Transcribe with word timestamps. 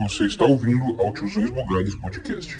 Você 0.00 0.26
está 0.26 0.44
ouvindo 0.44 1.00
ao 1.00 1.12
Tiozões 1.12 1.50
Bugados 1.50 1.96
Podcast. 1.96 2.56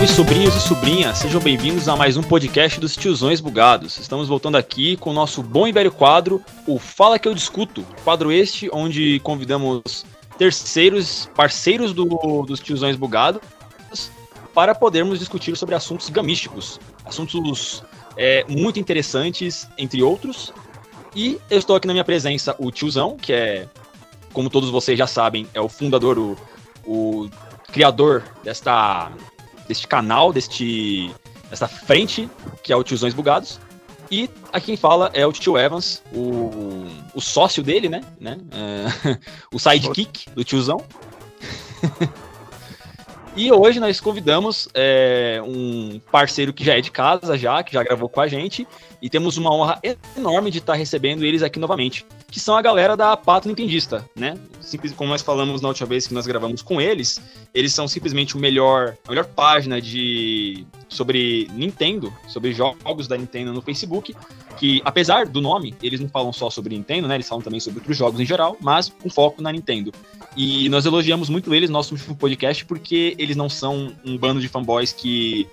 Salve 0.00 0.14
sobrinhos 0.14 0.56
e 0.56 0.60
sobrinhas, 0.60 1.18
sejam 1.18 1.42
bem-vindos 1.42 1.86
a 1.86 1.94
mais 1.94 2.16
um 2.16 2.22
podcast 2.22 2.80
dos 2.80 2.96
Tiozões 2.96 3.38
Bugados. 3.38 3.98
Estamos 3.98 4.28
voltando 4.28 4.56
aqui 4.56 4.96
com 4.96 5.10
o 5.10 5.12
nosso 5.12 5.42
bom 5.42 5.68
e 5.68 5.72
velho 5.72 5.92
quadro, 5.92 6.42
o 6.66 6.78
Fala 6.78 7.18
Que 7.18 7.28
Eu 7.28 7.34
Discuto. 7.34 7.86
Quadro 8.02 8.32
este 8.32 8.70
onde 8.72 9.20
convidamos 9.20 10.06
terceiros, 10.38 11.28
parceiros 11.34 11.92
do, 11.92 12.06
dos 12.46 12.60
Tiozões 12.60 12.96
Bugados, 12.96 13.42
para 14.54 14.74
podermos 14.74 15.18
discutir 15.18 15.54
sobre 15.54 15.74
assuntos 15.74 16.08
gamísticos, 16.08 16.80
assuntos 17.04 17.82
é, 18.16 18.42
muito 18.48 18.80
interessantes, 18.80 19.68
entre 19.76 20.02
outros. 20.02 20.50
E 21.14 21.38
eu 21.50 21.58
estou 21.58 21.76
aqui 21.76 21.86
na 21.86 21.92
minha 21.92 22.04
presença 22.04 22.56
o 22.58 22.70
Tiozão, 22.70 23.18
que 23.18 23.34
é, 23.34 23.68
como 24.32 24.48
todos 24.48 24.70
vocês 24.70 24.98
já 24.98 25.06
sabem, 25.06 25.46
é 25.52 25.60
o 25.60 25.68
fundador, 25.68 26.18
o, 26.18 26.38
o 26.86 27.30
criador 27.70 28.24
desta 28.42 29.12
deste 29.70 29.86
canal, 29.86 30.32
deste 30.32 31.14
dessa 31.48 31.68
frente, 31.68 32.28
que 32.62 32.72
é 32.72 32.76
o 32.76 32.82
Tiozões 32.82 33.14
Bugados. 33.14 33.60
E 34.10 34.28
aqui 34.52 34.66
quem 34.66 34.76
fala 34.76 35.08
é 35.14 35.24
o 35.24 35.32
Tio 35.32 35.56
Evans, 35.56 36.02
o, 36.12 36.84
o 37.14 37.20
sócio 37.20 37.62
dele, 37.62 37.88
né? 37.88 38.00
né? 38.18 38.38
É, 38.50 39.18
o 39.54 39.58
sidekick 39.58 40.28
do 40.30 40.42
tiozão. 40.42 40.84
e 43.36 43.52
hoje 43.52 43.78
nós 43.78 44.00
convidamos 44.00 44.68
é, 44.74 45.40
um 45.44 46.00
parceiro 46.10 46.52
que 46.52 46.64
já 46.64 46.76
é 46.76 46.80
de 46.80 46.90
casa, 46.90 47.38
já, 47.38 47.62
que 47.62 47.72
já 47.72 47.82
gravou 47.82 48.08
com 48.08 48.20
a 48.20 48.26
gente. 48.26 48.66
E 49.00 49.08
temos 49.08 49.38
uma 49.38 49.54
honra 49.54 49.80
enorme 50.16 50.50
de 50.50 50.58
estar 50.58 50.74
recebendo 50.74 51.24
eles 51.24 51.42
aqui 51.42 51.58
novamente. 51.58 52.04
Que 52.30 52.38
são 52.38 52.56
a 52.56 52.62
galera 52.62 52.96
da 52.96 53.16
Pato 53.16 53.48
Nintendista, 53.48 54.08
né? 54.14 54.36
Simples, 54.60 54.92
como 54.92 55.10
nós 55.10 55.22
falamos 55.22 55.62
na 55.62 55.68
última 55.68 55.88
vez 55.88 56.06
que 56.06 56.12
nós 56.12 56.26
gravamos 56.26 56.60
com 56.60 56.80
eles, 56.80 57.20
eles 57.54 57.72
são 57.72 57.88
simplesmente 57.88 58.36
o 58.36 58.40
melhor, 58.40 58.96
a 59.06 59.10
melhor 59.10 59.24
página 59.24 59.80
de 59.80 60.66
sobre 60.88 61.48
Nintendo, 61.52 62.12
sobre 62.28 62.52
jogos 62.52 63.08
da 63.08 63.16
Nintendo 63.16 63.52
no 63.52 63.62
Facebook, 63.62 64.14
que 64.58 64.82
apesar 64.84 65.26
do 65.26 65.40
nome, 65.40 65.74
eles 65.82 66.00
não 66.00 66.08
falam 66.08 66.32
só 66.32 66.50
sobre 66.50 66.76
Nintendo, 66.76 67.08
né? 67.08 67.14
Eles 67.14 67.28
falam 67.28 67.42
também 67.42 67.60
sobre 67.60 67.78
outros 67.78 67.96
jogos 67.96 68.20
em 68.20 68.26
geral, 68.26 68.56
mas 68.60 68.88
com 68.88 69.08
foco 69.08 69.40
na 69.40 69.50
Nintendo. 69.50 69.92
E 70.36 70.68
nós 70.68 70.84
elogiamos 70.84 71.28
muito 71.28 71.54
eles 71.54 71.70
no 71.70 71.74
nosso 71.74 71.94
último 71.94 72.14
podcast 72.14 72.64
porque 72.64 73.14
eles 73.20 73.36
não 73.36 73.48
são 73.48 73.92
um 74.04 74.16
bando 74.16 74.40
de 74.40 74.48
fanboys 74.48 74.92
que 74.92 75.48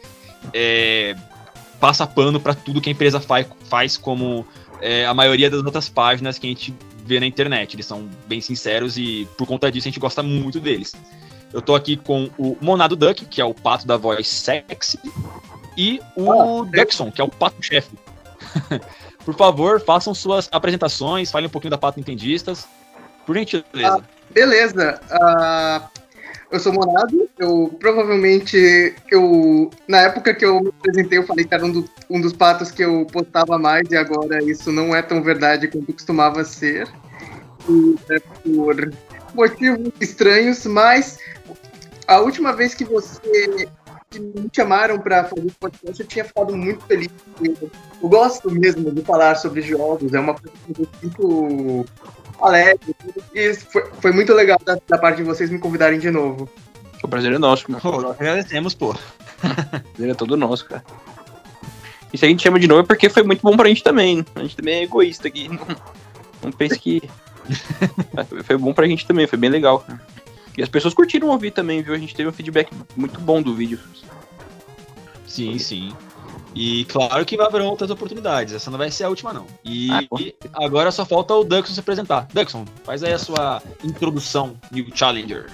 é, 0.54 1.16
passa 1.80 2.08
pano 2.08 2.40
para 2.40 2.54
tudo 2.54 2.80
que 2.80 2.90
a 2.90 2.92
empresa 2.92 3.20
faz, 3.20 3.46
faz 3.66 3.98
como 3.98 4.48
é, 4.82 5.06
a 5.06 5.14
maioria 5.14 5.50
das 5.50 5.62
outras 5.62 5.90
páginas 5.90 6.40
que 6.40 6.48
a 6.48 6.50
gente 6.50 6.74
vê 7.06 7.20
na 7.20 7.26
internet. 7.26 7.76
Eles 7.76 7.86
são 7.86 8.08
bem 8.28 8.40
sinceros 8.40 8.98
e 8.98 9.28
por 9.38 9.46
conta 9.46 9.72
disso 9.72 9.88
a 9.88 9.90
gente 9.90 10.00
gosta 10.00 10.24
muito 10.24 10.60
deles. 10.60 10.96
Eu 11.54 11.62
tô 11.62 11.76
aqui 11.76 11.98
com 11.98 12.30
o 12.38 12.58
Monado 12.62 12.96
Duck, 12.96 13.26
que 13.26 13.42
é 13.42 13.46
o 13.46 13.54
pato 13.54 13.86
da 13.88 13.98
voz 13.98 14.28
sexy, 14.28 15.00
e 15.78 16.02
o 16.16 16.32
ah, 16.32 16.66
Duckson, 16.66 17.12
que 17.12 17.22
é 17.22 17.24
o 17.24 17.30
pato 17.30 17.62
chefe. 17.62 17.92
por 19.24 19.36
favor, 19.36 19.80
façam 19.82 20.14
suas 20.14 20.50
apresentações, 20.52 21.32
falem 21.32 21.48
um 21.48 21.50
pouquinho 21.50 21.72
da 21.72 21.78
Pato 21.78 22.00
Nintendistas. 22.00 22.68
Por 23.26 23.36
gentileza. 23.36 23.98
Ah, 23.98 24.02
beleza. 24.32 25.02
Uh, 25.12 26.00
eu 26.50 26.60
sou 26.60 26.74
Monado, 26.74 27.30
eu 27.38 27.76
provavelmente, 27.80 28.96
eu 29.12 29.70
na 29.88 30.02
época 30.02 30.34
que 30.34 30.46
eu 30.46 30.62
me 30.62 30.70
apresentei, 30.70 31.18
eu 31.18 31.26
falei 31.26 31.46
que 31.46 31.54
era 31.54 31.66
um, 31.66 31.72
do, 31.72 31.90
um 32.10 32.22
dos 32.22 32.34
patos 32.34 32.72
que 32.72 32.84
eu 32.84 33.06
postava 33.12 33.58
mais, 33.58 33.90
e 33.92 33.98
agora 33.98 34.42
isso 34.44 34.72
não 34.72 34.96
é 34.96 35.02
tão 35.02 35.22
verdade 35.22 35.68
quanto 35.68 35.94
costumava 35.94 36.44
ser. 36.44 36.88
E, 37.70 37.96
é 38.10 38.20
por 38.20 38.94
motivos 39.34 39.92
estranhos, 40.00 40.66
mas 40.66 41.20
a 42.08 42.20
última 42.20 42.54
vez 42.54 42.74
que 42.74 42.86
você 42.86 43.68
que 44.20 44.40
me 44.40 44.50
chamaram 44.54 45.00
para 45.00 45.26
fazer 45.26 45.52
podcast, 45.60 46.02
eu 46.02 46.08
tinha 46.08 46.26
ficado 46.26 46.56
muito 46.56 46.84
feliz. 46.86 47.10
Eu, 47.44 47.70
eu 48.02 48.10
gosto 48.10 48.50
mesmo 48.52 48.92
de 48.92 49.02
falar 49.02 49.36
sobre 49.36 49.62
jogos, 49.62 50.14
é 50.14 50.20
uma 50.20 50.34
coisa 50.34 50.52
que 50.66 50.82
eu 50.82 50.88
sinto 51.02 51.86
alegre. 52.42 52.96
E 53.34 53.54
foi, 53.54 53.86
foi 54.02 54.12
muito 54.12 54.34
legal 54.34 54.60
da, 54.64 54.78
da, 54.88 54.98
parte 54.98 55.18
de 55.18 55.24
vocês 55.24 55.50
me 55.50 55.60
convidarem 55.60 56.00
de 56.00 56.12
novo. 56.12 56.50
O 57.04 57.08
prazer 57.08 57.32
é 57.32 57.38
nosso, 57.38 57.68
cara. 57.68 57.80
Pô, 57.80 58.02
nós 58.02 58.20
agradecemos, 58.20 58.74
pô. 58.74 58.92
o 58.92 58.96
prazer 59.94 60.12
é 60.12 60.14
todo 60.14 60.38
nosso, 60.38 60.66
cara. 60.66 60.84
E 62.12 62.18
se 62.18 62.26
a 62.26 62.28
gente 62.28 62.44
chama 62.44 62.60
de 62.60 62.68
novo 62.68 62.82
é 62.82 62.86
porque 62.86 63.10
foi 63.10 63.24
muito 63.24 63.42
bom 63.42 63.56
pra 63.56 63.68
gente 63.68 63.84
também. 63.84 64.26
A 64.36 64.42
gente 64.42 64.56
também 64.56 64.76
é 64.76 64.84
egoísta 64.84 65.28
aqui. 65.28 65.50
Não, 65.50 65.68
não 66.44 66.52
pense 66.52 66.78
que. 66.80 67.02
foi 68.46 68.58
bom 68.58 68.72
pra 68.72 68.86
gente 68.86 69.08
também, 69.08 69.26
foi 69.26 69.40
bem 69.40 69.50
legal, 69.50 69.80
cara. 69.80 70.00
E 70.58 70.64
as 70.64 70.70
pessoas 70.70 70.94
curtiram 70.94 71.30
ouvir 71.30 71.52
também, 71.52 71.84
viu? 71.84 71.94
A 71.94 71.98
gente 71.98 72.16
teve 72.16 72.28
um 72.28 72.34
feedback 72.34 72.72
muito 72.96 73.22
bom 73.22 73.42
do 73.42 73.54
vídeo. 73.54 73.80
Sim, 75.28 75.60
sim. 75.60 75.94
E 76.56 76.86
claro 76.86 77.24
que 77.24 77.40
haver 77.40 77.62
outras 77.62 77.92
oportunidades, 77.92 78.56
essa 78.56 78.72
não 78.72 78.80
vai 78.80 78.90
ser 78.90 79.04
a 79.04 79.10
última, 79.10 79.32
não. 79.32 79.46
E, 79.64 79.92
ah, 79.92 80.02
e 80.20 80.36
agora 80.54 80.92
só 80.92 81.06
falta 81.06 81.36
o 81.36 81.44
Duxon 81.44 81.74
se 81.74 81.80
apresentar. 81.80 82.28
Duxon, 82.34 82.66
faz 82.84 83.04
aí 83.04 83.14
a 83.14 83.20
sua 83.20 83.62
introdução, 83.84 84.56
New 84.72 84.88
Challenger. 84.96 85.46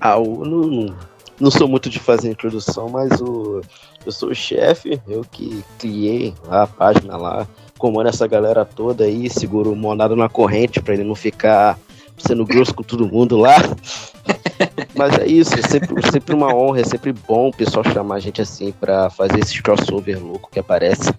Ah, 0.00 0.14
eu 0.14 0.46
não, 0.46 0.96
não 1.38 1.50
sou 1.50 1.68
muito 1.68 1.90
de 1.90 1.98
fazer 1.98 2.30
introdução, 2.30 2.88
mas 2.88 3.20
o, 3.20 3.60
eu 4.06 4.10
sou 4.10 4.30
o 4.30 4.34
chefe, 4.34 4.98
eu 5.06 5.22
que 5.30 5.62
criei 5.78 6.34
a 6.48 6.66
página 6.66 7.18
lá, 7.18 7.46
comando 7.76 8.08
essa 8.08 8.26
galera 8.26 8.64
toda 8.64 9.04
aí, 9.04 9.28
seguro 9.28 9.72
o 9.72 9.76
Monado 9.76 10.16
na 10.16 10.30
corrente 10.30 10.80
para 10.80 10.94
ele 10.94 11.04
não 11.04 11.14
ficar 11.14 11.78
sendo 12.26 12.44
grosso 12.44 12.74
com 12.74 12.82
todo 12.82 13.06
mundo 13.06 13.36
lá. 13.36 13.56
Mas 14.94 15.18
é 15.18 15.26
isso, 15.26 15.54
é 15.54 15.62
sempre, 15.62 16.10
sempre 16.10 16.34
uma 16.34 16.54
honra, 16.54 16.80
é 16.80 16.84
sempre 16.84 17.12
bom 17.12 17.48
o 17.48 17.52
pessoal 17.52 17.84
chamar 17.84 18.16
a 18.16 18.20
gente 18.20 18.40
assim 18.40 18.72
para 18.72 19.08
fazer 19.10 19.40
esse 19.40 19.62
crossover 19.62 20.22
louco 20.22 20.50
que 20.50 20.58
aparece. 20.58 21.12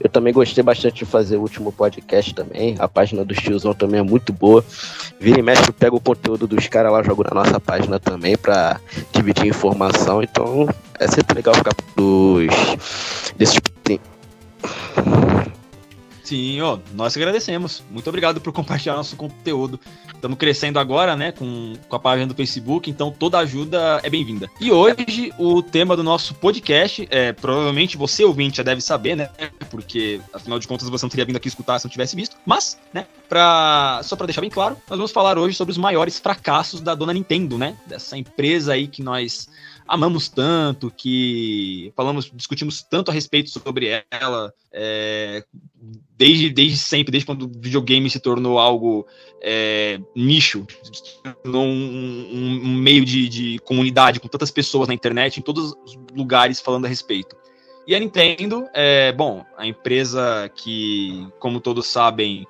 Eu 0.00 0.10
também 0.10 0.32
gostei 0.32 0.64
bastante 0.64 0.96
de 0.96 1.04
fazer 1.04 1.36
o 1.36 1.42
último 1.42 1.70
podcast 1.70 2.34
também. 2.34 2.74
A 2.78 2.88
página 2.88 3.24
do 3.24 3.34
tiozão 3.34 3.72
também 3.72 4.00
é 4.00 4.02
muito 4.02 4.32
boa. 4.32 4.64
Vira 5.20 5.38
e 5.38 5.42
mexe, 5.42 5.70
pega 5.70 5.94
o 5.94 6.00
conteúdo 6.00 6.46
dos 6.46 6.66
caras 6.66 6.92
lá, 6.92 7.02
jogo 7.02 7.22
na 7.22 7.42
nossa 7.42 7.60
página 7.60 8.00
também 8.00 8.36
para 8.36 8.80
dividir 9.12 9.46
informação. 9.46 10.22
Então 10.22 10.68
é 10.98 11.06
sempre 11.06 11.36
legal 11.36 11.54
ficar 11.54 11.72
dos 11.96 12.48
desses 13.36 13.60
ó, 16.60 16.78
nós 16.94 17.16
agradecemos. 17.16 17.82
Muito 17.90 18.08
obrigado 18.08 18.40
por 18.40 18.52
compartilhar 18.52 18.94
nosso 18.94 19.16
conteúdo. 19.16 19.78
Estamos 20.14 20.38
crescendo 20.38 20.78
agora, 20.78 21.16
né, 21.16 21.32
com, 21.32 21.74
com 21.88 21.96
a 21.96 21.98
página 21.98 22.28
do 22.28 22.34
Facebook, 22.34 22.88
então 22.88 23.10
toda 23.10 23.38
ajuda 23.38 24.00
é 24.02 24.08
bem-vinda. 24.08 24.48
E 24.60 24.70
hoje 24.70 25.32
o 25.38 25.62
tema 25.62 25.96
do 25.96 26.02
nosso 26.02 26.34
podcast, 26.34 27.06
é, 27.10 27.32
provavelmente 27.32 27.96
você 27.96 28.24
ouvinte 28.24 28.58
já 28.58 28.62
deve 28.62 28.80
saber, 28.80 29.16
né, 29.16 29.30
porque 29.70 30.20
afinal 30.32 30.58
de 30.58 30.68
contas 30.68 30.88
você 30.88 31.04
não 31.04 31.10
teria 31.10 31.24
vindo 31.24 31.36
aqui 31.36 31.48
escutar 31.48 31.78
se 31.78 31.86
não 31.86 31.90
tivesse 31.90 32.14
visto, 32.14 32.36
mas, 32.46 32.78
né, 32.92 33.06
pra, 33.28 34.00
só 34.04 34.14
para 34.14 34.26
deixar 34.26 34.40
bem 34.40 34.50
claro, 34.50 34.76
nós 34.88 34.96
vamos 34.96 35.10
falar 35.10 35.38
hoje 35.38 35.56
sobre 35.56 35.72
os 35.72 35.78
maiores 35.78 36.18
fracassos 36.18 36.80
da 36.80 36.94
dona 36.94 37.12
Nintendo, 37.12 37.58
né, 37.58 37.76
dessa 37.86 38.16
empresa 38.16 38.74
aí 38.74 38.86
que 38.86 39.02
nós 39.02 39.48
amamos 39.86 40.28
tanto, 40.28 40.90
que 40.90 41.92
falamos, 41.96 42.30
discutimos 42.32 42.82
tanto 42.82 43.10
a 43.10 43.14
respeito 43.14 43.50
sobre 43.50 44.04
ela, 44.10 44.52
é, 44.72 45.44
desde, 46.22 46.50
desde 46.50 46.78
sempre, 46.78 47.10
desde 47.10 47.26
quando 47.26 47.46
o 47.46 47.50
videogame 47.52 48.08
se 48.08 48.20
tornou 48.20 48.56
algo 48.56 49.04
é, 49.42 49.98
nicho, 50.14 50.64
tornou 51.42 51.64
um, 51.64 52.28
um, 52.32 52.60
um 52.64 52.74
meio 52.76 53.04
de, 53.04 53.28
de, 53.28 53.58
comunidade 53.64 54.20
com 54.20 54.28
tantas 54.28 54.52
pessoas 54.52 54.86
na 54.86 54.94
internet, 54.94 55.38
em 55.38 55.42
todos 55.42 55.74
os 55.84 55.98
lugares 56.14 56.60
falando 56.60 56.84
a 56.84 56.88
respeito. 56.88 57.36
E 57.88 57.96
a 57.96 57.98
Nintendo, 57.98 58.68
é, 58.72 59.10
bom, 59.10 59.44
a 59.58 59.66
empresa 59.66 60.48
que, 60.54 61.26
como 61.40 61.60
todos 61.60 61.88
sabem, 61.88 62.46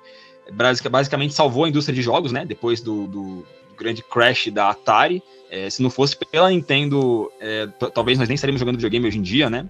basicamente 0.51 1.33
salvou 1.33 1.65
a 1.65 1.69
indústria 1.69 1.95
de 1.95 2.03
jogos, 2.03 2.31
né? 2.31 2.45
Depois 2.45 2.79
do, 2.79 3.07
do 3.07 3.47
grande 3.75 4.03
crash 4.03 4.51
da 4.51 4.69
Atari. 4.69 5.23
É, 5.49 5.67
se 5.67 5.81
não 5.81 5.89
fosse 5.89 6.15
pela 6.15 6.51
Nintendo, 6.51 7.31
é, 7.39 7.67
talvez 7.91 8.19
nós 8.19 8.27
nem 8.27 8.35
estaríamos 8.35 8.59
jogando 8.59 8.75
videogame 8.75 9.07
hoje 9.07 9.17
em 9.17 9.23
dia, 9.23 9.49
né? 9.49 9.67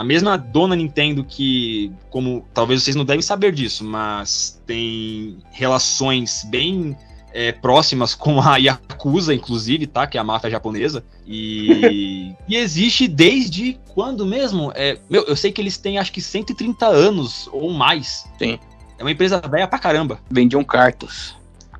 A 0.00 0.02
mesma 0.02 0.38
dona 0.38 0.74
Nintendo 0.74 1.22
que, 1.22 1.92
como 2.08 2.48
talvez 2.54 2.82
vocês 2.82 2.96
não 2.96 3.04
devem 3.04 3.20
saber 3.20 3.52
disso, 3.52 3.84
mas 3.84 4.58
tem 4.64 5.36
relações 5.50 6.42
bem 6.48 6.96
é, 7.34 7.52
próximas 7.52 8.14
com 8.14 8.40
a 8.40 8.56
Yakuza, 8.56 9.34
inclusive, 9.34 9.86
tá? 9.86 10.06
Que 10.06 10.16
é 10.16 10.20
a 10.22 10.24
máfia 10.24 10.48
japonesa. 10.48 11.04
E, 11.26 12.34
e 12.48 12.56
existe 12.56 13.06
desde 13.06 13.78
quando 13.92 14.24
mesmo? 14.24 14.72
É, 14.74 14.96
meu, 15.10 15.24
eu 15.24 15.36
sei 15.36 15.52
que 15.52 15.60
eles 15.60 15.76
têm 15.76 15.98
acho 15.98 16.12
que 16.12 16.22
130 16.22 16.86
anos 16.86 17.46
ou 17.52 17.70
mais. 17.70 18.26
Sim. 18.38 18.58
É 18.98 19.02
uma 19.04 19.12
empresa 19.12 19.38
velha 19.38 19.68
pra 19.68 19.78
caramba. 19.78 20.18
Vendiam 20.30 20.64
cartas. 20.64 21.36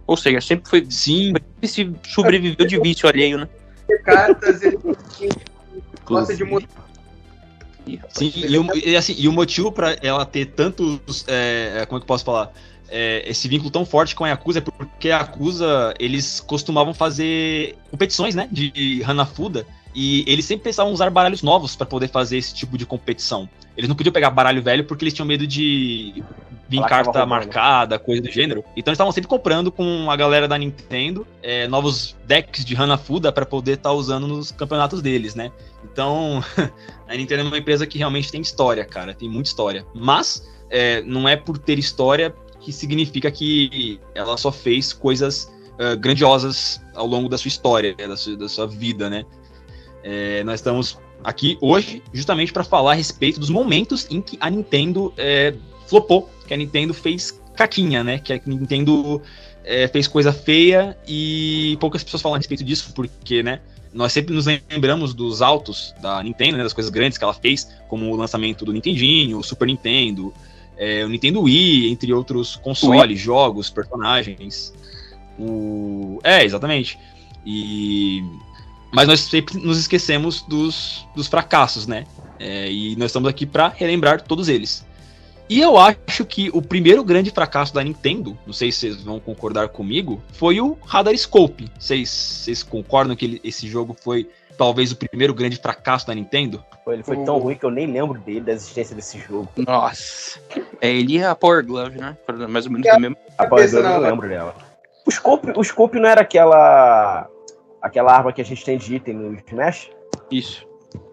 Ou 0.07 0.19
seja, 0.19 0.43
sempre 0.43 0.69
foi. 0.69 0.87
Sim, 0.91 1.33
Se 1.65 1.91
sobreviveu 2.07 2.67
de 2.67 2.79
vício 2.79 3.09
alheio, 3.09 3.39
né? 3.39 3.49
Cartas, 4.05 4.61
ele 4.61 4.79
gosta 6.05 6.37
de 6.37 6.45
mudar. 6.45 6.90
Sim. 8.09 8.33
E, 8.35 8.59
o, 8.59 8.67
e, 8.77 8.97
assim, 8.97 9.15
e 9.19 9.29
o 9.29 9.33
motivo 9.33 9.73
pra 9.73 9.97
ela 10.03 10.25
ter 10.25 10.47
tantos. 10.47 11.25
é, 11.27 11.85
como 11.89 11.99
é 11.99 12.01
que 12.01 12.05
eu 12.05 12.07
posso 12.07 12.25
falar? 12.25 12.53
É, 12.89 13.23
esse 13.29 13.47
vínculo 13.47 13.71
tão 13.71 13.87
forte 13.87 14.15
com 14.17 14.25
a 14.25 14.29
Yakuza 14.29 14.59
é 14.59 14.63
porque 14.63 15.11
a 15.11 15.19
Yakuza, 15.19 15.95
eles 15.99 16.41
costumavam 16.41 16.93
fazer 16.93 17.77
competições, 17.91 18.35
né? 18.35 18.49
De 18.51 19.03
Hanafuda. 19.05 19.67
E 19.95 20.25
eles 20.27 20.45
sempre 20.45 20.65
pensavam 20.65 20.93
usar 20.93 21.11
baralhos 21.11 21.43
novos 21.43 21.75
pra 21.75 21.87
poder 21.87 22.09
fazer 22.09 22.37
esse 22.39 22.55
tipo 22.55 22.79
de 22.79 22.87
competição. 22.87 23.49
Eles 23.77 23.89
não 23.89 23.97
podiam 23.97 24.13
pegar 24.13 24.31
baralho 24.31 24.63
velho 24.63 24.85
porque 24.85 25.05
eles 25.05 25.15
tinham 25.15 25.27
medo 25.27 25.47
de 25.47 26.23
vir 26.71 26.83
carta 26.87 27.27
marcada, 27.27 27.99
coisa 27.99 28.23
do 28.23 28.31
gênero. 28.31 28.65
Então 28.77 28.93
eles 28.93 28.97
estavam 28.97 29.13
sempre 29.13 29.29
comprando 29.29 29.73
com 29.73 30.11
a 30.11 30.17
galera 30.17 30.47
da 30.47 30.57
Nintendo 30.57 31.27
é, 31.43 31.67
novos 31.67 32.17
decks 32.25 32.65
de 32.65 32.77
Hanafuda 32.77 33.33
pra 33.33 33.45
poder 33.45 33.73
estar 33.73 33.93
usando 33.93 34.27
nos 34.27 34.53
campeonatos 34.53 35.03
deles, 35.03 35.35
né? 35.35 35.51
Então 35.85 36.43
a 37.09 37.15
Nintendo 37.15 37.43
é 37.43 37.45
uma 37.45 37.59
empresa 37.59 37.87
que 37.87 37.99
realmente 37.99 38.31
tem 38.31 38.41
história, 38.41 38.85
cara, 38.85 39.13
tem 39.13 39.29
muita 39.29 39.49
história. 39.49 39.85
Mas 39.93 40.49
é, 40.71 41.03
não 41.03 41.29
é 41.29 41.37
por 41.37 41.59
ter 41.59 41.79
história 41.79 42.33
que 42.61 42.73
significa 42.73 43.31
que 43.31 43.99
ela 44.15 44.37
só 44.37 44.53
fez 44.53 44.93
coisas 44.93 45.51
ah, 45.81 45.95
grandiosas 45.95 46.79
ao 46.95 47.07
longo 47.07 47.27
da 47.27 47.39
sua 47.39 47.49
história, 47.49 47.95
da 47.97 48.15
sua, 48.15 48.37
da 48.37 48.49
sua 48.51 48.67
vida, 48.67 49.09
né? 49.09 49.25
É, 50.03 50.45
nós 50.45 50.61
estamos 50.61 50.99
aqui 51.23 51.59
hoje 51.61 52.03
justamente 52.13 52.53
para 52.53 52.65
falar 52.65 52.93
a 52.93 52.95
respeito 52.95 53.39
dos 53.39 53.51
momentos 53.51 54.07
em 54.11 54.21
que 54.21 54.37
a 54.41 54.49
Nintendo 54.49 55.13
é, 55.17 55.55
flopou, 55.87 56.31
que 56.47 56.55
a 56.55 56.57
Nintendo 56.57 56.95
fez 56.95 57.41
caquinha, 57.55 58.03
né? 58.03 58.19
Que 58.19 58.33
a 58.33 58.41
Nintendo 58.47 59.21
é, 59.65 59.87
fez 59.89 60.09
coisa 60.09 60.33
feia 60.33 60.97
e 61.07 61.77
poucas 61.81 62.03
pessoas 62.03 62.23
falam 62.23 62.37
a 62.37 62.39
respeito 62.39 62.65
disso, 62.65 62.93
porque, 62.95 63.43
né? 63.43 63.61
Nós 63.93 64.13
sempre 64.13 64.33
nos 64.33 64.47
lembramos 64.47 65.13
dos 65.13 65.43
altos 65.43 65.93
da 66.01 66.23
Nintendo, 66.23 66.57
né, 66.57 66.63
das 66.63 66.73
coisas 66.73 66.93
grandes 66.93 67.19
que 67.19 67.25
ela 67.25 67.35
fez, 67.35 67.69
como 67.89 68.09
o 68.09 68.15
lançamento 68.15 68.65
do 68.65 68.73
Nintendinho, 68.73 69.39
o 69.39 69.43
Super 69.43 69.67
Nintendo, 69.67 70.33
é, 70.77 71.05
o 71.05 71.09
Nintendo 71.09 71.43
Wii, 71.43 71.91
entre 71.91 72.13
outros 72.13 72.55
consoles, 72.55 73.19
jogos, 73.19 73.69
personagens. 73.69 74.73
O... 75.37 76.21
É, 76.23 76.45
exatamente. 76.45 76.99
E... 77.45 78.23
Mas 78.93 79.07
nós 79.07 79.21
sempre 79.21 79.59
nos 79.59 79.79
esquecemos 79.79 80.43
dos, 80.43 81.07
dos 81.15 81.27
fracassos, 81.27 81.87
né? 81.87 82.05
É, 82.39 82.71
e 82.71 82.97
nós 82.97 83.07
estamos 83.07 83.29
aqui 83.29 83.47
para 83.47 83.69
relembrar 83.69 84.23
todos 84.23 84.49
eles. 84.49 84.85
E 85.49 85.61
eu 85.61 85.77
acho 85.77 86.25
que 86.25 86.49
o 86.55 86.63
primeiro 86.63 87.03
grande 87.03 87.31
fracasso 87.31 87.75
da 87.75 87.83
Nintendo, 87.83 88.39
não 88.47 88.53
sei 88.53 88.71
se 88.71 88.79
vocês 88.81 89.03
vão 89.03 89.19
concordar 89.19 89.69
comigo, 89.69 90.23
foi 90.33 90.61
o 90.61 90.79
Radar 90.87 91.17
Scope. 91.17 91.69
Vocês, 91.79 92.09
vocês 92.09 92.63
concordam 92.63 93.17
que 93.17 93.25
ele- 93.25 93.41
esse 93.43 93.67
jogo 93.67 93.97
foi 94.01 94.29
talvez 94.57 94.93
o 94.93 94.97
primeiro 94.97 95.35
grande 95.35 95.57
fracasso 95.57 96.07
da 96.07 96.15
Nintendo? 96.15 96.65
Ele 96.87 97.03
foi 97.03 97.17
tão 97.25 97.39
ruim 97.39 97.57
que 97.57 97.65
eu 97.65 97.71
nem 97.71 97.87
lembro 97.87 98.19
dele, 98.21 98.41
da 98.41 98.53
existência 98.53 98.95
desse 98.97 99.19
jogo. 99.19 99.49
Nossa. 99.57 100.41
É 100.81 100.89
ele 100.89 101.19
e 101.19 101.25
a 101.25 101.35
Power 101.35 101.65
Glove, 101.67 101.99
né? 101.99 102.17
Mais 102.49 102.67
ou 102.67 102.73
menos 102.73 102.87
do 102.93 103.01
mesmo. 103.01 103.17
A 103.37 103.47
Power 103.47 103.71
Glove 103.71 103.87
eu 103.89 104.01
lembro 104.01 104.29
dela. 104.29 104.55
O 105.05 105.11
Scope, 105.11 105.53
o 105.57 105.65
Scope 105.65 105.99
não 105.99 106.09
era 106.09 106.21
aquela. 106.21 107.29
Aquela 107.81 108.13
arma 108.13 108.33
que 108.33 108.41
a 108.41 108.45
gente 108.45 108.65
tem 108.65 108.79
de 108.79 108.97
item 108.97 109.15
no 109.15 109.35
Smash? 109.47 109.91
Isso. 110.31 110.67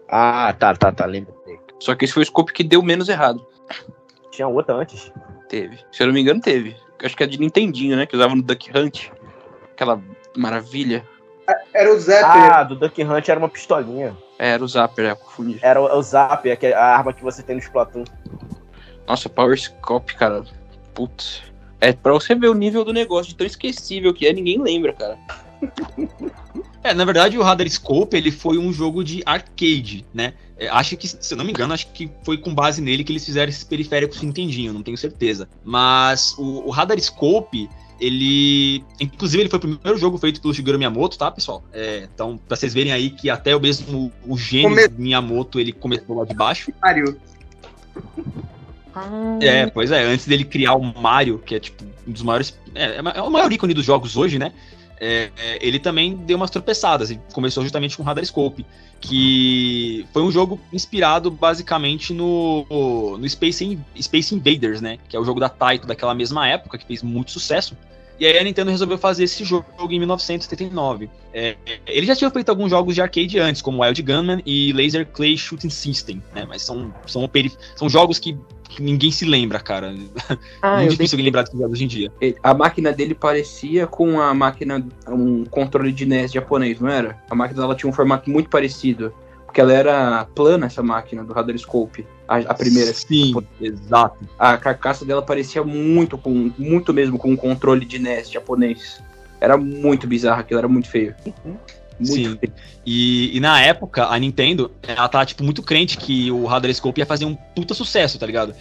Ah, 0.08 0.54
tá, 0.58 0.74
tá, 0.74 0.92
tá, 0.92 1.04
lembro. 1.04 1.34
Só 1.78 1.94
que 1.94 2.04
esse 2.04 2.14
foi 2.14 2.22
o 2.22 2.26
scope 2.26 2.52
que 2.52 2.64
deu 2.64 2.82
menos 2.82 3.08
errado. 3.08 3.46
Tinha 4.30 4.48
outra 4.48 4.74
antes. 4.74 5.12
Teve. 5.48 5.78
Se 5.92 6.02
eu 6.02 6.06
não 6.06 6.14
me 6.14 6.20
engano, 6.20 6.40
teve. 6.40 6.76
Acho 7.02 7.16
que 7.16 7.22
é 7.22 7.26
de 7.26 7.38
Nintendinho, 7.38 7.96
né? 7.96 8.06
Que 8.06 8.16
usava 8.16 8.34
no 8.34 8.42
Duck 8.42 8.70
Hunt. 8.76 9.10
Aquela 9.72 10.00
maravilha. 10.36 11.06
Era 11.72 11.92
o 11.92 11.98
Zapper. 11.98 12.52
Ah, 12.52 12.62
do 12.62 12.76
Duck 12.76 13.02
Hunt 13.02 13.28
era 13.28 13.38
uma 13.38 13.48
pistolinha. 13.48 14.16
É, 14.38 14.50
era 14.50 14.64
o 14.64 14.68
Zapper, 14.68 15.06
é, 15.06 15.14
confundi. 15.14 15.58
Era 15.62 15.80
o, 15.80 15.84
o 15.84 16.02
Zap, 16.02 16.42
que 16.56 16.66
é 16.66 16.74
a 16.74 16.84
arma 16.84 17.12
que 17.12 17.22
você 17.22 17.42
tem 17.42 17.56
no 17.56 17.62
Splatoon. 17.62 18.04
Nossa, 19.06 19.28
Power 19.28 19.58
Scope, 19.58 20.14
cara. 20.14 20.44
Putz. 20.94 21.42
É 21.80 21.92
pra 21.92 22.12
você 22.12 22.34
ver 22.34 22.48
o 22.48 22.54
nível 22.54 22.84
do 22.84 22.92
negócio, 22.92 23.30
de 23.30 23.36
tão 23.36 23.46
esquecível 23.46 24.12
que 24.12 24.26
é, 24.26 24.32
ninguém 24.32 24.60
lembra, 24.60 24.92
cara. 24.92 25.18
É, 26.80 26.94
na 26.94 27.04
verdade, 27.04 27.36
o 27.36 27.42
Radar 27.42 27.68
Scope 27.68 28.16
ele 28.16 28.30
foi 28.30 28.56
um 28.56 28.72
jogo 28.72 29.02
de 29.02 29.20
arcade, 29.26 30.06
né? 30.14 30.32
É, 30.56 30.68
acho 30.68 30.96
que, 30.96 31.08
se 31.08 31.34
eu 31.34 31.36
não 31.36 31.44
me 31.44 31.50
engano, 31.50 31.74
acho 31.74 31.88
que 31.92 32.08
foi 32.22 32.38
com 32.38 32.54
base 32.54 32.80
nele 32.80 33.02
que 33.02 33.10
eles 33.12 33.24
fizeram 33.24 33.50
esses 33.50 33.64
periféricos 33.64 34.22
Nintendinho, 34.22 34.72
não 34.72 34.82
tenho 34.82 34.96
certeza. 34.96 35.48
Mas 35.64 36.34
o, 36.38 36.68
o 36.68 36.70
Radar 36.70 36.98
Scope, 37.00 37.68
ele. 38.00 38.84
Inclusive, 39.00 39.42
ele 39.42 39.50
foi 39.50 39.58
o 39.58 39.60
primeiro 39.60 39.98
jogo 39.98 40.16
feito 40.18 40.40
pelo 40.40 40.54
Shigeru 40.54 40.78
Miyamoto, 40.78 41.18
tá, 41.18 41.30
pessoal? 41.32 41.64
É, 41.72 42.08
então, 42.14 42.38
pra 42.38 42.56
vocês 42.56 42.72
verem 42.72 42.92
aí 42.92 43.10
que 43.10 43.28
até 43.28 43.54
o 43.56 43.60
mesmo 43.60 44.12
o 44.24 44.38
gênio 44.38 44.68
Come- 44.70 44.88
Miyamoto 44.96 45.58
ele 45.58 45.72
começou 45.72 46.16
lá 46.16 46.24
de 46.24 46.34
baixo. 46.34 46.72
Mario. 46.80 47.20
É, 49.40 49.66
pois 49.66 49.90
é, 49.90 50.04
antes 50.04 50.26
dele 50.26 50.44
criar 50.44 50.74
o 50.74 50.82
Mario, 50.82 51.38
que 51.44 51.54
é 51.54 51.60
tipo 51.60 51.84
um 52.06 52.12
dos 52.12 52.22
maiores. 52.22 52.56
É, 52.74 52.98
é 52.98 53.22
o 53.22 53.30
maior 53.30 53.52
ícone 53.52 53.74
dos 53.74 53.84
jogos 53.84 54.16
hoje, 54.16 54.38
né? 54.38 54.52
É, 55.00 55.30
é, 55.36 55.66
ele 55.66 55.78
também 55.78 56.16
deu 56.16 56.36
umas 56.36 56.50
tropeçadas 56.50 57.10
e 57.10 57.20
começou 57.32 57.62
justamente 57.62 57.96
com 57.96 58.02
Radar 58.02 58.24
Scope, 58.24 58.66
que 59.00 60.06
foi 60.12 60.22
um 60.22 60.30
jogo 60.30 60.60
inspirado 60.72 61.30
basicamente 61.30 62.12
no, 62.12 63.16
no 63.18 63.28
Space, 63.28 63.78
Space 64.00 64.34
Invaders, 64.34 64.80
né? 64.80 64.98
Que 65.08 65.16
é 65.16 65.20
o 65.20 65.24
jogo 65.24 65.38
da 65.38 65.48
Taito 65.48 65.86
daquela 65.86 66.14
mesma 66.14 66.48
época, 66.48 66.78
que 66.78 66.86
fez 66.86 67.02
muito 67.02 67.30
sucesso. 67.30 67.76
E 68.18 68.26
aí 68.26 68.36
a 68.36 68.42
Nintendo 68.42 68.70
resolveu 68.70 68.98
fazer 68.98 69.24
esse 69.24 69.44
jogo 69.44 69.64
em 69.90 69.98
1979. 69.98 71.08
É, 71.32 71.56
ele 71.86 72.06
já 72.06 72.16
tinha 72.16 72.30
feito 72.30 72.48
alguns 72.48 72.70
jogos 72.70 72.94
de 72.94 73.00
arcade 73.00 73.38
antes, 73.38 73.62
como 73.62 73.82
Wild 73.82 74.02
Gunman 74.02 74.42
e 74.44 74.72
Laser 74.72 75.06
Clay 75.06 75.36
Shooting 75.36 75.70
System, 75.70 76.22
né? 76.34 76.44
Mas 76.48 76.62
são, 76.62 76.92
são, 77.06 77.30
são 77.76 77.88
jogos 77.88 78.18
que, 78.18 78.36
que 78.68 78.82
ninguém 78.82 79.12
se 79.12 79.24
lembra, 79.24 79.60
cara. 79.60 79.94
Ah, 80.60 80.78
Muito 80.78 80.90
difícil 80.90 81.16
alguém 81.16 81.26
lembrar 81.26 81.42
desses 81.42 81.58
jogos 81.58 81.72
hoje 81.74 81.84
em 81.84 81.88
dia. 81.88 82.12
A 82.42 82.52
máquina 82.52 82.92
dele 82.92 83.14
parecia 83.14 83.86
com 83.86 84.20
a 84.20 84.34
máquina, 84.34 84.84
um 85.06 85.44
controle 85.44 85.92
de 85.92 86.04
NES 86.04 86.32
japonês, 86.32 86.80
não 86.80 86.88
era? 86.88 87.22
A 87.30 87.34
máquina 87.36 87.60
dela 87.60 87.74
tinha 87.76 87.88
um 87.88 87.92
formato 87.92 88.28
muito 88.28 88.50
parecido. 88.50 89.14
Porque 89.46 89.62
ela 89.62 89.72
era 89.72 90.26
plana, 90.34 90.66
essa 90.66 90.82
máquina 90.82 91.24
do 91.24 91.32
Radar 91.32 91.56
Scope. 91.56 92.06
A, 92.28 92.36
a 92.38 92.54
primeira. 92.54 92.92
Sim, 92.92 93.34
exato. 93.60 94.18
A 94.38 94.56
carcaça 94.58 95.04
dela 95.04 95.22
parecia 95.22 95.64
muito 95.64 96.18
com 96.18 96.52
muito 96.58 96.92
mesmo 96.92 97.18
com 97.18 97.30
um 97.30 97.36
controle 97.36 97.86
de 97.86 97.98
NES 97.98 98.30
japonês. 98.30 99.02
Era 99.40 99.56
muito 99.56 100.06
bizarro 100.06 100.40
aquilo, 100.40 100.58
era 100.58 100.68
muito 100.68 100.88
feio. 100.88 101.14
Muito 101.98 102.12
Sim. 102.12 102.36
feio. 102.36 102.52
E, 102.84 103.36
e 103.36 103.40
na 103.40 103.60
época, 103.60 104.06
a 104.06 104.18
Nintendo, 104.18 104.70
ela 104.82 105.08
tá, 105.08 105.24
tipo, 105.24 105.42
muito 105.42 105.62
crente 105.62 105.96
que 105.96 106.30
o 106.30 106.44
Radar 106.44 106.72
Scope 106.72 107.00
ia 107.00 107.06
fazer 107.06 107.24
um 107.24 107.34
puta 107.34 107.74
sucesso, 107.74 108.18
tá 108.18 108.26
ligado? 108.26 108.54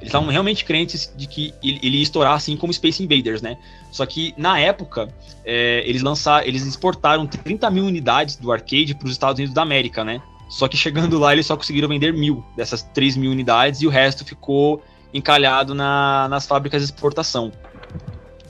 Eles 0.00 0.08
estavam 0.08 0.28
realmente 0.28 0.64
crentes 0.64 1.12
de 1.14 1.26
que 1.26 1.52
ele, 1.62 1.78
ele 1.82 1.96
ia 1.98 2.02
estourar 2.02 2.32
assim 2.32 2.56
como 2.56 2.72
Space 2.72 3.02
Invaders, 3.02 3.42
né? 3.42 3.58
Só 3.92 4.06
que, 4.06 4.32
na 4.36 4.58
época, 4.58 5.08
é, 5.44 5.82
eles 5.86 6.02
lançaram, 6.02 6.46
eles 6.46 6.66
exportaram 6.66 7.26
30 7.26 7.70
mil 7.70 7.84
unidades 7.84 8.36
do 8.36 8.50
arcade 8.50 8.94
para 8.94 9.06
os 9.06 9.12
Estados 9.12 9.38
Unidos 9.38 9.54
da 9.54 9.62
América, 9.62 10.02
né? 10.02 10.22
Só 10.50 10.66
que 10.66 10.76
chegando 10.76 11.18
lá, 11.18 11.32
eles 11.32 11.46
só 11.46 11.56
conseguiram 11.56 11.88
vender 11.88 12.12
mil 12.12 12.44
dessas 12.56 12.82
3 12.82 13.16
mil 13.16 13.30
unidades 13.30 13.80
e 13.80 13.86
o 13.86 13.90
resto 13.90 14.24
ficou 14.24 14.82
encalhado 15.14 15.74
na- 15.74 16.28
nas 16.28 16.46
fábricas 16.46 16.82
de 16.82 16.86
exportação. 16.86 17.52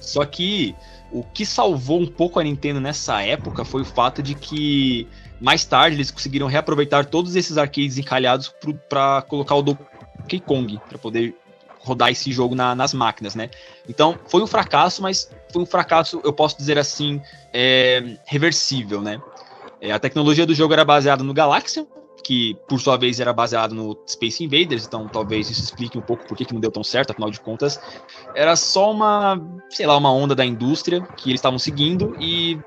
Só 0.00 0.24
que 0.24 0.74
o 1.12 1.22
que 1.22 1.44
salvou 1.44 2.00
um 2.00 2.06
pouco 2.06 2.40
a 2.40 2.42
Nintendo 2.42 2.80
nessa 2.80 3.20
época 3.22 3.64
foi 3.64 3.82
o 3.82 3.84
fato 3.84 4.22
de 4.22 4.34
que 4.34 5.06
mais 5.40 5.64
tarde 5.64 5.96
eles 5.96 6.10
conseguiram 6.10 6.46
reaproveitar 6.46 7.04
todos 7.04 7.36
esses 7.36 7.58
arcades 7.58 7.98
encalhados 7.98 8.52
para 8.88 9.22
colocar 9.22 9.56
o 9.56 9.62
Donkey 9.62 10.40
Kong, 10.40 10.80
para 10.88 10.98
poder 10.98 11.34
rodar 11.80 12.10
esse 12.10 12.30
jogo 12.32 12.54
na- 12.54 12.74
nas 12.74 12.92
máquinas, 12.94 13.34
né? 13.34 13.50
Então 13.88 14.18
foi 14.26 14.42
um 14.42 14.46
fracasso, 14.46 15.02
mas 15.02 15.30
foi 15.52 15.62
um 15.62 15.66
fracasso, 15.66 16.20
eu 16.24 16.32
posso 16.32 16.56
dizer 16.56 16.78
assim, 16.78 17.20
é, 17.52 18.16
reversível, 18.26 19.00
né? 19.00 19.20
É, 19.80 19.92
a 19.92 19.98
tecnologia 19.98 20.46
do 20.46 20.54
jogo 20.54 20.72
era 20.72 20.84
baseada 20.84 21.24
no 21.24 21.32
Galaxian, 21.32 21.86
que 22.22 22.56
por 22.68 22.80
sua 22.80 22.96
vez 22.96 23.18
era 23.18 23.32
baseado 23.32 23.74
no 23.74 23.98
Space 24.06 24.44
Invaders, 24.44 24.86
então 24.86 25.08
talvez 25.08 25.48
isso 25.48 25.62
explique 25.62 25.96
um 25.96 26.02
pouco 26.02 26.26
por 26.26 26.36
que 26.36 26.52
não 26.52 26.60
deu 26.60 26.70
tão 26.70 26.84
certo, 26.84 27.12
afinal 27.12 27.30
de 27.30 27.40
contas, 27.40 27.80
era 28.34 28.54
só 28.56 28.90
uma, 28.90 29.40
sei 29.70 29.86
lá, 29.86 29.96
uma 29.96 30.12
onda 30.12 30.34
da 30.34 30.44
indústria 30.44 31.00
que 31.16 31.30
eles 31.30 31.38
estavam 31.38 31.58
seguindo 31.58 32.14
e 32.20 32.60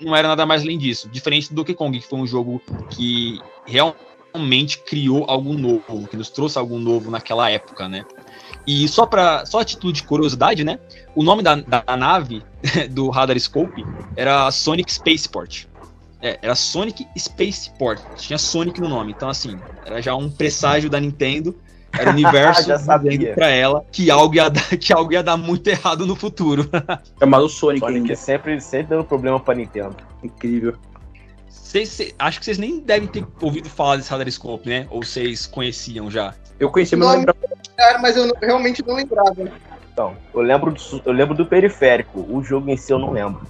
não 0.00 0.14
era 0.14 0.28
nada 0.28 0.44
mais 0.44 0.62
além 0.62 0.76
disso. 0.76 1.08
Diferente 1.08 1.48
do 1.48 1.54
Donkey 1.54 1.74
Kong, 1.74 1.98
que 1.98 2.06
foi 2.06 2.18
um 2.18 2.26
jogo 2.26 2.60
que 2.90 3.40
realmente 3.64 4.78
criou 4.78 5.24
algo 5.28 5.54
novo, 5.54 6.08
que 6.08 6.16
nos 6.16 6.28
trouxe 6.28 6.58
algo 6.58 6.78
novo 6.78 7.10
naquela 7.10 7.48
época, 7.48 7.88
né? 7.88 8.04
E 8.66 8.88
só 8.88 9.06
para 9.06 9.46
só 9.46 9.60
a 9.60 9.64
título 9.64 9.92
de 9.92 10.02
curiosidade, 10.02 10.64
né? 10.64 10.78
O 11.14 11.22
nome 11.22 11.42
da, 11.42 11.54
da 11.54 11.96
nave 11.96 12.42
do 12.90 13.08
Radar 13.08 13.38
Scope 13.38 13.86
era 14.16 14.50
Sonic 14.50 14.92
Spaceport. 14.92 15.66
É, 16.20 16.38
era 16.42 16.54
Sonic 16.54 17.06
Spaceport. 17.18 18.00
Tinha 18.14 18.38
Sonic 18.38 18.80
no 18.80 18.88
nome. 18.88 19.12
Então, 19.12 19.28
assim, 19.28 19.58
era 19.84 20.00
já 20.00 20.14
um 20.14 20.30
presságio 20.30 20.88
da 20.88 20.98
Nintendo 20.98 21.54
Era 21.92 22.10
o 22.10 22.12
universo 22.12 22.62
dizendo 22.76 23.34
pra 23.34 23.48
ela 23.48 23.84
que 23.92 24.10
algo, 24.10 24.34
ia 24.34 24.48
dar, 24.48 24.76
que 24.76 24.92
algo 24.92 25.12
ia 25.12 25.22
dar 25.22 25.36
muito 25.36 25.68
errado 25.68 26.06
no 26.06 26.16
futuro. 26.16 26.68
Chamado 27.20 27.48
Sonic, 27.48 27.80
Sonic 27.80 27.98
ainda. 27.98 28.16
sempre, 28.16 28.60
sempre 28.60 28.88
dando 28.96 29.04
problema 29.04 29.38
pra 29.38 29.54
Nintendo. 29.54 29.96
Incrível. 30.22 30.74
Cê- 31.48 32.14
acho 32.18 32.38
que 32.38 32.44
vocês 32.44 32.58
nem 32.58 32.80
devem 32.80 33.08
ter 33.08 33.26
ouvido 33.40 33.68
falar 33.68 33.96
desse 33.96 34.10
Radarscope, 34.10 34.68
né? 34.68 34.86
Ou 34.88 35.02
vocês 35.02 35.46
conheciam 35.46 36.10
já. 36.10 36.34
Eu 36.58 36.70
conheci, 36.70 36.96
mas 36.96 37.08
não 37.08 37.16
lembrava. 37.16 37.38
Mas 38.00 38.16
eu 38.16 38.26
não- 38.26 38.34
realmente 38.40 38.82
não 38.86 38.94
lembrava. 38.94 39.34
Então, 39.92 40.16
eu 40.32 40.40
lembro, 40.40 40.72
do, 40.72 41.02
eu 41.04 41.12
lembro 41.12 41.34
do 41.34 41.44
periférico. 41.44 42.24
O 42.28 42.42
jogo 42.42 42.70
em 42.70 42.76
si 42.76 42.92
eu 42.92 42.98
não 42.98 43.10
lembro. 43.10 43.46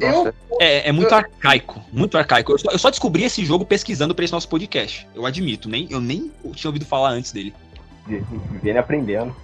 Eu, 0.00 0.32
É, 0.60 0.88
é 0.88 0.92
muito 0.92 1.14
arcaico, 1.14 1.80
muito 1.92 2.16
arcaico. 2.16 2.52
Eu 2.52 2.58
só, 2.58 2.70
eu 2.70 2.78
só 2.78 2.90
descobri 2.90 3.24
esse 3.24 3.44
jogo 3.44 3.64
pesquisando 3.64 4.14
pra 4.14 4.24
esse 4.24 4.32
nosso 4.32 4.48
podcast. 4.48 5.08
Eu 5.14 5.26
admito, 5.26 5.68
nem, 5.68 5.86
eu 5.90 6.00
nem 6.00 6.30
tinha 6.54 6.68
ouvido 6.68 6.84
falar 6.84 7.10
antes 7.10 7.32
dele. 7.32 7.54
Vivendo 8.06 8.76
e 8.76 8.78
aprendendo. 8.78 9.36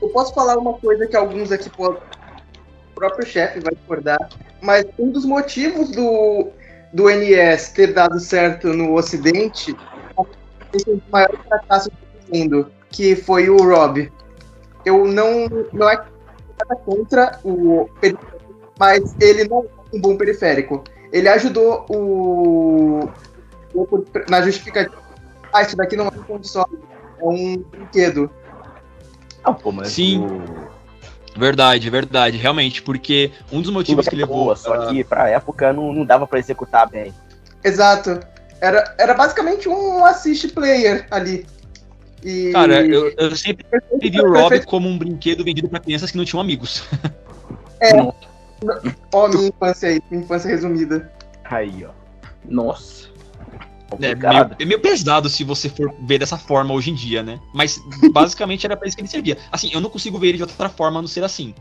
eu 0.00 0.08
posso 0.08 0.34
falar 0.34 0.58
uma 0.58 0.74
coisa 0.74 1.06
que 1.06 1.16
alguns 1.16 1.52
aqui 1.52 1.70
podem. 1.70 2.00
O 2.90 2.94
próprio 2.94 3.26
chefe 3.26 3.60
vai 3.60 3.74
discordar. 3.74 4.28
Mas 4.60 4.84
um 4.98 5.10
dos 5.10 5.24
motivos 5.24 5.90
do, 5.90 6.48
do 6.92 7.08
NES 7.08 7.70
ter 7.70 7.92
dado 7.92 8.18
certo 8.20 8.68
no 8.68 8.94
Ocidente 8.94 9.74
é 10.16 10.20
o 10.20 11.02
maior 11.10 11.36
fracasso 11.48 11.90
do 11.90 11.96
Nintendo, 12.32 12.72
que 12.90 13.16
foi 13.16 13.48
o 13.48 13.56
Rob. 13.56 14.10
Eu 14.84 15.06
não. 15.06 15.48
Não 15.72 15.88
é 15.88 15.96
nada 15.96 16.76
contra 16.84 17.38
o 17.44 17.88
mas 18.78 19.14
ele 19.20 19.48
não 19.48 19.60
é 19.60 19.81
um 19.92 20.00
bom 20.00 20.16
periférico. 20.16 20.82
Ele 21.12 21.28
ajudou 21.28 21.86
o. 21.88 23.08
na 24.28 24.42
justificativa. 24.42 25.00
Ah, 25.52 25.62
isso 25.62 25.76
daqui 25.76 25.96
não 25.96 26.06
é 26.06 26.08
um 26.08 26.22
console, 26.22 26.78
é 27.20 27.24
um 27.24 27.58
brinquedo. 27.58 28.30
Ah, 29.44 29.52
pô, 29.52 29.70
mas 29.70 29.88
Sim. 29.88 30.24
o... 30.24 30.72
Verdade, 31.36 31.88
verdade, 31.88 32.36
realmente, 32.36 32.82
porque 32.82 33.30
um 33.50 33.60
dos 33.60 33.70
motivos 33.70 34.06
que 34.06 34.14
é 34.14 34.18
levou. 34.18 34.44
boa, 34.44 34.56
só 34.56 34.86
que 34.86 35.02
pra 35.02 35.28
época 35.28 35.72
não, 35.72 35.92
não 35.92 36.04
dava 36.04 36.26
pra 36.26 36.38
executar 36.38 36.88
bem. 36.88 37.12
Exato. 37.64 38.20
Era, 38.60 38.94
era 38.98 39.14
basicamente 39.14 39.68
um 39.68 40.04
assist 40.04 40.48
player 40.48 41.06
ali. 41.10 41.46
E... 42.22 42.52
Cara, 42.52 42.86
eu, 42.86 43.12
eu 43.16 43.34
sempre 43.34 43.66
vi 44.00 44.20
o 44.20 44.32
Rob 44.32 44.64
como 44.66 44.88
um 44.88 44.96
brinquedo 44.96 45.42
vendido 45.42 45.68
pra 45.68 45.80
crianças 45.80 46.10
que 46.10 46.16
não 46.16 46.24
tinham 46.24 46.40
amigos. 46.40 46.84
Ó, 49.12 49.28
minha 49.28 49.48
infância 49.48 49.88
aí, 49.88 50.00
minha 50.10 50.22
infância 50.22 50.48
resumida. 50.48 51.12
Aí, 51.44 51.84
ó. 51.84 51.90
Nossa. 52.44 53.10
É 54.00 54.14
meio, 54.14 54.50
é 54.58 54.64
meio 54.64 54.80
pesado 54.80 55.28
se 55.28 55.44
você 55.44 55.68
for 55.68 55.92
ver 56.06 56.18
dessa 56.18 56.38
forma 56.38 56.72
hoje 56.72 56.90
em 56.90 56.94
dia, 56.94 57.22
né? 57.22 57.38
Mas 57.52 57.78
basicamente 58.12 58.64
era 58.64 58.76
pra 58.76 58.88
isso 58.88 58.96
que 58.96 59.02
ele 59.02 59.08
servia. 59.08 59.36
Assim, 59.50 59.70
eu 59.72 59.80
não 59.80 59.90
consigo 59.90 60.18
ver 60.18 60.28
ele 60.28 60.38
de 60.38 60.42
outra 60.42 60.68
forma 60.68 60.98
a 60.98 61.02
não 61.02 61.08
ser 61.08 61.24
assim. 61.24 61.54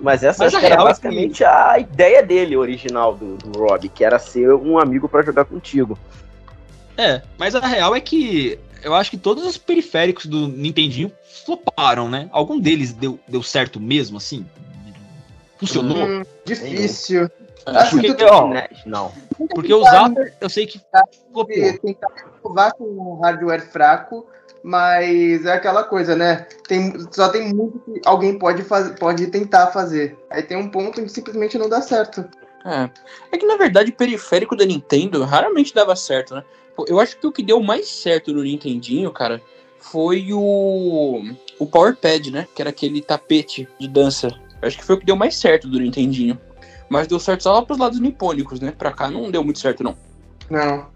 Mas 0.00 0.22
essa 0.22 0.44
Mas 0.44 0.52
que 0.52 0.64
era 0.64 0.74
real 0.74 0.86
é 0.86 0.90
basicamente 0.90 1.44
a 1.44 1.78
ideia 1.78 2.22
dele 2.22 2.56
original 2.56 3.14
do, 3.14 3.36
do 3.36 3.58
Rob, 3.58 3.88
que 3.88 4.04
era 4.04 4.18
ser 4.18 4.52
um 4.52 4.78
amigo 4.78 5.08
pra 5.08 5.22
jogar 5.22 5.44
contigo. 5.44 5.98
É, 6.96 7.22
mas 7.38 7.54
a 7.54 7.60
real 7.60 7.94
é 7.94 8.00
que 8.00 8.58
eu 8.82 8.94
acho 8.94 9.10
que 9.10 9.16
todos 9.16 9.44
os 9.44 9.56
periféricos 9.56 10.26
do 10.26 10.48
Nintendinho 10.48 11.12
floparam, 11.44 12.08
né? 12.08 12.28
Algum 12.32 12.58
deles 12.58 12.92
deu, 12.92 13.18
deu 13.28 13.42
certo 13.42 13.80
mesmo, 13.80 14.16
assim? 14.16 14.46
Funcionou? 15.58 16.06
Hum, 16.06 16.22
difícil. 16.44 17.30
Acho 17.66 18.00
Porque, 18.00 18.24
ó, 18.24 18.48
Né? 18.48 18.68
Não. 18.84 19.12
porque 19.50 19.74
o 19.74 19.82
Zapper, 19.82 20.34
eu 20.40 20.48
sei 20.48 20.66
que 20.66 20.80
tentar 21.82 22.08
provar 22.40 22.72
com 22.72 22.84
um 22.84 23.20
hardware 23.20 23.62
fraco, 23.62 24.24
mas 24.62 25.44
é 25.44 25.52
aquela 25.52 25.82
coisa, 25.82 26.14
né? 26.14 26.46
Tem, 26.68 26.94
só 27.10 27.28
tem 27.28 27.52
muito 27.52 27.78
que 27.80 28.00
alguém 28.04 28.38
pode, 28.38 28.62
fazer, 28.62 28.94
pode 28.98 29.26
tentar 29.28 29.68
fazer. 29.68 30.16
Aí 30.30 30.42
tem 30.42 30.56
um 30.56 30.68
ponto 30.68 31.00
em 31.00 31.04
que 31.04 31.12
simplesmente 31.12 31.58
não 31.58 31.68
dá 31.68 31.82
certo. 31.82 32.24
É. 32.64 32.90
é 33.32 33.38
que 33.38 33.46
na 33.46 33.56
verdade 33.56 33.90
o 33.90 33.94
periférico 33.94 34.56
da 34.56 34.64
Nintendo 34.64 35.22
raramente 35.24 35.74
dava 35.74 35.94
certo, 35.94 36.34
né? 36.34 36.44
Eu 36.86 37.00
acho 37.00 37.16
que 37.16 37.26
o 37.26 37.32
que 37.32 37.42
deu 37.42 37.60
mais 37.62 37.88
certo 37.88 38.32
no 38.32 38.42
Nintendinho, 38.42 39.10
cara, 39.12 39.40
foi 39.78 40.32
o 40.32 41.22
o 41.58 41.66
Power 41.66 41.96
Pad, 41.96 42.30
né? 42.30 42.46
Que 42.54 42.60
era 42.60 42.70
aquele 42.70 43.00
tapete 43.00 43.68
de 43.78 43.88
dança. 43.88 44.28
Acho 44.66 44.78
que 44.78 44.84
foi 44.84 44.96
o 44.96 44.98
que 44.98 45.06
deu 45.06 45.16
mais 45.16 45.36
certo 45.36 45.68
do 45.68 45.78
Nintendinho. 45.78 46.38
Mas 46.88 47.06
deu 47.06 47.18
certo 47.18 47.42
só 47.42 47.52
lá 47.52 47.62
pros 47.62 47.78
lados 47.78 47.98
nipônicos, 47.98 48.60
né? 48.60 48.72
Pra 48.76 48.92
cá 48.92 49.10
não 49.10 49.30
deu 49.30 49.42
muito 49.42 49.58
certo, 49.58 49.82
não. 49.82 49.96
Não. 50.48 50.86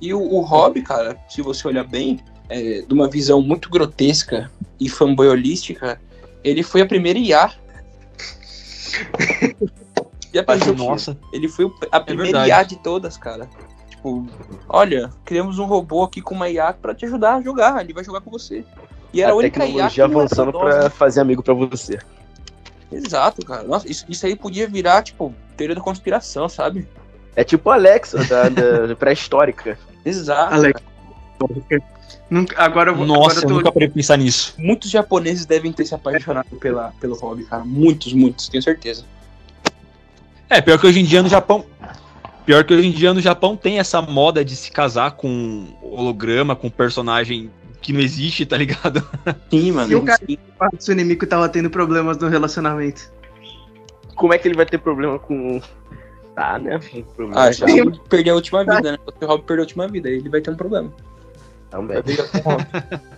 E 0.00 0.12
o, 0.12 0.20
o 0.20 0.40
Hobby, 0.40 0.82
cara, 0.82 1.18
se 1.28 1.42
você 1.42 1.66
olhar 1.66 1.84
bem, 1.84 2.20
é, 2.48 2.82
de 2.82 2.92
uma 2.92 3.08
visão 3.08 3.40
muito 3.40 3.70
grotesca 3.70 4.50
e 4.78 4.88
fanboyolística, 4.88 6.00
ele 6.44 6.62
foi 6.62 6.80
a 6.80 6.86
primeira 6.86 7.18
IA. 7.18 7.52
Já 10.32 10.42
pensou 10.42 10.74
que 10.74 10.82
Nossa, 10.82 11.16
ele 11.32 11.48
foi 11.48 11.70
a 11.90 12.00
primeira 12.00 12.38
verdade. 12.38 12.48
IA 12.48 12.62
de 12.62 12.76
todas, 12.76 13.16
cara. 13.16 13.48
Tipo, 13.88 14.26
olha, 14.68 15.10
criamos 15.24 15.58
um 15.58 15.64
robô 15.64 16.02
aqui 16.02 16.20
com 16.20 16.34
uma 16.34 16.48
IA 16.48 16.72
pra 16.72 16.94
te 16.94 17.04
ajudar 17.04 17.36
a 17.36 17.42
jogar, 17.42 17.80
ele 17.82 17.92
vai 17.92 18.02
jogar 18.02 18.20
com 18.20 18.30
você. 18.30 18.64
E 19.12 19.20
era 19.20 19.30
a, 19.30 19.34
a 19.34 19.36
única 19.36 19.66
IA 19.66 19.90
que 19.90 20.00
avançando 20.00 20.50
saudosa. 20.50 20.80
pra 20.80 20.90
fazer 20.90 21.20
amigo 21.20 21.42
pra 21.42 21.54
você. 21.54 21.98
Exato, 22.92 23.44
cara. 23.44 23.62
Nossa, 23.64 23.90
isso, 23.90 24.04
isso 24.08 24.26
aí 24.26 24.36
podia 24.36 24.68
virar, 24.68 25.02
tipo, 25.02 25.34
teoria 25.56 25.74
da 25.74 25.80
conspiração, 25.80 26.48
sabe? 26.48 26.86
É 27.34 27.42
tipo 27.44 27.70
Alexa 27.70 28.22
da, 28.24 28.48
da 28.48 28.94
pré-histórica. 28.96 29.78
Exato. 30.04 30.54
Alex. 30.54 30.80
Nunca- 32.30 32.62
Agora 32.62 32.90
eu 32.90 32.96
vou. 32.96 33.06
nossa, 33.06 33.38
agora 33.38 33.38
eu 33.38 33.42
eu 33.42 33.48
tô- 33.48 33.54
nunca 33.54 33.72
parei 33.72 33.88
pensar 33.88 34.16
nisso. 34.16 34.54
Muitos 34.58 34.90
japoneses 34.90 35.44
devem 35.44 35.72
ter 35.72 35.84
se 35.84 35.94
apaixonado 35.94 36.46
pela, 36.60 36.92
pelo 37.00 37.14
hobby, 37.16 37.44
cara. 37.44 37.64
Muitos, 37.64 38.12
muitos, 38.12 38.48
tenho 38.48 38.62
certeza. 38.62 39.04
É, 40.48 40.60
pior 40.60 40.78
que 40.78 40.86
hoje 40.86 41.00
em 41.00 41.04
dia 41.04 41.22
no 41.22 41.28
Japão. 41.28 41.64
Pior 42.44 42.64
que 42.64 42.74
hoje 42.74 42.88
em 42.88 42.90
dia 42.90 43.14
no 43.14 43.20
Japão 43.20 43.56
tem 43.56 43.78
essa 43.78 44.02
moda 44.02 44.44
de 44.44 44.56
se 44.56 44.70
casar 44.70 45.12
com 45.12 45.68
holograma, 45.82 46.56
com 46.56 46.68
personagem 46.68 47.50
que 47.82 47.92
não 47.92 48.00
existe, 48.00 48.46
tá 48.46 48.56
ligado? 48.56 49.06
Sim, 49.50 49.72
mano. 49.72 49.92
E 49.92 49.94
o 49.96 50.02
cara- 50.04 50.20
sim. 50.26 50.38
O 50.72 50.76
Tsunemico 50.76 51.26
tava 51.26 51.48
tendo 51.48 51.68
problemas 51.68 52.16
no 52.18 52.28
relacionamento. 52.28 53.12
Como 54.14 54.32
é 54.32 54.38
que 54.38 54.46
ele 54.48 54.54
vai 54.56 54.64
ter 54.66 54.78
problema 54.78 55.18
com. 55.18 55.60
Tá, 56.34 56.58
né? 56.58 56.78
Problema 57.16 57.40
Ah, 57.42 57.52
já 57.52 57.66
Sim. 57.66 57.90
perdeu 58.08 58.34
a 58.34 58.36
última 58.36 58.60
vida, 58.60 58.92
né? 58.92 58.98
Se 59.18 59.24
o 59.24 59.28
Hobby 59.28 59.44
perdeu 59.44 59.62
a 59.62 59.66
última 59.66 59.88
vida, 59.88 60.08
aí 60.08 60.14
ele 60.14 60.28
vai 60.30 60.40
ter 60.40 60.50
um 60.50 60.56
problema. 60.56 60.90
também. 61.70 61.94
Vai 61.94 62.02
brigar 62.02 62.28
com 62.30 62.38
o. 62.38 63.11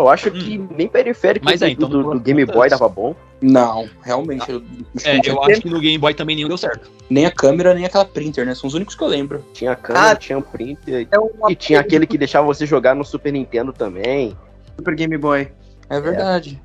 Eu 0.00 0.08
acho 0.08 0.30
que 0.30 0.58
nem 0.76 0.88
periférico 0.88 1.44
Mas 1.44 1.60
do, 1.60 1.66
é, 1.66 1.70
então 1.70 1.88
do, 1.88 2.02
do 2.14 2.20
Game 2.20 2.44
Boy 2.44 2.68
dava 2.68 2.88
bom. 2.88 3.14
Não, 3.40 3.88
realmente. 4.02 4.50
eu- 4.50 4.62
É, 5.04 5.20
eu 5.28 5.42
acho 5.44 5.60
que 5.62 5.70
no 5.70 5.80
Game 5.80 5.98
Boy 5.98 6.12
também 6.14 6.36
nenhum 6.36 6.48
deu 6.48 6.58
certo. 6.58 6.90
Nem 7.08 7.26
a 7.26 7.30
câmera, 7.30 7.72
nem 7.74 7.84
aquela 7.84 8.04
printer, 8.04 8.44
né? 8.46 8.54
São 8.54 8.68
os 8.68 8.74
únicos 8.74 8.94
que 8.94 9.02
eu 9.02 9.08
lembro. 9.08 9.44
Tinha 9.52 9.74
câmera, 9.76 10.10
Ah. 10.10 10.16
tinha 10.16 10.38
um 10.38 10.42
printer. 10.42 11.08
É 11.10 11.18
uma 11.18 11.50
E 11.50 11.54
tinha 11.54 11.80
aquele 11.80 12.06
que 12.06 12.18
deixava 12.18 12.46
você 12.46 12.66
jogar 12.66 12.94
no 12.94 13.04
Super 13.04 13.32
Nintendo 13.32 13.72
também. 13.72 14.36
Super 14.76 14.94
Game 14.94 15.16
Boy. 15.16 15.50
É 15.88 16.00
verdade. 16.00 16.60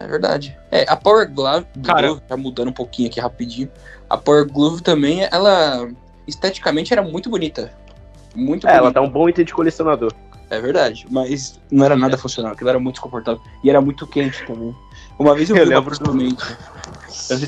É, 0.00 0.06
verdade. 0.06 0.56
É, 0.70 0.84
a 0.88 0.96
Power 0.96 1.28
Glove, 1.32 1.66
Cara- 1.84 2.06
Glove, 2.08 2.22
já 2.28 2.36
mudando 2.36 2.68
um 2.68 2.72
pouquinho 2.72 3.08
aqui 3.08 3.18
rapidinho. 3.20 3.68
A 4.08 4.16
Power 4.16 4.46
Glove 4.46 4.82
também, 4.82 5.26
ela 5.30 5.88
esteticamente 6.26 6.92
era 6.92 7.02
muito 7.02 7.28
bonita. 7.28 7.72
Muito 8.34 8.66
É, 8.66 8.70
ela 8.72 8.80
bonita. 8.82 9.00
dá 9.00 9.06
um 9.06 9.10
bom 9.10 9.28
item 9.28 9.44
de 9.44 9.52
colecionador. 9.52 10.12
É 10.50 10.60
verdade, 10.60 11.06
mas 11.10 11.60
não 11.70 11.84
era 11.84 11.94
nada 11.96 12.16
funcional, 12.16 12.52
aquilo 12.52 12.70
era 12.70 12.78
muito 12.78 12.94
desconfortável. 12.94 13.40
E 13.62 13.68
era 13.68 13.80
muito 13.80 14.06
quente 14.06 14.44
também. 14.46 14.74
Uma 15.18 15.34
vez 15.34 15.50
eu, 15.50 15.56
Eu 15.56 15.66
vi 15.66 15.70
uma 15.74 15.78
lembro 15.80 15.94
do- 15.94 15.98
pessoalmente. 15.98 16.44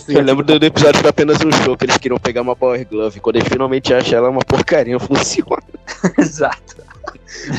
Eu, 0.09 0.15
Eu 0.17 0.23
lembro 0.23 0.45
do, 0.45 0.59
do 0.59 0.67
episódio 0.67 0.95
que 0.97 1.01
foi 1.01 1.11
apenas 1.11 1.39
um 1.43 1.51
show 1.65 1.77
que 1.77 1.85
eles 1.87 1.97
queriam 1.97 2.19
pegar 2.19 2.43
uma 2.43 2.55
Power 2.55 2.87
Glove. 2.87 3.21
Quando 3.21 3.37
eles 3.37 3.49
finalmente 3.49 3.95
acham 3.95 4.19
ela, 4.19 4.27
é 4.27 4.31
uma 4.31 4.45
porcaria, 4.45 4.99
funciona. 4.99 5.63
Exato. 6.19 6.77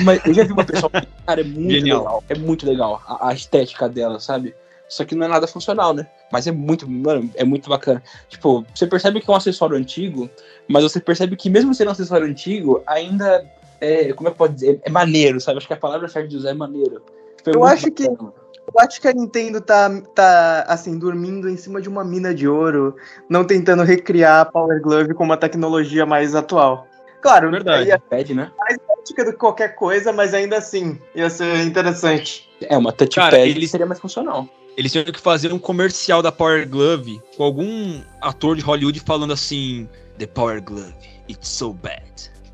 Mas 0.03 0.21
eu 0.25 0.33
já 0.33 0.43
vi 0.43 0.51
uma 0.53 0.63
pessoa. 0.63 0.91
Cara, 1.25 1.41
é 1.41 1.43
muito 1.43 1.71
Genial. 1.71 2.00
legal. 2.00 2.24
É 2.29 2.36
muito 2.36 2.65
legal 2.67 3.01
a, 3.07 3.29
a 3.29 3.33
estética 3.33 3.89
dela, 3.89 4.19
sabe? 4.19 4.53
Só 4.88 5.05
que 5.05 5.15
não 5.15 5.25
é 5.25 5.29
nada 5.29 5.48
funcional, 5.48 5.93
né? 5.93 6.05
Mas 6.31 6.45
é 6.48 6.51
muito, 6.51 6.88
mano, 6.89 7.29
é 7.36 7.43
muito 7.45 7.69
bacana. 7.69 8.03
Tipo, 8.29 8.65
você 8.75 8.86
percebe 8.86 9.21
que 9.21 9.29
é 9.29 9.33
um 9.33 9.38
acessório 9.38 9.77
antigo, 9.77 10.29
mas 10.67 10.83
você 10.83 11.00
percebe 11.00 11.36
que 11.38 11.50
mesmo 11.50 11.74
sendo 11.74 11.88
um 11.88 11.91
acessório 11.91 12.27
antigo, 12.27 12.83
ainda 12.86 13.43
é, 13.81 14.13
como 14.13 14.29
é 14.29 14.31
que 14.31 14.38
pode 14.38 14.53
dizer? 14.53 14.79
É 14.85 14.89
maneiro, 14.89 15.41
sabe? 15.41 15.57
Acho 15.57 15.67
que 15.67 15.73
a 15.73 15.77
palavra 15.77 16.07
certa 16.07 16.27
de 16.29 16.38
usar 16.38 16.51
é 16.51 16.53
maneiro. 16.53 17.01
É 17.45 17.55
Eu 17.55 17.63
acho 17.65 17.89
que- 17.91 18.07
bacana. 18.07 18.33
Eu 18.73 18.79
acho 18.79 19.01
que 19.01 19.07
a 19.07 19.11
Nintendo 19.11 19.59
tá, 19.59 19.89
tá, 20.15 20.63
assim, 20.67 20.97
dormindo 20.97 21.50
em 21.50 21.57
cima 21.57 21.81
de 21.81 21.89
uma 21.89 22.05
mina 22.05 22.33
de 22.33 22.47
ouro, 22.47 22.95
não 23.27 23.43
tentando 23.43 23.83
recriar 23.83 24.41
a 24.41 24.45
Power 24.45 24.79
Glove 24.81 25.13
com 25.15 25.23
uma 25.25 25.35
tecnologia 25.35 26.05
mais 26.05 26.35
atual. 26.35 26.88
Claro, 27.21 27.51
Verdade. 27.51 27.89
ia 27.89 28.00
Pad, 28.00 28.33
né? 28.33 28.51
mais 28.57 28.77
prática 28.77 29.25
do 29.25 29.31
que 29.31 29.38
qualquer 29.38 29.75
coisa, 29.75 30.13
mas 30.13 30.33
ainda 30.33 30.57
assim, 30.57 30.97
ia 31.15 31.29
ser 31.29 31.65
interessante. 31.65 32.50
É, 32.61 32.77
uma 32.77 32.91
touchpad 32.93 33.31
Cara, 33.31 33.43
que 33.43 33.50
ele- 33.50 33.67
seria 33.67 33.85
mais 33.85 34.00
funcional. 34.00 34.47
Eles 34.77 34.91
tinham 34.91 35.03
que 35.05 35.19
fazer 35.19 35.51
um 35.51 35.59
comercial 35.59 36.21
da 36.21 36.31
Power 36.31 36.67
Glove 36.69 37.21
com 37.35 37.43
algum 37.43 38.00
ator 38.21 38.55
de 38.55 38.61
Hollywood 38.61 39.00
falando 39.01 39.33
assim: 39.33 39.89
The 40.17 40.27
Power 40.27 40.61
Glove, 40.63 40.93
it's 41.27 41.50
so 41.50 41.73
bad. 41.73 42.03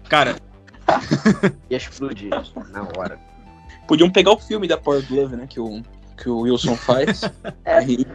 Cara, 0.10 0.36
Ia 1.70 1.78
explodir 1.78 2.30
na 2.72 2.84
hora. 2.98 3.20
Podiam 3.88 4.10
pegar 4.10 4.32
o 4.32 4.40
filme 4.40 4.68
da 4.68 4.78
Power 4.78 5.06
Glove, 5.08 5.36
né? 5.36 5.48
Que 5.48 5.60
o, 5.60 5.82
que 6.18 6.30
o 6.30 6.40
Wilson 6.42 6.76
faz. 6.76 7.22
Aí, 7.66 8.06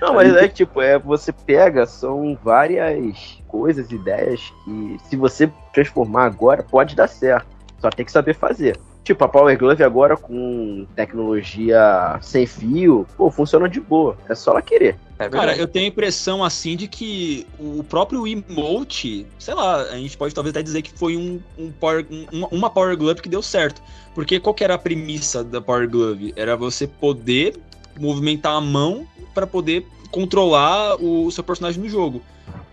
Não, 0.00 0.14
mas 0.14 0.34
é 0.36 0.48
tipo, 0.48 0.80
é, 0.80 0.98
você 0.98 1.32
pega, 1.32 1.86
são 1.86 2.38
várias 2.42 3.42
coisas, 3.48 3.90
ideias 3.90 4.52
que 4.64 4.98
se 5.04 5.16
você 5.16 5.50
transformar 5.72 6.26
agora, 6.26 6.62
pode 6.62 6.94
dar 6.94 7.08
certo. 7.08 7.46
Só 7.78 7.90
tem 7.90 8.04
que 8.04 8.12
saber 8.12 8.34
fazer. 8.34 8.78
Tipo, 9.04 9.22
a 9.24 9.28
Power 9.28 9.56
Glove 9.58 9.84
agora 9.84 10.16
com 10.16 10.86
tecnologia 10.96 12.18
sem 12.22 12.46
fio, 12.46 13.06
pô, 13.16 13.30
funciona 13.30 13.68
de 13.68 13.78
boa. 13.78 14.16
É 14.28 14.34
só 14.34 14.52
ela 14.52 14.62
querer. 14.62 14.96
é 15.18 15.28
Cara, 15.28 15.54
eu 15.54 15.68
tenho 15.68 15.84
a 15.84 15.88
impressão 15.88 16.42
assim 16.42 16.74
de 16.74 16.88
que 16.88 17.46
o 17.58 17.84
próprio 17.84 18.26
emote, 18.26 19.26
sei 19.38 19.52
lá, 19.54 19.82
a 19.82 19.96
gente 19.98 20.16
pode 20.16 20.34
talvez 20.34 20.52
até 20.54 20.62
dizer 20.62 20.80
que 20.80 20.90
foi 20.98 21.18
um, 21.18 21.38
um 21.58 21.70
power, 21.70 22.06
um- 22.10 22.46
uma 22.50 22.70
Power 22.70 22.96
Glove 22.96 23.20
que 23.20 23.28
deu 23.28 23.42
certo. 23.42 23.82
Porque 24.14 24.40
qual 24.40 24.54
que 24.54 24.64
era 24.64 24.74
a 24.74 24.78
premissa 24.78 25.44
da 25.44 25.60
Power 25.60 25.88
Glove? 25.88 26.32
Era 26.34 26.56
você 26.56 26.86
poder 26.86 27.54
movimentar 27.98 28.54
a 28.56 28.60
mão 28.60 29.06
para 29.34 29.46
poder 29.46 29.86
controlar 30.10 30.96
o 31.02 31.30
seu 31.30 31.44
personagem 31.44 31.82
no 31.82 31.88
jogo. 31.88 32.22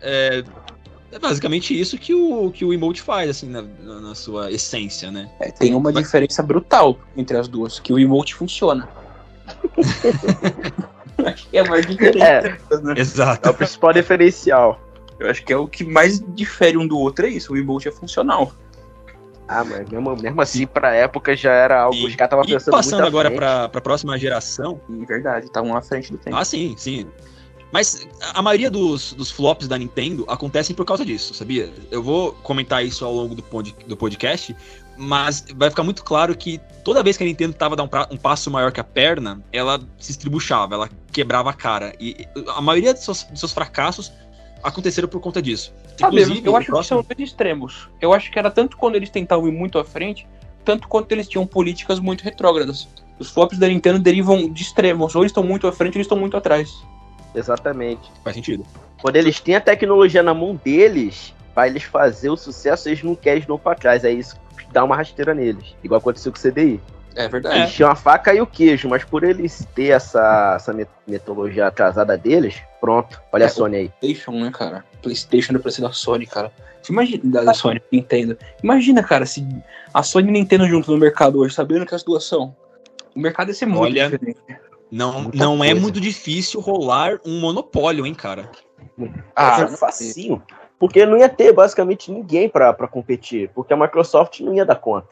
É, 0.01 0.43
é 1.11 1.19
basicamente 1.19 1.77
isso 1.79 1.97
que 1.97 2.13
o, 2.13 2.51
que 2.51 2.63
o 2.65 2.73
emote 2.73 3.01
faz, 3.01 3.29
assim, 3.29 3.49
na, 3.49 3.61
na- 3.61 3.99
na 4.01 4.15
sua 4.15 4.51
essência, 4.51 5.11
né? 5.11 5.29
É, 5.39 5.51
tem 5.51 5.73
uma 5.73 5.91
Mas- 5.91 6.03
diferença 6.05 6.41
brutal 6.41 6.97
entre 7.15 7.37
as 7.37 7.47
duas, 7.47 7.79
que 7.79 7.91
o 7.93 7.99
emote 7.99 8.33
funciona. 8.35 8.87
Acho 11.25 11.47
que 11.49 11.57
é 11.57 11.61
a 11.61 11.65
maior 11.65 11.83
diferença. 11.85 12.25
É, 12.25 12.41
né? 12.81 12.93
é 12.97 12.99
Exato. 12.99 13.49
o 13.49 13.53
principal 13.53 13.93
diferencial. 13.93 14.79
Eu 15.19 15.29
acho 15.29 15.43
que 15.43 15.53
é 15.53 15.57
o 15.57 15.67
que 15.67 15.83
mais 15.83 16.19
difere 16.33 16.77
um 16.77 16.87
do 16.87 16.97
outro, 16.97 17.25
é 17.25 17.29
isso. 17.29 17.53
O 17.53 17.57
emote 17.57 17.87
é 17.87 17.91
funcional. 17.91 18.51
Ah, 19.47 19.63
mas 19.65 19.87
mesmo, 19.89 20.15
mesmo 20.15 20.41
assim, 20.41 20.65
pra 20.65 20.95
época 20.95 21.35
já 21.35 21.51
era 21.51 21.81
algo. 21.81 21.95
E- 21.95 22.05
os 22.07 22.15
caras 22.15 22.27
estavam 22.29 22.45
E 22.45 22.47
pensando 22.53 22.71
passando 22.71 22.93
muito 23.01 23.07
agora 23.07 23.29
frente. 23.29 23.37
para 23.39 23.65
a 23.65 23.81
próxima 23.81 24.17
geração, 24.17 24.79
Em 24.89 25.03
verdade, 25.05 25.51
tá 25.51 25.61
um 25.61 25.75
à 25.75 25.81
frente 25.81 26.11
do 26.11 26.17
tempo. 26.17 26.35
Ah, 26.37 26.45
sim, 26.45 26.73
sim. 26.77 27.05
Mas 27.71 28.07
a 28.33 28.41
maioria 28.41 28.69
dos, 28.69 29.13
dos 29.13 29.31
flops 29.31 29.67
da 29.67 29.77
Nintendo 29.77 30.25
acontecem 30.27 30.75
por 30.75 30.85
causa 30.85 31.05
disso, 31.05 31.33
sabia? 31.33 31.71
Eu 31.89 32.03
vou 32.03 32.33
comentar 32.43 32.85
isso 32.85 33.05
ao 33.05 33.13
longo 33.13 33.33
do, 33.33 33.41
pod, 33.41 33.73
do 33.87 33.95
podcast, 33.95 34.53
mas 34.97 35.45
vai 35.55 35.69
ficar 35.69 35.83
muito 35.83 36.03
claro 36.03 36.35
que 36.35 36.59
toda 36.83 37.01
vez 37.01 37.15
que 37.15 37.23
a 37.23 37.25
Nintendo 37.27 37.53
tava 37.53 37.75
dar 37.75 37.83
um, 37.83 37.87
pra- 37.87 38.07
um 38.11 38.17
passo 38.17 38.51
maior 38.51 38.71
que 38.73 38.79
a 38.79 38.83
perna, 38.83 39.41
ela 39.53 39.79
se 39.97 40.11
estribuchava, 40.11 40.75
ela 40.75 40.89
quebrava 41.13 41.49
a 41.49 41.53
cara. 41.53 41.93
E 41.99 42.27
a 42.55 42.61
maioria 42.61 42.93
dos 42.93 43.03
seus, 43.03 43.23
dos 43.23 43.39
seus 43.39 43.53
fracassos 43.53 44.11
aconteceram 44.61 45.07
por 45.07 45.21
conta 45.21 45.41
disso. 45.41 45.73
Sabe, 45.99 46.21
Inclusive, 46.21 46.47
eu 46.47 46.55
acho 46.57 46.65
que 46.65 46.71
próximo- 46.71 47.03
são 47.03 47.15
dois 47.17 47.29
extremos. 47.29 47.89
Eu 48.01 48.13
acho 48.13 48.29
que 48.31 48.37
era 48.37 48.51
tanto 48.51 48.75
quando 48.77 48.95
eles 48.95 49.09
tentavam 49.09 49.47
ir 49.47 49.51
muito 49.51 49.79
à 49.79 49.83
frente, 49.85 50.27
tanto 50.65 50.87
quanto 50.87 51.11
eles 51.13 51.27
tinham 51.27 51.45
políticas 51.47 51.99
muito 51.99 52.21
retrógradas. 52.21 52.87
Os 53.17 53.29
flops 53.29 53.57
da 53.57 53.67
Nintendo 53.67 53.97
derivam 53.99 54.51
de 54.51 54.61
extremos. 54.61 55.15
Ou 55.15 55.21
eles 55.21 55.29
estão 55.31 55.43
muito 55.43 55.67
à 55.67 55.71
frente 55.71 55.93
ou 55.93 55.97
eles 55.97 56.05
estão 56.05 56.17
muito 56.17 56.35
atrás. 56.35 56.69
Exatamente. 57.35 58.11
Faz 58.23 58.35
sentido. 58.35 58.65
Quando 59.01 59.15
eles 59.15 59.39
têm 59.39 59.55
a 59.55 59.61
tecnologia 59.61 60.21
na 60.21 60.33
mão 60.33 60.55
deles, 60.63 61.33
pra 61.53 61.67
eles 61.67 61.83
fazer 61.83 62.29
o 62.29 62.37
sucesso, 62.37 62.89
eles 62.89 63.01
não 63.03 63.15
querem 63.15 63.41
de 63.41 63.47
novo 63.49 63.61
pra 63.63 63.75
trás. 63.75 64.05
Aí 64.05 64.19
isso 64.19 64.35
dá 64.71 64.83
uma 64.83 64.95
rasteira 64.95 65.33
neles. 65.33 65.75
Igual 65.83 65.99
aconteceu 65.99 66.31
com 66.31 66.37
o 66.37 66.41
CDI. 66.41 66.79
É 67.15 67.27
verdade. 67.27 67.57
Eles 67.59 67.73
tinham 67.73 67.91
a 67.91 67.95
faca 67.95 68.33
e 68.33 68.39
o 68.39 68.47
queijo, 68.47 68.87
mas 68.87 69.03
por 69.03 69.23
eles 69.23 69.67
ter 69.75 69.87
essa, 69.89 70.53
essa 70.55 70.71
met- 70.71 70.89
metodologia 71.05 71.67
atrasada 71.67 72.17
deles, 72.17 72.61
pronto. 72.79 73.19
Olha 73.33 73.43
É, 73.43 73.47
a 73.47 73.49
Sony 73.49 73.75
aí. 73.75 73.91
PlayStation, 73.99 74.31
né, 74.31 74.49
cara? 74.53 74.85
PlayStation 75.01 75.53
pra 75.59 75.71
ser 75.71 75.81
da 75.81 75.91
Sony, 75.91 76.25
cara. 76.25 76.51
Imagina, 76.89 77.21
da 77.25 77.43
da 77.43 77.53
Sony, 77.53 77.81
Nintendo. 77.91 78.37
Imagina, 78.63 79.03
cara, 79.03 79.25
se 79.25 79.45
a 79.93 80.01
Sony 80.01 80.29
e 80.29 80.31
Nintendo 80.31 80.65
juntos 80.67 80.87
no 80.89 80.97
mercado 80.97 81.39
hoje, 81.39 81.53
sabendo 81.53 81.85
que 81.85 81.93
as 81.93 82.01
duas 82.03 82.23
são. 82.23 82.55
O 83.13 83.19
mercado 83.19 83.49
ia 83.49 83.53
ser 83.53 83.65
muito 83.65 83.83
Olha, 83.83 84.09
diferente. 84.09 84.39
Não, 84.91 85.21
Muita 85.23 85.37
não 85.37 85.63
é 85.63 85.73
muito 85.73 86.01
difícil 86.01 86.59
rolar 86.59 87.19
um 87.25 87.39
monopólio, 87.39 88.05
hein, 88.05 88.13
cara? 88.13 88.51
Ah, 89.35 89.61
é 89.61 89.67
facinho. 89.67 90.43
Porque 90.77 91.05
não 91.05 91.17
ia 91.17 91.29
ter 91.29 91.53
basicamente 91.53 92.11
ninguém 92.11 92.49
pra, 92.49 92.73
pra 92.73 92.87
competir. 92.87 93.49
Porque 93.53 93.73
a 93.73 93.77
Microsoft 93.77 94.39
não 94.41 94.53
ia 94.53 94.65
dar 94.65 94.75
conta. 94.75 95.09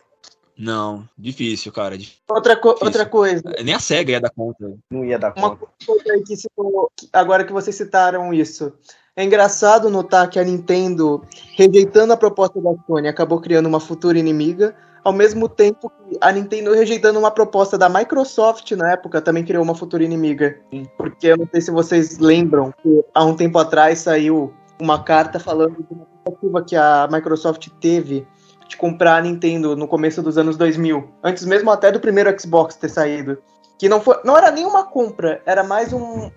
Não, 0.58 1.08
difícil, 1.18 1.72
cara. 1.72 1.98
Difícil. 1.98 2.20
Outra, 2.30 2.58
co- 2.58 2.70
Difícil. 2.74 2.88
outra 2.88 3.06
coisa, 3.06 3.42
Nem 3.64 3.74
a 3.74 3.80
SEGA 3.80 4.12
ia 4.14 4.20
dar 4.20 4.32
conta. 4.32 4.74
Não 4.92 5.06
ia 5.06 5.18
dar 5.18 5.32
Uma 5.38 5.52
conta. 5.56 5.72
coisa 5.86 6.12
aí 6.14 6.24
que 6.24 6.36
citou, 6.36 6.92
que- 6.98 7.08
agora 7.14 7.46
que 7.46 7.54
vocês 7.54 7.76
citaram 7.76 8.34
isso. 8.34 8.74
É 9.16 9.24
engraçado 9.24 9.90
notar 9.90 10.30
que 10.30 10.40
a 10.40 10.44
Nintendo, 10.44 11.24
rejeitando 11.56 12.12
a 12.12 12.18
proposta 12.18 12.60
da 12.62 12.72
Sony, 12.86 13.08
acabou 13.08 13.40
criando 13.40 13.68
uma 13.68 13.80
futura 13.80 14.18
inimiga, 14.20 14.76
ao 15.04 15.14
mesmo 15.14 15.48
tempo 15.48 15.90
que 15.90 16.18
a 16.22 16.32
Nintendo, 16.32 16.74
rejeitando 16.74 17.20
uma 17.20 17.32
proposta 17.32 17.78
da 17.78 17.90
Microsoft 17.90 18.72
na 18.72 18.94
época, 18.94 19.22
também 19.22 19.44
criou 19.44 19.64
uma 19.64 19.76
futura 19.76 20.04
inimiga. 20.04 20.60
Porque 20.98 21.28
eu 21.28 21.38
não 21.38 21.48
sei 21.52 21.62
se 21.62 21.72
vocês 21.72 22.18
lembram 22.20 22.74
que 22.82 23.04
há 23.14 23.24
um 23.26 23.36
tempo 23.36 23.58
atrás 23.58 24.00
saiu 24.00 24.54
uma 24.80 25.04
carta 25.04 25.40
falando 25.40 25.76
de 25.78 25.94
uma 25.94 26.06
tentativa 26.24 26.64
que 26.64 26.76
a 26.76 27.08
Microsoft 27.12 27.68
teve 27.80 28.28
de 28.68 28.78
comprar 28.78 29.18
a 29.18 29.22
Nintendo 29.22 29.76
no 29.76 29.88
começo 29.88 30.22
dos 30.22 30.38
anos 30.38 30.56
2000, 30.56 31.10
antes 31.24 31.44
mesmo 31.44 31.72
até 31.72 31.92
do 31.92 32.00
primeiro 32.00 32.34
Xbox 32.40 32.76
ter 32.76 32.90
saído 32.90 33.40
que 33.80 33.88
não 33.88 34.02
foi, 34.02 34.20
não 34.26 34.38
era 34.38 34.52
nem 34.52 34.66
uma 34.66 34.84
compra, 34.84 35.42
era 35.46 35.64
mais 35.64 35.94
um 35.94 36.30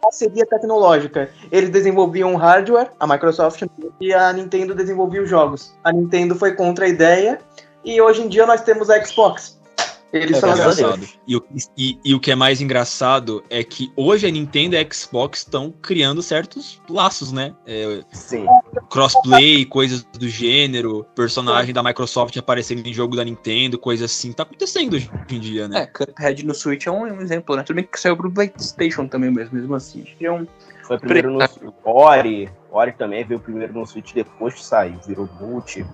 parceria 0.00 0.46
tecnológica. 0.46 1.28
Eles 1.50 1.70
desenvolviam 1.70 2.36
hardware, 2.36 2.90
a 3.00 3.06
Microsoft 3.06 3.64
e 4.00 4.14
a 4.14 4.32
Nintendo 4.32 4.74
desenvolvia 4.74 5.22
os 5.22 5.28
jogos. 5.28 5.74
A 5.82 5.92
Nintendo 5.92 6.36
foi 6.36 6.54
contra 6.54 6.84
a 6.84 6.88
ideia 6.88 7.40
e 7.84 8.00
hoje 8.00 8.22
em 8.22 8.28
dia 8.28 8.46
nós 8.46 8.62
temos 8.62 8.88
a 8.90 9.02
Xbox. 9.04 9.62
Eles 10.12 10.36
É 10.36 10.40
são 10.40 10.52
engraçado. 10.52 11.08
E, 11.26 11.36
o- 11.36 11.44
e- 11.76 11.98
e 12.04 12.14
o 12.14 12.20
que 12.20 12.30
é 12.30 12.36
mais 12.36 12.60
engraçado 12.60 13.42
é 13.50 13.64
que 13.64 13.92
hoje 13.96 14.24
a 14.28 14.30
Nintendo 14.30 14.76
e 14.76 14.78
a 14.78 14.86
Xbox 14.88 15.40
estão 15.40 15.72
criando 15.82 16.22
certos 16.22 16.80
laços, 16.88 17.32
né? 17.32 17.52
É, 17.66 18.00
Sim. 18.12 18.46
crossplay, 18.88 19.64
coisas 19.64 20.04
do 20.04 20.28
gênero, 20.28 21.04
personagem 21.16 21.74
da 21.74 21.82
Microsoft 21.82 22.36
aparecendo 22.36 22.86
em 22.86 22.94
jogo 22.94 23.16
da 23.16 23.24
Nintendo, 23.24 23.76
coisa 23.76 24.04
assim. 24.04 24.32
Tá 24.32 24.44
acontecendo 24.44 24.94
hoje 24.94 25.10
em 25.32 25.40
dia, 25.40 25.66
né? 25.66 25.80
É, 25.82 25.86
Cuphead 25.86 26.46
no 26.46 26.54
Switch 26.54 26.86
é 26.86 26.92
um, 26.92 27.02
um 27.02 27.20
exemplo, 27.20 27.56
né? 27.56 27.64
Tudo 27.64 27.74
bem 27.74 27.84
que 27.90 27.98
saiu 27.98 28.16
pro 28.16 28.30
PlayStation 28.30 29.08
também, 29.08 29.32
mas 29.32 29.50
mesmo 29.50 29.74
assim. 29.74 30.04
É 30.20 30.30
um. 30.30 30.46
Foi 30.84 30.96
primeiro 30.96 31.32
no 31.32 31.40
Ori. 31.84 32.48
Ori 32.70 32.92
também 32.92 33.24
veio 33.24 33.40
primeiro 33.40 33.72
no 33.72 33.84
Switch 33.84 34.12
depois 34.12 34.62
saiu. 34.64 35.00
Virou 35.08 35.28
multi. 35.40 35.84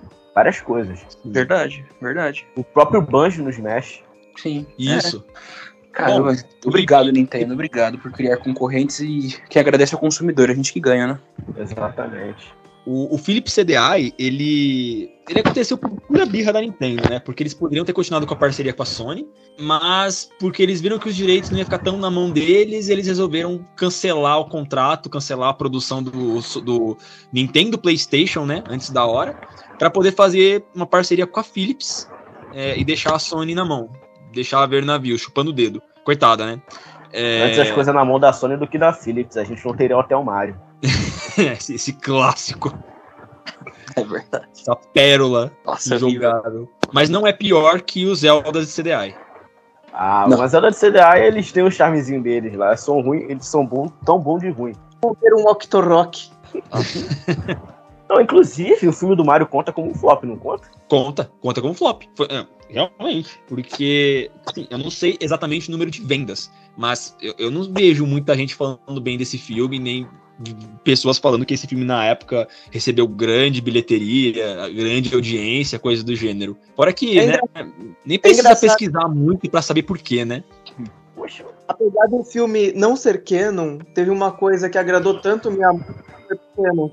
Várias 0.41 0.61
coisas. 0.63 1.01
Verdade, 1.23 1.85
verdade. 2.01 2.47
O 2.57 2.65
próprio 2.65 3.03
Banjo 3.03 3.45
nos 3.45 3.59
mexe. 3.59 4.01
Sim. 4.39 4.67
Isso. 4.79 5.23
É. 5.29 5.91
Cara, 5.93 6.19
Bom, 6.19 6.35
obrigado, 6.65 7.13
Nintendo. 7.13 7.53
Obrigado 7.53 7.99
por 7.99 8.11
criar 8.11 8.39
concorrentes 8.39 9.01
e 9.01 9.39
que 9.51 9.59
agradece 9.59 9.95
ao 9.95 10.01
consumidor, 10.01 10.49
a 10.49 10.55
gente 10.55 10.73
que 10.73 10.81
ganha, 10.81 11.07
né? 11.09 11.19
Exatamente. 11.59 12.55
O, 12.87 13.15
o 13.15 13.19
Philips 13.19 13.55
CDI, 13.55 14.15
ele, 14.19 15.13
ele 15.29 15.41
aconteceu 15.41 15.77
por 15.77 15.91
pura 15.91 16.25
birra 16.25 16.55
da 16.55 16.63
Nintendo, 16.63 17.03
né? 17.11 17.21
Porque 17.21 17.43
eles 17.43 17.53
poderiam 17.53 17.85
ter 17.85 17.93
continuado 17.93 18.27
com 18.27 18.33
a 18.33 18.37
parceria 18.37 18.73
com 18.73 18.83
a 18.83 18.87
Sony, 18.87 19.29
mas 19.59 20.31
porque 20.41 20.63
eles 20.63 20.81
viram 20.81 20.99
que 20.99 21.11
os 21.11 21.15
direitos 21.15 21.51
não 21.51 21.59
iam 21.59 21.67
ficar 21.67 21.81
tão 21.81 21.99
na 21.99 22.11
mão 22.11 22.31
deles, 22.31 22.89
eles 22.89 23.07
resolveram 23.07 23.63
cancelar 23.77 24.39
o 24.39 24.49
contrato, 24.49 25.11
cancelar 25.11 25.51
a 25.51 25.55
produção 25.55 26.03
do, 26.03 26.41
do 26.63 26.97
Nintendo 27.31 27.77
PlayStation, 27.77 28.47
né? 28.47 28.65
Antes 28.67 28.89
da 28.89 29.05
hora, 29.05 29.39
para 29.81 29.89
poder 29.89 30.13
fazer 30.15 30.63
uma 30.75 30.85
parceria 30.87 31.27
com 31.27 31.41
a 31.41 31.43
Philips 31.43 32.07
é, 32.53 32.79
e 32.79 32.85
deixar 32.85 33.15
a 33.15 33.19
Sony 33.19 33.55
na 33.55 33.65
mão, 33.65 33.89
deixar 34.31 34.59
ela 34.59 34.67
ver 34.67 34.83
o 34.83 34.87
navio, 34.87 35.19
chupando 35.19 35.49
o 35.49 35.55
dedo. 35.55 35.83
Coitada, 36.05 36.45
né? 36.45 36.61
É, 37.11 37.45
Antes 37.45 37.59
as 37.61 37.71
coisas 37.71 37.95
na 37.95 38.05
mão 38.05 38.21
da 38.21 38.31
Sony 38.31 38.59
do 38.59 38.69
que 38.69 38.77
da 38.77 38.93
Philips. 38.93 39.39
A 39.39 39.43
gente 39.45 39.65
não 39.67 39.75
teria 39.75 39.99
até 39.99 40.15
o 40.15 40.23
Mario. 40.23 40.55
esse, 41.39 41.77
esse 41.77 41.95
clássico, 41.95 42.79
É 43.97 44.05
verdade. 44.05 44.47
essa 44.55 44.77
pérola. 44.77 45.51
Nossa, 45.65 45.99
jogável. 45.99 46.69
Mas 46.93 47.09
não 47.09 47.27
é 47.27 47.33
pior 47.33 47.81
que 47.81 48.05
os 48.05 48.19
Zeldas 48.21 48.69
de 48.69 48.83
CDI. 48.83 49.15
Ah, 49.95 50.27
Não. 50.29 50.37
mas 50.37 50.55
a 50.55 50.61
da 50.61 50.71
CDA, 50.71 51.19
eles 51.19 51.51
têm 51.53 51.63
o 51.63 51.71
charmezinho 51.71 52.23
deles 52.23 52.55
lá. 52.55 52.77
São 52.77 53.01
ruins, 53.01 53.31
eles 53.31 53.47
são 53.47 53.65
bons, 53.65 53.91
tão 54.05 54.19
bom 54.19 54.39
de 54.39 54.51
ruim. 54.51 54.75
ter 55.23 55.35
um 55.35 55.49
Octorok. 55.49 56.31
Não, 58.11 58.21
inclusive, 58.21 58.89
o 58.89 58.93
filme 58.93 59.15
do 59.15 59.25
Mario 59.25 59.47
conta 59.47 59.73
como 59.73 59.89
um 59.89 59.95
flop, 59.95 60.25
não 60.25 60.37
conta? 60.37 60.69
Conta, 60.89 61.31
conta 61.41 61.63
como 61.63 61.73
flop. 61.75 62.03
Foi- 62.17 62.27
é, 62.29 62.45
realmente. 62.69 63.41
Porque, 63.47 64.29
assim, 64.45 64.67
eu 64.69 64.79
não 64.79 64.91
sei 64.91 65.17
exatamente 65.21 65.69
o 65.69 65.73
número 65.73 65.93
de 65.93 66.03
vendas, 66.03 66.51
mas 66.77 67.17
eu, 67.23 67.35
eu 67.39 67.51
não 67.53 67.63
vejo 67.73 68.05
muita 68.05 68.35
gente 68.37 68.53
falando 68.57 69.01
bem 69.01 69.17
desse 69.17 69.39
filme, 69.39 69.79
nem 69.79 70.09
pessoas 70.83 71.19
falando 71.19 71.47
que 71.47 71.55
esse 71.55 71.69
filme 71.69 71.85
na 71.85 72.05
época 72.05 72.49
recebeu 72.73 73.07
grande 73.07 73.61
bilheteria, 73.61 74.69
grande 74.71 75.15
audiência, 75.15 75.79
coisa 75.79 76.03
do 76.03 76.17
gênero. 76.17 76.57
Fora 76.75 76.93
que, 76.93 77.17
É 77.17 77.27
né, 77.27 77.39
nem 78.05 78.19
precisa 78.19 78.41
engraçado. 78.41 78.69
pesquisar 78.71 79.07
muito 79.07 79.49
pra 79.49 79.63
saber 79.63 79.85
por 79.85 79.99
quê, 79.99 80.25
né? 80.25 80.43
Poxa, 81.15 81.45
Apesar 81.69 82.07
do 82.09 82.25
filme 82.25 82.73
não 82.73 82.97
ser 82.97 83.23
canon, 83.23 83.79
teve 83.95 84.11
uma 84.11 84.33
coisa 84.33 84.69
que 84.69 84.77
agradou 84.79 85.21
tanto 85.21 85.49
minha 85.53 85.71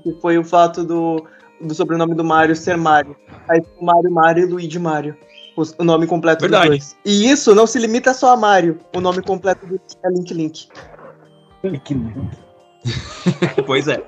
que 0.02 0.12
foi 0.20 0.38
o 0.38 0.44
fato 0.44 0.84
do, 0.84 1.24
do 1.60 1.74
sobrenome 1.74 2.14
do 2.14 2.24
Mario 2.24 2.56
ser 2.56 2.76
Mario. 2.76 3.16
Aí 3.48 3.62
ficou 3.62 3.84
Mario 3.84 4.10
Mario 4.10 4.48
e 4.48 4.50
Luigi 4.50 4.78
Mario. 4.78 5.16
os- 5.56 5.74
o 5.78 5.84
nome 5.84 6.06
completo 6.06 6.42
Verdade. 6.42 6.68
dos 6.70 6.78
dois. 6.78 6.96
E 7.04 7.30
isso 7.30 7.54
não 7.54 7.66
se 7.66 7.78
limita 7.78 8.14
só 8.14 8.32
a 8.32 8.36
Mario. 8.36 8.78
O 8.94 9.00
nome 9.00 9.22
completo 9.22 9.66
do 9.66 9.80
é 10.04 10.10
Link 10.10 10.32
Link. 10.32 10.68
Pois 13.66 13.88
é. 13.88 14.00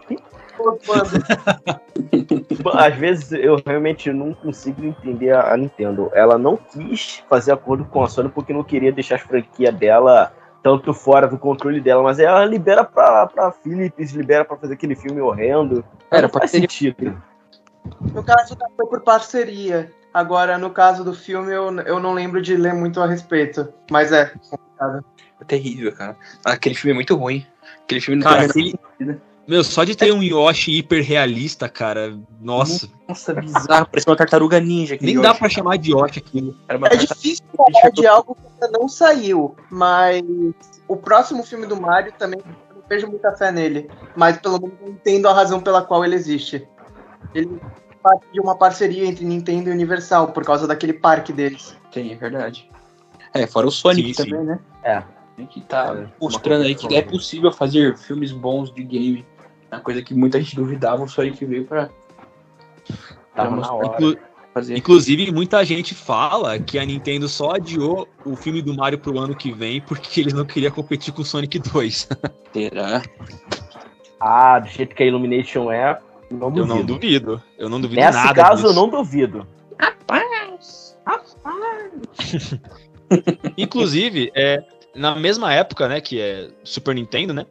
Às 2.74 2.94
vezes 2.96 3.32
eu 3.32 3.60
realmente 3.64 4.12
não 4.12 4.34
consigo 4.34 4.84
entender 4.84 5.30
a 5.32 5.52
a 5.52 5.56
Nintendo. 5.56 6.10
Ela 6.14 6.38
não 6.38 6.56
quis 6.56 7.22
fazer 7.28 7.52
acordo 7.52 7.84
com 7.86 8.02
a 8.02 8.08
Sony 8.08 8.28
porque 8.28 8.52
não 8.52 8.62
queria 8.62 8.92
deixar 8.92 9.16
as 9.16 9.22
franquias 9.22 9.74
dela 9.74 10.32
tanto 10.62 10.92
fora 10.92 11.26
do 11.26 11.38
controle 11.38 11.80
dela, 11.80 12.02
mas 12.02 12.18
ela 12.18 12.44
libera 12.44 12.84
pra, 12.84 13.26
pra 13.26 13.50
Philips, 13.52 14.12
libera 14.12 14.44
pra 14.44 14.56
fazer 14.56 14.74
aquele 14.74 14.94
filme 14.94 15.20
horrendo. 15.20 15.84
Era 16.10 16.22
não 16.22 16.28
faz 16.28 16.42
parceria. 16.52 16.68
sentido. 16.68 17.22
No 18.12 18.22
caso, 18.22 18.56
foi 18.76 18.86
por 18.86 19.00
parceria. 19.02 19.90
Agora, 20.12 20.58
no 20.58 20.70
caso 20.70 21.04
do 21.04 21.14
filme, 21.14 21.52
eu, 21.52 21.70
eu 21.80 22.00
não 22.00 22.12
lembro 22.12 22.42
de 22.42 22.56
ler 22.56 22.74
muito 22.74 23.00
a 23.00 23.06
respeito. 23.06 23.72
Mas 23.90 24.12
é 24.12 24.26
complicado. 24.50 25.04
É 25.40 25.44
terrível, 25.44 25.92
cara. 25.92 26.16
Aquele 26.44 26.74
filme 26.74 26.92
é 26.92 26.94
muito 26.94 27.16
ruim. 27.16 27.46
Aquele 27.84 28.00
filme 28.00 28.22
não 28.22 28.30
Cara, 28.30 28.48
tem 28.52 28.74
ele- 28.98 29.20
Meu, 29.50 29.64
só 29.64 29.82
de 29.82 29.96
ter 29.96 30.12
um 30.12 30.22
Yoshi 30.22 30.78
hiper 30.78 31.02
realista, 31.04 31.68
cara, 31.68 32.16
nossa. 32.40 32.88
Nossa, 33.08 33.34
bizarro. 33.34 33.86
Parece 33.90 34.06
uma 34.08 34.14
tartaruga 34.14 34.60
ninja. 34.60 34.96
Nem 35.00 35.16
dá 35.20 35.30
Yoshi. 35.30 35.38
pra 35.40 35.48
chamar 35.48 35.76
de 35.76 35.90
Yoshi 35.90 36.20
aquilo. 36.20 36.56
Era 36.68 36.78
uma 36.78 36.86
É 36.86 36.90
tartaruga. 36.90 37.14
difícil 37.16 37.44
falar 37.56 37.90
de 37.90 38.06
algo 38.06 38.36
que 38.36 38.42
ainda 38.64 38.78
não 38.78 38.88
saiu, 38.88 39.56
mas 39.68 40.22
o 40.86 40.96
próximo 40.96 41.42
filme 41.42 41.66
do 41.66 41.80
Mario 41.80 42.12
também 42.16 42.40
não 42.72 42.80
vejo 42.88 43.08
muita 43.08 43.32
fé 43.32 43.50
nele. 43.50 43.90
Mas 44.14 44.38
pelo 44.38 44.60
menos 44.60 44.76
eu 44.80 44.88
entendo 44.90 45.26
a 45.28 45.32
razão 45.32 45.60
pela 45.60 45.82
qual 45.82 46.04
ele 46.04 46.14
existe. 46.14 46.64
Ele 47.34 47.60
parte 48.00 48.24
de 48.32 48.40
uma 48.40 48.56
parceria 48.56 49.04
entre 49.04 49.24
Nintendo 49.24 49.68
e 49.68 49.72
Universal, 49.72 50.28
por 50.28 50.44
causa 50.44 50.66
daquele 50.66 50.92
parque 50.92 51.32
deles. 51.32 51.76
Sim, 51.92 52.12
é 52.12 52.14
verdade. 52.14 52.70
É, 53.34 53.46
fora 53.48 53.66
o 53.66 53.70
Sonic 53.70 54.14
Sim, 54.14 54.22
sim. 54.22 54.30
também, 54.30 54.46
né? 54.46 54.58
É. 54.84 55.02
Que 55.48 55.60
tá 55.62 55.96
É, 55.96 56.06
mostrando 56.20 56.64
aí 56.64 56.74
que 56.74 56.94
é 56.94 57.00
possível 57.02 57.50
fazer 57.50 57.96
filmes 57.96 58.30
bons 58.30 58.72
de 58.72 58.82
game. 58.84 59.26
Uma 59.70 59.80
coisa 59.80 60.02
que 60.02 60.14
muita 60.14 60.40
gente 60.40 60.56
duvidava, 60.56 61.02
o 61.04 61.08
Sonic 61.08 61.44
veio 61.44 61.64
pra 61.64 61.88
Tava 63.34 63.56
na 63.56 63.72
hora. 63.72 63.86
Inclu- 63.94 64.16
fazer. 64.52 64.76
inclusive, 64.76 65.30
muita 65.32 65.64
gente 65.64 65.94
fala 65.94 66.58
que 66.58 66.78
a 66.78 66.84
Nintendo 66.84 67.28
só 67.28 67.52
adiou 67.52 68.08
o 68.24 68.34
filme 68.34 68.60
do 68.60 68.74
Mario 68.74 68.98
pro 68.98 69.18
ano 69.18 69.34
que 69.36 69.52
vem 69.52 69.80
porque 69.80 70.20
eles 70.20 70.32
não 70.32 70.44
queriam 70.44 70.72
competir 70.72 71.14
com 71.14 71.22
o 71.22 71.24
Sonic 71.24 71.58
2. 71.60 72.08
Será? 72.52 73.02
Ah, 74.20 74.58
do 74.58 74.68
jeito 74.68 74.94
que 74.94 75.02
a 75.02 75.06
Illumination 75.06 75.70
é, 75.70 75.98
não 76.30 76.48
Eu 76.48 76.52
duvido. 76.52 76.74
não 76.74 76.84
duvido. 76.84 77.42
Eu 77.58 77.68
não 77.68 77.80
duvido 77.80 78.00
Nesse 78.00 78.18
nada 78.18 78.34
caso, 78.34 78.64
eu 78.66 78.70
disso. 78.70 78.80
não 78.80 78.88
duvido. 78.90 79.46
Inclusive, 83.56 84.30
é, 84.34 84.62
na 84.94 85.14
mesma 85.16 85.52
época, 85.52 85.88
né, 85.88 86.00
que 86.00 86.20
é 86.20 86.48
Super 86.62 86.94
Nintendo, 86.94 87.32
né? 87.32 87.46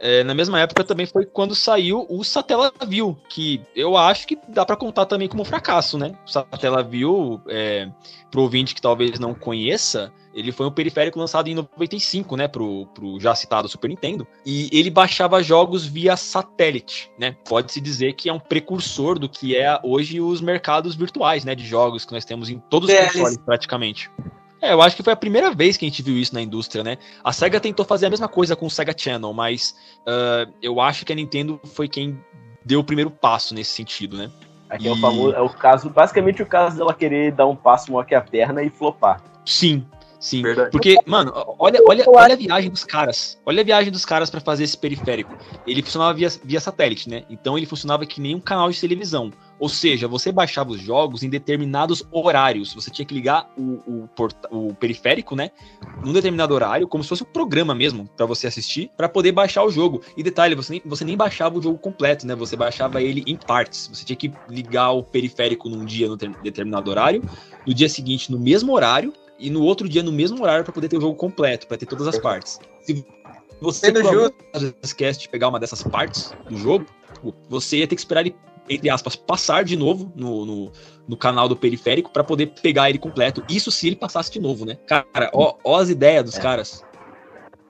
É, 0.00 0.24
na 0.24 0.34
mesma 0.34 0.58
época 0.58 0.82
também 0.82 1.04
foi 1.04 1.26
quando 1.26 1.54
saiu 1.54 2.06
o 2.08 2.24
Satellaview, 2.24 3.18
que 3.28 3.60
eu 3.76 3.98
acho 3.98 4.26
que 4.26 4.38
dá 4.48 4.64
pra 4.64 4.74
contar 4.74 5.04
também 5.04 5.28
como 5.28 5.44
fracasso, 5.44 5.98
né? 5.98 6.16
O 6.26 6.30
Satellaview, 6.30 7.40
é, 7.46 7.86
pro 8.30 8.40
ouvinte 8.40 8.74
que 8.74 8.80
talvez 8.80 9.18
não 9.18 9.34
conheça, 9.34 10.10
ele 10.32 10.52
foi 10.52 10.66
um 10.66 10.70
periférico 10.70 11.18
lançado 11.18 11.48
em 11.48 11.54
95, 11.54 12.36
né, 12.36 12.48
pro, 12.48 12.86
pro 12.94 13.20
já 13.20 13.34
citado 13.34 13.68
Super 13.68 13.88
Nintendo, 13.88 14.26
e 14.46 14.70
ele 14.72 14.88
baixava 14.88 15.42
jogos 15.42 15.84
via 15.84 16.16
satélite, 16.16 17.10
né? 17.18 17.36
Pode-se 17.46 17.80
dizer 17.80 18.14
que 18.14 18.30
é 18.30 18.32
um 18.32 18.40
precursor 18.40 19.18
do 19.18 19.28
que 19.28 19.54
é 19.54 19.78
hoje 19.82 20.18
os 20.20 20.40
mercados 20.40 20.94
virtuais, 20.94 21.44
né, 21.44 21.54
de 21.54 21.66
jogos 21.66 22.06
que 22.06 22.12
nós 22.12 22.24
temos 22.24 22.48
em 22.48 22.58
todos 22.70 22.88
os 22.88 22.94
DLS. 22.94 23.12
consoles 23.12 23.38
praticamente. 23.44 24.10
É, 24.62 24.72
eu 24.72 24.82
acho 24.82 24.94
que 24.94 25.02
foi 25.02 25.12
a 25.12 25.16
primeira 25.16 25.52
vez 25.54 25.76
que 25.76 25.86
a 25.86 25.88
gente 25.88 26.02
viu 26.02 26.16
isso 26.16 26.34
na 26.34 26.42
indústria, 26.42 26.84
né? 26.84 26.98
A 27.24 27.32
SEGA 27.32 27.58
tentou 27.58 27.84
fazer 27.84 28.06
a 28.06 28.10
mesma 28.10 28.28
coisa 28.28 28.54
com 28.54 28.66
o 28.66 28.70
SEGA 28.70 28.94
Channel, 28.96 29.32
mas 29.32 29.74
ah, 30.06 30.46
eu 30.62 30.80
acho 30.80 31.04
que 31.04 31.12
a 31.12 31.16
Nintendo 31.16 31.58
foi 31.74 31.88
quem 31.88 32.18
deu 32.64 32.80
o 32.80 32.84
primeiro 32.84 33.10
passo 33.10 33.54
nesse 33.54 33.72
sentido, 33.72 34.16
né? 34.18 34.30
Aqui 34.68 34.86
é 34.86 34.90
o 34.92 34.96
E- 34.96 35.00
famoso, 35.00 35.34
é 35.34 35.40
o 35.40 35.48
caso, 35.48 35.88
basicamente 35.90 36.42
o 36.42 36.46
caso 36.46 36.76
dela 36.76 36.94
querer 36.94 37.32
dar 37.32 37.46
um 37.46 37.56
passo 37.56 37.90
maior 37.90 38.04
que 38.04 38.14
a 38.14 38.20
perna 38.20 38.62
e 38.62 38.70
flopar. 38.70 39.22
Sim, 39.44 39.84
sim. 40.20 40.42
Verdade. 40.42 40.70
Porque, 40.70 40.96
mano, 41.06 41.32
olha, 41.58 41.80
olha, 41.88 42.04
olha 42.06 42.34
a 42.34 42.36
viagem 42.36 42.70
dos 42.70 42.84
caras. 42.84 43.38
Olha 43.44 43.62
a 43.62 43.64
viagem 43.64 43.90
dos 43.90 44.04
caras 44.04 44.30
pra 44.30 44.40
fazer 44.40 44.64
esse 44.64 44.76
periférico. 44.76 45.34
Ele 45.66 45.82
funcionava 45.82 46.14
via, 46.14 46.28
via 46.44 46.60
satélite, 46.60 47.08
né? 47.08 47.24
Então 47.30 47.56
ele 47.56 47.66
funcionava 47.66 48.04
que 48.06 48.20
nem 48.20 48.34
um 48.34 48.40
canal 48.40 48.70
de 48.70 48.80
televisão. 48.80 49.32
Ou 49.58 49.68
seja, 49.68 50.08
você 50.08 50.32
baixava 50.32 50.70
os 50.70 50.80
jogos 50.80 51.22
em 51.22 51.28
determinados 51.28 52.02
horários. 52.10 52.72
Você 52.72 52.90
tinha 52.90 53.04
que 53.04 53.12
ligar 53.12 53.50
o, 53.58 54.08
o, 54.50 54.68
o 54.68 54.74
periférico, 54.74 55.34
né? 55.34 55.50
Num 56.02 56.12
determinado 56.12 56.54
horário, 56.54 56.88
como 56.88 57.02
se 57.02 57.08
fosse 57.08 57.22
um 57.22 57.26
programa 57.26 57.74
mesmo 57.74 58.08
pra 58.16 58.24
você 58.24 58.46
assistir, 58.46 58.90
pra 58.96 59.08
poder 59.08 59.32
baixar 59.32 59.64
o 59.64 59.70
jogo. 59.70 60.02
E 60.16 60.22
detalhe, 60.22 60.54
você 60.54 60.72
nem, 60.72 60.82
você 60.84 61.04
nem 61.04 61.16
baixava 61.16 61.58
o 61.58 61.62
jogo 61.62 61.78
completo, 61.78 62.26
né? 62.26 62.34
Você 62.34 62.56
baixava 62.56 63.02
ele 63.02 63.22
em 63.26 63.36
partes. 63.36 63.88
Você 63.92 64.04
tinha 64.04 64.16
que 64.16 64.32
ligar 64.48 64.92
o 64.92 65.02
periférico 65.02 65.68
num 65.68 65.84
dia 65.84 66.08
no 66.08 66.16
ter- 66.16 66.34
determinado 66.42 66.90
horário, 66.90 67.22
no 67.66 67.74
dia 67.74 67.88
seguinte 67.88 68.32
no 68.32 68.38
mesmo 68.38 68.72
horário 68.72 69.12
e 69.40 69.50
no 69.50 69.62
outro 69.62 69.88
dia 69.88 70.02
no 70.02 70.12
mesmo 70.12 70.42
horário 70.42 70.64
pra 70.64 70.72
poder 70.72 70.88
ter 70.88 70.98
o 70.98 71.00
jogo 71.00 71.16
completo, 71.16 71.66
pra 71.66 71.76
ter 71.76 71.86
todas 71.86 72.06
as 72.06 72.18
partes. 72.18 72.60
Se 72.80 73.04
você 73.60 73.92
por 73.92 74.34
esquece 74.82 75.20
de 75.20 75.28
pegar 75.28 75.48
uma 75.48 75.58
dessas 75.58 75.82
partes 75.82 76.34
do 76.48 76.56
jogo, 76.56 76.86
você 77.48 77.78
ia 77.78 77.86
ter 77.86 77.94
que 77.94 78.00
esperar 78.00 78.20
ele, 78.20 78.34
entre 78.68 78.88
aspas, 78.88 79.16
passar 79.16 79.64
de 79.64 79.76
novo 79.76 80.12
no, 80.14 80.46
no, 80.46 80.72
no 81.08 81.16
canal 81.16 81.48
do 81.48 81.56
periférico 81.56 82.10
pra 82.10 82.22
poder 82.22 82.52
pegar 82.62 82.88
ele 82.88 82.98
completo. 82.98 83.42
Isso 83.48 83.70
se 83.70 83.86
ele 83.86 83.96
passasse 83.96 84.30
de 84.30 84.40
novo, 84.40 84.64
né? 84.64 84.76
Cara, 84.86 85.30
ó, 85.32 85.56
ó 85.64 85.78
as 85.78 85.88
ideias 85.88 86.24
dos 86.24 86.38
É. 86.38 86.40
caras. 86.40 86.84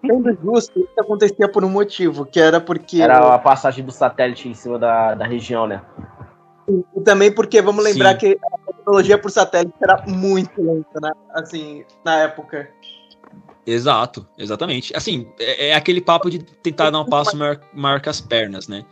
Sendo 0.01 0.33
justo, 0.43 0.79
isso 0.79 0.99
acontecia 0.99 1.47
por 1.47 1.63
um 1.63 1.69
motivo, 1.69 2.25
que 2.25 2.41
era 2.41 2.59
porque. 2.59 3.03
Era 3.03 3.35
a 3.35 3.39
passagem 3.39 3.85
do 3.85 3.93
satélite 3.93 4.49
em 4.49 4.55
cima 4.55 4.79
da, 4.79 5.15
da 5.15 5.27
região, 5.27 5.67
né? 5.67 5.83
E 6.97 7.01
também 7.03 7.33
porque 7.33 7.61
vamos 7.61 7.85
lembrar 7.85 8.13
Sim. 8.13 8.19
que 8.19 8.39
a 8.53 8.59
tecnologia 8.91 9.19
por 9.19 9.31
satélite 9.31 9.75
era 9.81 10.03
muito 10.07 10.51
lenta, 10.61 11.01
né? 11.01 11.13
Assim, 11.35 11.85
na 12.05 12.21
época. 12.21 12.71
Exato, 13.65 14.27
exatamente. 14.37 14.95
Assim, 14.97 15.31
é, 15.39 15.69
é 15.69 15.75
aquele 15.75 16.01
papo 16.01 16.29
de 16.31 16.41
tentar 16.41 16.91
dar 16.91 17.01
um 17.01 17.05
passo 17.05 17.37
maior, 17.37 17.61
maior 17.73 18.01
as 18.07 18.21
pernas, 18.21 18.67
né? 18.67 18.85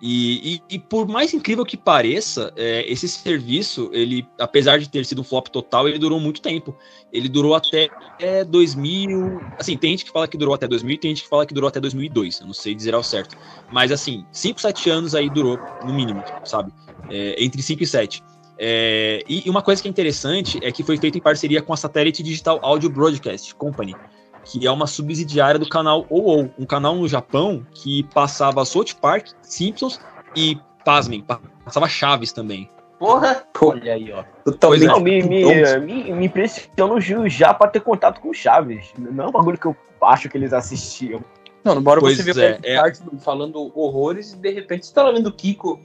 E, 0.00 0.54
e- 0.54 0.74
e 0.74 0.78
por 0.80 1.06
mais 1.06 1.32
incrível 1.32 1.64
que 1.64 1.76
pareça, 1.76 2.52
é, 2.56 2.90
esse 2.90 3.08
serviço, 3.08 3.88
ele, 3.92 4.26
apesar 4.38 4.78
de 4.78 4.88
ter 4.88 5.04
sido 5.04 5.20
um 5.20 5.24
flop 5.24 5.46
total, 5.48 5.88
ele 5.88 5.98
durou 5.98 6.18
muito 6.18 6.40
tempo. 6.40 6.76
Ele 7.12 7.28
durou 7.28 7.54
até 7.54 7.90
é, 8.18 8.42
2000. 8.44 9.46
Assim, 9.56 9.76
tem 9.76 9.90
gente 9.90 10.04
que 10.06 10.10
fala 10.10 10.26
que 10.26 10.36
durou 10.36 10.54
até 10.54 10.66
2000 10.66 10.94
e 10.94 10.98
tem 10.98 11.10
gente 11.12 11.22
que 11.22 11.28
fala 11.28 11.46
que 11.46 11.54
durou 11.54 11.68
até 11.68 11.78
2002. 11.78 12.40
Eu 12.40 12.46
não 12.46 12.54
sei 12.54 12.74
dizer 12.74 12.94
ao 12.94 13.02
certo. 13.02 13.36
Mas, 13.70 13.92
assim, 13.92 14.26
5, 14.32 14.60
7 14.60 14.90
anos 14.90 15.14
aí 15.14 15.30
durou, 15.30 15.62
no 15.84 15.92
mínimo, 15.92 16.24
sabe? 16.42 16.72
É, 17.08 17.36
entre 17.42 17.62
5 17.62 17.82
e 17.84 17.86
7. 17.86 18.22
É, 18.64 19.24
e 19.28 19.50
uma 19.50 19.60
coisa 19.60 19.82
que 19.82 19.88
é 19.88 19.90
interessante 19.90 20.60
é 20.62 20.70
que 20.70 20.84
foi 20.84 20.96
feito 20.96 21.18
em 21.18 21.20
parceria 21.20 21.60
com 21.60 21.72
a 21.72 21.76
Satellite 21.76 22.22
Digital 22.22 22.60
Audio 22.62 22.88
Broadcast 22.88 23.52
Company, 23.56 23.96
que 24.44 24.64
é 24.64 24.70
uma 24.70 24.86
subsidiária 24.86 25.58
do 25.58 25.68
canal 25.68 26.06
OO, 26.08 26.48
um 26.56 26.64
canal 26.64 26.94
no 26.94 27.08
Japão 27.08 27.66
que 27.74 28.04
passava 28.14 28.64
South 28.64 28.94
Park, 29.00 29.30
Simpsons 29.42 30.00
e, 30.36 30.56
pasmem, 30.84 31.26
passava 31.64 31.88
Chaves 31.88 32.30
também. 32.30 32.70
Porra! 33.00 33.42
Olha 33.60 33.94
aí, 33.94 34.12
ó. 34.12 34.22
Totalmente. 34.44 34.86
Não, 34.86 35.00
me, 35.00 35.20
me, 35.24 35.42
Pronto. 35.42 35.80
me, 35.80 36.12
me 36.12 36.26
impressiona 36.26 36.94
o 36.94 37.00
Gil 37.00 37.28
já 37.28 37.52
pra 37.52 37.66
ter 37.66 37.80
contato 37.80 38.20
com 38.20 38.30
o 38.30 38.34
Chaves. 38.34 38.92
Não 38.96 39.24
é 39.24 39.26
um 39.26 39.32
bagulho 39.32 39.58
que 39.58 39.66
eu 39.66 39.76
acho 40.02 40.28
que 40.28 40.38
eles 40.38 40.52
assistiam. 40.52 41.20
Não, 41.64 41.74
no 41.74 41.90
hora 41.90 42.00
Pois 42.00 42.16
você 42.16 42.32
vê 42.32 42.44
é, 42.44 42.52
o 42.52 42.60
é. 42.62 42.76
Cartman 42.76 43.18
falando 43.18 43.72
horrores 43.76 44.34
e 44.34 44.36
de 44.36 44.50
repente 44.52 44.86
você 44.86 44.94
tá 44.94 45.02
lá 45.02 45.10
vendo 45.10 45.26
o 45.26 45.32
Kiko 45.32 45.80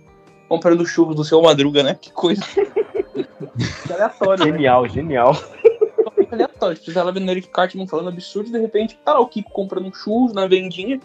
comprando 0.47 0.85
churros 0.85 1.15
do 1.15 1.23
seu 1.23 1.41
Madruga, 1.41 1.83
né? 1.83 1.97
Que 1.99 2.11
coisa. 2.11 2.41
que 2.43 3.93
aleatório, 3.93 4.45
né? 4.45 4.51
Genial, 4.51 4.87
genial. 4.87 5.35
Totalmente 5.95 6.33
aleatório. 6.33 6.77
Você 6.77 6.91
lá 7.03 7.11
vendo 7.11 7.27
o 7.27 7.31
Eric 7.31 7.49
Cartman 7.49 7.87
falando 7.87 8.09
absurdo 8.09 8.49
e 8.49 8.51
de 8.51 8.59
repente 8.59 8.97
tá 9.03 9.13
lá 9.13 9.19
o 9.19 9.27
Kiko 9.27 9.51
comprando 9.51 9.93
churros 9.95 10.33
na 10.33 10.47
vendinha. 10.47 10.99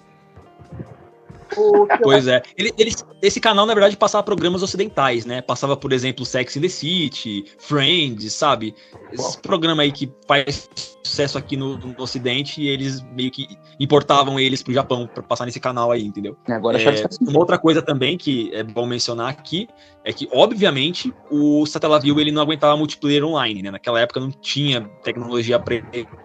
Pois 2.03 2.27
é. 2.27 2.43
Ele, 2.57 2.73
ele- 2.79 2.93
esse 3.21 3.39
canal, 3.39 3.67
na 3.67 3.75
verdade, 3.75 3.97
passava 3.97 4.23
programas 4.23 4.63
ocidentais, 4.63 5.27
né? 5.27 5.43
Passava, 5.43 5.77
por 5.77 5.93
exemplo, 5.93 6.25
Sex 6.25 6.57
in 6.57 6.63
the 6.63 6.69
City, 6.69 7.45
Friends, 7.59 8.33
sabe? 8.33 8.75
Esses 9.13 9.37
programas 9.37 9.85
aí 9.85 9.93
que 9.93 10.11
faz 10.27 10.69
sucesso 11.05 11.37
aqui 11.37 11.57
no, 11.57 11.77
no 11.77 11.95
Ocidente 11.99 12.61
e 12.63 12.69
eles 12.69 13.03
meio 13.03 13.31
que 13.31 13.57
importavam 13.79 14.39
eles 14.39 14.63
pro 14.63 14.73
Japão 14.73 15.07
pra 15.07 15.23
passar 15.23 15.45
nesse 15.47 15.59
canal 15.61 15.91
aí, 15.91 16.05
entendeu? 16.05 16.37
Agora 16.49 16.81
É, 16.81 17.03
tá 17.03 17.09
assim. 17.09 17.25
uma 17.27 17.39
outra 17.39 17.59
coisa 17.59 17.83
também 17.83 18.17
que 18.17 18.51
é 18.55 18.63
bom 18.63 18.87
mencionar 18.87 19.29
aqui 19.29 19.69
é 20.05 20.13
que, 20.13 20.29
obviamente, 20.33 21.13
o 21.31 21.65
Satellaview 21.67 22.19
ele 22.21 22.33
não 22.33 22.43
aguentava 22.43 22.77
multiplayer 22.77 23.25
online, 23.25 23.63
né? 23.63 23.71
Naquela 23.71 24.01
época 24.01 24.19
não 24.19 24.31
tinha 24.31 24.81
tecnologia 25.03 25.59
para 25.59 25.77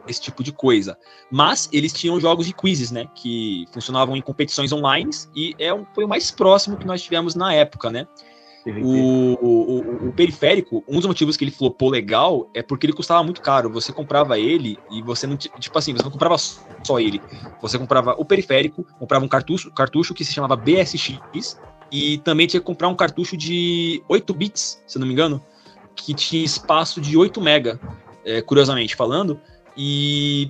esse 0.07 0.21
tipo 0.21 0.43
de 0.43 0.51
coisa. 0.51 0.97
Mas 1.31 1.69
eles 1.71 1.93
tinham 1.93 2.19
jogos 2.19 2.47
de 2.47 2.53
quizzes, 2.53 2.91
né? 2.91 3.07
Que 3.13 3.65
funcionavam 3.71 4.15
em 4.15 4.21
competições 4.21 4.71
online 4.71 5.09
e 5.35 5.55
é 5.59 5.73
um, 5.73 5.85
foi 5.93 6.05
o 6.05 6.07
mais 6.07 6.31
próximo 6.31 6.77
que 6.77 6.87
nós 6.87 7.01
tivemos 7.01 7.35
na 7.35 7.53
época, 7.53 7.91
né? 7.91 8.07
O, 8.81 9.37
o, 9.41 10.07
o, 10.09 10.13
periférico, 10.13 10.83
um 10.87 10.95
dos 10.97 11.05
motivos 11.05 11.37
que 11.37 11.43
ele 11.43 11.51
flopou 11.51 11.89
legal 11.89 12.49
é 12.53 12.61
porque 12.61 12.85
ele 12.85 12.93
custava 12.93 13.23
muito 13.23 13.41
caro. 13.41 13.69
Você 13.69 13.93
comprava 13.93 14.37
ele 14.37 14.77
e 14.91 15.01
você 15.01 15.25
não. 15.25 15.37
Tipo 15.37 15.77
assim, 15.77 15.93
você 15.93 16.03
não 16.03 16.11
comprava 16.11 16.37
só 16.37 16.99
ele. 16.99 17.21
Você 17.61 17.79
comprava 17.79 18.15
o 18.17 18.25
periférico, 18.25 18.85
comprava 18.99 19.23
um 19.23 19.27
cartucho, 19.27 19.71
cartucho 19.71 20.13
que 20.13 20.25
se 20.25 20.33
chamava 20.33 20.55
BSX 20.55 21.57
e 21.91 22.17
também 22.19 22.47
tinha 22.47 22.59
que 22.59 22.65
comprar 22.65 22.87
um 22.89 22.95
cartucho 22.95 23.37
de 23.37 24.03
8 24.09 24.33
bits, 24.33 24.83
se 24.85 24.99
não 24.99 25.07
me 25.07 25.13
engano, 25.13 25.41
que 25.95 26.13
tinha 26.13 26.43
espaço 26.43 26.99
de 26.99 27.17
8 27.17 27.39
mega, 27.41 27.79
é, 28.25 28.41
curiosamente 28.41 28.95
falando. 28.95 29.39
E 29.75 30.49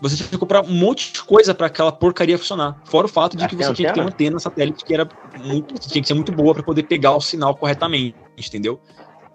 você 0.00 0.16
tinha 0.16 0.28
que 0.28 0.38
comprar 0.38 0.62
um 0.62 0.72
monte 0.72 1.12
de 1.12 1.22
coisa 1.22 1.54
para 1.54 1.66
aquela 1.66 1.90
porcaria 1.90 2.38
funcionar. 2.38 2.80
Fora 2.84 3.06
o 3.06 3.08
fato 3.08 3.36
de 3.36 3.46
que 3.48 3.56
você 3.56 3.74
tinha 3.74 3.88
que 3.88 3.94
ter 3.94 4.00
uma 4.00 4.10
antena 4.10 4.38
satélite 4.38 4.84
que 4.84 4.94
era 4.94 5.08
muito, 5.42 5.74
tinha 5.78 6.00
que 6.00 6.08
ser 6.08 6.14
muito 6.14 6.32
boa 6.32 6.54
para 6.54 6.62
poder 6.62 6.84
pegar 6.84 7.16
o 7.16 7.20
sinal 7.20 7.56
corretamente, 7.56 8.16
entendeu? 8.36 8.80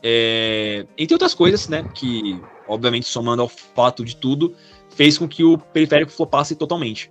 É, 0.01 0.85
entre 0.97 1.13
outras 1.13 1.33
coisas, 1.33 1.67
né, 1.67 1.83
que 1.93 2.41
obviamente 2.67 3.05
somando 3.05 3.41
ao 3.41 3.47
fato 3.47 4.03
de 4.03 4.15
tudo, 4.15 4.55
fez 4.89 5.17
com 5.17 5.27
que 5.27 5.43
o 5.43 5.57
periférico 5.57 6.11
flopasse 6.11 6.55
totalmente. 6.55 7.09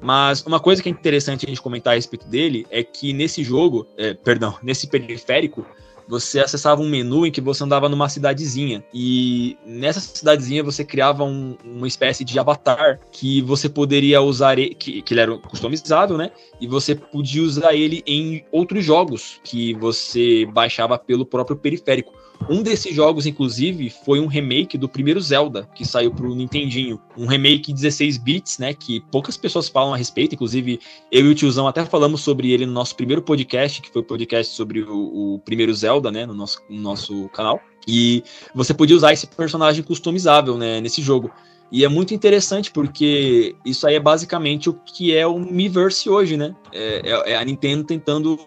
Mas 0.00 0.44
uma 0.46 0.60
coisa 0.60 0.82
que 0.82 0.88
é 0.88 0.92
interessante 0.92 1.44
a 1.44 1.48
gente 1.48 1.60
comentar 1.60 1.92
a 1.92 1.96
respeito 1.96 2.26
dele 2.28 2.66
é 2.70 2.82
que 2.82 3.12
nesse 3.12 3.42
jogo, 3.42 3.86
é, 3.96 4.14
perdão, 4.14 4.56
nesse 4.62 4.86
periférico, 4.86 5.66
você 6.08 6.40
acessava 6.40 6.80
um 6.80 6.88
menu 6.88 7.26
em 7.26 7.30
que 7.30 7.40
você 7.40 7.62
andava 7.62 7.88
numa 7.88 8.08
cidadezinha. 8.08 8.82
E 8.92 9.58
nessa 9.64 10.00
cidadezinha 10.00 10.64
você 10.64 10.84
criava 10.84 11.22
um, 11.22 11.56
uma 11.62 11.86
espécie 11.86 12.24
de 12.24 12.38
avatar 12.38 12.98
que 13.12 13.42
você 13.42 13.68
poderia 13.68 14.20
usar, 14.22 14.56
que, 14.56 15.02
que 15.02 15.14
ele 15.14 15.20
era 15.20 15.36
customizável, 15.36 16.16
né? 16.16 16.30
E 16.60 16.66
você 16.66 16.94
podia 16.94 17.42
usar 17.42 17.74
ele 17.74 18.02
em 18.06 18.44
outros 18.50 18.84
jogos 18.84 19.38
que 19.44 19.74
você 19.74 20.46
baixava 20.46 20.98
pelo 20.98 21.26
próprio 21.26 21.56
periférico. 21.56 22.12
Um 22.48 22.62
desses 22.62 22.94
jogos, 22.94 23.26
inclusive, 23.26 23.90
foi 23.90 24.20
um 24.20 24.26
remake 24.26 24.78
do 24.78 24.88
primeiro 24.88 25.20
Zelda, 25.20 25.68
que 25.74 25.84
saiu 25.84 26.10
pro 26.10 26.34
Nintendinho. 26.34 27.00
Um 27.16 27.26
remake 27.26 27.72
16 27.72 28.16
bits, 28.18 28.58
né? 28.58 28.72
Que 28.72 29.00
poucas 29.10 29.36
pessoas 29.36 29.68
falam 29.68 29.92
a 29.92 29.96
respeito. 29.96 30.34
Inclusive, 30.34 30.80
eu 31.10 31.26
e 31.26 31.28
o 31.28 31.34
tiozão 31.34 31.66
até 31.66 31.84
falamos 31.84 32.22
sobre 32.22 32.50
ele 32.50 32.64
no 32.64 32.72
nosso 32.72 32.96
primeiro 32.96 33.22
podcast, 33.22 33.82
que 33.82 33.90
foi 33.90 34.02
o 34.02 34.04
podcast 34.04 34.54
sobre 34.54 34.82
o, 34.82 35.34
o 35.34 35.38
primeiro 35.40 35.74
Zelda, 35.74 36.10
né? 36.10 36.24
No 36.24 36.34
nosso, 36.34 36.62
no 36.70 36.80
nosso 36.80 37.28
canal. 37.30 37.60
E 37.86 38.22
você 38.54 38.72
podia 38.72 38.96
usar 38.96 39.12
esse 39.12 39.26
personagem 39.26 39.82
customizável, 39.82 40.56
né? 40.56 40.80
Nesse 40.80 41.02
jogo. 41.02 41.30
E 41.70 41.84
é 41.84 41.88
muito 41.88 42.14
interessante 42.14 42.70
porque 42.70 43.54
isso 43.64 43.86
aí 43.86 43.94
é 43.96 44.00
basicamente 44.00 44.70
o 44.70 44.72
que 44.72 45.14
é 45.14 45.26
o 45.26 45.38
Miiverse 45.38 46.08
hoje, 46.08 46.36
né? 46.36 46.54
É, 46.72 47.02
é, 47.04 47.32
é 47.32 47.36
a 47.36 47.44
Nintendo 47.44 47.84
tentando 47.84 48.38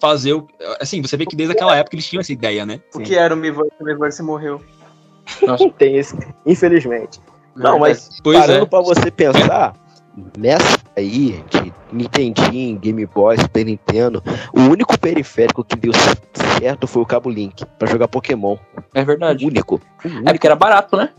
fazer 0.00 0.32
o. 0.32 0.46
Assim, 0.80 1.00
você 1.00 1.16
vê 1.16 1.24
que 1.24 1.36
desde 1.36 1.54
aquela 1.54 1.76
época 1.76 1.94
eles 1.94 2.06
tinham 2.06 2.20
essa 2.20 2.32
ideia, 2.32 2.66
né? 2.66 2.80
O 2.94 3.00
que 3.00 3.14
era 3.14 3.32
o 3.32 3.36
Miiverse? 3.36 3.72
O 3.80 3.84
Miiverse 3.84 4.22
morreu. 4.22 4.60
Nossa. 5.42 5.68
Tem 5.78 5.96
esse, 5.96 6.16
infelizmente. 6.44 7.20
Não, 7.54 7.78
mas 7.78 8.20
pois 8.22 8.38
parando 8.38 8.64
é. 8.64 8.68
pra 8.68 8.80
você 8.80 9.10
pensar, 9.10 9.74
nessa 10.36 10.78
aí 10.96 11.44
de 11.50 11.72
Nintendinho, 11.92 12.78
Game 12.78 13.06
Boy, 13.06 13.36
Super 13.38 13.64
Nintendo, 13.64 14.22
o 14.52 14.60
único 14.60 14.98
periférico 14.98 15.64
que 15.64 15.76
deu 15.76 15.92
certo 16.58 16.86
foi 16.86 17.02
o 17.02 17.06
cabo 17.06 17.30
Link 17.30 17.64
para 17.78 17.88
jogar 17.88 18.08
Pokémon. 18.08 18.56
É 18.94 19.04
verdade. 19.04 19.44
O 19.44 19.48
único. 19.48 19.80
O 20.04 20.08
único. 20.08 20.28
É 20.28 20.32
porque 20.32 20.46
era 20.46 20.56
barato, 20.56 20.96
né? 20.96 21.10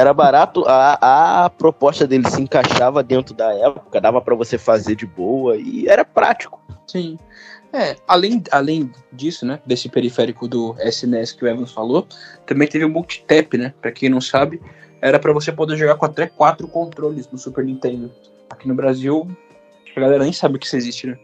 Era 0.00 0.14
barato, 0.14 0.64
a, 0.66 1.44
a 1.44 1.50
proposta 1.50 2.06
dele 2.06 2.26
se 2.30 2.40
encaixava 2.40 3.02
dentro 3.02 3.34
da 3.34 3.52
época, 3.52 4.00
dava 4.00 4.18
para 4.18 4.34
você 4.34 4.56
fazer 4.56 4.96
de 4.96 5.04
boa 5.04 5.58
e 5.58 5.86
era 5.86 6.06
prático. 6.06 6.58
Sim. 6.86 7.18
É, 7.70 7.94
além, 8.08 8.42
além 8.50 8.90
disso, 9.12 9.44
né, 9.44 9.60
desse 9.66 9.90
periférico 9.90 10.48
do 10.48 10.74
SNES 10.78 11.32
que 11.32 11.44
o 11.44 11.48
Evans 11.48 11.70
falou, 11.70 12.06
também 12.46 12.66
teve 12.66 12.86
o 12.86 12.88
multitap, 12.88 13.58
né? 13.58 13.74
Pra 13.78 13.92
quem 13.92 14.08
não 14.08 14.22
sabe, 14.22 14.58
era 15.02 15.18
para 15.18 15.34
você 15.34 15.52
poder 15.52 15.76
jogar 15.76 15.96
com 15.96 16.06
até 16.06 16.26
quatro 16.26 16.66
controles 16.66 17.28
no 17.30 17.36
Super 17.36 17.62
Nintendo. 17.62 18.10
Aqui 18.48 18.66
no 18.66 18.74
Brasil, 18.74 19.28
a 19.94 20.00
galera 20.00 20.24
nem 20.24 20.32
sabe 20.32 20.58
que 20.58 20.64
isso 20.64 20.76
existe, 20.76 21.08
né? 21.08 21.18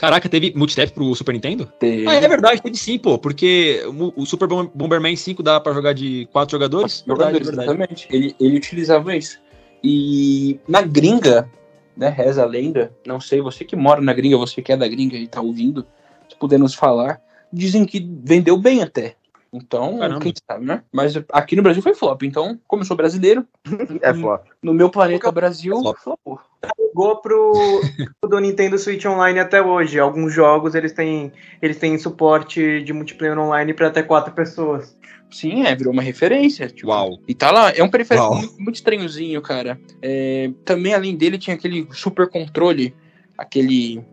Caraca, 0.00 0.30
teve 0.30 0.54
multitap 0.56 0.90
pro 0.92 1.14
Super 1.14 1.34
Nintendo? 1.34 1.66
Teve. 1.78 2.08
Ah, 2.08 2.14
é 2.14 2.26
verdade, 2.26 2.62
teve 2.62 2.74
sim, 2.74 2.98
pô. 2.98 3.18
Porque 3.18 3.82
o, 4.16 4.24
Super 4.24 4.48
Bomberman 4.48 5.14
5 5.14 5.42
dá 5.42 5.60
pra 5.60 5.74
jogar 5.74 5.92
de 5.92 6.26
quatro 6.32 6.52
jogadores? 6.52 7.04
Jogadores, 7.06 7.46
verdade, 7.46 7.68
exatamente. 7.68 8.08
Ele, 8.10 8.34
ele 8.40 8.56
utilizava 8.56 9.14
isso. 9.14 9.38
E 9.84 10.58
na 10.66 10.80
gringa, 10.80 11.50
né, 11.94 12.08
reza 12.08 12.42
a 12.42 12.46
lenda, 12.46 12.90
não 13.06 13.20
sei, 13.20 13.42
você 13.42 13.62
que 13.62 13.76
mora 13.76 14.00
na 14.00 14.14
gringa, 14.14 14.38
você 14.38 14.62
que 14.62 14.72
é 14.72 14.76
da 14.76 14.88
gringa 14.88 15.18
e 15.18 15.28
tá 15.28 15.42
ouvindo, 15.42 15.86
se 16.30 16.36
puder 16.38 16.58
nos 16.58 16.74
falar, 16.74 17.20
dizem 17.52 17.84
que 17.84 18.00
vendeu 18.24 18.56
bem 18.56 18.82
até. 18.82 19.16
Então, 19.52 19.98
Caramba. 19.98 20.20
quem 20.20 20.32
sabe, 20.48 20.64
né? 20.64 20.82
Mas 20.92 21.14
aqui 21.32 21.56
no 21.56 21.62
Brasil 21.62 21.82
foi 21.82 21.94
flop. 21.94 22.22
Então, 22.22 22.58
como 22.68 22.82
eu 22.82 22.86
sou 22.86 22.96
brasileiro, 22.96 23.44
é 24.00 24.14
flop. 24.14 24.46
No 24.62 24.72
meu 24.72 24.88
planeta 24.88 25.30
Brasil, 25.32 25.76
é 25.76 26.00
flopou. 26.00 26.40
Chegou 26.76 27.20
pro, 27.20 27.80
do 28.28 28.38
Nintendo 28.38 28.78
Switch 28.78 29.04
Online 29.06 29.40
até 29.40 29.60
hoje. 29.60 29.98
Alguns 29.98 30.32
jogos 30.32 30.74
eles 30.74 30.92
têm, 30.92 31.32
eles 31.60 31.78
têm 31.78 31.98
suporte 31.98 32.82
de 32.82 32.92
multiplayer 32.92 33.38
online 33.38 33.74
para 33.74 33.88
até 33.88 34.02
quatro 34.02 34.32
pessoas. 34.32 34.96
Sim, 35.30 35.64
é, 35.64 35.74
virou 35.74 35.92
uma 35.92 36.02
referência. 36.02 36.68
Tipo, 36.68 36.88
Uau. 36.88 37.18
E 37.26 37.34
tá 37.34 37.50
lá, 37.50 37.70
é 37.70 37.82
um 37.82 37.90
periférico 37.90 38.34
muito, 38.34 38.60
muito, 38.60 38.74
estranhozinho, 38.76 39.40
cara. 39.42 39.80
É, 40.00 40.50
também, 40.64 40.94
além 40.94 41.16
dele, 41.16 41.38
tinha 41.38 41.54
aquele 41.54 41.88
super 41.92 42.28
controle, 42.28 42.94
aquele 43.36 44.04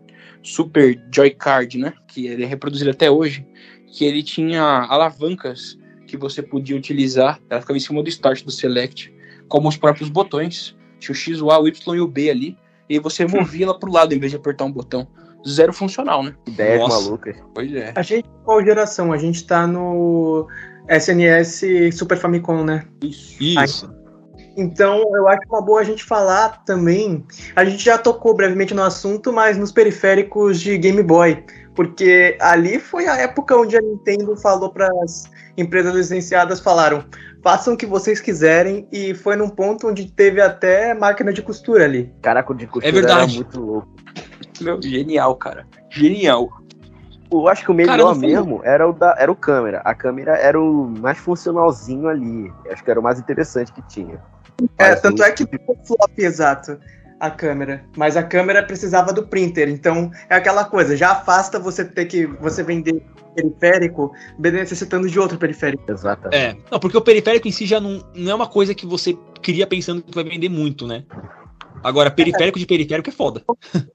super 0.42 1.00
Joy-Card, 1.12 1.78
né? 1.78 1.92
Que 2.08 2.26
ele 2.26 2.44
é 2.44 2.46
reproduzido 2.46 2.90
até 2.90 3.10
hoje 3.10 3.46
que 3.92 4.04
ele 4.04 4.22
tinha 4.22 4.62
alavancas 4.62 5.78
que 6.06 6.16
você 6.16 6.42
podia 6.42 6.76
utilizar, 6.76 7.40
ela 7.50 7.60
ficava 7.60 7.76
em 7.76 7.80
cima 7.80 8.02
do 8.02 8.08
start 8.08 8.42
do 8.44 8.50
select, 8.50 9.14
como 9.48 9.68
os 9.68 9.76
próprios 9.76 10.08
botões. 10.08 10.76
Tinha 10.98 11.12
o 11.12 11.16
X, 11.16 11.40
o 11.40 11.50
A, 11.50 11.60
o 11.60 11.68
Y 11.68 11.96
e 11.96 12.00
o 12.00 12.08
B 12.08 12.30
ali, 12.30 12.58
e 12.88 12.98
você 12.98 13.26
movia 13.28 13.66
ela 13.66 13.78
pro 13.78 13.92
lado 13.92 14.14
em 14.14 14.18
vez 14.18 14.32
de 14.32 14.36
apertar 14.36 14.64
um 14.64 14.72
botão. 14.72 15.06
Zero 15.46 15.72
funcional, 15.72 16.22
né? 16.22 16.34
Ideias 16.46 16.88
malucas. 16.88 17.36
Pois 17.54 17.72
é. 17.72 17.92
A 17.94 18.02
gente, 18.02 18.28
qual 18.44 18.64
geração? 18.64 19.12
A 19.12 19.16
gente 19.16 19.46
tá 19.46 19.66
no 19.66 20.48
SNS 20.88 21.62
Super 21.92 22.18
Famicom, 22.18 22.64
né? 22.64 22.84
Isso. 23.02 23.36
Isso. 23.40 23.98
Então, 24.56 25.04
eu 25.14 25.28
acho 25.28 25.42
uma 25.48 25.62
boa 25.62 25.80
a 25.80 25.84
gente 25.84 26.02
falar 26.02 26.64
também. 26.64 27.24
A 27.54 27.64
gente 27.64 27.84
já 27.84 27.96
tocou 27.96 28.34
brevemente 28.34 28.74
no 28.74 28.82
assunto, 28.82 29.32
mas 29.32 29.56
nos 29.56 29.70
periféricos 29.70 30.60
de 30.60 30.76
Game 30.76 31.00
Boy. 31.00 31.44
Porque 31.78 32.36
ali 32.40 32.80
foi 32.80 33.06
a 33.06 33.18
época 33.18 33.56
onde 33.56 33.76
a 33.76 33.80
Nintendo 33.80 34.34
falou 34.34 34.68
para 34.68 34.88
as 35.04 35.30
empresas 35.56 35.94
licenciadas: 35.94 36.58
falaram, 36.58 37.04
façam 37.40 37.74
o 37.74 37.76
que 37.76 37.86
vocês 37.86 38.20
quiserem. 38.20 38.88
E 38.90 39.14
foi 39.14 39.36
num 39.36 39.48
ponto 39.48 39.86
onde 39.86 40.10
teve 40.10 40.40
até 40.40 40.92
máquina 40.92 41.32
de 41.32 41.40
costura 41.40 41.84
ali. 41.84 42.12
Caraca, 42.20 42.52
de 42.52 42.66
costura 42.66 42.88
é 42.88 42.90
verdade. 42.90 43.30
era 43.30 43.32
muito 43.32 43.60
louco. 43.60 43.88
Meu, 44.60 44.82
genial, 44.82 45.36
cara. 45.36 45.68
Genial. 45.88 46.48
Eu 47.30 47.46
acho 47.46 47.64
que 47.64 47.70
o 47.70 47.74
melhor 47.74 48.16
mesmo 48.16 48.60
era 48.64 48.88
o, 48.88 48.92
da, 48.92 49.14
era 49.16 49.30
o 49.30 49.36
câmera. 49.36 49.80
A 49.84 49.94
câmera 49.94 50.36
era 50.36 50.60
o 50.60 50.84
mais 50.84 51.18
funcionalzinho 51.18 52.08
ali. 52.08 52.52
Acho 52.72 52.82
que 52.82 52.90
era 52.90 52.98
o 52.98 53.02
mais 53.04 53.20
interessante 53.20 53.72
que 53.72 53.82
tinha. 53.82 54.20
É, 54.76 54.96
tanto 54.96 55.22
é 55.22 55.30
que 55.30 55.46
ficou 55.46 55.76
flop 55.84 56.18
exato 56.18 56.76
a 57.20 57.30
câmera, 57.30 57.84
mas 57.96 58.16
a 58.16 58.22
câmera 58.22 58.62
precisava 58.62 59.12
do 59.12 59.26
printer, 59.26 59.68
então 59.68 60.10
é 60.28 60.36
aquela 60.36 60.64
coisa, 60.64 60.96
já 60.96 61.12
afasta 61.12 61.58
você 61.58 61.84
ter 61.84 62.06
que 62.06 62.26
você 62.26 62.62
vender 62.62 63.02
periférico 63.34 64.12
necessitando 64.38 65.08
de 65.08 65.18
outro 65.18 65.38
periférico. 65.38 65.90
Exato. 65.90 66.28
É, 66.32 66.56
não, 66.70 66.78
porque 66.80 66.96
o 66.96 67.00
periférico 67.00 67.46
em 67.48 67.52
si 67.52 67.66
já 67.66 67.80
não, 67.80 68.02
não 68.14 68.32
é 68.32 68.34
uma 68.34 68.46
coisa 68.46 68.74
que 68.74 68.86
você 68.86 69.16
cria 69.42 69.66
pensando 69.66 70.02
que 70.02 70.14
vai 70.14 70.24
vender 70.24 70.48
muito, 70.48 70.86
né? 70.86 71.04
Agora, 71.82 72.10
periférico 72.10 72.58
de 72.58 72.66
periférico 72.66 73.10
é 73.10 73.12
foda. 73.12 73.42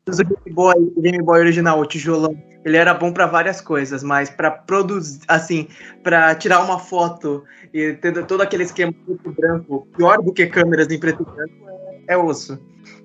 O 0.08 0.16
Game 0.16 0.52
Boy, 0.52 0.76
o 0.96 1.02
Game 1.02 1.24
Boy 1.24 1.40
original, 1.40 1.80
o 1.80 1.86
tijolão, 1.86 2.38
ele 2.64 2.78
era 2.78 2.94
bom 2.94 3.12
para 3.12 3.26
várias 3.26 3.60
coisas, 3.60 4.04
mas 4.04 4.30
para 4.30 4.52
produzir, 4.52 5.20
assim, 5.28 5.68
para 6.04 6.36
tirar 6.36 6.62
uma 6.62 6.78
foto 6.78 7.44
e 7.74 7.94
ter 7.94 8.26
todo 8.26 8.42
aquele 8.42 8.64
esquema 8.64 8.94
preto 8.94 9.30
e 9.30 9.32
branco, 9.32 9.88
pior 9.98 10.22
do 10.22 10.32
que 10.32 10.46
câmeras 10.46 10.90
em 10.92 11.00
preto 11.00 11.24
e 11.24 11.26
branco, 11.26 11.70
é, 12.08 12.14
é 12.14 12.18
osso. 12.18 12.60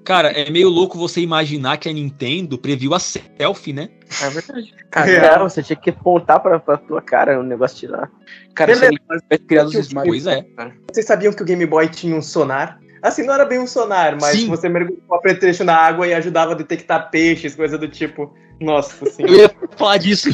Cara, 0.09 0.31
é 0.31 0.49
meio 0.49 0.71
louco 0.71 0.97
você 0.97 1.21
imaginar 1.21 1.77
que 1.77 1.87
a 1.87 1.93
Nintendo 1.93 2.57
previu 2.57 2.95
a 2.95 2.99
selfie, 2.99 3.75
né? 3.75 3.91
É 4.23 4.31
verdade. 4.31 4.75
Cara, 4.91 5.11
é. 5.11 5.39
você 5.39 5.63
tinha 5.63 5.77
que 5.77 5.91
apontar 5.91 6.41
pra, 6.41 6.59
pra 6.59 6.79
tua 6.79 7.03
cara 7.03 7.39
o 7.39 7.43
negócio 7.43 7.77
tirar. 7.77 8.11
Cara, 8.55 8.75
você 8.75 8.89
vai 9.29 9.39
criar 9.39 9.67
os 9.67 9.75
smiles. 9.75 10.25
Pois 10.25 10.27
é. 10.27 10.47
Vocês 10.91 11.05
sabiam 11.05 11.31
que 11.31 11.43
o 11.43 11.45
Game 11.45 11.67
Boy 11.67 11.91
tinha 11.91 12.17
um 12.17 12.23
sonar? 12.23 12.81
Assim, 13.03 13.23
não 13.23 13.35
era 13.35 13.45
bem 13.45 13.59
um 13.59 13.67
sonar, 13.67 14.17
mas 14.19 14.35
Sim. 14.35 14.49
você 14.49 14.67
mergulhava 14.67 15.03
o 15.11 15.21
pretrecho 15.21 15.63
na 15.63 15.77
água 15.77 16.07
e 16.07 16.15
ajudava 16.15 16.53
a 16.53 16.57
detectar 16.57 17.11
peixes, 17.11 17.55
coisa 17.55 17.77
do 17.77 17.87
tipo. 17.87 18.35
Nossa 18.59 19.05
senhora. 19.11 19.35
Eu 19.35 19.41
ia 19.41 19.55
falar 19.77 19.99
disso. 19.99 20.31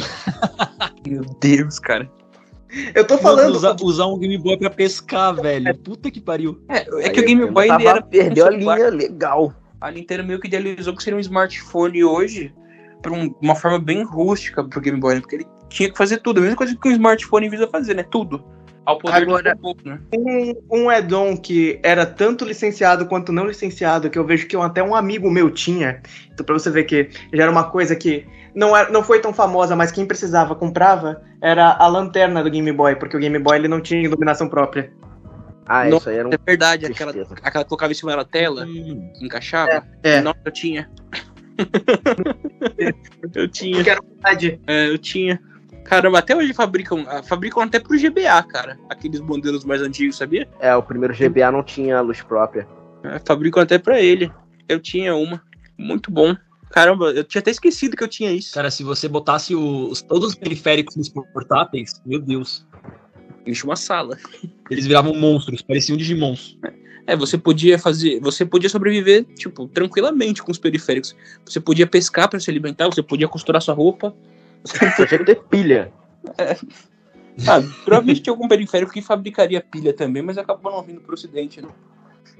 Meu 1.05 1.21
Deus, 1.41 1.79
cara. 1.79 2.09
Eu 2.95 3.05
tô 3.05 3.17
falando. 3.17 3.53
Usar, 3.53 3.75
usar, 3.81 4.05
um 4.05 4.17
Game 4.17 4.37
Boy 4.37 4.55
pra 4.55 4.69
pescar, 4.69 5.35
velho. 5.35 5.77
Puta 5.79 6.09
que 6.09 6.21
pariu. 6.21 6.63
É, 6.69 7.07
é 7.07 7.09
que 7.09 7.19
o 7.19 7.25
Game 7.25 7.45
Boy 7.47 7.67
era. 7.67 8.01
Perdeu 8.01 8.47
a 8.47 8.51
linha 8.51 8.89
legal 8.89 9.53
a 9.85 9.91
Nintendo 9.91 10.23
meio 10.23 10.39
que 10.39 10.47
idealizou 10.47 10.95
que 10.95 11.03
seria 11.03 11.17
um 11.17 11.21
smartphone 11.21 12.03
hoje 12.03 12.53
pra 13.01 13.13
um- 13.13 13.33
uma 13.39 13.55
forma 13.55 13.77
bem 13.77 14.03
rústica 14.03 14.63
pro 14.63 14.81
Game 14.81 14.99
Boy, 14.99 15.15
né? 15.15 15.21
Porque 15.21 15.35
ele 15.35 15.45
tinha 15.69 15.91
que 15.91 15.97
fazer 15.97 16.17
tudo. 16.17 16.39
A 16.39 16.41
mesma 16.41 16.57
coisa 16.57 16.75
que 16.75 16.87
o 16.87 16.91
smartphone 16.91 17.49
visa 17.49 17.67
fazer, 17.67 17.93
né? 17.93 18.03
Tudo. 18.03 18.43
Ao 18.83 18.97
poder 18.99 19.23
Agora- 19.23 19.57
né? 19.83 19.99
Um, 20.15 20.53
um 20.71 20.89
add-on 20.89 21.37
que 21.37 21.79
era 21.83 22.05
tanto 22.05 22.45
licenciado 22.45 23.05
quanto 23.07 23.31
não 23.31 23.47
licenciado, 23.47 24.09
que 24.09 24.17
eu 24.17 24.25
vejo 24.25 24.47
que 24.47 24.55
um- 24.57 24.61
até 24.61 24.83
um 24.83 24.95
amigo 24.95 25.29
meu 25.29 25.49
tinha. 25.49 26.01
Então, 26.31 26.45
pra 26.45 26.53
você 26.53 26.69
ver 26.69 26.83
que 26.85 27.09
já 27.33 27.43
era 27.43 27.51
uma 27.51 27.63
coisa 27.65 27.95
que 27.95 28.25
não, 28.55 28.75
era, 28.77 28.89
não 28.91 29.03
foi 29.03 29.19
tão 29.19 29.33
famosa, 29.33 29.75
mas 29.75 29.91
quem 29.91 30.05
precisava 30.05 30.55
comprava, 30.55 31.21
era 31.41 31.75
a 31.77 31.87
lanterna 31.87 32.43
do 32.43 32.49
Game 32.49 32.71
Boy, 32.71 32.95
porque 32.95 33.17
o 33.17 33.19
Game 33.19 33.37
Boy 33.39 33.57
ele 33.57 33.67
não 33.67 33.81
tinha 33.81 34.01
iluminação 34.01 34.47
própria. 34.47 34.91
Ah, 35.65 35.85
Não, 35.85 35.97
isso 35.97 36.09
aí 36.09 36.17
era 36.17 36.27
um 36.27 36.31
É 36.31 36.37
verdade, 36.45 36.85
aquela, 36.85 37.11
aquela 37.11 37.63
que 37.63 37.69
colocava 37.69 37.91
em 37.91 37.95
cima 37.95 38.15
da 38.15 38.23
tela, 38.23 38.65
Hum, 38.65 39.11
que 39.15 39.25
encaixava. 39.25 39.85
É. 40.03 40.21
Nossa, 40.21 40.39
eu 40.45 40.51
tinha. 40.51 40.89
eu 43.33 43.47
tinha. 43.47 43.83
Que 43.83 43.89
era 43.89 44.01
verdade. 44.01 44.59
É, 44.67 44.89
eu 44.89 44.97
tinha. 44.97 45.39
Caramba, 45.83 46.19
até 46.19 46.35
hoje 46.35 46.53
fabricam, 46.53 47.05
ah, 47.07 47.21
fabricam 47.21 47.61
até 47.61 47.79
pro 47.79 47.97
GBA, 47.97 48.41
cara. 48.43 48.77
Aqueles 48.89 49.19
modelos 49.21 49.63
mais 49.63 49.81
antigos, 49.81 50.17
sabia? 50.17 50.47
É, 50.59 50.75
o 50.75 50.81
primeiro 50.81 51.13
GBA 51.13 51.51
não 51.51 51.63
tinha 51.63 52.01
luz 52.01 52.21
própria. 52.21 52.67
É, 53.03 53.19
fabricam 53.25 53.61
até 53.61 53.77
pra 53.77 54.01
ele. 54.01 54.31
Eu 54.67 54.79
tinha 54.79 55.15
uma. 55.15 55.41
Muito 55.77 56.09
bom. 56.11 56.35
Caramba, 56.71 57.11
eu 57.11 57.23
tinha 57.23 57.39
até 57.39 57.51
esquecido 57.51 57.95
que 57.95 58.03
eu 58.03 58.07
tinha 58.07 58.31
isso. 58.31 58.53
Cara, 58.53 58.71
se 58.71 58.83
você 58.83 59.07
botasse 59.07 59.55
os, 59.55 60.01
todos 60.01 60.29
os 60.29 60.35
periféricos 60.35 60.95
nos 60.95 61.07
portáteis, 61.09 62.01
meu 62.05 62.19
Deus. 62.19 62.65
Enche 63.45 63.63
uma 63.63 63.75
sala. 63.75 64.17
Eles 64.69 64.85
viravam 64.87 65.13
monstros, 65.13 65.61
pareciam 65.61 65.97
Digimons. 65.97 66.57
É, 67.07 67.15
você 67.15 67.37
podia 67.37 67.77
fazer. 67.77 68.19
Você 68.19 68.45
podia 68.45 68.69
sobreviver, 68.69 69.25
tipo, 69.35 69.67
tranquilamente 69.67 70.41
com 70.41 70.51
os 70.51 70.57
periféricos. 70.57 71.15
Você 71.45 71.59
podia 71.59 71.85
pescar 71.85 72.27
pra 72.27 72.39
se 72.39 72.49
alimentar, 72.49 72.87
você 72.87 73.03
podia 73.03 73.27
costurar 73.27 73.61
sua 73.61 73.75
roupa. 73.75 74.15
Tinha 74.65 75.07
que 75.07 75.25
ter 75.25 75.43
pilha. 75.43 75.91
Ah, 77.45 77.61
provavelmente 77.83 78.21
tinha 78.21 78.31
algum 78.31 78.47
periférico 78.47 78.93
que 78.93 79.01
fabricaria 79.01 79.59
pilha 79.59 79.91
também, 79.91 80.23
mas 80.23 80.37
acabou 80.37 80.71
não 80.71 80.81
vindo 80.81 81.01
pro 81.01 81.15
ocidente, 81.15 81.61
né? 81.61 81.67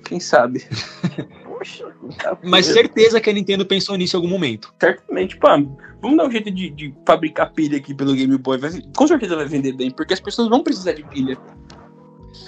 Quem 0.04 0.20
sabe? 0.20 0.64
Poxa, 1.46 1.86
tá 2.22 2.38
Mas 2.44 2.66
certeza 2.66 3.20
que 3.22 3.30
a 3.30 3.34
Nintendo 3.34 3.66
pensou 3.66 3.96
nisso 3.96 4.16
em 4.16 4.20
algum 4.20 4.30
momento. 4.30 4.74
Certamente, 4.80 5.38
pá, 5.38 5.58
vamos 6.02 6.18
dar 6.18 6.26
um 6.28 6.32
jeito 6.32 6.52
de, 6.52 6.70
de 6.70 6.94
fabricar 7.06 7.52
pilha 7.54 7.78
aqui 7.78 7.94
pelo 7.94 8.14
Game 8.14 8.38
Boy. 8.38 8.58
Vai- 8.58 8.82
com 8.96 9.08
certeza 9.08 9.36
vai 9.36 9.46
vender 9.46 9.74
bem, 9.74 9.90
porque 9.90 10.14
as 10.14 10.20
pessoas 10.20 10.50
vão 10.50 10.62
precisar 10.64 10.94
de 10.94 11.04
pilha. 11.04 11.38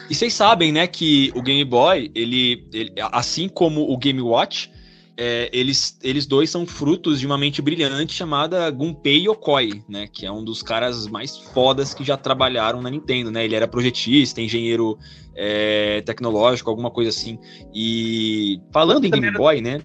E 0.10 0.16
vocês 0.16 0.34
sabem, 0.34 0.72
né, 0.72 0.86
que 0.88 1.32
o 1.36 1.42
Game 1.42 1.64
Boy, 1.64 2.12
ele, 2.14 2.68
ele- 2.74 2.94
assim 3.12 3.48
como 3.50 3.92
o 3.92 3.98
Game 3.98 4.22
Watch, 4.22 4.72
é, 5.18 5.50
eles, 5.52 5.98
eles 6.04 6.26
dois 6.26 6.50
são 6.50 6.66
frutos 6.66 7.20
de 7.20 7.26
uma 7.26 7.38
mente 7.38 7.62
brilhante 7.62 8.14
chamada 8.14 8.70
Gunpei 8.70 9.28
Yokoi, 9.28 9.84
né, 9.90 10.08
que 10.12 10.26
é 10.26 10.32
um 10.32 10.44
dos 10.44 10.62
caras 10.62 11.08
mais 11.08 11.38
fodas 11.38 11.94
que 11.94 12.04
já 12.04 12.16
trabalharam 12.16 12.82
na 12.82 12.90
Nintendo, 12.90 13.32
né, 13.32 13.44
ele 13.44 13.56
era 13.56 13.68
projetista, 13.68 14.42
engenheiro 14.42 14.98
é, 15.36 16.02
tecnológico, 16.02 16.70
alguma 16.70 16.92
coisa 16.92 17.10
assim. 17.10 17.40
E 17.74 18.62
falando 18.72 19.06
em 19.06 19.10
Game 19.10 19.32
Boy, 19.32 19.62
né, 19.62 19.82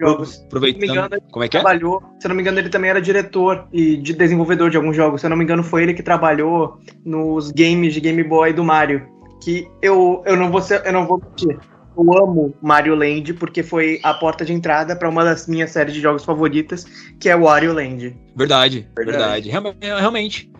Jogos. 0.00 0.30
Se 0.30 0.36
não 0.36 0.42
me 0.42 0.46
aproveitando, 0.46 0.90
engano, 0.90 1.22
como 1.30 1.44
é 1.44 1.48
que 1.48 1.56
é? 1.56 1.60
trabalhou. 1.60 2.02
Se 2.20 2.26
eu 2.26 2.28
não 2.28 2.36
me 2.36 2.42
engano, 2.42 2.58
ele 2.58 2.68
também 2.68 2.90
era 2.90 3.00
diretor 3.00 3.66
e 3.72 3.96
de 3.96 4.12
desenvolvedor 4.12 4.70
de 4.70 4.76
alguns 4.76 4.94
jogos. 4.94 5.20
Se 5.20 5.26
eu 5.26 5.30
não 5.30 5.36
me 5.36 5.44
engano, 5.44 5.62
foi 5.62 5.82
ele 5.82 5.94
que 5.94 6.02
trabalhou 6.02 6.78
nos 7.04 7.50
games 7.50 7.94
de 7.94 8.00
Game 8.00 8.22
Boy 8.22 8.52
do 8.52 8.62
Mario. 8.62 9.08
Que 9.42 9.68
eu, 9.82 10.22
eu 10.26 10.36
não 10.36 10.50
vou 10.50 10.60
ser, 10.60 10.84
eu 10.84 10.92
não 10.92 11.06
vou 11.06 11.20
mentir. 11.20 11.58
Eu 11.98 12.16
amo 12.16 12.54
Mario 12.62 12.94
Land 12.94 13.34
porque 13.34 13.62
foi 13.62 13.98
a 14.04 14.14
porta 14.14 14.44
de 14.44 14.52
entrada 14.52 14.94
para 14.94 15.08
uma 15.08 15.24
das 15.24 15.48
minhas 15.48 15.72
séries 15.72 15.92
de 15.92 16.00
jogos 16.00 16.24
favoritas, 16.24 16.84
que 17.18 17.28
é 17.28 17.36
Wario 17.36 17.72
Land. 17.72 18.16
Verdade, 18.36 18.88
Verdade. 18.96 19.18
verdade. 19.18 19.50
Realme- 19.50 19.74
Realmente. 19.80 20.50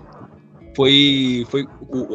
Foi, 0.74 1.46
foi 1.48 1.66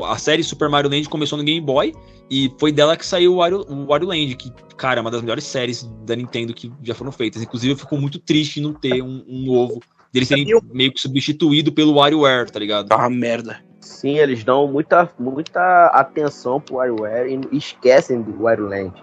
a 0.06 0.18
série 0.18 0.44
Super 0.44 0.70
Mario 0.70 0.90
Land 0.90 1.10
começou 1.10 1.38
no 1.38 1.44
Game 1.44 1.60
Boy 1.60 1.94
e 2.30 2.50
foi 2.60 2.72
dela 2.72 2.96
que 2.96 3.06
saiu 3.06 3.34
o 3.34 3.38
Wario, 3.38 3.66
o 3.70 3.86
Wario 3.88 4.08
Land, 4.08 4.36
que, 4.36 4.52
cara, 4.78 5.00
é 5.00 5.02
uma 5.02 5.12
das 5.12 5.22
melhores 5.22 5.44
séries 5.44 5.84
da 6.06 6.16
Nintendo 6.16 6.54
que 6.54 6.72
já 6.82 6.94
foram 6.94 7.12
feitas. 7.12 7.42
Inclusive, 7.42 7.74
eu 7.74 7.78
fico 7.78 7.98
muito 7.98 8.20
triste 8.20 8.60
em 8.60 8.64
não 8.64 8.74
ter 8.74 9.02
um, 9.02 9.24
um 9.28 9.46
novo. 9.46 9.82
Deles 10.14 10.28
serem 10.28 10.46
meio 10.72 10.94
que 10.94 11.00
substituído 11.02 11.72
pelo 11.72 11.96
WarioWare, 11.96 12.52
tá 12.52 12.60
ligado? 12.60 12.88
Tá 12.88 12.98
uma 12.98 13.10
merda. 13.10 13.60
Sim, 13.82 14.18
eles 14.18 14.44
dão 14.44 14.68
muita, 14.68 15.10
muita 15.20 15.88
atenção 15.88 16.62
pro 16.62 16.76
WarioWare 16.76 17.48
e 17.52 17.58
esquecem 17.58 18.22
do 18.22 18.44
Wario 18.44 18.68
Land. 18.68 18.94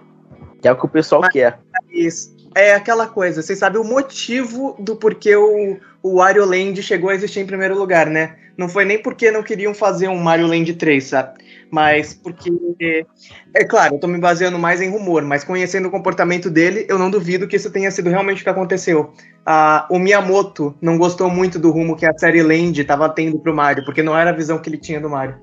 Que 0.61 0.69
é 0.69 0.73
o 0.73 0.77
que 0.77 0.85
o 0.85 0.89
pessoal 0.89 1.23
Mas- 1.23 1.33
quer. 1.33 1.59
Mas 1.73 2.35
é 2.55 2.75
aquela 2.75 3.07
coisa, 3.07 3.43
vocês 3.43 3.59
sabem 3.59 3.81
o 3.81 3.85
motivo 3.85 4.77
do 4.79 4.97
porquê 4.97 5.37
o, 5.37 5.79
o 6.03 6.17
Wario 6.17 6.45
Land 6.45 6.83
chegou 6.83 7.11
a 7.11 7.15
existir 7.15 7.41
em 7.41 7.47
primeiro 7.47 7.79
lugar, 7.79 8.07
né? 8.09 8.37
Não 8.57 8.69
foi 8.69 8.85
nem 8.85 9.01
porque 9.01 9.31
não 9.31 9.43
queriam 9.43 9.73
fazer 9.73 10.09
um 10.09 10.19
Mario 10.19 10.47
Land 10.47 10.75
3, 10.75 11.03
sabe? 11.03 11.39
Mas 11.71 12.13
porque. 12.13 13.07
É 13.55 13.65
claro, 13.65 13.95
eu 13.95 13.99
tô 14.01 14.07
me 14.09 14.19
baseando 14.19 14.59
mais 14.59 14.81
em 14.83 14.91
rumor, 14.91 15.23
mas 15.23 15.45
conhecendo 15.45 15.87
o 15.89 15.91
comportamento 15.91 16.51
dele, 16.51 16.85
eu 16.89 16.99
não 16.99 17.11
duvido 17.11 17.47
que 17.47 17.57
isso 17.57 17.71
tenha 17.71 17.91
sido 17.91 18.11
realmente 18.11 18.41
o 18.41 18.45
que 18.45 18.51
aconteceu. 18.51 19.13
Ah, 19.47 19.87
o 19.89 19.99
Miyamoto 19.99 20.75
não 20.83 20.99
gostou 20.99 21.31
muito 21.31 21.59
do 21.59 21.71
rumo 21.71 21.97
que 21.97 22.05
a 22.05 22.19
série 22.19 22.43
Land 22.43 22.79
estava 22.81 23.09
tendo 23.09 23.39
pro 23.39 23.55
Mario, 23.55 23.85
porque 23.85 24.03
não 24.03 24.17
era 24.17 24.31
a 24.31 24.35
visão 24.35 24.59
que 24.59 24.69
ele 24.69 24.79
tinha 24.79 25.01
do 25.01 25.09
Mario. 25.09 25.37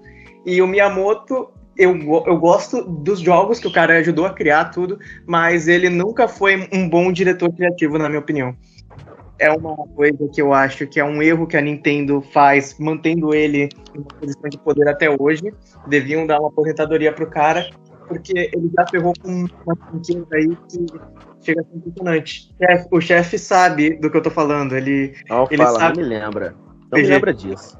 E 0.45 0.61
o 0.61 0.67
Miyamoto, 0.67 1.49
eu, 1.77 1.95
eu 2.25 2.37
gosto 2.37 2.81
dos 2.83 3.19
jogos 3.19 3.59
que 3.59 3.67
o 3.67 3.71
cara 3.71 3.97
ajudou 3.99 4.25
a 4.25 4.33
criar 4.33 4.65
tudo, 4.65 4.99
mas 5.25 5.67
ele 5.67 5.89
nunca 5.89 6.27
foi 6.27 6.67
um 6.73 6.89
bom 6.89 7.11
diretor 7.11 7.51
criativo, 7.53 7.97
na 7.97 8.09
minha 8.09 8.19
opinião. 8.19 8.55
É 9.39 9.51
uma 9.51 9.75
coisa 9.75 10.27
que 10.33 10.41
eu 10.41 10.51
acho 10.51 10.87
que 10.87 10.99
é 10.99 11.05
um 11.05 11.21
erro 11.21 11.45
que 11.45 11.55
a 11.55 11.61
Nintendo 11.61 12.21
faz, 12.33 12.75
mantendo 12.79 13.35
ele 13.35 13.69
em 13.93 13.99
uma 13.99 14.07
posição 14.19 14.49
de 14.49 14.57
poder 14.57 14.87
até 14.89 15.07
hoje. 15.09 15.53
Deviam 15.85 16.25
dar 16.25 16.39
uma 16.39 16.49
aposentadoria 16.49 17.13
pro 17.13 17.27
cara, 17.27 17.69
porque 18.07 18.49
ele 18.53 18.71
já 18.75 18.87
ferrou 18.87 19.13
com 19.21 19.45
uma 19.65 19.75
franquia 19.75 20.25
aí 20.33 20.57
que 20.67 21.01
chega 21.41 21.61
a 21.61 21.63
ser 21.63 21.75
impressionante. 21.75 22.55
O 22.91 22.99
chefe 22.99 23.37
sabe 23.37 23.91
do 23.99 24.09
que 24.09 24.17
eu 24.17 24.23
tô 24.23 24.31
falando, 24.31 24.75
ele 24.75 25.13
Não 25.29 25.47
Ele 25.51 25.63
fala, 25.63 25.79
sabe- 25.79 26.01
não 26.01 26.03
me 26.03 26.09
lembra. 26.09 26.55
Não 26.91 26.99
me 26.99 27.07
lembra 27.07 27.33
disso. 27.33 27.77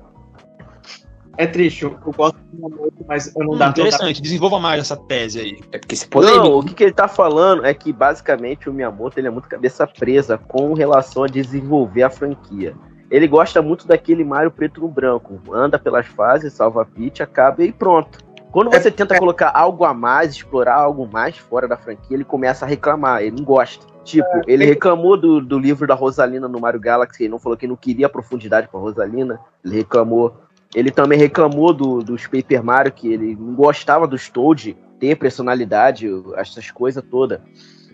É 1.38 1.46
triste, 1.46 1.84
eu 1.84 1.98
eu 2.06 2.12
gosto 2.12 2.38
do 2.38 2.56
Miyamoto, 2.58 3.06
mas 3.08 3.36
eu 3.36 3.46
não 3.46 3.54
Hum, 3.54 3.58
dá 3.58 3.68
interessante, 3.70 4.22
desenvolva 4.22 4.60
mais 4.60 4.82
essa 4.82 4.98
tese 4.98 5.40
aí. 5.40 5.60
É 5.72 5.78
porque 5.78 5.96
se 5.96 6.08
polêmico. 6.08 6.44
Não, 6.44 6.60
o 6.60 6.64
que, 6.64 6.74
que 6.74 6.84
ele 6.84 6.94
tá 6.94 7.08
falando 7.08 7.66
é 7.66 7.74
que 7.74 7.94
basicamente 7.94 8.70
o 8.70 8.74
Miyamoto 8.74 9.20
ele 9.20 9.28
é 9.28 9.32
muito 9.32 9.48
cabeça 9.48 9.86
presa 9.86 10.38
com 10.38 10.74
relação 10.74 11.24
a 11.24 11.28
desenvolver 11.28 12.04
a 12.04 12.10
franquia. 12.10 12.76
Ele 13.10 13.28
gosta 13.28 13.62
muito 13.62 13.88
daquele 13.88 14.24
Mario 14.24 14.52
preto 14.52 14.82
no 14.82 14.88
branco. 14.88 15.40
Anda 15.54 15.80
pelas 15.80 16.08
fases, 16.08 16.54
salva 16.54 16.82
a 16.82 16.86
Peach, 16.86 17.24
acaba 17.24 17.64
e 17.64 17.72
pronto. 17.72 18.20
Quando 18.52 18.72
você 18.72 18.90
tenta 18.90 19.18
colocar 19.20 19.52
algo 19.54 19.86
a 19.86 19.94
mais, 19.94 20.32
explorar 20.32 20.76
algo 20.76 21.08
mais 21.08 21.38
fora 21.38 21.68
da 21.68 21.78
franquia, 21.78 22.18
ele 22.18 22.24
começa 22.24 22.66
a 22.66 22.68
reclamar, 22.68 23.22
ele 23.22 23.36
não 23.38 23.46
gosta. 23.46 23.86
Tipo, 24.04 24.42
ele 24.48 24.66
reclamou 24.66 25.18
do, 25.18 25.42
do 25.42 25.60
livro 25.60 25.86
da 25.86 25.94
Rosalina 25.94 26.48
no 26.48 26.60
Mario 26.60 26.80
Galaxy, 26.80 27.24
ele 27.24 27.32
não 27.32 27.40
falou 27.40 27.58
que 27.58 27.68
não 27.68 27.76
queria 27.76 28.08
profundidade 28.08 28.68
com 28.70 28.78
a 28.78 28.82
Rosalina, 28.82 29.40
ele 29.64 29.76
reclamou. 29.76 30.34
Ele 30.76 30.92
também 30.92 31.18
reclamou 31.18 31.74
do, 31.74 32.00
dos 32.00 32.28
Paper 32.28 32.64
Mario, 32.64 32.92
que 32.92 33.12
ele 33.12 33.36
não 33.36 33.54
gostava 33.56 34.08
dos 34.08 34.30
Toad 34.30 34.78
ter 35.00 35.16
personalidade, 35.16 36.08
essas 36.36 36.72
coisas 36.72 37.04
todas. 37.10 37.40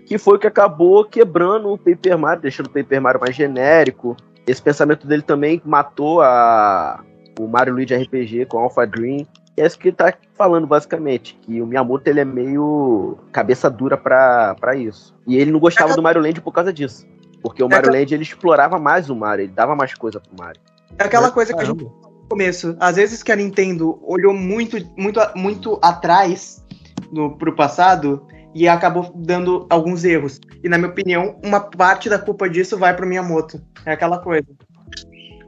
Que 0.06 0.18
foi 0.18 0.38
o 0.38 0.40
que 0.40 0.48
acabou 0.48 1.06
quebrando 1.06 1.72
o 1.72 1.78
Paper 1.78 2.18
Mario, 2.18 2.42
deixando 2.42 2.68
o 2.68 2.72
Paper 2.72 3.02
Mario 3.02 3.22
mais 3.22 3.36
genérico. 3.36 4.18
Esse 4.46 4.62
pensamento 4.62 5.08
dele 5.08 5.22
também 5.22 5.62
matou 5.64 6.22
a, 6.22 7.04
o 7.40 7.48
Mario 7.48 7.74
Luigi 7.74 7.96
RPG 7.96 8.46
com 8.48 8.60
Alpha 8.60 8.86
Dream. 8.86 9.26
E 9.56 9.62
é 9.62 9.66
isso 9.66 9.78
que 9.78 9.90
ele 9.90 9.96
tá 9.96 10.14
falando, 10.34 10.66
basicamente. 10.66 11.38
Que 11.42 11.62
o 11.62 11.68
Miyamoto 11.68 12.10
ele 12.10 12.20
é 12.20 12.26
meio 12.26 13.18
cabeça 13.32 13.70
dura 13.70 13.96
pra, 13.96 14.56
pra 14.60 14.76
isso. 14.76 15.16
E 15.28 15.38
ele 15.38 15.52
não 15.52 15.60
gostava 15.60 15.96
do 15.96 16.02
Mario 16.02 16.22
Land 16.22 16.42
por 16.42 16.52
causa 16.52 16.74
disso. 16.74 17.08
Porque 17.42 17.64
o 17.64 17.70
Mario 17.70 17.92
Land 17.92 18.14
ele 18.14 18.24
explorava 18.24 18.80
mais 18.80 19.10
o 19.10 19.16
Mario, 19.16 19.44
ele 19.44 19.54
dava 19.54 19.76
mais 19.76 19.94
coisa 19.94 20.20
pro 20.20 20.36
Mario. 20.38 20.60
É 20.98 21.04
aquela 21.04 21.32
coisa 21.32 21.54
que 21.54 21.62
a 21.62 21.66
gente 21.66 21.86
começo. 22.30 22.76
Às 22.80 22.96
vezes 22.96 23.24
que 23.24 23.32
a 23.32 23.36
Nintendo 23.36 24.00
olhou 24.04 24.34
muito, 24.34 24.78
muito, 24.98 25.20
muito 25.36 25.80
atrás 25.82 26.64
no, 27.12 27.38
pro 27.38 27.56
passado 27.56 28.26
e 28.54 28.68
acabou 28.68 29.12
dando 29.16 29.66
alguns 29.70 30.04
erros. 30.04 30.40
E 30.64 30.70
na 30.70 30.78
minha 30.78 30.90
opinião, 30.90 31.40
uma 31.44 31.60
parte 31.60 32.10
da 32.10 32.20
culpa 32.20 32.50
disso 32.50 32.78
vai 32.78 32.96
pro 32.96 33.08
Miyamoto. 33.08 33.62
É 33.86 33.94
aquela 33.94 34.20
coisa. 34.20 34.48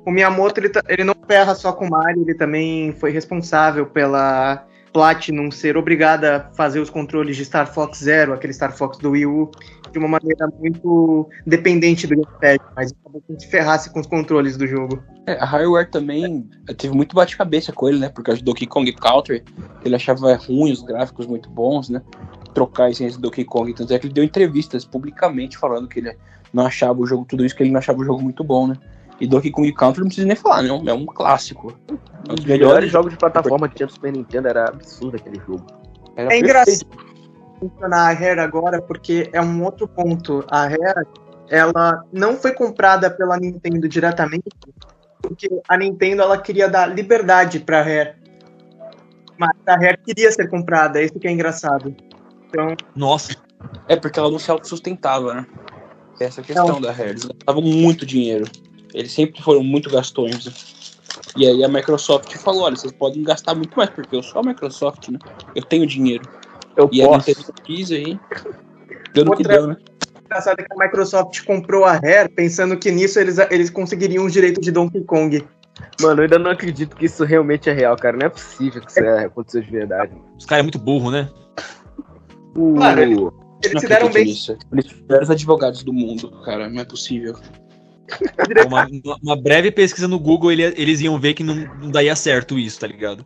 O 0.05 0.11
Miyamoto, 0.11 0.59
ele, 0.59 0.71
ele 0.87 1.03
não 1.03 1.15
ferra 1.27 1.55
só 1.55 1.73
com 1.73 1.85
o 1.85 1.89
Mario, 1.89 2.23
ele 2.23 2.35
também 2.35 2.91
foi 2.93 3.11
responsável 3.11 3.87
pela 3.87 4.65
Platinum 4.93 5.51
ser 5.51 5.75
obrigada 5.75 6.37
a 6.37 6.55
fazer 6.55 6.79
os 6.79 6.89
controles 6.89 7.35
de 7.35 7.43
Star 7.43 7.67
Fox 7.73 7.99
Zero, 7.99 8.33
aquele 8.33 8.53
Star 8.53 8.71
Fox 8.71 8.97
do 8.97 9.11
Wii 9.11 9.25
U, 9.25 9.51
de 9.95 9.99
uma 9.99 10.09
maneira 10.09 10.47
muito 10.59 11.29
dependente 11.47 12.05
do 12.05 12.15
gamepad, 12.15 12.59
mas 12.75 12.91
acabou 12.91 13.21
que 13.25 13.39
se 13.39 13.47
ferrasse 13.47 13.89
com 13.89 14.01
os 14.01 14.07
controles 14.07 14.57
do 14.57 14.67
jogo. 14.67 15.01
É, 15.25 15.37
a 15.39 15.45
Hardware 15.45 15.89
também 15.89 16.49
teve 16.77 16.93
muito 16.93 17.15
bate-cabeça 17.15 17.71
com 17.71 17.87
ele, 17.87 17.99
né? 17.99 18.09
Por 18.09 18.23
causa 18.23 18.41
do 18.41 18.45
Donkey 18.45 18.67
Kong 18.67 18.91
Country. 18.91 19.41
Ele 19.85 19.95
achava 19.95 20.35
ruim 20.35 20.71
os 20.71 20.81
gráficos 20.81 21.25
muito 21.25 21.49
bons, 21.49 21.89
né? 21.89 22.01
Trocar 22.53 22.85
a 22.85 22.89
essência 22.89 23.17
do 23.17 23.21
Donkey 23.23 23.45
Kong. 23.45 23.73
Tanto 23.73 23.93
é 23.93 23.99
que 23.99 24.07
ele 24.07 24.13
deu 24.13 24.23
entrevistas 24.23 24.83
publicamente 24.83 25.57
falando 25.57 25.87
que 25.87 25.99
ele 25.99 26.15
não 26.53 26.65
achava 26.65 26.99
o 26.99 27.05
jogo, 27.05 27.25
tudo 27.25 27.45
isso, 27.45 27.55
que 27.55 27.63
ele 27.63 27.71
não 27.71 27.79
achava 27.79 27.99
o 27.99 28.03
jogo 28.03 28.21
muito 28.21 28.43
bom, 28.43 28.67
né? 28.67 28.75
E 29.19 29.25
Donkey 29.25 29.49
Kong 29.49 29.71
Country 29.71 30.01
não 30.01 30.07
precisa 30.07 30.27
nem 30.27 30.35
falar, 30.35 30.61
né? 30.61 30.69
É 30.87 30.93
um 30.93 31.05
clássico. 31.05 31.73
É 31.87 31.93
um 31.93 31.95
Um 32.31 32.35
dos 32.35 32.43
melhores 32.43 32.67
melhores 32.67 32.91
jogos 32.91 33.11
de 33.13 33.17
plataforma 33.17 33.69
que 33.69 33.75
tinha 33.75 33.87
no 33.87 33.93
Super 33.93 34.11
Nintendo 34.11 34.49
era 34.49 34.67
absurdo 34.67 35.15
aquele 35.15 35.39
jogo. 35.47 35.65
Era 36.17 36.27
É 36.27 36.41
perfeito. 36.41 36.43
engraçado 36.43 37.14
mencionar 37.65 38.11
a 38.11 38.13
Rare 38.13 38.39
agora, 38.39 38.81
porque 38.81 39.29
é 39.33 39.41
um 39.41 39.63
outro 39.63 39.87
ponto. 39.87 40.43
A 40.49 40.67
Rare, 40.67 41.05
ela 41.49 42.03
não 42.11 42.35
foi 42.35 42.53
comprada 42.53 43.09
pela 43.09 43.37
Nintendo 43.37 43.87
diretamente, 43.87 44.49
porque 45.21 45.49
a 45.67 45.77
Nintendo 45.77 46.21
ela 46.21 46.37
queria 46.37 46.69
dar 46.69 46.87
liberdade 46.87 47.59
pra 47.59 47.81
Rare. 47.81 48.15
Mas 49.37 49.51
a 49.65 49.75
Rare 49.75 49.97
queria 50.05 50.31
ser 50.31 50.49
comprada, 50.49 51.01
isso 51.01 51.19
que 51.19 51.27
é 51.27 51.31
engraçado. 51.31 51.95
Então, 52.47 52.75
Nossa, 52.95 53.35
É 53.87 53.95
porque 53.95 54.19
ela 54.19 54.29
não 54.29 54.39
se 54.39 54.51
autossustentava, 54.51 55.33
né? 55.33 55.47
Essa 56.19 56.41
é 56.41 56.43
a 56.43 56.45
questão 56.45 56.67
Não. 56.67 56.81
da 56.81 56.91
Rare. 56.91 57.09
Eles 57.09 57.25
gastavam 57.25 57.61
muito 57.61 58.05
dinheiro. 58.05 58.45
Eles 58.93 59.11
sempre 59.11 59.41
foram 59.41 59.63
muito 59.63 59.89
gastões. 59.89 60.95
E 61.35 61.45
aí 61.45 61.63
a 61.63 61.67
Microsoft 61.67 62.33
falou, 62.37 62.63
olha, 62.63 62.75
vocês 62.75 62.93
podem 62.93 63.23
gastar 63.23 63.53
muito 63.55 63.75
mais, 63.75 63.89
porque 63.89 64.15
eu 64.15 64.23
sou 64.23 64.41
a 64.41 64.43
Microsoft, 64.43 65.09
né? 65.09 65.19
Eu 65.53 65.63
tenho 65.63 65.85
dinheiro. 65.85 66.23
Eu 66.77 66.89
E 66.91 67.01
a 67.01 67.07
posso. 67.07 67.29
Nintendo 67.29 67.53
quis 67.63 67.91
aí. 67.91 68.19
Deu 69.13 69.25
no 69.25 69.31
que 69.31 69.43
Outra- 69.43 69.57
deu, 69.57 69.67
né? 69.67 69.77
engraçado 70.25 70.59
é 70.59 70.63
que 70.63 70.73
a 70.73 70.83
Microsoft 70.85 71.45
comprou 71.45 71.85
a 71.85 71.93
Rare 71.93 72.29
pensando 72.35 72.75
que 72.77 72.91
nisso 72.91 73.19
eles, 73.19 73.37
eles 73.51 73.69
conseguiriam 73.69 74.25
os 74.25 74.33
direitos 74.33 74.63
de 74.63 74.71
Donkey 74.71 75.03
Kong. 75.03 75.45
Mano, 76.01 76.19
eu 76.21 76.23
ainda 76.23 76.39
não 76.39 76.51
acredito 76.51 76.95
que 76.95 77.05
isso 77.05 77.23
realmente 77.23 77.69
é 77.69 77.73
real, 77.73 77.95
cara. 77.95 78.17
Não 78.17 78.25
é 78.25 78.29
possível 78.29 78.81
que 78.81 78.89
isso 78.89 78.99
é, 78.99 79.25
aconteceu 79.25 79.61
de 79.61 79.69
verdade. 79.71 80.11
os 80.37 80.45
caras 80.45 80.61
é 80.61 80.63
muito 80.63 80.79
burro, 80.79 81.11
né? 81.11 81.29
O... 82.55 82.73
Claro, 82.75 83.01
ele- 83.01 83.13
Eles 83.63 83.73
Não 83.73 83.81
se 83.81 83.87
deram 83.87 84.11
bem. 84.11 84.25
nisso. 84.25 84.57
Eles 84.71 84.85
tiveram 84.85 85.23
os 85.23 85.29
advogados 85.29 85.81
do 85.83 85.91
mundo, 85.93 86.29
cara. 86.43 86.69
Não 86.69 86.81
é 86.81 86.85
possível. 86.85 87.35
Uma, 88.67 88.87
uma 89.23 89.35
breve 89.35 89.71
pesquisa 89.71 90.07
no 90.07 90.19
Google, 90.19 90.51
ele- 90.51 90.73
eles 90.77 91.01
iam 91.01 91.19
ver 91.19 91.33
que 91.33 91.43
não, 91.43 91.55
não 91.55 91.89
daria 91.89 92.15
certo 92.15 92.59
isso, 92.59 92.79
tá 92.79 92.85
ligado? 92.87 93.25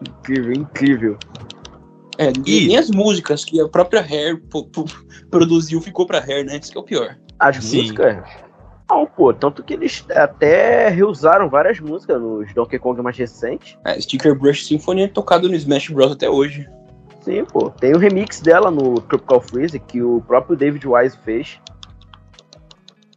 Incrível, 0.00 0.52
incrível. 0.52 1.18
É, 2.18 2.32
E- 2.44 2.66
nem 2.66 2.76
as 2.76 2.90
músicas 2.90 3.44
que 3.44 3.60
a 3.60 3.68
própria 3.68 4.04
po- 4.50 4.68
produziu 5.30 5.80
ficou 5.80 6.04
pra 6.06 6.18
Rare, 6.18 6.44
né? 6.44 6.58
Isso 6.60 6.72
que 6.72 6.76
é 6.76 6.80
o 6.80 6.84
pior. 6.84 7.16
As 7.38 7.56
Sim. 7.64 7.82
músicas. 7.82 8.24
Não, 8.90 9.06
pô, 9.06 9.32
tanto 9.32 9.62
que 9.62 9.74
eles 9.74 10.04
até 10.10 10.88
reusaram 10.88 11.48
várias 11.48 11.78
músicas 11.78 12.20
nos 12.20 12.52
Donkey 12.54 12.78
Kong 12.78 13.00
mais 13.02 13.16
recentes. 13.16 13.76
É, 13.84 14.00
Sticker 14.00 14.34
Brush 14.34 14.66
Symphony 14.66 15.02
é 15.02 15.08
tocado 15.08 15.48
no 15.48 15.54
Smash 15.54 15.90
Bros. 15.90 16.12
até 16.12 16.28
hoje. 16.28 16.66
Sim, 17.20 17.44
pô. 17.44 17.70
Tem 17.70 17.94
o 17.94 17.98
remix 17.98 18.40
dela 18.40 18.70
no 18.70 18.94
Tropical 19.02 19.40
Freeze 19.42 19.78
que 19.78 20.02
o 20.02 20.22
próprio 20.26 20.56
David 20.56 20.86
Wise 20.88 21.18
fez. 21.24 21.60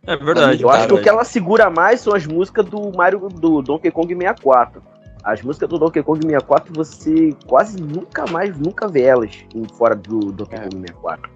É 0.06 0.18
verdade. 0.18 0.62
Eu 0.64 0.70
acho 0.70 0.82
que 0.82 0.88
cara, 0.90 1.00
o 1.00 1.04
que 1.04 1.10
ela 1.10 1.24
segura 1.24 1.70
mais 1.70 2.02
são 2.02 2.14
as 2.14 2.26
músicas 2.26 2.66
do 2.66 2.92
Mario 2.92 3.30
do 3.30 3.62
Donkey 3.62 3.92
Kong 3.92 4.14
64. 4.14 4.82
As 5.24 5.42
músicas 5.42 5.70
do 5.70 5.78
Donkey 5.78 6.02
Kong 6.04 6.20
64 6.26 6.74
você 6.74 7.30
quase 7.48 7.80
nunca 7.82 8.26
mais 8.32 8.58
nunca 8.58 8.88
vê 8.88 9.04
elas 9.04 9.32
em- 9.56 9.68
fora 9.78 9.96
do 9.96 10.32
Donkey 10.32 10.56
É. 10.56 10.60
Kong 10.64 10.76
64. 10.80 11.30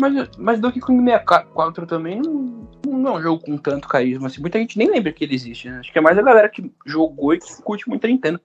Mas, 0.00 0.28
mas 0.38 0.60
Donkey 0.60 0.80
Kong 0.80 1.02
64 1.04 1.86
também 1.86 2.20
não, 2.20 2.66
não 2.86 3.14
é 3.16 3.18
um 3.18 3.22
jogo 3.22 3.42
com 3.44 3.56
tanto 3.58 3.86
carisma. 3.88 4.26
Assim, 4.28 4.40
muita 4.40 4.58
gente 4.58 4.78
nem 4.78 4.90
lembra 4.90 5.12
que 5.12 5.24
ele 5.24 5.34
existe, 5.34 5.68
né? 5.68 5.78
Acho 5.80 5.92
que 5.92 5.98
é 5.98 6.02
mais 6.02 6.16
a 6.18 6.22
galera 6.22 6.48
que 6.48 6.70
jogou 6.86 7.34
e 7.34 7.38
que 7.38 7.62
curte 7.62 7.88
muito 7.88 8.04
a 8.04 8.08
Nintendo. 8.08 8.40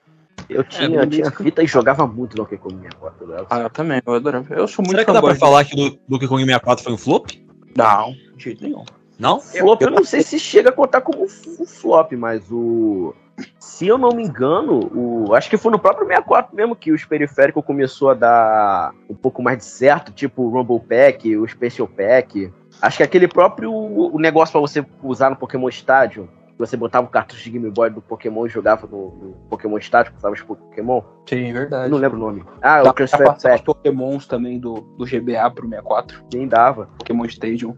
Eu 0.49 0.63
tinha, 0.65 0.89
beleza. 0.89 1.09
tinha 1.09 1.31
fita 1.31 1.63
e 1.63 1.67
jogava 1.67 2.05
muito 2.05 2.35
Donkey 2.35 2.57
Kong 2.57 2.75
64. 2.81 3.25
né? 3.27 3.45
Ah, 3.49 3.59
eu 3.61 3.69
também, 3.69 4.01
eu 4.05 4.13
adorava. 4.13 4.53
Eu 4.53 4.67
sou 4.67 4.83
muito 4.83 4.91
Será 4.91 5.05
que 5.05 5.13
dá 5.13 5.21
pra 5.21 5.35
falar 5.35 5.63
que 5.65 5.75
o 5.81 5.97
Donkey 6.09 6.27
Kong 6.27 6.43
64 6.43 6.83
foi 6.83 6.93
um 6.93 6.97
flop? 6.97 7.27
de- 7.27 7.45
Não, 7.77 8.11
de 8.35 8.43
jeito 8.43 8.63
nenhum. 8.63 8.83
Não? 9.17 9.39
Flop, 9.39 9.81
eu 9.81 9.89
não 9.91 10.03
sei 10.03 10.21
se 10.23 10.37
chega 10.37 10.69
a 10.69 10.73
contar 10.73 10.99
como 11.01 11.23
um 11.23 11.65
flop, 11.65 12.11
mas 12.13 12.43
o. 12.51 13.13
Se 13.59 13.87
eu 13.87 13.97
não 13.97 14.09
me 14.09 14.23
engano, 14.23 14.79
o. 14.93 15.33
Acho 15.35 15.49
que 15.49 15.57
foi 15.57 15.71
no 15.71 15.79
próprio 15.79 16.07
64 16.07 16.55
mesmo 16.55 16.75
que 16.75 16.91
os 16.91 17.03
periféricos 17.03 17.65
começou 17.65 18.09
a 18.09 18.13
dar 18.13 18.93
um 19.09 19.15
pouco 19.15 19.43
mais 19.43 19.57
de 19.57 19.65
certo, 19.65 20.11
tipo 20.13 20.43
o 20.43 20.49
Rumble 20.49 20.79
Pack, 20.79 21.35
o 21.35 21.47
Special 21.47 21.87
Pack. 21.87 22.51
Acho 22.81 22.97
que 22.97 23.03
aquele 23.03 23.27
próprio 23.27 23.73
o 23.73 24.17
negócio 24.19 24.53
pra 24.53 24.61
você 24.61 24.85
usar 25.03 25.29
no 25.29 25.35
Pokémon 25.35 25.67
Stadium. 25.69 26.27
Você 26.57 26.77
botava 26.77 27.05
o 27.05 27.09
cartucho 27.09 27.43
de 27.43 27.49
Game 27.49 27.69
Boy 27.69 27.89
do 27.89 28.01
Pokémon 28.01 28.45
e 28.45 28.49
jogava 28.49 28.87
no, 28.87 29.09
no 29.09 29.33
Pokémon 29.49 29.77
Stadium, 29.77 30.15
usava 30.15 30.33
os 30.33 30.41
Pokémon. 30.41 31.01
Sim, 31.27 31.51
verdade. 31.51 31.87
Eu 31.87 31.89
não 31.89 31.97
lembro 31.97 32.17
o 32.17 32.21
nome. 32.21 32.45
Ah, 32.61 32.81
Dá 32.81 32.91
o 32.91 32.93
Transfer 32.93 33.25
passar 33.25 33.49
os 33.49 33.55
Pack, 33.55 33.65
Pokémons 33.65 34.25
também 34.25 34.57
do, 34.57 34.75
do 34.97 35.03
GBA 35.03 35.51
pro 35.51 35.67
64. 35.67 36.23
nem 36.33 36.47
dava. 36.47 36.87
Pokémon 36.97 37.25
Stadium. 37.25 37.75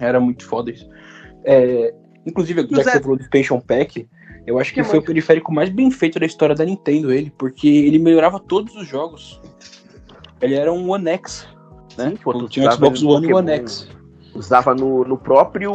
Era 0.00 0.18
muito 0.18 0.46
foda 0.46 0.70
isso. 0.70 0.88
É, 1.44 1.94
inclusive, 2.24 2.62
já 2.62 2.66
que 2.66 2.74
você 2.74 3.00
falou 3.00 3.18
do 3.18 3.22
Expansion 3.22 3.60
Pack, 3.60 4.08
eu 4.46 4.58
acho 4.58 4.72
que 4.72 4.82
Que 4.82 4.88
foi 4.88 4.98
o 4.98 5.02
periférico 5.02 5.52
mais 5.52 5.70
bem 5.70 5.90
feito 5.90 6.18
da 6.18 6.26
história 6.26 6.54
da 6.54 6.64
Nintendo, 6.64 7.12
ele, 7.12 7.32
porque 7.36 7.68
ele 7.68 7.98
melhorava 7.98 8.38
todos 8.38 8.74
os 8.76 8.86
jogos. 8.86 9.40
Ele 10.40 10.54
era 10.54 10.72
um 10.72 10.90
One 10.90 11.08
X, 11.10 11.48
né? 11.96 12.10
Sim, 12.10 12.16
pô, 12.16 12.48
Tinha 12.48 12.70
Xbox 12.72 13.02
One 13.02 13.28
e. 13.28 13.32
One 13.32 13.50
X. 13.50 13.88
Usava 14.34 14.74
no, 14.74 15.04
no 15.04 15.16
próprio 15.16 15.72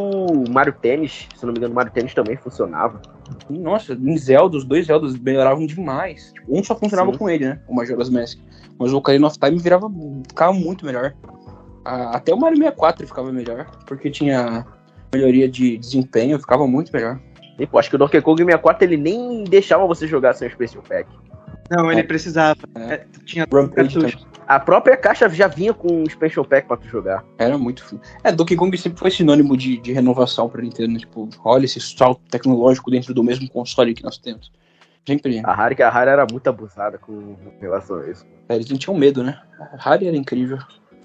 Mario 0.50 0.74
Tennis. 0.74 1.26
Se 1.34 1.46
não 1.46 1.52
me 1.52 1.58
engano, 1.58 1.72
o 1.72 1.74
Mario 1.74 1.92
Tennis 1.92 2.12
também 2.12 2.36
funcionava. 2.36 3.00
Nossa, 3.48 3.94
em 3.94 4.18
Zelda, 4.18 4.56
os 4.56 4.64
dois 4.64 4.86
Zeldas 4.86 5.18
melhoravam 5.18 5.66
demais. 5.66 6.30
Tipo, 6.34 6.58
um 6.58 6.62
só 6.62 6.76
funcionava 6.76 7.10
Sim. 7.12 7.18
com 7.18 7.30
ele, 7.30 7.46
né? 7.46 7.60
O 7.66 7.74
Majora's 7.74 8.10
Mask. 8.10 8.38
Mas 8.78 8.92
o 8.92 8.98
Ocarina 8.98 9.26
of 9.26 9.38
Time 9.38 9.58
virava, 9.58 9.90
ficava 10.28 10.52
muito 10.52 10.84
melhor. 10.84 11.14
Até 11.84 12.34
o 12.34 12.38
Mario 12.38 12.58
64 12.58 13.06
ficava 13.06 13.32
melhor, 13.32 13.66
porque 13.86 14.10
tinha 14.10 14.66
melhoria 15.12 15.48
de 15.48 15.78
desempenho, 15.78 16.38
ficava 16.38 16.66
muito 16.66 16.92
melhor. 16.92 17.18
E, 17.60 17.66
pô, 17.66 17.78
acho 17.78 17.90
que 17.90 17.96
o 17.96 17.98
Donkey 17.98 18.20
Kong 18.22 18.42
64 18.42 18.84
ele 18.84 18.96
nem 18.96 19.44
deixava 19.44 19.86
você 19.86 20.06
jogar 20.06 20.32
sem 20.34 20.48
o 20.48 20.50
Special 20.50 20.82
Pack. 20.82 21.08
Não, 21.70 21.92
ele 21.92 22.02
precisava. 22.02 22.58
É. 22.74 22.94
É, 22.94 23.06
tinha 23.24 23.46
Rampage. 23.52 24.18
A 24.48 24.58
própria 24.58 24.96
caixa 24.96 25.28
já 25.28 25.46
vinha 25.46 25.72
com 25.72 26.02
o 26.02 26.10
Special 26.10 26.44
Pack 26.44 26.66
pra 26.66 26.76
tu 26.76 26.88
jogar. 26.88 27.22
Era 27.38 27.56
muito. 27.56 27.84
f- 27.84 27.96
É, 28.24 28.32
Donkey 28.32 28.56
Kong 28.56 28.76
sempre 28.76 28.98
foi 28.98 29.10
sinônimo 29.12 29.56
de, 29.56 29.76
de 29.76 29.92
renovação 29.92 30.48
pra 30.48 30.60
Nintendo, 30.62 30.94
né? 30.94 30.98
Tipo, 30.98 31.28
olha 31.44 31.64
esse 31.66 31.80
salto 31.80 32.20
tecnológico 32.28 32.90
dentro 32.90 33.14
do 33.14 33.22
mesmo 33.22 33.48
console 33.48 33.94
que 33.94 34.02
nós 34.02 34.18
temos. 34.18 34.50
Sempre. 35.06 35.40
A 35.44 35.74
que 35.74 35.82
a 35.82 35.88
Rare 35.88 36.10
era 36.10 36.26
muito 36.30 36.48
abusada 36.48 36.98
com 36.98 37.36
relação 37.60 37.98
a 38.00 38.10
isso. 38.10 38.26
É, 38.48 38.56
eles 38.56 38.68
não 38.68 38.76
tinham 38.76 38.96
medo, 38.96 39.22
né? 39.22 39.38
A 39.72 39.76
Rare 39.76 40.08
era 40.08 40.16
incrível. 40.16 40.58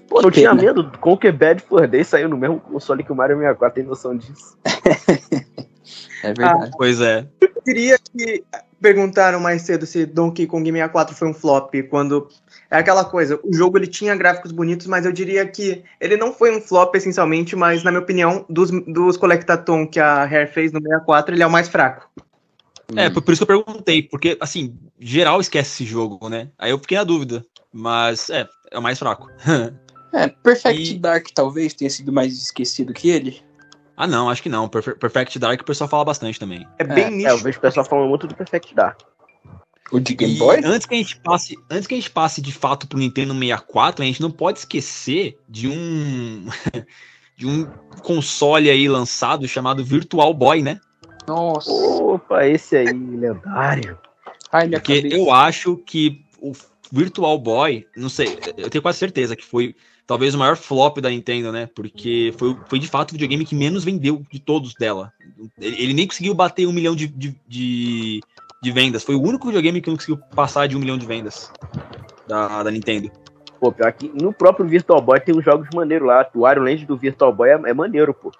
Pô, 0.08 0.20
não 0.20 0.30
tinha 0.30 0.50
pena. 0.50 0.62
medo. 0.62 0.90
Conquer 1.00 1.32
Bad 1.32 1.62
for 1.62 1.86
Day 1.86 2.02
saiu 2.02 2.28
no 2.28 2.36
mesmo 2.36 2.58
console 2.60 3.04
que 3.04 3.12
o 3.12 3.16
Mario 3.16 3.36
64, 3.36 3.74
tem 3.74 3.84
noção 3.84 4.16
disso. 4.16 4.56
É 6.22 6.32
verdade. 6.32 6.70
Pois 6.76 7.00
é. 7.00 7.26
Eu 7.40 7.50
diria 7.64 7.98
que 7.98 8.44
perguntaram 8.80 9.40
mais 9.40 9.62
cedo 9.62 9.86
se 9.86 10.06
Donkey 10.06 10.46
Kong 10.46 10.70
64 10.70 11.14
foi 11.14 11.28
um 11.28 11.34
flop, 11.34 11.74
quando 11.88 12.28
é 12.70 12.78
aquela 12.78 13.04
coisa, 13.04 13.40
o 13.42 13.52
jogo 13.54 13.78
ele 13.78 13.86
tinha 13.86 14.14
gráficos 14.14 14.52
bonitos, 14.52 14.86
mas 14.86 15.04
eu 15.06 15.12
diria 15.12 15.46
que 15.46 15.82
ele 16.00 16.16
não 16.16 16.32
foi 16.32 16.56
um 16.56 16.60
flop 16.60 16.94
essencialmente, 16.94 17.56
mas 17.56 17.82
na 17.82 17.90
minha 17.90 18.02
opinião, 18.02 18.44
dos, 18.48 18.70
dos 18.70 19.16
Collectathon 19.16 19.86
que 19.86 19.98
a 19.98 20.24
Rare 20.24 20.46
fez 20.46 20.72
no 20.72 20.80
64, 20.80 21.34
ele 21.34 21.42
é 21.42 21.46
o 21.46 21.50
mais 21.50 21.68
fraco. 21.68 22.08
É, 22.94 23.10
por 23.10 23.22
por 23.22 23.32
isso 23.32 23.44
que 23.44 23.50
eu 23.50 23.64
perguntei, 23.64 24.02
porque, 24.02 24.36
assim, 24.40 24.78
geral 24.98 25.40
esquece 25.40 25.82
esse 25.82 25.84
jogo, 25.90 26.28
né? 26.28 26.48
Aí 26.56 26.70
eu 26.70 26.78
fiquei 26.78 26.96
na 26.96 27.04
dúvida. 27.04 27.44
Mas, 27.72 28.30
é, 28.30 28.46
é 28.70 28.78
o 28.78 28.82
mais 28.82 28.98
fraco. 28.98 29.28
É, 30.12 30.28
Perfect 30.28 30.94
E- 30.94 30.98
Dark 30.98 31.26
talvez 31.34 31.74
tenha 31.74 31.90
sido 31.90 32.10
mais 32.10 32.32
esquecido 32.32 32.94
que 32.94 33.10
ele. 33.10 33.42
Ah, 33.96 34.06
não, 34.06 34.28
acho 34.28 34.42
que 34.42 34.48
não. 34.48 34.68
Perfe- 34.68 34.94
Perfect 34.94 35.38
Dark 35.38 35.60
o 35.60 35.64
pessoal 35.64 35.88
fala 35.88 36.04
bastante 36.04 36.38
também. 36.38 36.66
É 36.78 36.84
bem 36.84 37.04
É, 37.04 37.08
eu 37.08 37.12
nicho. 37.32 37.44
vejo 37.44 37.58
o 37.58 37.60
pessoal 37.60 37.86
falando 37.86 38.08
muito 38.08 38.26
do 38.26 38.34
Perfect 38.34 38.74
Dark. 38.74 39.00
O 39.92 40.00
de 40.00 40.14
Game 40.14 40.34
E 40.34 40.38
Boy? 40.38 40.60
antes 40.64 40.84
que 40.86 40.94
a 40.94 40.98
gente 40.98 41.16
passe, 41.20 41.56
antes 41.70 41.86
que 41.86 41.94
a 41.94 41.96
gente 41.96 42.10
passe 42.10 42.40
de 42.42 42.52
fato 42.52 42.88
pro 42.88 42.98
Nintendo 42.98 43.32
64, 43.32 44.02
a 44.02 44.06
gente 44.06 44.20
não 44.20 44.30
pode 44.30 44.58
esquecer 44.58 45.38
de 45.48 45.68
um 45.68 46.46
de 47.36 47.46
um 47.46 47.66
console 48.02 48.68
aí 48.68 48.88
lançado 48.88 49.46
chamado 49.46 49.84
Virtual 49.84 50.32
Boy, 50.34 50.62
né? 50.62 50.80
Nossa. 51.28 51.70
Opa, 51.70 52.46
esse 52.46 52.76
aí, 52.76 52.92
lendário. 52.92 53.98
Ai, 54.52 54.66
minha 54.66 54.80
Porque 54.80 55.02
cabeça. 55.02 55.16
eu 55.16 55.30
acho 55.32 55.76
que 55.78 56.24
o 56.40 56.52
Virtual 56.90 57.38
Boy, 57.38 57.86
não 57.96 58.08
sei, 58.08 58.38
eu 58.56 58.70
tenho 58.70 58.82
quase 58.82 58.98
certeza 58.98 59.36
que 59.36 59.44
foi 59.44 59.74
talvez 60.06 60.34
o 60.34 60.38
maior 60.38 60.56
flop 60.56 60.98
da 60.98 61.10
Nintendo, 61.10 61.50
né? 61.50 61.68
Porque 61.74 62.32
foi, 62.38 62.56
foi 62.66 62.78
de 62.78 62.86
fato 62.86 63.10
o 63.10 63.12
videogame 63.14 63.44
que 63.44 63.54
menos 63.54 63.84
vendeu 63.84 64.22
de 64.30 64.38
todos 64.38 64.74
dela. 64.74 65.12
Ele, 65.60 65.82
ele 65.82 65.94
nem 65.94 66.06
conseguiu 66.06 66.34
bater 66.34 66.66
um 66.66 66.72
milhão 66.72 66.94
de, 66.94 67.08
de, 67.08 67.36
de, 67.46 68.20
de 68.62 68.72
vendas. 68.72 69.02
Foi 69.02 69.14
o 69.14 69.22
único 69.22 69.46
videogame 69.46 69.80
que 69.80 69.88
não 69.88 69.96
conseguiu 69.96 70.18
passar 70.34 70.68
de 70.68 70.76
um 70.76 70.80
milhão 70.80 70.96
de 70.96 71.06
vendas 71.06 71.50
da, 72.26 72.62
da 72.62 72.70
Nintendo. 72.70 73.10
Pô, 73.58 73.72
pior 73.72 73.92
que 73.92 74.10
no 74.14 74.32
próprio 74.32 74.66
Virtual 74.66 75.00
Boy 75.00 75.18
tem 75.18 75.36
uns 75.36 75.44
jogos 75.44 75.68
maneiros 75.74 76.06
lá. 76.06 76.28
O 76.34 76.40
Wario 76.40 76.62
Land 76.62 76.84
do 76.86 76.96
Virtual 76.96 77.32
Boy 77.32 77.50
é, 77.50 77.70
é 77.70 77.74
maneiro, 77.74 78.14
pô. 78.14 78.30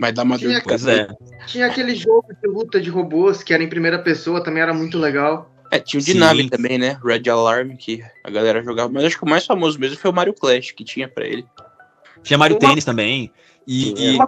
Mas 0.00 0.12
dá 0.12 0.22
uma 0.22 0.36
dor 0.36 0.50
de 0.50 0.62
Pois 0.62 0.86
é. 0.86 1.08
Tinha 1.46 1.66
aquele 1.66 1.94
jogo 1.94 2.26
de 2.42 2.48
luta 2.48 2.80
de 2.80 2.90
robôs 2.90 3.42
que 3.42 3.54
era 3.54 3.62
em 3.62 3.68
primeira 3.68 3.98
pessoa, 3.98 4.44
também 4.44 4.62
era 4.62 4.74
muito 4.74 4.98
legal. 4.98 5.50
É, 5.70 5.78
tinha 5.78 6.00
o 6.00 6.04
de 6.04 6.12
Sim. 6.12 6.18
nave 6.18 6.48
também, 6.48 6.78
né? 6.78 6.98
Red 7.04 7.28
Alarm, 7.28 7.76
que 7.76 8.02
a 8.22 8.30
galera 8.30 8.62
jogava. 8.62 8.88
Mas 8.92 9.04
acho 9.04 9.18
que 9.18 9.24
o 9.24 9.28
mais 9.28 9.44
famoso 9.44 9.78
mesmo 9.78 9.96
foi 9.96 10.10
o 10.10 10.14
Mario 10.14 10.34
Clash, 10.34 10.70
que 10.72 10.84
tinha 10.84 11.08
pra 11.08 11.26
ele. 11.26 11.44
Tinha 12.22 12.38
Mario 12.38 12.56
Uma- 12.60 12.68
Tênis 12.68 12.84
também. 12.84 13.30
E, 13.66 14.14
e- 14.14 14.18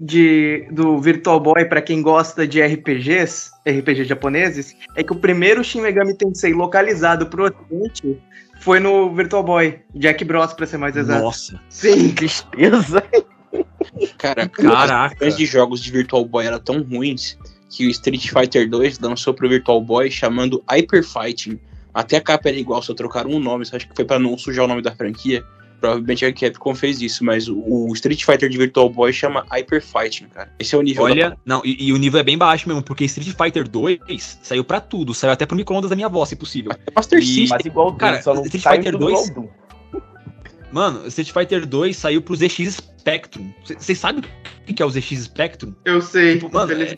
de, 0.00 0.66
do 0.72 0.98
Virtual 0.98 1.38
Boy 1.38 1.64
pra 1.66 1.80
quem 1.80 2.02
gosta 2.02 2.46
de 2.46 2.60
RPGs, 2.60 3.50
RPG 3.66 4.04
japoneses, 4.04 4.74
é 4.96 5.02
que 5.04 5.12
o 5.12 5.16
primeiro 5.16 5.62
Shin 5.62 5.80
Megami 5.80 6.16
Tensei 6.16 6.52
localizado 6.52 7.26
pro 7.26 7.44
ocidente 7.44 8.20
foi 8.60 8.80
no 8.80 9.14
Virtual 9.14 9.42
Boy, 9.44 9.78
Jack 9.94 10.24
Bros, 10.24 10.52
pra 10.54 10.66
ser 10.66 10.78
mais 10.78 10.96
exato. 10.96 11.22
Nossa. 11.22 11.60
Sim. 11.68 12.10
Tristeza. 12.14 13.04
Cara, 14.18 14.48
Caraca. 14.48 15.24
os 15.26 15.36
de 15.36 15.46
jogos 15.46 15.80
de 15.80 15.92
Virtual 15.92 16.24
Boy 16.24 16.46
eram 16.46 16.58
tão 16.58 16.82
ruins 16.82 17.38
que 17.74 17.86
o 17.86 17.90
Street 17.90 18.28
Fighter 18.28 18.70
2 18.70 19.00
lançou 19.00 19.34
pro 19.34 19.48
Virtual 19.48 19.80
Boy 19.80 20.08
chamando 20.10 20.62
Hyper 20.70 21.02
Fighting. 21.04 21.58
Até 21.92 22.16
a 22.16 22.20
capa 22.20 22.48
era 22.48 22.58
igual, 22.58 22.80
só 22.80 22.94
trocaram 22.94 23.30
um 23.30 23.40
nome, 23.40 23.64
acho 23.72 23.88
que 23.88 23.94
foi 23.94 24.04
pra 24.04 24.18
não 24.18 24.38
sujar 24.38 24.64
o 24.64 24.68
nome 24.68 24.80
da 24.80 24.94
franquia. 24.94 25.44
Provavelmente 25.80 26.24
a 26.24 26.32
Capcom 26.32 26.74
fez 26.74 27.02
isso, 27.02 27.24
mas 27.24 27.46
o, 27.48 27.92
Street 27.92 28.24
Fighter 28.24 28.48
de 28.48 28.56
Virtual 28.56 28.88
Boy 28.88 29.12
chama 29.12 29.44
Hyper 29.50 29.82
Fighting, 29.82 30.28
cara. 30.28 30.50
Esse 30.58 30.74
é 30.74 30.78
o 30.78 30.82
nível 30.82 31.04
da 31.04 31.10
Olha, 31.10 31.38
não, 31.44 31.60
e, 31.64 31.88
e 31.88 31.92
o 31.92 31.96
nível 31.96 32.18
é 32.20 32.22
bem 32.22 32.38
baixo 32.38 32.66
mesmo, 32.68 32.82
porque 32.82 33.04
Street 33.04 33.36
Fighter 33.36 33.68
2 33.68 34.38
saiu 34.42 34.64
pra 34.64 34.80
tudo, 34.80 35.12
saiu 35.12 35.32
até 35.32 35.44
pro 35.44 35.56
micro-ondas 35.56 35.90
da 35.90 35.96
minha 35.96 36.06
avó, 36.06 36.24
se 36.24 36.36
possível. 36.36 36.72
Master 36.94 37.18
E- 37.18 37.26
System. 37.26 37.48
Mas 37.48 37.66
igual 37.66 37.88
o 37.88 37.90
Doom, 37.90 37.98
Cara, 37.98 38.22
só 38.22 38.34
não 38.34 38.44
Street 38.44 38.62
Fighter 38.62 38.92
tudo 38.92 39.06
2? 39.06 39.32
Mano, 40.74 41.06
Street 41.06 41.30
Fighter 41.30 41.64
2 41.64 41.96
saiu 41.96 42.20
pro 42.20 42.34
ZX 42.34 42.78
Spectrum. 42.98 43.52
Vocês 43.64 43.96
sabem 43.98 44.24
o 44.68 44.74
que 44.74 44.82
é 44.82 44.84
o 44.84 44.90
ZX 44.90 45.22
Spectrum? 45.24 45.72
Eu 45.84 46.02
sei. 46.02 46.34
Tipo, 46.34 46.52
mano, 46.52 46.72
Infeliz- 46.72 46.94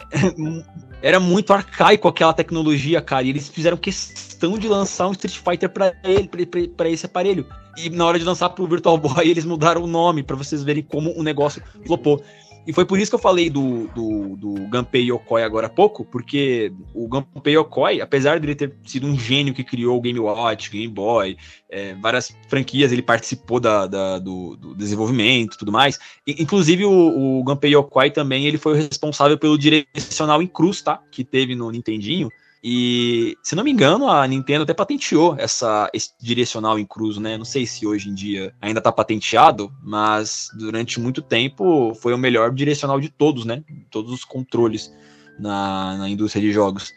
é- 1.02 1.08
era 1.10 1.20
muito 1.20 1.52
arcaico 1.52 2.08
aquela 2.08 2.32
tecnologia, 2.32 3.02
cara. 3.02 3.24
E 3.24 3.28
eles 3.28 3.48
fizeram 3.50 3.76
questão 3.76 4.56
de 4.58 4.66
lançar 4.66 5.08
um 5.08 5.12
Street 5.12 5.36
Fighter 5.36 5.68
pra 5.68 5.92
ele, 6.02 6.26
pra 6.68 6.88
esse 6.88 7.04
aparelho. 7.04 7.46
E 7.76 7.90
na 7.90 8.06
hora 8.06 8.18
de 8.18 8.24
lançar 8.24 8.48
pro 8.48 8.66
Virtual 8.66 8.96
Boy, 8.96 9.28
eles 9.28 9.44
mudaram 9.44 9.82
o 9.82 9.86
nome 9.86 10.22
pra 10.22 10.34
vocês 10.36 10.62
verem 10.62 10.82
como 10.82 11.12
o 11.14 11.22
negócio 11.22 11.62
flopou. 11.84 12.24
E 12.66 12.72
foi 12.72 12.84
por 12.84 12.98
isso 12.98 13.10
que 13.10 13.14
eu 13.14 13.18
falei 13.20 13.48
do, 13.48 13.86
do, 13.88 14.36
do 14.36 14.54
Gunpei 14.68 15.04
Yokoi 15.04 15.42
agora 15.44 15.68
há 15.68 15.70
pouco, 15.70 16.04
porque 16.04 16.72
o 16.92 17.06
Gunpei 17.06 17.54
Yokoi, 17.56 18.00
apesar 18.00 18.40
de 18.40 18.46
ele 18.46 18.54
ter 18.56 18.74
sido 18.84 19.06
um 19.06 19.16
gênio 19.16 19.54
que 19.54 19.62
criou 19.62 19.96
o 19.96 20.00
Game 20.00 20.18
Watch, 20.18 20.70
Game 20.70 20.88
Boy, 20.92 21.36
é, 21.70 21.94
várias 21.94 22.36
franquias, 22.48 22.90
ele 22.90 23.02
participou 23.02 23.60
da, 23.60 23.86
da- 23.86 24.18
do, 24.18 24.56
do 24.56 24.74
desenvolvimento 24.74 25.54
e 25.54 25.58
tudo 25.58 25.70
mais. 25.70 25.96
I- 26.26 26.42
Inclusive, 26.42 26.84
o, 26.84 27.38
o 27.38 27.44
Gunpei 27.44 27.72
Yokoi 27.74 28.10
também 28.10 28.46
ele 28.46 28.58
foi 28.58 28.72
o 28.72 28.76
responsável 28.76 29.38
pelo 29.38 29.56
direcional 29.56 30.42
em 30.42 30.46
cruz, 30.48 30.82
tá? 30.82 31.00
Que 31.10 31.22
teve 31.22 31.54
no 31.54 31.70
Nintendinho. 31.70 32.28
E, 32.68 33.38
se 33.44 33.54
não 33.54 33.62
me 33.62 33.70
engano, 33.70 34.10
a 34.10 34.26
Nintendo 34.26 34.64
até 34.64 34.74
patenteou 34.74 35.36
essa, 35.38 35.88
esse 35.94 36.10
direcional 36.20 36.80
em 36.80 36.84
cruz, 36.84 37.16
né? 37.16 37.38
Não 37.38 37.44
sei 37.44 37.64
se 37.64 37.86
hoje 37.86 38.08
em 38.08 38.14
dia 38.14 38.52
ainda 38.60 38.80
tá 38.80 38.90
patenteado, 38.90 39.72
mas 39.84 40.48
durante 40.58 40.98
muito 40.98 41.22
tempo 41.22 41.94
foi 41.94 42.12
o 42.12 42.18
melhor 42.18 42.52
direcional 42.52 42.98
de 42.98 43.08
todos, 43.08 43.44
né? 43.44 43.62
Todos 43.88 44.12
os 44.12 44.24
controles 44.24 44.92
na, 45.38 45.96
na 45.96 46.08
indústria 46.08 46.42
de 46.42 46.50
jogos. 46.50 46.92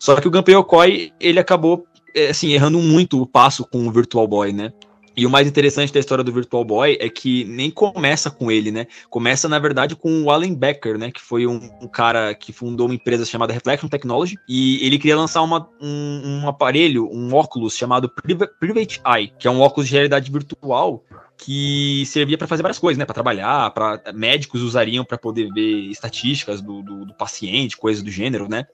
Só 0.00 0.20
que 0.20 0.26
o 0.26 0.30
Gunpei 0.32 0.56
Yokoi, 0.56 1.12
ele 1.20 1.38
acabou, 1.38 1.86
é, 2.12 2.30
assim, 2.30 2.50
errando 2.50 2.80
muito 2.80 3.22
o 3.22 3.24
passo 3.24 3.64
com 3.64 3.86
o 3.86 3.92
Virtual 3.92 4.26
Boy, 4.26 4.52
né? 4.52 4.72
E 5.16 5.24
o 5.24 5.30
mais 5.30 5.46
interessante 5.46 5.92
da 5.92 6.00
história 6.00 6.24
do 6.24 6.32
Virtual 6.32 6.64
Boy 6.64 6.98
é 7.00 7.08
que 7.08 7.44
nem 7.44 7.70
começa 7.70 8.30
com 8.30 8.50
ele, 8.50 8.72
né? 8.72 8.86
Começa, 9.08 9.48
na 9.48 9.58
verdade, 9.58 9.94
com 9.94 10.22
o 10.22 10.30
Allen 10.30 10.54
Becker, 10.54 10.98
né? 10.98 11.10
Que 11.10 11.20
foi 11.20 11.46
um, 11.46 11.60
um 11.80 11.86
cara 11.86 12.34
que 12.34 12.52
fundou 12.52 12.86
uma 12.86 12.94
empresa 12.94 13.24
chamada 13.24 13.52
Reflection 13.52 13.88
Technology. 13.88 14.36
E 14.48 14.84
ele 14.84 14.98
queria 14.98 15.16
lançar 15.16 15.42
uma- 15.42 15.68
um, 15.80 16.40
um 16.42 16.48
aparelho, 16.48 17.08
um 17.12 17.32
óculos 17.32 17.76
chamado 17.76 18.08
Priva- 18.08 18.48
Private 18.58 19.00
Eye, 19.06 19.32
que 19.38 19.46
é 19.46 19.50
um 19.50 19.60
óculos 19.60 19.86
de 19.86 19.92
realidade 19.94 20.30
virtual 20.32 21.04
que 21.36 22.04
servia 22.06 22.38
para 22.38 22.46
fazer 22.46 22.62
várias 22.62 22.78
coisas, 22.78 22.98
né? 22.98 23.04
Para 23.04 23.14
trabalhar, 23.14 23.70
para 23.70 24.00
médicos 24.12 24.62
usariam 24.62 25.04
para 25.04 25.18
poder 25.18 25.52
ver 25.52 25.90
estatísticas 25.90 26.60
do, 26.60 26.82
do, 26.82 27.04
do 27.06 27.14
paciente, 27.14 27.76
coisas 27.76 28.02
do 28.02 28.10
gênero, 28.10 28.48
né? 28.48 28.66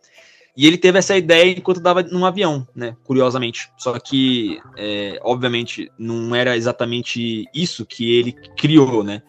E 0.57 0.67
ele 0.67 0.77
teve 0.77 0.99
essa 0.99 1.17
ideia 1.17 1.51
enquanto 1.57 1.79
estava 1.79 2.03
num 2.03 2.27
avião, 2.27 2.67
né? 2.75 2.97
Curiosamente. 3.05 3.71
Só 3.79 3.99
que, 3.99 4.59
é, 4.77 5.19
obviamente, 5.23 5.91
não 5.99 6.35
era 6.35 6.57
exatamente 6.57 7.47
isso 7.55 7.87
que 7.87 8.19
ele 8.19 8.33
criou, 8.33 9.03
né? 9.05 9.23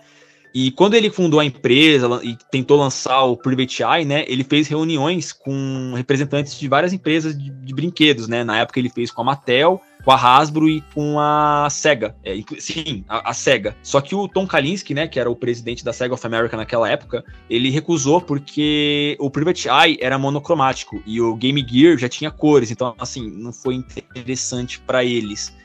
E 0.53 0.69
quando 0.71 0.95
ele 0.95 1.09
fundou 1.09 1.39
a 1.39 1.45
empresa 1.45 2.19
e 2.23 2.35
tentou 2.51 2.77
lançar 2.77 3.23
o 3.23 3.37
Private 3.37 3.83
Eye, 3.83 4.05
né? 4.05 4.25
Ele 4.27 4.43
fez 4.43 4.67
reuniões 4.67 5.31
com 5.31 5.93
representantes 5.95 6.59
de 6.59 6.67
várias 6.67 6.91
empresas 6.91 7.37
de, 7.37 7.49
de 7.49 7.73
brinquedos, 7.73 8.27
né? 8.27 8.43
Na 8.43 8.59
época 8.59 8.79
ele 8.79 8.89
fez 8.89 9.11
com 9.11 9.21
a 9.21 9.23
Mattel, 9.23 9.81
com 10.03 10.11
a 10.11 10.15
Hasbro 10.15 10.69
e 10.69 10.81
com 10.93 11.19
a 11.19 11.67
Sega. 11.69 12.15
É, 12.23 12.35
sim, 12.59 13.03
a, 13.07 13.29
a 13.29 13.33
Sega. 13.33 13.75
Só 13.83 14.01
que 14.01 14.15
o 14.15 14.27
Tom 14.27 14.47
Kalinske, 14.47 14.93
né? 14.93 15.07
Que 15.07 15.19
era 15.19 15.29
o 15.29 15.35
presidente 15.35 15.83
da 15.83 15.93
Sega 15.93 16.13
of 16.13 16.25
America 16.25 16.57
naquela 16.57 16.89
época, 16.89 17.23
ele 17.49 17.69
recusou 17.69 18.21
porque 18.21 19.15
o 19.19 19.29
Private 19.29 19.67
Eye 19.67 19.97
era 20.01 20.17
monocromático 20.17 21.01
e 21.05 21.21
o 21.21 21.35
Game 21.35 21.65
Gear 21.67 21.97
já 21.97 22.09
tinha 22.09 22.31
cores, 22.31 22.71
então 22.71 22.95
assim, 22.99 23.29
não 23.29 23.53
foi 23.53 23.75
interessante 23.75 24.79
para 24.79 25.03
eles. 25.03 25.55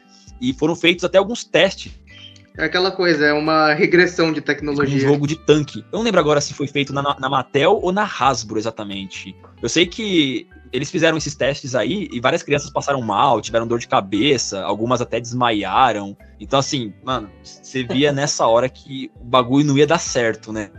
E 0.40 0.52
foram 0.52 0.76
feitos 0.76 1.04
até 1.04 1.16
alguns 1.18 1.44
testes 1.44 1.92
É 2.58 2.64
aquela 2.64 2.90
coisa, 2.90 3.24
é 3.26 3.32
uma 3.32 3.72
regressão 3.74 4.32
de 4.32 4.40
um 4.40 4.42
tecnologia. 4.42 4.98
jogo 4.98 5.26
de 5.26 5.36
tanque. 5.36 5.80
Eu 5.92 5.98
não 5.98 6.02
lembro 6.02 6.20
agora 6.20 6.40
se 6.40 6.54
foi 6.54 6.66
feito 6.66 6.92
na, 6.92 7.16
na 7.18 7.28
Mattel 7.28 7.78
ou 7.82 7.92
na 7.92 8.04
Hasbro 8.04 8.58
exatamente. 8.58 9.34
Eu 9.62 9.68
sei 9.68 9.86
que 9.86 10.46
eles 10.76 10.90
fizeram 10.90 11.16
esses 11.16 11.34
testes 11.34 11.74
aí 11.74 12.06
e 12.12 12.20
várias 12.20 12.42
crianças 12.42 12.68
passaram 12.68 13.00
mal, 13.00 13.40
tiveram 13.40 13.66
dor 13.66 13.78
de 13.78 13.88
cabeça, 13.88 14.62
algumas 14.62 15.00
até 15.00 15.18
desmaiaram. 15.18 16.14
Então, 16.38 16.58
assim, 16.58 16.92
mano, 17.02 17.30
você 17.42 17.82
via 17.82 18.12
nessa 18.12 18.46
hora 18.46 18.68
que 18.68 19.10
o 19.18 19.24
bagulho 19.24 19.64
não 19.64 19.78
ia 19.78 19.86
dar 19.86 19.98
certo, 19.98 20.52
né? 20.52 20.70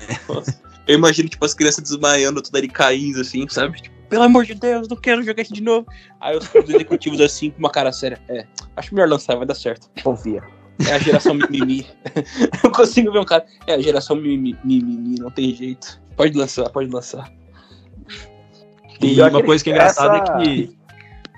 Eu 0.87 0.95
imagino, 0.95 1.27
tipo, 1.27 1.43
as 1.43 1.55
crianças 1.55 1.83
desmaiando, 1.83 2.43
tudo 2.43 2.55
ali 2.55 2.67
caindo, 2.67 3.21
assim, 3.21 3.47
sabe? 3.49 3.81
Tipo, 3.81 3.97
pelo 4.07 4.23
amor 4.23 4.45
de 4.45 4.53
Deus, 4.53 4.87
não 4.87 4.95
quero 4.95 5.23
jogar 5.23 5.41
isso 5.41 5.53
de 5.53 5.63
novo. 5.63 5.87
Aí 6.21 6.37
os 6.37 6.45
os 6.53 6.69
executivos, 6.69 7.19
assim, 7.19 7.49
com 7.49 7.57
uma 7.57 7.71
cara 7.71 7.91
séria. 7.91 8.21
É, 8.29 8.45
acho 8.75 8.93
melhor 8.93 9.09
lançar, 9.09 9.35
vai 9.35 9.47
dar 9.47 9.55
certo. 9.55 9.89
Confia. 10.03 10.43
É 10.87 10.93
a 10.93 10.99
geração 10.99 11.33
mimimi. 11.33 11.87
Eu 12.63 12.71
consigo 12.71 13.11
ver 13.11 13.19
um 13.19 13.25
cara. 13.25 13.45
É 13.65 13.73
a 13.73 13.81
geração 13.81 14.15
mimimi, 14.15 14.55
mimimi, 14.63 15.19
não 15.19 15.31
tem 15.31 15.55
jeito. 15.55 15.99
Pode 16.15 16.37
lançar, 16.37 16.69
pode 16.69 16.89
lançar. 16.89 17.31
E 19.01 19.21
uma 19.21 19.43
coisa 19.43 19.63
que 19.63 19.71
é 19.71 19.77
essa- 19.77 20.03
engraçada 20.05 20.17
é 20.39 20.43
que. 20.43 20.77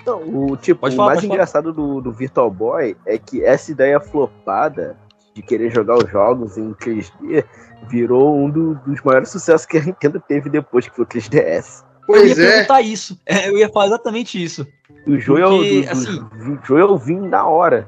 Então, 0.02 0.22
o 0.24 0.56
tipo, 0.58 0.80
Pode 0.82 0.94
o 0.94 0.98
falar, 0.98 1.08
mais 1.10 1.18
pode 1.18 1.28
falar. 1.28 1.36
engraçado 1.36 1.74
do, 1.74 2.00
do 2.02 2.12
Virtual 2.12 2.50
Boy 2.50 2.96
é 3.06 3.18
que 3.18 3.44
essa 3.44 3.72
ideia 3.72 4.00
flopada 4.00 4.98
de 5.36 5.42
querer 5.42 5.70
jogar 5.72 5.98
os 5.98 6.10
jogos 6.10 6.58
em 6.58 6.74
3D 6.74 7.44
virou 7.90 8.36
um 8.38 8.50
do- 8.50 8.76
dos 8.86 9.02
maiores 9.04 9.30
sucessos 9.30 9.66
que 9.68 9.78
a 9.78 9.82
Nintendo 9.84 10.22
teve 10.26 10.50
depois, 10.50 10.88
que 10.88 10.96
foi 10.96 11.04
o 11.04 11.08
3DS. 11.08 11.84
Eu 12.08 12.16
ia 12.16 12.22
Pois 12.22 12.40
é, 12.40 12.52
perguntar 12.52 12.82
isso. 12.82 13.20
É, 13.26 13.50
eu 13.50 13.58
ia 13.58 13.70
falar 13.70 13.88
exatamente 13.88 14.42
isso. 14.44 14.66
O 15.06 15.18
Joel, 15.20 15.50
Porque, 15.58 15.82
do, 15.82 15.86
do- 15.86 15.92
assim- 15.92 16.60
Joel 16.66 16.98
vim 16.98 17.20
na 17.20 17.46
hora. 17.46 17.88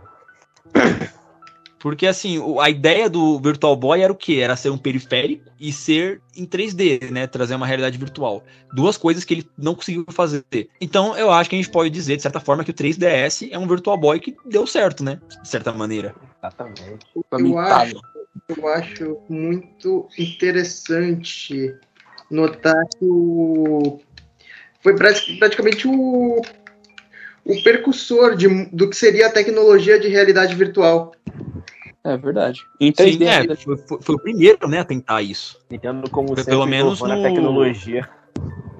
Porque, 1.81 2.05
assim, 2.05 2.39
a 2.59 2.69
ideia 2.69 3.09
do 3.09 3.39
Virtual 3.39 3.75
Boy 3.75 4.01
era 4.01 4.13
o 4.13 4.15
quê? 4.15 4.35
Era 4.35 4.55
ser 4.55 4.69
um 4.69 4.77
periférico 4.77 5.43
e 5.59 5.73
ser 5.73 6.21
em 6.37 6.45
3D, 6.45 7.09
né? 7.09 7.25
Trazer 7.25 7.55
uma 7.55 7.65
realidade 7.65 7.97
virtual. 7.97 8.43
Duas 8.71 8.97
coisas 8.97 9.25
que 9.25 9.33
ele 9.33 9.49
não 9.57 9.73
conseguiu 9.73 10.05
fazer. 10.11 10.45
Então, 10.79 11.17
eu 11.17 11.31
acho 11.31 11.49
que 11.49 11.55
a 11.55 11.59
gente 11.59 11.71
pode 11.71 11.89
dizer, 11.89 12.17
de 12.17 12.21
certa 12.21 12.39
forma, 12.39 12.63
que 12.63 12.69
o 12.69 12.73
3DS 12.73 13.49
é 13.51 13.57
um 13.57 13.67
Virtual 13.67 13.97
Boy 13.97 14.19
que 14.19 14.35
deu 14.45 14.67
certo, 14.67 15.03
né? 15.03 15.19
De 15.41 15.49
certa 15.49 15.71
maneira. 15.73 16.13
Exatamente. 16.39 17.05
Lamentável. 17.31 17.99
eu 18.55 18.67
acho 18.67 19.17
muito 19.27 20.07
interessante 20.19 21.73
notar 22.29 22.77
que 22.99 23.05
o... 23.05 23.99
foi 24.81 24.95
prati- 24.95 25.35
praticamente 25.37 25.87
o, 25.87 26.41
o 27.43 27.63
percussor 27.63 28.35
de, 28.35 28.47
do 28.65 28.87
que 28.87 28.95
seria 28.95 29.27
a 29.27 29.31
tecnologia 29.31 29.99
de 29.99 30.07
realidade 30.07 30.53
virtual. 30.53 31.11
É 32.03 32.17
verdade. 32.17 32.61
Em 32.79 32.87
Sim, 32.87 32.93
3D 33.17 33.25
é, 33.25 33.37
ainda. 33.37 33.55
foi, 33.55 33.77
foi- 34.01 34.15
o 34.15 34.19
primeiro, 34.19 34.67
né, 34.67 34.79
a 34.79 34.83
tentar 34.85 35.21
isso. 35.21 35.57
Nintendo, 35.69 36.09
como 36.09 36.29
Foi 36.29 36.37
sempre, 36.37 36.51
pelo 36.51 36.65
menos 36.65 36.99
no- 36.99 37.11
a 37.11 37.17
tecnologia. 37.21 38.09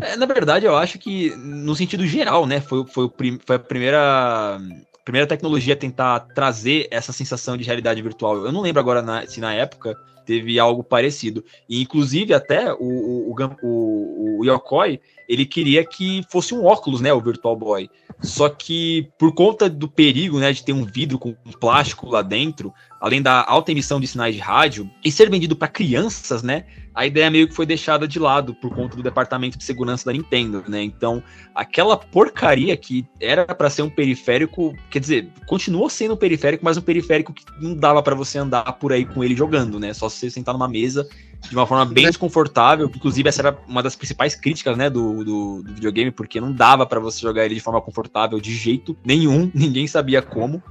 É, 0.02 0.16
na 0.16 0.26
verdade, 0.26 0.66
eu 0.66 0.76
acho 0.76 0.98
que, 0.98 1.36
no 1.36 1.76
sentido 1.76 2.06
geral, 2.08 2.48
né, 2.48 2.60
foi, 2.60 2.84
foi, 2.88 3.04
o 3.06 3.10
prim- 3.10 3.40
foi 3.46 3.58
a 3.58 3.60
primeira, 3.60 4.60
primeira 5.06 5.28
tecnologia 5.28 5.76
a 5.76 5.78
tentar 5.78 6.20
trazer 6.34 6.88
essa 6.90 7.14
sensação 7.14 7.56
de 7.56 7.64
realidade 7.64 8.02
virtual. 8.02 8.38
Eu 8.44 8.52
não 8.52 8.62
lembro 8.62 8.80
agora 8.80 9.04
na- 9.04 9.28
se 9.28 9.40
na 9.40 9.54
época 9.54 9.96
teve 10.26 10.58
algo 10.60 10.84
parecido. 10.84 11.44
E, 11.70 11.82
inclusive, 11.82 12.34
até 12.34 12.74
o, 12.74 12.78
o, 12.80 13.36
o, 13.62 14.40
o 14.40 14.46
Yokoi, 14.46 15.00
ele 15.28 15.46
queria 15.46 15.86
que 15.86 16.24
fosse 16.32 16.54
um 16.56 16.66
óculos, 16.66 17.02
né, 17.02 17.14
o 17.14 17.22
Virtual 17.22 17.56
Boy. 17.56 17.90
Só 18.22 18.50
que, 18.50 19.10
por 19.18 19.34
conta 19.34 19.70
do 19.70 19.88
perigo, 19.88 20.40
né, 20.40 20.52
de 20.52 20.64
ter 20.64 20.74
um 20.74 20.84
vidro 20.86 21.20
com 21.20 21.30
um 21.46 21.52
plástico 21.52 22.08
lá 22.10 22.22
dentro, 22.22 22.74
além 23.02 23.22
da 23.22 23.44
alta 23.46 23.72
emissão 23.72 24.00
de 24.00 24.08
sinais 24.08 24.36
de 24.36 24.40
rádio, 24.40 24.90
e 25.04 25.12
ser 25.12 25.30
vendido 25.30 25.56
para 25.56 25.68
crianças, 25.68 26.44
né, 26.44 26.66
a 26.94 27.06
ideia 27.06 27.32
meio 27.32 27.48
que 27.48 27.56
foi 27.56 27.66
deixada 27.66 28.08
de 28.08 28.20
lado 28.20 28.54
por 28.54 28.74
conta 28.74 28.96
do 28.96 29.04
departamento 29.04 29.58
de 29.58 29.64
segurança 29.64 30.06
da 30.06 30.12
Nintendo, 30.12 30.64
né? 30.68 30.84
Então, 30.84 31.24
aquela 31.56 31.96
porcaria 31.96 32.76
que 32.76 33.06
era 33.20 33.46
para 33.56 33.70
ser 33.70 33.82
um 33.82 33.90
periférico, 33.90 34.76
quer 34.90 35.00
dizer, 35.00 35.30
continuou 35.46 35.90
sendo 35.90 36.16
um 36.16 36.18
periférico, 36.18 36.66
mas 36.66 36.78
um 36.78 36.82
periférico 36.82 37.34
que 37.34 37.46
não 37.62 37.76
dava 37.76 38.04
para 38.04 38.14
você 38.14 38.38
andar 38.38 38.74
por 38.74 38.92
aí 38.92 39.06
com 39.06 39.24
ele 39.24 39.36
jogando, 39.36 39.80
né? 39.80 39.94
Só 39.94 40.10
você 40.10 40.30
sentar 40.30 40.54
numa 40.54 40.68
mesa 40.68 41.08
de 41.50 41.56
uma 41.56 41.66
forma 41.66 41.86
bem 41.86 42.06
desconfortável. 42.06 42.92
Inclusive, 42.94 43.30
essa 43.30 43.42
era 43.42 43.58
uma 43.68 43.82
das 43.82 43.96
principais 43.96 44.36
críticas, 44.36 44.78
né, 44.78 44.90
do, 44.90 45.24
do, 45.24 45.64
do 45.64 45.74
videogame, 45.74 46.12
porque 46.12 46.42
não 46.42 46.52
dava 46.52 46.86
para 46.86 47.00
você 47.00 47.22
jogar 47.22 47.46
ele 47.46 47.56
de 47.56 47.62
forma 47.62 47.82
confortável 47.82 48.40
de 48.40 48.54
jeito 48.54 48.98
nenhum, 49.04 49.50
ninguém 49.56 49.88
sabia 49.88 50.22
como. 50.22 50.62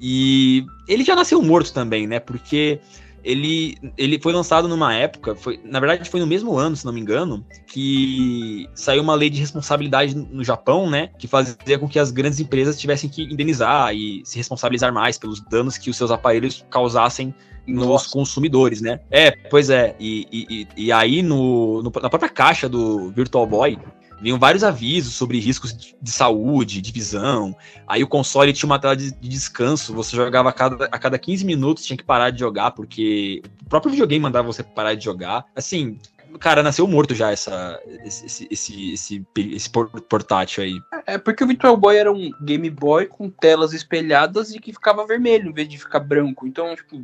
E 0.00 0.66
ele 0.86 1.04
já 1.04 1.14
nasceu 1.14 1.40
morto 1.42 1.72
também, 1.72 2.06
né? 2.06 2.20
Porque 2.20 2.80
ele, 3.26 3.76
ele 3.98 4.20
foi 4.20 4.32
lançado 4.32 4.68
numa 4.68 4.94
época, 4.94 5.34
foi, 5.34 5.58
na 5.64 5.80
verdade 5.80 6.08
foi 6.08 6.20
no 6.20 6.26
mesmo 6.28 6.56
ano, 6.56 6.76
se 6.76 6.86
não 6.86 6.92
me 6.92 7.00
engano, 7.00 7.44
que 7.66 8.68
saiu 8.72 9.02
uma 9.02 9.16
lei 9.16 9.28
de 9.28 9.40
responsabilidade 9.40 10.14
no 10.14 10.44
Japão, 10.44 10.88
né, 10.88 11.08
que 11.18 11.26
fazia 11.26 11.76
com 11.76 11.88
que 11.88 11.98
as 11.98 12.12
grandes 12.12 12.38
empresas 12.38 12.78
tivessem 12.78 13.10
que 13.10 13.24
indenizar 13.24 13.92
e 13.92 14.22
se 14.24 14.36
responsabilizar 14.36 14.92
mais 14.92 15.18
pelos 15.18 15.40
danos 15.40 15.76
que 15.76 15.90
os 15.90 15.96
seus 15.96 16.12
aparelhos 16.12 16.64
causassem 16.70 17.34
nos 17.66 17.86
Nossa. 17.86 18.10
consumidores, 18.10 18.80
né? 18.80 19.00
É, 19.10 19.32
pois 19.32 19.70
é. 19.70 19.96
E, 19.98 20.28
e, 20.30 20.84
e 20.84 20.92
aí 20.92 21.20
no, 21.20 21.82
no, 21.82 21.92
na 22.00 22.08
própria 22.08 22.28
caixa 22.28 22.68
do 22.68 23.10
Virtual 23.10 23.44
Boy 23.44 23.76
vinham 24.20 24.38
vários 24.38 24.64
avisos 24.64 25.14
sobre 25.14 25.38
riscos 25.38 25.72
de 25.72 26.10
saúde, 26.10 26.80
de 26.80 26.92
visão. 26.92 27.56
Aí 27.86 28.02
o 28.02 28.08
console 28.08 28.52
tinha 28.52 28.68
uma 28.68 28.78
tela 28.78 28.96
de, 28.96 29.12
de, 29.12 29.28
descanso, 29.28 29.94
você 29.94 30.16
jogava 30.16 30.48
a 30.48 30.52
cada, 30.52 30.84
a 30.86 30.98
cada 30.98 31.18
15 31.18 31.44
minutos, 31.44 31.84
tinha 31.84 31.96
que 31.96 32.04
parar 32.04 32.30
de 32.30 32.40
jogar, 32.40 32.72
porque 32.72 33.42
o 33.64 33.68
próprio 33.68 33.90
videogame 33.90 34.22
mandava 34.22 34.46
você 34.46 34.62
parar 34.62 34.94
de 34.94 35.04
jogar. 35.04 35.44
Assim, 35.54 35.98
cara, 36.38 36.62
nasceu 36.62 36.86
morto 36.86 37.14
já 37.14 37.30
essa, 37.30 37.80
esse, 38.04 38.46
esse, 38.50 38.92
esse, 38.92 39.26
esse 39.36 39.70
portátil 39.70 40.64
aí. 40.64 40.80
É 41.06 41.18
porque 41.18 41.44
o 41.44 41.46
Virtual 41.46 41.76
Boy 41.76 41.96
era 41.96 42.12
um 42.12 42.30
Game 42.42 42.68
Boy 42.70 43.06
com 43.06 43.30
telas 43.30 43.72
espelhadas 43.72 44.54
e 44.54 44.58
que 44.58 44.72
ficava 44.72 45.06
vermelho 45.06 45.50
em 45.50 45.52
vez 45.52 45.68
de 45.68 45.78
ficar 45.78 46.00
branco. 46.00 46.46
Então, 46.46 46.74
tipo, 46.74 47.02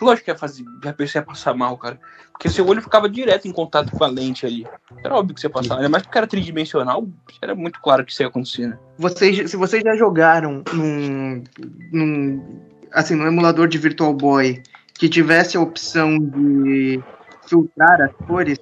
Lógico 0.00 0.24
que 0.24 0.30
ia 0.30 0.38
fazer, 0.38 0.64
já 0.82 0.92
pensei 0.92 1.20
a 1.20 1.24
passar 1.24 1.54
mal, 1.54 1.76
cara. 1.76 2.00
Porque 2.32 2.48
seu 2.48 2.66
olho 2.66 2.80
ficava 2.80 3.08
direto 3.08 3.46
em 3.46 3.52
contato 3.52 3.92
com 3.92 4.02
a 4.02 4.06
lente 4.06 4.46
ali. 4.46 4.66
Era 5.04 5.14
óbvio 5.14 5.34
que 5.34 5.40
você 5.40 5.46
ia 5.46 5.52
passar. 5.52 5.76
Ainda 5.76 5.90
mais 5.90 6.02
porque 6.02 6.16
era 6.16 6.26
tridimensional, 6.26 7.06
era 7.42 7.54
muito 7.54 7.80
claro 7.82 8.04
que 8.04 8.10
isso 8.10 8.22
ia 8.22 8.28
acontecer, 8.28 8.68
né? 8.68 8.78
Vocês, 8.96 9.50
se 9.50 9.56
vocês 9.56 9.82
já 9.82 9.94
jogaram 9.96 10.62
num, 10.72 11.44
num, 11.92 12.60
assim, 12.92 13.14
num 13.14 13.26
emulador 13.26 13.68
de 13.68 13.76
Virtual 13.76 14.14
Boy 14.14 14.62
que 14.94 15.08
tivesse 15.08 15.56
a 15.56 15.60
opção 15.60 16.18
de 16.18 17.02
filtrar 17.46 18.00
as 18.00 18.26
cores, 18.26 18.58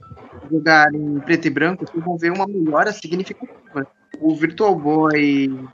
jogar 0.51 0.93
em 0.93 1.21
preto 1.21 1.47
e 1.47 1.51
branco, 1.51 1.87
vocês 1.87 2.05
vão 2.05 2.19
ver 2.19 2.33
uma 2.33 2.47
melhora 2.49 2.93
significativa. 2.93 3.87
O 4.21 4.35
Virtual 4.35 4.75
Boy 4.75 5.69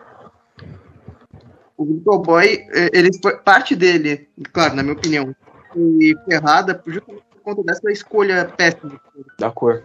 o 1.76 1.84
Virtual 1.84 2.22
Boy, 2.22 2.66
é, 2.72 2.90
ele 2.92 3.10
parte 3.44 3.74
dele, 3.74 4.28
claro, 4.52 4.74
na 4.74 4.82
minha 4.82 4.94
opinião, 4.94 5.34
foi 5.74 6.14
ferrada 6.24 6.80
justamente 6.86 7.24
por 7.30 7.40
conta 7.42 7.62
dessa 7.64 7.90
escolha 7.90 8.46
péssima. 8.56 9.00
Da 9.38 9.50
cor. 9.50 9.82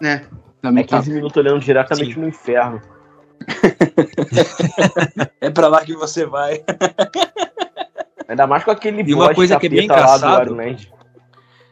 Né? 0.00 0.26
É 0.62 0.82
15 0.82 1.12
minutos 1.12 1.36
olhando 1.36 1.60
diretamente 1.60 2.14
Sim. 2.14 2.20
no 2.20 2.28
inferno. 2.28 2.80
é 5.40 5.50
pra 5.50 5.68
lá 5.68 5.84
que 5.84 5.94
você 5.94 6.26
vai. 6.26 6.62
Ainda 8.28 8.46
mais 8.46 8.62
com 8.62 8.70
aquele 8.70 9.02
E 9.02 9.14
uma 9.14 9.34
coisa 9.34 9.58
que 9.58 9.66
é 9.66 9.70
bem 9.70 9.84
engraçado. 9.84 10.56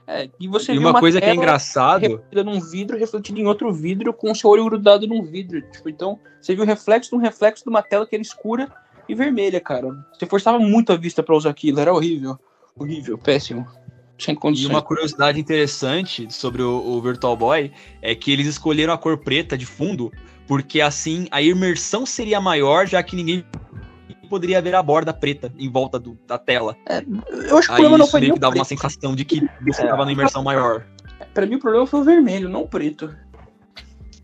É, 0.08 0.30
e 0.38 0.46
você 0.46 0.72
e 0.72 0.78
uma, 0.78 0.90
uma 0.90 1.00
coisa 1.00 1.20
que 1.20 1.26
é 1.26 1.34
engraçado 1.34 2.22
num 2.32 2.60
vidro 2.60 2.96
refletido 2.96 3.40
em 3.40 3.46
outro 3.46 3.72
vidro 3.72 4.14
com 4.14 4.30
o 4.30 4.34
seu 4.34 4.48
olho 4.48 4.64
grudado 4.64 5.06
num 5.06 5.22
vidro. 5.22 5.60
Tipo, 5.62 5.90
então, 5.90 6.18
você 6.40 6.54
viu 6.54 6.62
o 6.62 6.66
reflexo 6.66 7.10
de 7.10 7.16
um 7.16 7.20
reflexo 7.20 7.64
de 7.64 7.70
uma 7.70 7.82
tela 7.82 8.06
que 8.06 8.14
era 8.14 8.22
escura 8.22 8.72
e 9.08 9.14
vermelha, 9.14 9.60
cara. 9.60 9.88
Você 10.12 10.24
forçava 10.24 10.58
muito 10.58 10.92
a 10.92 10.96
vista 10.96 11.22
para 11.22 11.34
usar 11.34 11.50
aquilo, 11.50 11.80
era 11.80 11.92
horrível. 11.92 12.38
Horrível, 12.78 13.16
péssimo. 13.16 13.66
Sem 14.18 14.34
condições. 14.34 14.70
E 14.70 14.72
uma 14.72 14.82
curiosidade 14.82 15.38
interessante 15.38 16.32
sobre 16.32 16.62
o, 16.62 16.76
o, 16.76 17.02
Virtual 17.02 17.36
Boy 17.36 17.70
é 18.00 18.14
que 18.14 18.32
eles 18.32 18.46
escolheram 18.46 18.92
a 18.92 18.98
cor 18.98 19.18
preta 19.18 19.58
de 19.58 19.66
fundo, 19.66 20.10
porque 20.46 20.80
assim 20.80 21.26
a 21.30 21.42
imersão 21.42 22.06
seria 22.06 22.40
maior, 22.40 22.86
já 22.86 23.02
que 23.02 23.14
ninguém 23.14 23.44
poderia 24.28 24.60
ver 24.60 24.74
a 24.74 24.82
borda 24.82 25.12
preta 25.12 25.52
em 25.56 25.70
volta 25.70 25.98
do, 25.98 26.18
da 26.26 26.38
tela. 26.38 26.76
É, 26.88 27.04
eu 27.48 27.58
acho 27.58 27.68
que 27.68 27.74
o 27.74 27.76
problema 27.76 27.98
não 27.98 28.06
foi 28.06 28.20
meio 28.20 28.34
que 28.34 28.40
dava 28.40 28.52
preto. 28.52 28.60
uma 28.60 28.64
sensação 28.64 29.14
de 29.14 29.24
que 29.24 29.40
você 29.66 29.82
estava 29.82 30.02
é. 30.02 30.06
na 30.06 30.12
imersão 30.12 30.42
maior. 30.42 30.84
Para 31.32 31.46
mim 31.46 31.56
o 31.56 31.60
problema 31.60 31.86
foi 31.86 32.00
o 32.00 32.04
vermelho, 32.04 32.48
não 32.48 32.62
o 32.62 32.68
preto. 32.68 33.14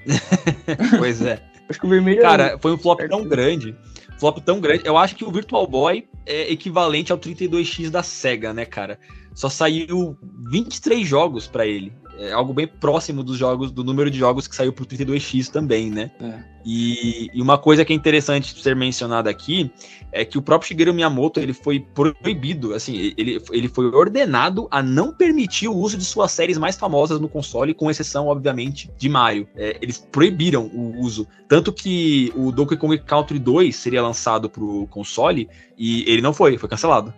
pois 0.98 1.22
é. 1.22 1.40
acho 1.68 1.78
que 1.78 1.86
o 1.86 1.88
vermelho 1.88 2.20
Cara, 2.20 2.59
foi 2.59 2.72
um 2.72 2.78
flop 2.78 3.00
tão 3.09 3.24
grande 3.24 3.76
flop 4.23 4.39
tão 4.39 4.61
grande. 4.61 4.87
Eu 4.87 4.97
acho 4.97 5.16
que 5.16 5.25
o 5.25 5.33
Virtual 5.33 5.66
Boy 5.66 6.07
é 6.25 6.53
equivalente 6.53 7.11
ao 7.11 7.18
32X 7.18 7.91
da 7.91 8.05
SEGA, 8.05 8.53
né, 8.55 8.64
cara? 8.64 9.01
Só 9.35 9.49
saiu 9.49 10.16
23 10.49 11.07
jogos 11.07 11.49
para 11.49 11.66
ele 11.66 11.93
é 12.23 12.33
algo 12.33 12.53
bem 12.55 12.66
próximo 12.66 13.23
dos 13.23 13.37
jogos, 13.37 13.70
do 13.70 13.83
número 13.83 14.11
de 14.11 14.18
jogos 14.18 14.47
que 14.47 14.55
saiu 14.55 14.73
pro 14.73 14.87
32X 14.87 15.49
também, 15.49 15.91
né? 15.91 16.11
É. 16.20 16.53
E, 16.64 17.29
e, 17.35 17.43
uma 17.43 17.59
coisa 17.59 17.85
que 17.85 17.93
é 17.93 17.97
interessante 17.97 18.61
ser 18.62 18.77
mencionada 18.77 19.29
aqui 19.29 19.73
é 20.12 20.25
que 20.25 20.39
o 20.39 20.43
próprio 20.43 20.68
Shigeru 20.68 20.95
Miyamoto 20.95 21.41
ele 21.41 21.53
foi 21.53 21.81
proibido, 21.81 22.75
assim, 22.75 23.12
ele, 23.16 23.43
ele 23.51 23.68
foi 23.68 23.87
ordenado 23.87 24.68
a 24.70 24.81
não 24.81 25.12
permitir 25.12 25.66
o 25.66 25.75
uso 25.75 25.97
de 25.97 26.05
suas 26.05 26.31
séries 26.31 26.59
mais 26.59 26.77
famosas 26.77 27.18
no 27.18 27.29
console, 27.29 27.75
com 27.75 27.91
exceção, 27.91 28.29
obviamente, 28.29 28.91
de 28.97 29.09
Mario. 29.09 29.49
É, 29.57 29.77
eles 29.83 29.99
proibiram 29.99 30.66
o 30.66 31.01
uso. 31.01 31.27
Tanto 31.49 31.73
que 31.73 32.33
o 32.37 32.53
Donkey 32.53 32.77
Kong 32.77 32.97
Country 32.99 33.39
2 33.39 33.75
seria 33.75 34.03
lançado 34.03 34.49
pro 34.49 34.87
console 34.89 35.49
e 35.77 36.05
ele 36.07 36.23
não 36.23 36.33
foi, 36.33 36.57
foi 36.57 36.68
cancelado. 36.68 37.12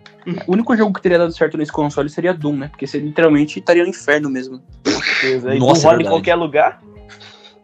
O 0.47 0.53
único 0.53 0.75
jogo 0.75 0.93
que 0.93 1.01
teria 1.01 1.19
dado 1.19 1.31
certo 1.31 1.57
nesse 1.57 1.71
console 1.71 2.09
seria 2.09 2.33
Doom, 2.33 2.57
né? 2.57 2.67
Porque 2.69 2.87
você 2.87 2.97
literalmente 2.97 3.59
estaria 3.59 3.83
no 3.83 3.89
inferno 3.89 4.29
mesmo. 4.29 4.61
E 5.23 5.59
Nossa, 5.59 5.87
rola 5.87 6.01
é 6.01 6.05
em 6.05 6.09
qualquer 6.09 6.35
lugar. 6.35 6.81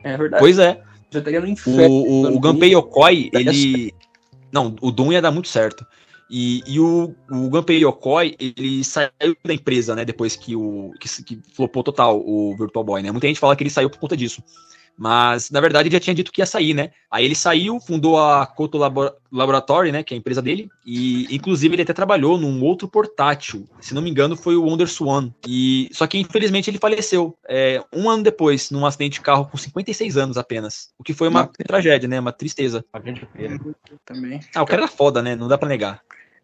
É 0.04 0.18
verdade. 0.18 0.42
Pois 0.42 0.58
é. 0.60 0.82
Já 1.10 1.20
estaria 1.20 1.42
no 1.42 1.48
inferno. 1.48 1.90
O, 1.90 2.24
o, 2.24 2.36
o 2.36 2.40
Gunpei 2.40 2.74
Yokoi, 2.74 3.30
ele. 3.34 3.94
Não, 4.52 4.76
o 4.82 4.92
Doom 4.92 5.14
ia 5.14 5.22
dar 5.22 5.32
muito 5.32 5.48
certo. 5.48 5.86
E, 6.30 6.64
e 6.66 6.80
o, 6.80 7.14
o 7.30 7.50
Gunpei 7.50 7.84
Yokoi, 7.84 8.36
ele 8.40 8.84
saiu 8.84 9.36
da 9.44 9.54
empresa, 9.54 9.94
né? 9.94 10.06
Depois 10.06 10.36
que 10.38 10.56
o. 10.56 10.94
que, 11.00 11.24
que 11.24 11.42
flopou 11.54 11.84
total 11.84 12.22
o 12.26 12.56
Virtual 12.58 12.86
Boy, 12.86 13.04
né? 13.04 13.12
Muita 13.12 13.28
gente 13.28 13.40
fala 13.40 13.56
que 13.56 13.64
ele 13.64 13.70
saiu 13.70 13.90
por 13.90 14.00
conta 14.00 14.16
disso. 14.16 14.42
Mas, 14.98 15.50
na 15.50 15.60
verdade, 15.60 15.88
ele 15.88 15.94
já 15.94 16.00
tinha 16.00 16.14
dito 16.14 16.32
que 16.32 16.42
ia 16.42 16.46
sair, 16.46 16.74
né? 16.74 16.92
Aí 17.10 17.26
ele 17.26 17.36
saiu, 17.36 17.80
fundou 17.80 18.20
a 18.20 18.46
Koto 18.46 18.78
Laboratory, 19.32 19.92
né? 19.92 20.04
Que 20.04 20.14
é 20.14 20.16
a 20.16 20.18
empresa 20.18 20.42
dele. 20.42 20.70
E, 20.86 21.28
inclusive, 21.36 21.74
ele 21.74 21.82
até 21.82 21.94
trabalhou 21.94 22.38
num 22.38 22.64
outro 22.64 22.88
portátil. 22.88 23.66
Se 23.80 23.94
não 23.94 24.02
me 24.02 24.10
engano, 24.10 24.36
foi 24.36 24.56
o 24.56 24.64
Wonder 24.64 24.88
Swan. 24.88 25.34
E, 25.48 25.90
só 25.92 26.06
que, 26.06 26.20
infelizmente, 26.20 26.70
ele 26.70 26.78
faleceu 26.78 27.38
é, 27.48 27.84
um 27.92 28.10
ano 28.10 28.24
depois, 28.24 28.70
num 28.70 28.86
acidente 28.86 29.14
de 29.14 29.22
carro 29.22 29.46
com 29.46 29.58
56 29.58 30.18
anos 30.18 30.38
apenas. 30.38 30.92
O 31.00 31.04
que 31.04 31.14
foi 31.14 31.28
uma 31.28 31.44
não. 31.44 31.52
tragédia, 31.66 32.08
né? 32.08 32.20
Uma 32.20 32.32
tristeza. 32.32 32.86
Também. 34.06 34.40
Ah, 34.56 34.62
o 34.62 34.66
cara 34.66 34.84
era 34.84 34.92
foda, 34.92 35.22
né? 35.22 35.36
Não 35.36 35.48
dá 35.48 35.58
pra 35.58 35.68
negar. 35.68 36.02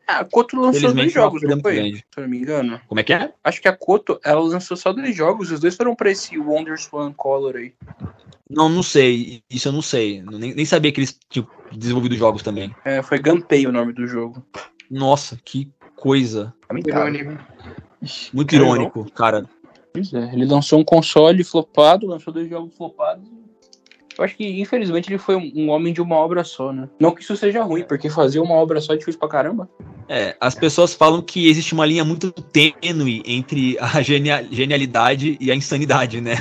Ah, 0.08 0.20
a 0.20 0.26
Koto 0.26 0.60
lançou 0.60 0.94
dois 0.94 1.12
jogos, 1.12 1.42
não 1.42 1.60
foi? 1.60 1.76
Grande. 1.76 1.98
Se 1.98 2.20
eu 2.20 2.22
não 2.22 2.30
me 2.30 2.38
engano. 2.38 2.80
Como 2.88 3.00
é 3.00 3.04
que 3.04 3.14
é? 3.14 3.34
Acho 3.44 3.62
que 3.62 3.68
a 3.68 3.76
Koto, 3.76 4.20
ela 4.24 4.40
lançou 4.40 4.78
só 4.78 4.94
dois 4.94 5.14
jogos, 5.14 5.52
os 5.52 5.60
dois 5.60 5.76
foram 5.76 5.94
pra 5.96 6.10
esse 6.10 6.38
Wonder 6.38 6.80
Swan 6.80 7.12
Color 7.12 7.58
aí. 7.58 7.74
Não, 8.50 8.70
não 8.70 8.82
sei. 8.82 9.44
Isso 9.50 9.68
eu 9.68 9.74
não 9.74 9.82
sei. 9.82 10.22
Nem, 10.22 10.54
nem 10.54 10.66
sabia 10.66 10.92
que 10.94 11.02
eles 11.02 11.20
tinham 11.30 11.46
desenvolvido 11.74 12.16
jogos 12.16 12.42
também. 12.42 12.74
É, 12.86 13.04
foi 13.04 13.20
Gunpei 13.20 13.68
o 13.68 13.72
nome 13.72 13.92
do 13.92 14.08
jogo. 14.08 14.42
Nossa, 14.90 15.38
que 15.44 15.70
coisa. 15.98 16.54
Irônico. 16.72 17.38
Muito 18.34 18.56
irônico, 18.56 19.12
cara. 19.12 19.46
Pois 19.92 20.14
é, 20.14 20.32
ele 20.34 20.46
lançou 20.46 20.80
um 20.80 20.86
console 20.86 21.44
flopado, 21.44 22.08
lançou 22.08 22.32
dois 22.32 22.48
jogos 22.48 22.74
flopados 22.78 23.28
eu 24.18 24.26
acho 24.26 24.36
que, 24.36 24.62
infelizmente, 24.62 25.10
ele 25.10 25.18
foi 25.18 25.36
um 25.36 25.70
homem 25.70 25.94
de 25.94 26.02
uma 26.02 26.16
obra 26.16 26.44
só, 26.44 26.72
né? 26.72 26.90
Não 27.00 27.14
que 27.14 27.22
isso 27.22 27.36
seja 27.36 27.64
ruim, 27.64 27.84
porque 27.84 28.10
fazer 28.10 28.40
uma 28.40 28.56
obra 28.56 28.82
só 28.82 28.94
é 28.94 28.98
difícil 28.98 29.20
pra 29.20 29.30
caramba. 29.30 29.70
É, 30.10 30.36
as 30.40 30.56
pessoas 30.56 30.94
falam 30.94 31.22
que 31.22 31.50
existe 31.50 31.74
uma 31.74 31.86
linha 31.86 32.06
muito 32.06 32.32
tênue 32.32 33.22
entre 33.26 33.78
a 33.80 34.02
genialidade 34.02 35.38
e 35.40 35.52
a 35.52 35.56
insanidade, 35.56 36.22
né? 36.22 36.36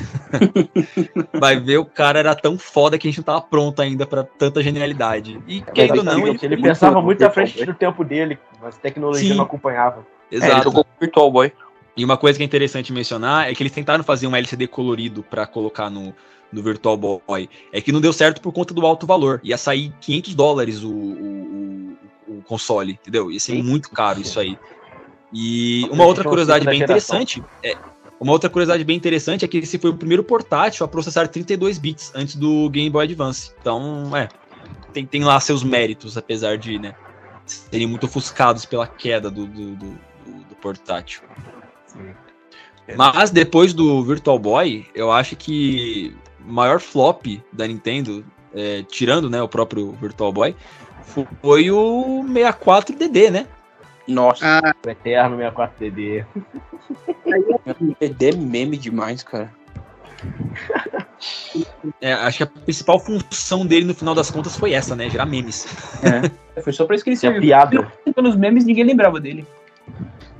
Vai 1.38 1.58
ver, 1.58 1.78
o 1.78 1.84
cara 1.84 2.18
era 2.18 2.34
tão 2.34 2.56
foda 2.56 2.96
que 2.96 3.08
a 3.08 3.10
gente 3.10 3.18
não 3.18 3.24
tava 3.24 3.40
pronto 3.40 3.82
ainda 3.82 4.06
para 4.06 4.22
tanta 4.22 4.62
genialidade. 4.62 5.40
E 5.48 5.58
é 5.66 5.70
querendo 5.72 5.98
ou 5.98 6.04
não, 6.04 6.26
ele, 6.26 6.38
ele 6.40 6.56
pensava 6.56 7.02
muito 7.02 7.22
à 7.24 7.30
frente 7.30 7.64
do 7.64 7.74
tempo 7.74 8.04
dele, 8.04 8.38
mas 8.62 8.76
a 8.76 8.78
tecnologia 8.78 9.30
Sim. 9.30 9.36
não 9.36 9.44
acompanhava. 9.44 10.06
Exato. 10.30 10.52
É, 10.52 10.54
ele 10.56 10.64
jogou 10.64 10.86
Virtual 11.00 11.30
Boy. 11.30 11.52
E 11.96 12.04
uma 12.04 12.18
coisa 12.18 12.38
que 12.38 12.42
é 12.42 12.46
interessante 12.46 12.92
mencionar 12.92 13.50
é 13.50 13.54
que 13.54 13.62
eles 13.62 13.72
tentaram 13.72 14.04
fazer 14.04 14.26
um 14.26 14.36
LCD 14.36 14.66
colorido 14.66 15.22
para 15.22 15.46
colocar 15.46 15.88
no, 15.88 16.14
no 16.52 16.62
Virtual 16.62 16.96
Boy. 16.96 17.48
É 17.72 17.80
que 17.80 17.92
não 17.92 18.00
deu 18.00 18.12
certo 18.12 18.40
por 18.40 18.52
conta 18.52 18.72
do 18.72 18.86
alto 18.86 19.06
valor. 19.06 19.40
Ia 19.42 19.58
sair 19.58 19.92
500 20.00 20.34
dólares 20.34 20.82
o, 20.82 20.92
o, 20.92 21.96
o 22.28 22.42
console, 22.42 22.92
entendeu? 22.92 23.30
Ia 23.30 23.40
ser 23.40 23.62
muito 23.62 23.90
caro 23.90 24.20
isso 24.20 24.38
aí. 24.38 24.58
E 25.32 25.88
uma 25.90 26.04
outra 26.04 26.24
curiosidade 26.24 26.64
bem 26.64 26.80
interessante 26.80 27.42
é. 27.62 27.76
Uma 28.18 28.32
outra 28.32 28.48
curiosidade 28.48 28.82
bem 28.82 28.96
interessante 28.96 29.44
é 29.44 29.48
que 29.48 29.58
esse 29.58 29.78
foi 29.78 29.90
o 29.90 29.94
primeiro 29.94 30.24
portátil 30.24 30.86
a 30.86 30.88
processar 30.88 31.28
32 31.28 31.76
bits 31.76 32.12
antes 32.14 32.34
do 32.34 32.70
Game 32.70 32.88
Boy 32.88 33.04
Advance. 33.04 33.52
Então, 33.60 34.16
é, 34.16 34.26
tem, 34.94 35.04
tem 35.04 35.22
lá 35.22 35.38
seus 35.38 35.62
méritos, 35.62 36.16
apesar 36.16 36.56
de, 36.56 36.78
né, 36.78 36.94
serem 37.44 37.86
muito 37.86 38.06
ofuscados 38.06 38.64
pela 38.64 38.86
queda 38.86 39.30
do, 39.30 39.46
do, 39.46 39.76
do, 39.76 39.98
do 40.48 40.54
portátil. 40.62 41.20
Mas 42.96 43.30
depois 43.30 43.74
do 43.74 44.02
Virtual 44.02 44.38
Boy, 44.38 44.86
eu 44.94 45.12
acho 45.12 45.36
que 45.36 46.16
maior 46.46 46.80
flop 46.80 47.26
da 47.52 47.66
Nintendo, 47.66 48.24
é, 48.54 48.82
tirando 48.84 49.28
né, 49.28 49.42
o 49.42 49.48
próprio 49.48 49.92
Virtual 49.92 50.32
Boy, 50.32 50.54
foi 51.42 51.70
o 51.70 52.24
64DD, 52.28 53.30
né? 53.30 53.46
Nossa, 54.08 54.44
Ah, 54.46 54.74
O 54.84 54.88
Eterno 54.90 55.36
64DD. 55.38 56.24
DD 58.00 58.28
é 58.28 58.36
meme 58.36 58.76
demais, 58.76 59.22
cara. 59.22 59.52
É, 62.00 62.12
acho 62.12 62.38
que 62.38 62.42
a 62.44 62.46
principal 62.46 62.98
função 63.00 63.66
dele 63.66 63.84
no 63.86 63.94
final 63.94 64.14
das 64.14 64.30
contas 64.30 64.56
foi 64.56 64.72
essa, 64.72 64.94
né? 64.94 65.08
Gerar 65.10 65.26
memes. 65.26 65.66
Foi 66.62 66.72
só 66.72 66.84
pra 66.86 66.94
isso 66.94 67.04
que 67.04 67.10
ele 67.10 67.16
é 67.16 67.20
serviu. 67.20 67.42
piada. 67.42 67.92
Pelos 68.14 68.34
memes, 68.36 68.64
ninguém 68.64 68.84
lembrava 68.84 69.20
dele. 69.20 69.46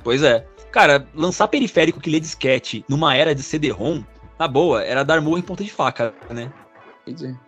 Pois 0.03 0.23
é. 0.23 0.47
Cara, 0.71 1.07
lançar 1.15 1.47
periférico 1.49 2.01
que 2.01 2.09
lê 2.11 2.19
disquete 2.21 2.85
numa 2.89 3.15
era 3.15 3.35
de 3.35 3.43
CD-ROM, 3.43 4.03
na 4.39 4.47
boa, 4.49 4.83
era 4.83 5.05
dar 5.05 5.21
murro 5.21 5.39
em 5.39 5.43
ponta 5.43 5.65
de 5.65 5.71
faca, 5.73 6.15
né? 6.31 6.53
Quer 7.05 7.13
dizer, 7.13 7.41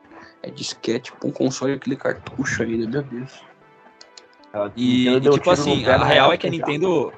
é 0.43 0.51
disquete 0.51 1.12
pra 1.12 1.28
um 1.28 1.32
console 1.32 1.72
aquele 1.74 1.97
cartucho 1.97 2.62
aí, 2.62 2.76
né? 2.78 2.86
Meu 2.86 3.03
Deus. 3.03 3.32
Ela- 4.53 4.72
E, 4.76 5.09
e, 5.09 5.20
tipo 5.30 5.51
assim, 5.51 5.84
a 5.84 6.05
real 6.05 6.32
é 6.32 6.36
que 6.39 6.47
a. 6.47 6.51
Nintendo. 6.51 7.12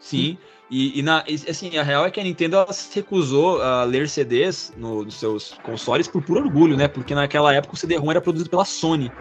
Sim. 0.00 0.38
E, 0.70 0.98
e 0.98 1.02
na, 1.02 1.22
assim, 1.48 1.76
a 1.76 1.82
real 1.82 2.06
é 2.06 2.10
que 2.10 2.18
a 2.18 2.24
Nintendo 2.24 2.56
ela 2.56 2.72
se 2.72 2.92
recusou 2.94 3.60
a 3.62 3.84
ler 3.84 4.08
CDs 4.08 4.72
no- 4.76 5.04
nos 5.04 5.14
seus 5.16 5.58
consoles 5.62 6.08
por 6.08 6.22
puro 6.22 6.40
orgulho, 6.40 6.76
né? 6.76 6.88
Porque 6.88 7.14
naquela 7.14 7.54
época 7.54 7.74
o 7.74 7.76
CD-ROM 7.76 8.10
era 8.10 8.20
produzido 8.20 8.48
pela 8.50 8.64
Sony. 8.64 9.12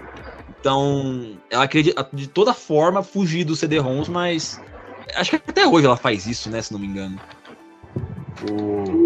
Então, 0.49 1.37
ela 1.49 1.67
queria 1.67 1.93
de, 1.93 2.17
de 2.17 2.27
toda 2.27 2.53
forma 2.53 3.03
fugir 3.03 3.43
dos 3.43 3.59
CD-ROMs, 3.59 4.09
mas 4.09 4.61
acho 5.15 5.29
que 5.31 5.35
até 5.35 5.67
hoje 5.67 5.85
ela 5.85 5.97
faz 5.97 6.25
isso, 6.25 6.49
né? 6.49 6.61
Se 6.61 6.71
não 6.71 6.79
me 6.79 6.87
engano. 6.87 7.19
O- 8.41 9.02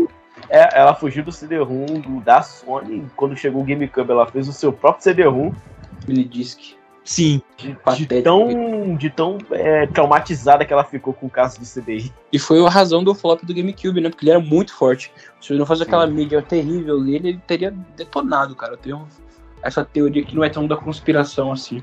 É, 0.50 0.80
ela 0.80 0.94
fugiu 0.96 1.24
do 1.24 1.32
CD-ROM 1.32 1.86
do- 2.00 2.22
da 2.22 2.42
Sony. 2.42 3.06
Quando 3.16 3.36
chegou 3.36 3.62
o 3.62 3.66
GameCube, 3.66 4.12
ela 4.12 4.26
fez 4.26 4.48
o 4.48 4.54
seu 4.54 4.72
próprio 4.72 5.04
CD-ROM. 5.04 5.52
Mini 6.08 6.24
disc. 6.24 6.76
Sim. 7.04 7.42
De, 7.58 7.76
de 8.06 8.22
tão, 8.22 8.96
de 8.98 9.10
tão 9.10 9.38
é, 9.52 9.88
traumatizada 9.88 10.66
que 10.66 10.74
ela 10.74 10.84
ficou 10.84 11.14
com 11.14 11.28
o 11.28 11.30
caso 11.30 11.58
do 11.60 11.66
CDI. 11.66 12.12
E 12.34 12.38
foi 12.38 12.66
a 12.66 12.70
razão 12.70 13.02
do 13.04 13.16
flop 13.16 13.44
do 13.44 13.54
GameCube, 13.54 14.02
né? 14.02 14.10
Porque 14.10 14.26
ele 14.26 14.32
era 14.32 14.40
muito 14.42 14.74
forte. 14.74 15.12
Se 15.40 15.54
ele 15.54 15.60
não 15.60 15.66
fosse 15.66 15.84
aquela 15.84 16.06
mídia 16.06 16.42
terrível 16.42 17.02
dele, 17.02 17.30
ele 17.30 17.42
teria 17.48 17.72
detonado, 17.96 18.56
cara. 18.56 18.74
Eu 18.74 18.78
tenho 18.78 19.08
essa 19.62 19.86
teoria 19.86 20.24
que 20.24 20.36
não 20.36 20.44
é 20.44 20.50
tão 20.50 20.68
da 20.68 20.76
conspiração 20.76 21.50
assim. 21.52 21.82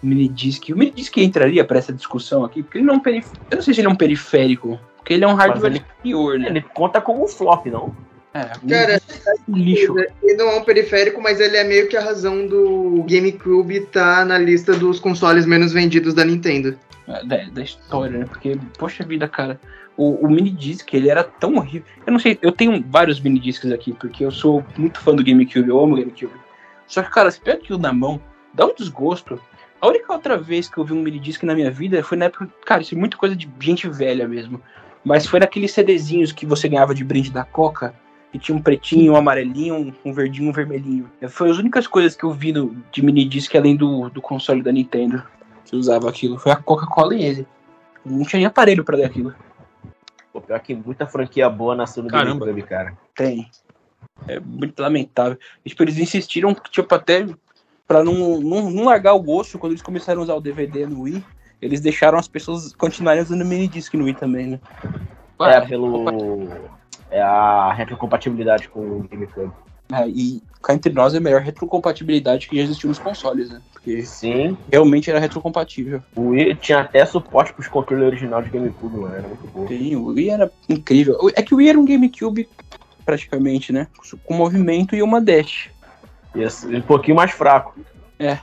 O 0.00 0.06
mini 0.06 0.28
disc. 0.28 0.68
O 0.70 0.76
mini 0.78 0.92
disc 0.92 1.16
entraria 1.16 1.64
pra 1.64 1.78
essa 1.78 1.92
discussão 1.92 2.44
aqui, 2.44 2.62
porque 2.62 2.78
ele 2.78 2.84
não 2.86 2.94
é 2.94 2.96
um 2.98 3.00
periférico. 3.00 3.44
Eu 3.50 3.56
não 3.56 3.62
sei 3.64 3.74
se 3.74 3.80
ele 3.80 3.88
é 3.88 3.90
um 3.90 3.96
periférico. 3.96 4.78
Porque 5.04 5.12
ele 5.12 5.24
é 5.24 5.28
um 5.28 5.34
hardware 5.34 5.70
ele- 5.70 5.80
superior, 5.80 6.38
né? 6.38 6.48
Ele 6.48 6.62
conta 6.62 6.98
como 6.98 7.22
um 7.22 7.28
flop, 7.28 7.66
não? 7.66 7.94
É, 8.32 8.50
Cara, 8.68 9.00
um 9.46 9.54
lixo. 9.54 9.94
ele 9.98 10.34
não 10.36 10.48
é 10.48 10.56
um 10.56 10.64
periférico, 10.64 11.20
mas 11.20 11.38
ele 11.38 11.58
é 11.58 11.62
meio 11.62 11.88
que 11.88 11.96
a 11.96 12.02
razão 12.02 12.46
do 12.46 13.04
GameCube 13.06 13.76
estar 13.76 14.24
na 14.24 14.38
lista 14.38 14.72
dos 14.72 14.98
consoles 14.98 15.44
menos 15.44 15.72
vendidos 15.74 16.14
da 16.14 16.24
Nintendo. 16.24 16.76
É, 17.06 17.22
da, 17.22 17.36
da 17.52 17.62
história, 17.62 18.18
né? 18.18 18.24
Porque, 18.24 18.58
poxa 18.78 19.04
vida, 19.04 19.28
cara, 19.28 19.60
o, 19.94 20.26
o 20.26 20.28
mini 20.28 20.50
disc, 20.50 20.90
ele 20.94 21.10
era 21.10 21.22
tão 21.22 21.56
horrível. 21.56 21.84
Eu 22.06 22.12
não 22.12 22.18
sei, 22.18 22.38
eu 22.40 22.50
tenho 22.50 22.82
vários 22.88 23.20
mini 23.20 23.38
discs 23.38 23.70
aqui, 23.70 23.92
porque 23.92 24.24
eu 24.24 24.30
sou 24.30 24.64
muito 24.76 24.98
fã 24.98 25.14
do 25.14 25.22
GameCube, 25.22 25.68
eu 25.68 25.78
amo 25.78 25.94
o 25.94 25.98
GameCube. 25.98 26.32
Só 26.86 27.02
que, 27.02 27.10
cara, 27.10 27.30
você 27.30 27.38
pega 27.38 27.58
aquilo 27.58 27.78
na 27.78 27.92
mão, 27.92 28.18
dá 28.54 28.64
um 28.66 28.74
desgosto. 28.74 29.38
A 29.80 29.86
única 29.86 30.12
outra 30.12 30.38
vez 30.38 30.66
que 30.66 30.78
eu 30.78 30.84
vi 30.84 30.94
um 30.94 31.02
mini 31.02 31.20
disc 31.20 31.42
na 31.42 31.54
minha 31.54 31.70
vida 31.70 32.02
foi 32.02 32.16
na 32.16 32.24
época, 32.24 32.48
cara, 32.64 32.80
isso 32.80 32.94
é 32.94 32.98
muita 32.98 33.16
coisa 33.18 33.36
de 33.36 33.48
gente 33.60 33.86
velha 33.88 34.26
mesmo. 34.26 34.60
Mas 35.04 35.26
foi 35.26 35.38
naqueles 35.38 35.72
CDzinhos 35.72 36.32
que 36.32 36.46
você 36.46 36.68
ganhava 36.68 36.94
de 36.94 37.04
brinde 37.04 37.30
da 37.30 37.44
Coca, 37.44 37.94
que 38.32 38.38
tinha 38.38 38.56
um 38.56 38.62
pretinho, 38.62 39.12
um 39.12 39.16
amarelinho, 39.16 39.74
um, 39.76 39.92
um 40.04 40.12
verdinho, 40.12 40.48
um 40.48 40.52
vermelhinho. 40.52 41.10
Foi 41.28 41.50
as 41.50 41.58
únicas 41.58 41.86
coisas 41.86 42.16
que 42.16 42.24
eu 42.24 42.32
vi 42.32 42.52
no, 42.52 42.74
de 42.90 43.04
mini 43.04 43.24
disc 43.24 43.54
além 43.54 43.76
do, 43.76 44.08
do 44.08 44.22
console 44.22 44.62
da 44.62 44.72
Nintendo 44.72 45.22
que 45.64 45.76
usava 45.76 46.08
aquilo. 46.08 46.38
Foi 46.38 46.52
a 46.52 46.56
Coca-Cola 46.56 47.14
e 47.14 47.22
ele. 47.22 47.46
Não 48.04 48.24
tinha 48.24 48.38
nem 48.38 48.46
aparelho 48.46 48.84
pra 48.84 48.96
ler 48.96 49.04
aquilo. 49.04 49.34
Pô, 50.32 50.40
pior 50.40 50.58
que 50.60 50.74
muita 50.74 51.06
franquia 51.06 51.48
boa 51.48 51.74
nasceu 51.76 52.02
no 52.02 52.08
Caramba. 52.08 52.46
GameCube, 52.46 52.68
cara. 52.68 52.98
Tem. 53.14 53.48
É 54.26 54.40
muito 54.40 54.80
lamentável. 54.80 55.38
E, 55.64 55.68
tipo, 55.68 55.82
eles 55.82 55.98
insistiram, 55.98 56.54
tipo, 56.70 56.94
até 56.94 57.26
pra 57.86 58.02
não, 58.02 58.40
não, 58.40 58.70
não 58.70 58.84
largar 58.84 59.14
o 59.14 59.22
gosto, 59.22 59.58
quando 59.58 59.72
eles 59.72 59.82
começaram 59.82 60.20
a 60.20 60.24
usar 60.24 60.34
o 60.34 60.40
DVD 60.40 60.86
no 60.86 61.02
Wii, 61.02 61.24
eles 61.64 61.80
deixaram 61.80 62.18
as 62.18 62.28
pessoas 62.28 62.72
continuarem 62.74 63.22
usando 63.22 63.44
mini 63.44 63.66
disc 63.68 63.92
no 63.94 64.04
Wii 64.04 64.14
também, 64.14 64.46
né? 64.46 64.60
É, 65.40 65.60
pelo. 65.62 66.04
É 67.10 67.20
a 67.22 67.72
retrocompatibilidade 67.72 68.68
com 68.68 68.80
o 68.80 69.08
GameCube. 69.08 69.52
É, 69.92 70.08
e 70.08 70.42
cá 70.62 70.72
entre 70.74 70.92
nós 70.92 71.14
é 71.14 71.18
a 71.18 71.20
melhor 71.20 71.42
retrocompatibilidade 71.42 72.48
que 72.48 72.56
já 72.56 72.62
existiu 72.62 72.88
nos 72.88 72.98
consoles, 72.98 73.50
né? 73.50 73.60
Porque 73.72 74.02
Sim, 74.02 74.56
realmente 74.72 75.10
era 75.10 75.18
retrocompatível. 75.18 76.02
o 76.16 76.30
Wii 76.30 76.54
tinha 76.56 76.80
até 76.80 77.04
suporte 77.04 77.52
pros 77.52 77.68
controles 77.68 78.06
original 78.06 78.42
de 78.42 78.50
GameCube, 78.50 78.96
mano. 78.96 79.14
Era 79.14 79.28
muito 79.28 79.46
bom. 79.48 79.66
Sim, 79.68 79.96
o 79.96 80.06
Wii 80.06 80.30
era 80.30 80.50
incrível. 80.68 81.18
É 81.36 81.42
que 81.42 81.54
o 81.54 81.58
Wii 81.58 81.68
era 81.68 81.78
um 81.78 81.84
GameCube 81.84 82.48
praticamente, 83.04 83.72
né? 83.72 83.86
Com 84.24 84.34
movimento 84.34 84.96
e 84.96 85.02
uma 85.02 85.20
dash. 85.20 85.70
E 86.34 86.42
esse- 86.42 86.66
um 86.66 86.82
pouquinho 86.82 87.16
mais 87.16 87.30
fraco. 87.30 87.78
É. 88.18 88.38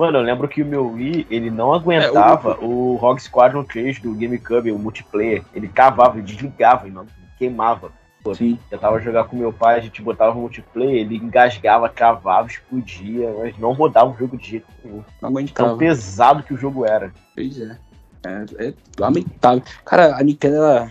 Mano, 0.00 0.16
eu 0.16 0.22
lembro 0.22 0.48
que 0.48 0.62
o 0.62 0.66
meu 0.66 0.92
Wii, 0.92 1.26
ele 1.28 1.50
não 1.50 1.74
aguentava 1.74 2.58
o 2.64 2.96
Rogue 2.96 3.20
Squadron 3.20 3.62
3 3.62 4.00
do 4.00 4.14
GameCube, 4.14 4.72
o 4.72 4.78
multiplayer. 4.78 5.44
Ele 5.54 5.68
cavava, 5.68 6.16
ele 6.16 6.22
desligava 6.22 6.88
e 6.88 6.90
não 6.90 7.06
queimava. 7.36 7.92
Pô, 8.22 8.34
Sim. 8.34 8.58
Eu 8.70 8.78
tava 8.78 8.98
jogando 8.98 9.28
com 9.28 9.36
meu 9.36 9.52
pai, 9.52 9.76
a 9.76 9.80
gente 9.80 10.00
botava 10.00 10.34
o 10.34 10.40
multiplayer, 10.40 11.02
ele 11.02 11.16
engasgava, 11.16 11.86
travava, 11.90 12.48
explodia, 12.48 13.30
mas 13.40 13.58
não 13.58 13.72
rodava 13.72 14.10
o 14.10 14.16
jogo 14.16 14.38
de 14.38 14.52
jeito 14.52 14.66
nenhum. 14.82 15.04
Não 15.20 15.46
Tão 15.48 15.76
pesado 15.76 16.42
que 16.44 16.54
o 16.54 16.56
jogo 16.56 16.86
era. 16.86 17.12
Pois 17.34 17.60
é. 17.60 17.76
É, 18.24 18.68
é 18.68 18.74
lamentável. 18.98 19.62
Cara, 19.84 20.16
a 20.16 20.22
Nintendo 20.22 20.56
ela, 20.56 20.90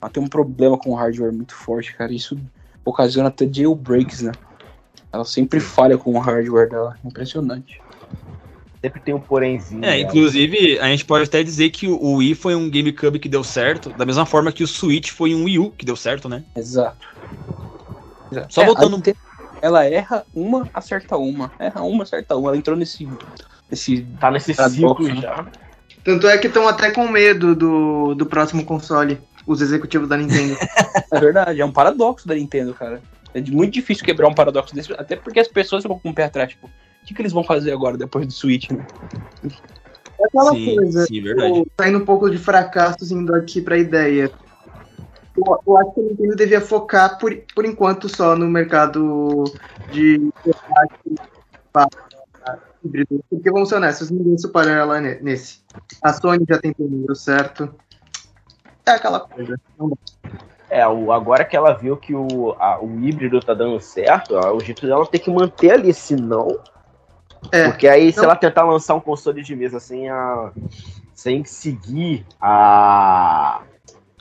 ela 0.00 0.10
tem 0.12 0.22
um 0.22 0.28
problema 0.28 0.78
com 0.78 0.90
o 0.90 0.94
hardware 0.94 1.32
muito 1.32 1.56
forte, 1.56 1.92
cara. 1.96 2.12
Isso 2.12 2.38
ocasiona 2.84 3.30
até 3.30 3.52
jailbreaks, 3.52 4.22
né? 4.22 4.30
Ela 5.12 5.24
sempre 5.24 5.58
falha 5.58 5.98
com 5.98 6.12
o 6.12 6.20
hardware 6.20 6.70
dela. 6.70 6.96
Impressionante. 7.04 7.82
Sempre 8.84 9.00
tem 9.00 9.14
um 9.14 9.20
porémzinho. 9.20 9.82
É, 9.82 9.92
né? 9.92 10.00
inclusive, 10.00 10.78
a 10.78 10.88
gente 10.88 11.06
pode 11.06 11.24
até 11.24 11.42
dizer 11.42 11.70
que 11.70 11.88
o 11.88 12.16
Wii 12.16 12.34
foi 12.34 12.54
um 12.54 12.68
GameCube 12.68 13.18
que 13.18 13.30
deu 13.30 13.42
certo, 13.42 13.88
da 13.88 14.04
mesma 14.04 14.26
forma 14.26 14.52
que 14.52 14.62
o 14.62 14.68
Switch 14.68 15.10
foi 15.10 15.34
um 15.34 15.44
Wii 15.44 15.58
U 15.58 15.70
que 15.70 15.86
deu 15.86 15.96
certo, 15.96 16.28
né? 16.28 16.44
Exato. 16.54 17.08
Exato. 18.30 18.52
Só 18.52 18.60
É, 18.60 18.66
voltando 18.66 18.96
Nintendo, 18.96 19.16
Ela 19.62 19.86
erra 19.86 20.26
uma, 20.34 20.68
acerta 20.74 21.16
uma. 21.16 21.50
Erra 21.58 21.80
uma, 21.80 22.02
acerta 22.02 22.36
uma. 22.36 22.50
Ela 22.50 22.58
entrou 22.58 22.76
nesse. 22.76 23.08
nesse 23.70 24.02
Tá 24.20 24.30
nesse 24.30 24.52
ciclo 24.52 25.08
né? 25.08 25.16
já. 25.16 25.46
Tanto 26.04 26.28
é 26.28 26.36
que 26.36 26.48
estão 26.48 26.68
até 26.68 26.90
com 26.90 27.08
medo 27.08 27.54
do, 27.54 28.14
do 28.14 28.26
próximo 28.26 28.66
console, 28.66 29.18
os 29.46 29.62
executivos 29.62 30.10
da 30.10 30.18
Nintendo. 30.18 30.58
É 31.10 31.20
verdade, 31.20 31.60
é 31.60 31.64
um 31.64 31.72
paradoxo 31.72 32.26
da 32.26 32.34
Nintendo, 32.34 32.74
cara. 32.74 33.00
É 33.32 33.40
muito 33.40 33.72
difícil 33.72 34.04
quebrar 34.04 34.26
um 34.26 34.34
paradoxo 34.34 34.74
desse, 34.74 34.92
até 34.94 35.14
porque 35.14 35.38
as 35.38 35.46
pessoas 35.46 35.82
ficam 35.82 35.98
com 35.98 36.10
o 36.10 36.14
pé 36.14 36.24
atrás, 36.24 36.50
tipo, 36.50 36.68
o 37.04 37.06
que, 37.06 37.14
que 37.14 37.20
eles 37.20 37.32
vão 37.32 37.44
fazer 37.44 37.70
agora 37.70 37.98
depois 37.98 38.26
do 38.26 38.32
Switch, 38.32 38.70
né? 38.70 38.82
É 40.18 40.24
aquela 40.26 40.52
sim, 40.52 40.74
coisa, 40.74 41.04
sim, 41.06 41.20
verdade. 41.20 41.62
Tô 41.62 41.66
saindo 41.78 41.98
um 41.98 42.04
pouco 42.04 42.30
de 42.30 42.38
fracassos 42.38 43.10
indo 43.10 43.34
aqui 43.34 43.60
pra 43.60 43.76
ideia. 43.76 44.32
Eu, 45.36 45.58
eu 45.66 45.76
acho 45.76 45.92
que 45.92 46.00
a 46.00 46.02
Nintendo 46.04 46.36
devia 46.36 46.62
focar 46.62 47.18
por, 47.18 47.36
por 47.54 47.66
enquanto 47.66 48.08
só 48.08 48.34
no 48.34 48.46
mercado 48.46 49.44
de 49.92 50.30
híbrido. 52.82 53.22
Porque 53.28 53.50
vamos 53.50 53.68
ser 53.68 53.74
honestos, 53.74 54.10
ninguém 54.10 54.38
supera 54.38 54.70
ela 54.70 54.98
ne- 54.98 55.20
nesse. 55.20 55.58
A 56.02 56.10
Sony 56.12 56.44
já 56.48 56.58
tem 56.58 56.72
primeiro, 56.72 57.14
certo? 57.14 57.74
É 58.86 58.92
aquela 58.92 59.20
coisa. 59.20 59.60
Não 59.78 59.90
dá. 59.90 59.96
É, 60.70 60.86
o, 60.88 61.12
agora 61.12 61.44
que 61.44 61.56
ela 61.56 61.74
viu 61.74 61.96
que 61.98 62.14
o, 62.14 62.52
a- 62.58 62.82
o 62.82 62.98
híbrido 62.98 63.40
tá 63.40 63.52
dando 63.52 63.78
certo, 63.80 64.34
ó, 64.34 64.54
o 64.56 64.60
jeito 64.60 64.86
dela 64.86 65.06
tem 65.06 65.20
que 65.20 65.30
manter 65.30 65.72
ali, 65.72 65.92
senão. 65.92 66.58
É. 67.52 67.68
Porque 67.68 67.86
aí, 67.88 68.10
se 68.12 68.18
Não. 68.18 68.24
ela 68.24 68.36
tentar 68.36 68.64
lançar 68.64 68.94
um 68.94 69.00
console 69.00 69.42
de 69.42 69.54
mesa 69.54 69.78
sem, 69.80 70.08
a, 70.08 70.50
sem 71.14 71.44
seguir 71.44 72.24
a, 72.40 73.60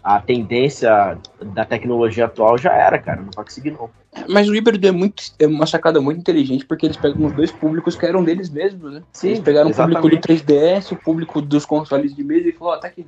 a 0.04 0.20
tendência 0.20 1.18
da 1.42 1.66
tecnologia 1.66 2.26
atual, 2.26 2.58
já 2.58 2.74
era, 2.74 3.00
cara. 3.00 3.22
Não 3.22 3.30
vai 3.36 3.46
conseguir, 3.46 3.72
não. 3.72 3.90
Mas 4.30 4.48
o 4.48 4.56
híbrido 4.56 4.88
é, 4.88 4.92
muito, 4.92 5.24
é 5.40 5.48
uma 5.48 5.66
sacada 5.66 6.00
muito 6.00 6.20
inteligente, 6.20 6.66
porque 6.66 6.86
eles 6.86 6.98
pegam 6.98 7.26
os 7.26 7.34
dois 7.34 7.52
públicos 7.52 7.96
que 7.96 8.06
eram 8.06 8.24
deles 8.24 8.50
mesmos, 8.50 8.94
né? 8.94 9.04
Sim, 9.12 9.30
eles 9.30 9.40
pegaram 9.40 9.72
o 9.72 9.74
público 9.74 10.02
do 10.02 10.16
exatamente. 10.16 10.46
3DS, 10.46 10.92
o 10.92 10.96
público 10.96 11.42
dos 11.42 11.66
consoles 11.66 12.16
de 12.16 12.24
mesa 12.24 12.48
e 12.50 12.52
falou, 12.52 12.74
ó, 12.74 12.78
tá 12.78 12.88
aqui. 12.88 13.06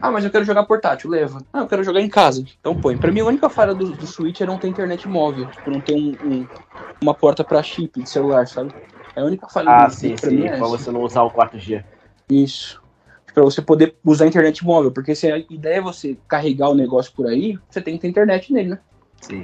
Ah, 0.00 0.10
mas 0.10 0.24
eu 0.24 0.30
quero 0.30 0.44
jogar 0.44 0.64
portátil, 0.64 1.10
leva. 1.10 1.40
Ah, 1.52 1.60
eu 1.60 1.66
quero 1.66 1.82
jogar 1.84 2.00
em 2.00 2.08
casa. 2.08 2.44
Então 2.60 2.74
põe. 2.74 2.96
Pra 2.96 3.10
mim, 3.10 3.20
a 3.20 3.24
única 3.24 3.48
falha 3.48 3.74
do, 3.74 3.90
do 3.90 4.06
Switch 4.06 4.40
é 4.40 4.46
não 4.46 4.58
ter 4.58 4.68
internet 4.68 5.08
móvel. 5.08 5.46
Tipo, 5.46 5.70
não 5.70 5.80
ter 5.80 5.94
um, 5.94 6.14
um- 6.22 6.46
uma 7.02 7.14
porta 7.14 7.42
pra 7.42 7.62
chip 7.62 8.02
de 8.02 8.08
celular, 8.08 8.46
sabe? 8.46 8.74
É 9.16 9.20
a 9.20 9.24
única 9.24 9.48
falha 9.48 9.70
Ah, 9.70 9.86
do 9.86 9.94
sim, 9.94 10.16
pra 10.16 10.30
sim. 10.30 10.36
mim 10.36 10.46
é 10.46 10.56
Pra 10.56 10.66
você 10.66 10.90
não 10.90 11.02
usar 11.02 11.22
o 11.22 11.30
4G. 11.30 11.84
Isso. 12.28 12.82
Pra 13.32 13.42
você 13.42 13.60
poder 13.60 13.96
usar 14.04 14.24
a 14.24 14.28
internet 14.28 14.64
móvel. 14.64 14.90
Porque 14.92 15.14
se 15.14 15.30
a 15.30 15.38
ideia 15.38 15.76
é 15.76 15.80
você 15.80 16.16
carregar 16.28 16.68
o 16.68 16.74
negócio 16.74 17.12
por 17.12 17.26
aí, 17.26 17.58
você 17.68 17.80
tem 17.80 17.94
que 17.94 18.00
ter 18.02 18.08
internet 18.08 18.52
nele, 18.52 18.70
né? 18.70 18.78
Sim. 19.20 19.42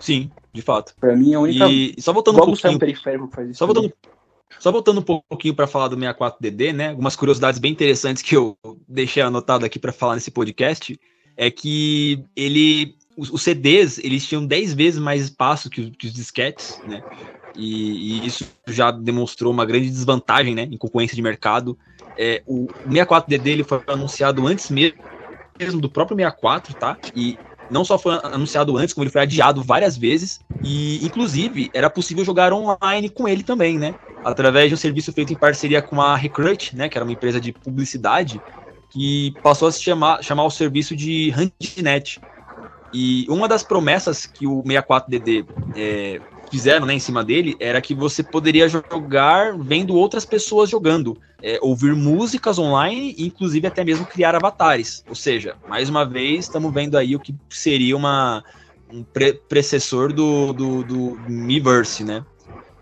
Sim, 0.00 0.30
de 0.52 0.62
fato. 0.62 0.94
Pra 1.00 1.14
mim, 1.14 1.34
a 1.34 1.40
única. 1.40 1.68
E 1.68 1.94
só 2.00 2.12
voltando 2.12 2.36
um 2.36 2.40
Logo 2.40 2.56
sai 2.56 2.72
pouquinho 2.72 2.76
um 2.76 2.78
periférico 2.78 3.28
que 3.28 3.34
faz 3.34 3.48
isso. 3.50 3.58
Só 3.58 3.66
também. 3.66 3.82
voltando, 3.82 3.96
só 4.58 4.72
voltando 4.72 5.00
um 5.00 5.20
pouquinho 5.28 5.54
para 5.54 5.66
falar 5.66 5.88
do 5.88 5.96
64DD, 5.96 6.72
né? 6.72 6.90
Algumas 6.90 7.14
curiosidades 7.14 7.60
bem 7.60 7.72
interessantes 7.72 8.22
que 8.22 8.36
eu 8.36 8.56
deixei 8.88 9.22
anotado 9.22 9.64
aqui 9.64 9.78
para 9.78 9.92
falar 9.92 10.14
nesse 10.16 10.30
podcast 10.30 10.98
é 11.36 11.50
que 11.50 12.24
ele 12.36 12.96
os, 13.16 13.30
os 13.30 13.42
CDs, 13.42 13.98
eles 13.98 14.26
tinham 14.26 14.44
10 14.44 14.74
vezes 14.74 14.98
mais 14.98 15.22
espaço 15.24 15.70
que, 15.70 15.80
os- 15.82 15.90
que 15.96 16.06
os 16.06 16.12
disquetes, 16.12 16.80
né? 16.86 17.02
E, 17.56 18.22
e 18.22 18.26
isso 18.26 18.46
já 18.66 18.90
demonstrou 18.90 19.52
uma 19.52 19.66
grande 19.66 19.90
desvantagem, 19.90 20.54
né, 20.54 20.62
em 20.70 20.78
concorrência 20.78 21.14
de 21.14 21.22
mercado. 21.22 21.76
É, 22.18 22.42
o, 22.46 22.64
o 22.64 22.88
64DD 22.88 23.46
ele 23.46 23.64
foi 23.64 23.80
anunciado 23.86 24.46
antes 24.46 24.70
mesmo 24.70 24.96
mesmo 25.58 25.80
do 25.80 25.88
próprio 25.88 26.16
64, 26.16 26.74
tá? 26.74 26.96
E 27.14 27.38
não 27.70 27.84
só 27.84 27.98
foi 27.98 28.18
anunciado 28.22 28.76
antes, 28.76 28.92
como 28.92 29.04
ele 29.04 29.10
foi 29.10 29.22
adiado 29.22 29.62
várias 29.62 29.96
vezes. 29.96 30.40
E, 30.62 31.04
inclusive, 31.04 31.70
era 31.72 31.88
possível 31.88 32.24
jogar 32.24 32.52
online 32.52 33.08
com 33.08 33.28
ele 33.28 33.42
também, 33.42 33.78
né? 33.78 33.94
Através 34.24 34.68
de 34.68 34.74
um 34.74 34.78
serviço 34.78 35.12
feito 35.12 35.32
em 35.32 35.36
parceria 35.36 35.80
com 35.80 36.00
a 36.00 36.16
Recruit, 36.16 36.76
né? 36.76 36.88
Que 36.88 36.98
era 36.98 37.04
uma 37.04 37.12
empresa 37.12 37.40
de 37.40 37.52
publicidade, 37.52 38.40
que 38.90 39.34
passou 39.42 39.68
a 39.68 39.72
se 39.72 39.82
chamar, 39.82 40.22
chamar 40.22 40.44
o 40.44 40.50
serviço 40.50 40.94
de 40.94 41.32
HandNet. 41.32 42.20
E 42.92 43.24
uma 43.28 43.48
das 43.48 43.62
promessas 43.62 44.26
que 44.26 44.46
o 44.46 44.62
64DD 44.62 45.46
é, 45.74 46.20
fizeram 46.52 46.84
né, 46.84 46.92
em 46.92 46.98
cima 46.98 47.24
dele 47.24 47.56
era 47.58 47.80
que 47.80 47.94
você 47.94 48.22
poderia 48.22 48.68
jogar 48.68 49.56
vendo 49.58 49.96
outras 49.96 50.26
pessoas 50.26 50.68
jogando, 50.68 51.16
é, 51.42 51.58
ouvir 51.62 51.94
músicas 51.94 52.58
online 52.58 53.14
e 53.16 53.26
inclusive 53.26 53.66
até 53.66 53.82
mesmo 53.82 54.04
criar 54.04 54.34
avatares. 54.34 55.02
Ou 55.08 55.14
seja, 55.14 55.56
mais 55.66 55.88
uma 55.88 56.04
vez 56.04 56.40
estamos 56.40 56.70
vendo 56.70 56.98
aí 56.98 57.16
o 57.16 57.20
que 57.20 57.34
seria 57.48 57.96
uma, 57.96 58.44
um 58.92 59.02
pre 59.02 59.32
precessor 59.32 60.12
do, 60.12 60.52
do, 60.52 60.84
do 60.84 61.18
Miiverse, 61.26 62.04
né? 62.04 62.22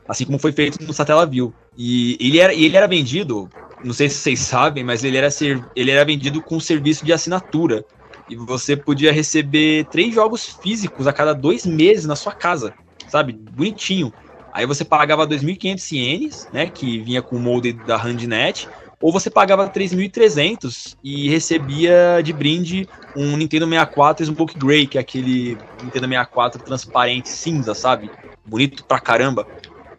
Assim 0.09 0.25
como 0.25 0.41
foi 0.41 0.51
feito 0.51 0.85
no 0.85 0.93
Satellaview. 0.93 1.55
E 1.79 2.17
ele 2.19 2.41
era, 2.41 2.53
ele 2.53 2.77
era 2.77 2.89
vendido, 2.89 3.49
não 3.85 3.93
sei 3.93 4.09
se 4.09 4.17
vocês 4.17 4.41
sabem, 4.41 4.83
mas 4.83 5.05
ele 5.05 5.17
era, 5.17 5.31
ser, 5.31 5.65
ele 5.77 5.93
era 5.93 6.05
vendido 6.05 6.43
com 6.43 6.59
serviço 6.59 7.05
de 7.05 7.13
assinatura. 7.13 7.85
E 8.29 8.35
você 8.35 8.77
podia 8.77 9.13
receber 9.13 9.87
três 9.93 10.13
jogos 10.13 10.59
físicos 10.61 11.07
a 11.07 11.13
cada 11.13 11.33
dois 11.33 11.65
meses 11.65 12.05
na 12.05 12.17
sua 12.17 12.33
casa, 12.33 12.75
sabe? 13.11 13.33
Bonitinho. 13.33 14.13
Aí 14.53 14.67
você 14.67 14.85
pagava 14.85 15.27
2.500 15.27 15.93
ienes, 15.93 16.49
né? 16.53 16.67
Que 16.67 16.99
vinha 16.99 17.23
com 17.23 17.37
o 17.37 17.41
molde 17.41 17.73
da 17.73 17.97
HandNet. 17.97 18.69
Ou 19.01 19.11
você 19.11 19.31
pagava 19.31 19.69
3.300 19.69 20.97
e 21.03 21.31
recebia 21.31 22.21
de 22.23 22.33
brinde 22.33 22.87
um 23.17 23.37
Nintendo 23.37 23.67
64 23.67 24.27
Smoke 24.27 24.59
Grey, 24.59 24.87
que 24.87 24.99
é 24.99 25.01
aquele 25.01 25.57
Nintendo 25.83 26.07
64 26.07 26.63
transparente 26.63 27.29
cinza, 27.31 27.75
sabe? 27.75 28.11
Bonito 28.45 28.85
pra 28.85 29.01
caramba. 29.01 29.47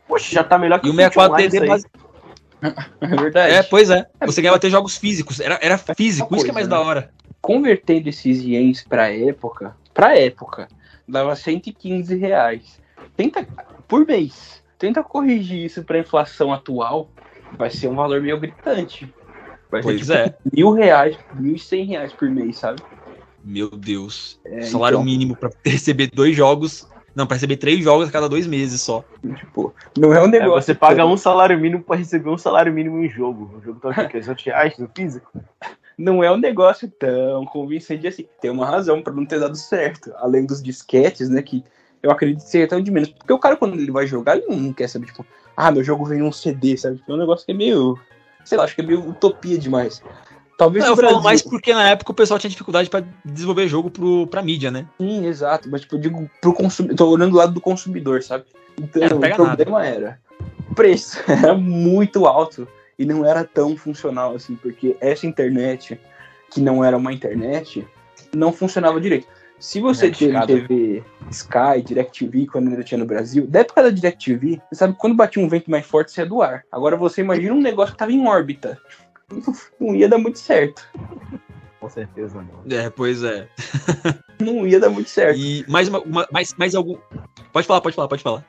Poxa, 0.08 0.36
já 0.36 0.44
tá 0.44 0.58
melhor 0.58 0.80
que 0.80 0.88
E 0.88 0.90
o 0.90 0.94
Switch 0.94 1.14
64 1.14 1.34
Online 1.34 1.50
DD 1.50 1.56
isso 1.56 1.64
aí. 1.64 1.70
base... 1.70 1.86
É 3.02 3.08
verdade. 3.08 3.54
É, 3.56 3.64
pois 3.64 3.90
é. 3.90 4.06
Você 4.24 4.40
ganhava 4.40 4.60
ter 4.60 4.70
jogos 4.70 4.96
físicos. 4.96 5.40
Era, 5.40 5.58
era 5.64 5.80
físico, 5.80 6.36
isso 6.36 6.46
que 6.46 6.52
é 6.52 6.54
mais 6.54 6.68
coisa, 6.68 6.84
da 6.84 6.88
hora. 6.88 7.12
Convertendo 7.42 8.08
esses 8.10 8.44
ienes 8.44 8.84
pra 8.84 9.12
época, 9.12 9.76
pra 9.96 10.16
época, 10.16 10.68
dava 11.08 11.36
115 11.36 12.16
reais. 12.18 12.80
Tenta, 13.16 13.48
por 13.88 14.06
mês. 14.06 14.62
Tenta 14.78 15.04
corrigir 15.04 15.66
isso 15.66 15.84
pra 15.84 16.00
inflação 16.00 16.52
atual, 16.52 17.10
vai 17.58 17.70
ser 17.70 17.88
um 17.88 17.96
valor 17.96 18.22
meio 18.22 18.40
gritante. 18.40 19.14
Vai 19.70 19.82
ser 19.82 19.88
Pois 19.88 20.00
tipo 20.02 20.14
é. 20.14 20.36
mil 20.54 20.72
reais, 20.72 21.18
mil 21.36 21.56
e 21.56 21.60
cem 21.60 21.86
reais 21.86 22.12
por 22.14 22.30
mês, 22.30 22.58
sabe? 22.58 22.82
Meu 23.44 23.70
Deus. 23.70 24.40
É, 24.46 24.62
Salário 24.64 24.96
então, 24.96 25.06
mínimo 25.06 25.36
pra 25.36 25.50
receber 25.66 26.10
dois 26.14 26.36
jogos. 26.36 26.88
Não, 27.14 27.28
pra 27.28 27.36
receber 27.36 27.58
três 27.58 27.84
jogos 27.84 28.08
a 28.08 28.12
cada 28.12 28.30
dois 28.30 28.48
meses 28.48 28.82
só. 28.82 29.04
Tipo, 29.36 29.74
não 29.98 30.14
é 30.14 30.22
um 30.22 30.26
É, 30.28 30.30
negócio. 30.30 30.62
você 30.64 30.74
paga 30.76 31.06
um 31.06 31.18
salário 31.18 31.60
mínimo 31.60 31.84
pra 31.84 31.98
receber 31.98 32.30
um 32.30 32.38
salário 32.38 32.72
mínimo 32.72 33.04
em 33.04 33.10
jogo. 33.10 33.58
O 33.58 33.62
jogo 33.62 33.80
tá 33.82 33.94
quê? 33.94 34.08
300 34.10 34.44
reais 34.46 34.78
no 34.78 34.90
físico? 34.96 35.30
não 35.98 36.24
é 36.24 36.32
um 36.32 36.38
negócio 36.38 36.90
tão 36.90 37.46
convincente 37.46 38.08
assim. 38.08 38.26
Tem 38.42 38.50
uma 38.50 38.66
razão 38.66 39.02
pra 39.04 39.14
não 39.14 39.26
ter 39.26 39.40
dado 39.40 39.56
certo. 39.58 40.12
Além 40.18 40.46
dos 40.46 40.64
disquetes, 40.64 41.30
né? 41.30 41.42
Que 41.42 41.64
eu 42.02 42.12
acredito 42.12 42.42
ser 42.42 42.68
tão 42.68 42.82
de 42.82 42.92
menos. 42.92 43.10
Porque 43.10 43.34
o 43.34 43.40
cara, 43.40 43.56
quando 43.56 43.76
ele 43.76 43.92
vai 43.92 44.08
jogar, 44.08 44.38
ele 44.38 44.48
não 44.48 44.74
quer 44.74 44.88
saber, 44.88 45.08
tipo, 45.08 45.26
ah, 45.56 45.72
meu 45.72 45.84
jogo 45.84 46.06
vem 46.06 46.20
num 46.20 46.32
CD, 46.32 46.78
sabe? 46.78 46.98
Tipo, 46.98 47.12
É 47.12 47.16
um 47.16 47.20
negócio 47.20 47.46
que 47.46 47.52
é 47.52 47.56
meio. 47.56 47.98
Sei 48.44 48.58
lá, 48.58 48.64
acho 48.64 48.76
que 48.76 48.82
é 48.82 48.86
meio 48.86 49.08
utopia 49.08 49.58
demais. 49.58 50.02
Talvez 50.58 50.84
Não, 50.84 50.92
eu 50.92 50.96
falo 50.96 51.08
Brasil. 51.08 51.24
mais 51.24 51.42
porque 51.42 51.74
na 51.74 51.90
época 51.90 52.12
o 52.12 52.16
pessoal 52.16 52.40
tinha 52.40 52.50
dificuldade 52.50 52.90
pra 52.90 53.04
desenvolver 53.26 53.68
jogo 53.68 53.90
pro, 53.90 54.28
pra 54.28 54.42
mídia, 54.44 54.70
né? 54.70 54.86
Sim, 55.00 55.26
exato. 55.26 55.70
Mas, 55.70 55.82
tipo, 55.82 55.96
eu 55.96 56.00
digo 56.00 56.30
pro 56.40 56.54
consumidor. 56.54 56.96
Tô 56.98 57.10
olhando 57.10 57.32
do 57.32 57.38
lado 57.38 57.52
do 57.54 57.62
consumidor, 57.62 58.22
sabe? 58.22 58.46
Então, 58.80 59.02
É, 59.02 59.08
o 59.08 59.20
problema 59.36 59.86
era. 59.86 60.20
O 60.70 60.76
preço 60.76 61.18
era 61.28 61.54
muito 61.56 62.26
alto 62.26 62.68
e 62.98 63.06
não 63.06 63.26
era 63.26 63.44
tão 63.44 63.76
funcional 63.76 64.36
assim, 64.36 64.56
porque 64.56 64.96
essa 65.02 65.26
internet, 65.26 66.00
que 66.52 66.62
não 66.62 66.84
era 66.86 66.96
uma 66.96 67.12
internet, 67.12 67.88
não 68.36 68.54
funcionava 68.54 69.02
direito. 69.02 69.28
Se 69.62 69.80
você 69.80 70.08
É, 70.08 70.10
teve 70.10 70.32
discado. 70.32 70.48
TV 70.48 71.04
Sky, 71.30 71.82
DirecTV, 71.86 72.48
quando 72.48 72.70
ainda 72.70 72.84
tinha 72.84 72.98
no 72.98 73.06
Brasil, 73.06 73.46
da 73.46 73.60
época 73.60 73.84
da 73.84 73.90
DirecTV, 73.92 74.60
você 74.70 74.76
sabe 74.76 74.94
que 74.94 75.00
quando 75.00 75.16
batia 75.16 75.42
um 75.42 75.48
vento 75.48 75.70
mais 75.70 75.86
forte, 75.86 76.12
você 76.12 76.22
ia 76.22 76.26
do 76.26 76.42
ar. 76.42 76.64
Agora 76.72 76.98
você 76.98 77.22
imagina 77.22 77.54
um 77.54 77.62
negócio 77.62 77.94
que 77.94 78.00
tava 78.00 78.12
em 78.12 78.28
órbita. 78.28 78.78
Não 79.80 79.96
ia 79.96 80.10
dar 80.10 80.18
muito 80.18 80.40
certo. 80.40 80.86
Com 81.80 81.90
certeza 81.90 82.44
não. 82.44 82.78
É, 82.78 82.90
pois 82.92 83.24
é. 83.24 83.48
Não 84.42 84.68
ia 84.68 84.80
dar 84.80 84.90
muito 84.90 85.10
certo. 85.10 85.38
E 85.40 85.64
mais, 85.68 85.88
uma, 85.88 86.00
uma- 86.02 86.28
mais, 86.32 86.54
mais 86.56 86.76
algum. 86.76 86.98
Pode 87.54 87.66
falar, 87.66 87.82
pode 87.82 87.96
falar, 87.96 88.08
pode 88.08 88.22
falar. 88.24 88.46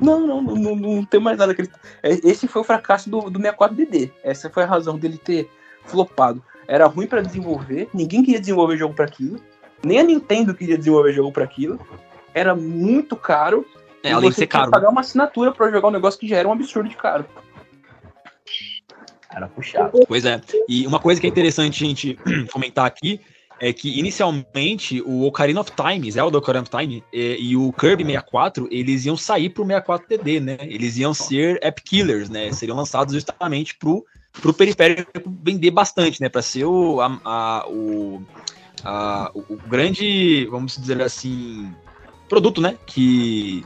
Não, 0.00 0.26
não, 0.26 0.42
não, 0.42 0.56
não, 0.56 0.76
não 0.76 1.04
tem 1.04 1.20
mais 1.20 1.38
nada 1.38 1.54
que 1.54 1.62
ele... 1.62 1.70
É, 2.02 2.10
Esse 2.28 2.48
foi 2.48 2.62
o 2.62 2.64
fracasso 2.64 3.08
do, 3.10 3.30
do 3.30 3.38
64DD. 3.38 4.10
Essa 4.24 4.50
foi 4.50 4.64
a 4.64 4.66
razão 4.66 4.98
dele 4.98 5.18
ter 5.18 5.48
flopado. 5.84 6.42
Era 6.66 6.86
ruim 6.86 7.06
pra 7.06 7.20
desenvolver, 7.20 7.88
ninguém 7.94 8.24
queria 8.24 8.40
desenvolver 8.40 8.76
jogo 8.76 8.94
pra 8.94 9.04
aquilo, 9.04 9.38
nem 9.84 9.98
a 9.98 10.02
Nintendo 10.02 10.54
queria 10.54 10.78
desenvolver 10.78 11.12
jogo 11.12 11.32
pra 11.32 11.44
aquilo. 11.44 11.78
Era 12.32 12.54
muito 12.54 13.16
caro. 13.16 13.64
É, 14.02 14.10
e 14.10 14.12
além 14.12 14.28
de 14.30 14.34
você 14.34 14.40
ser 14.42 14.46
tinha 14.48 14.60
caro. 14.60 14.64
que 14.66 14.70
pagar 14.76 14.90
uma 14.90 15.00
assinatura 15.00 15.52
pra 15.52 15.70
jogar 15.70 15.88
um 15.88 15.92
negócio 15.92 16.18
que 16.20 16.28
já 16.28 16.36
era 16.36 16.48
um 16.48 16.52
absurdo 16.52 16.88
de 16.88 16.96
caro. 16.96 17.24
Era 19.34 19.48
puxado. 19.48 20.00
Pois 20.06 20.24
é. 20.24 20.40
E 20.68 20.86
uma 20.86 20.98
coisa 21.00 21.20
que 21.20 21.26
é 21.26 21.30
interessante 21.30 21.82
a 21.84 21.86
gente 21.88 22.18
comentar 22.52 22.86
aqui 22.86 23.20
é 23.60 23.72
que 23.72 23.98
inicialmente 23.98 25.00
o 25.02 25.24
Ocarina 25.26 25.60
of 25.60 25.70
Time, 25.72 26.10
Zelda 26.10 26.38
Ocarina 26.38 26.62
of 26.62 26.70
Time 26.70 27.02
eh, 27.12 27.36
e 27.38 27.56
o 27.56 27.72
Kirby 27.72 28.04
64, 28.04 28.68
eles 28.70 29.06
iam 29.06 29.16
sair 29.16 29.48
pro 29.48 29.64
64DD, 29.64 30.40
né? 30.40 30.56
Eles 30.62 30.98
iam 30.98 31.14
ser 31.14 31.58
app 31.62 31.80
killers, 31.82 32.28
né? 32.28 32.52
Seriam 32.52 32.76
lançados 32.76 33.14
justamente 33.14 33.76
pro, 33.76 34.04
pro 34.42 34.52
periférico 34.52 35.10
vender 35.42 35.70
bastante, 35.70 36.20
né? 36.20 36.28
Para 36.28 36.42
ser 36.42 36.64
o, 36.64 37.00
a, 37.00 37.20
a- 37.24 37.66
o, 37.68 38.22
a- 38.84 39.30
o 39.34 39.40
o 39.54 39.56
grande, 39.68 40.46
vamos 40.50 40.76
dizer 40.76 41.00
assim, 41.02 41.72
produto, 42.28 42.60
né? 42.60 42.76
Que 42.86 43.64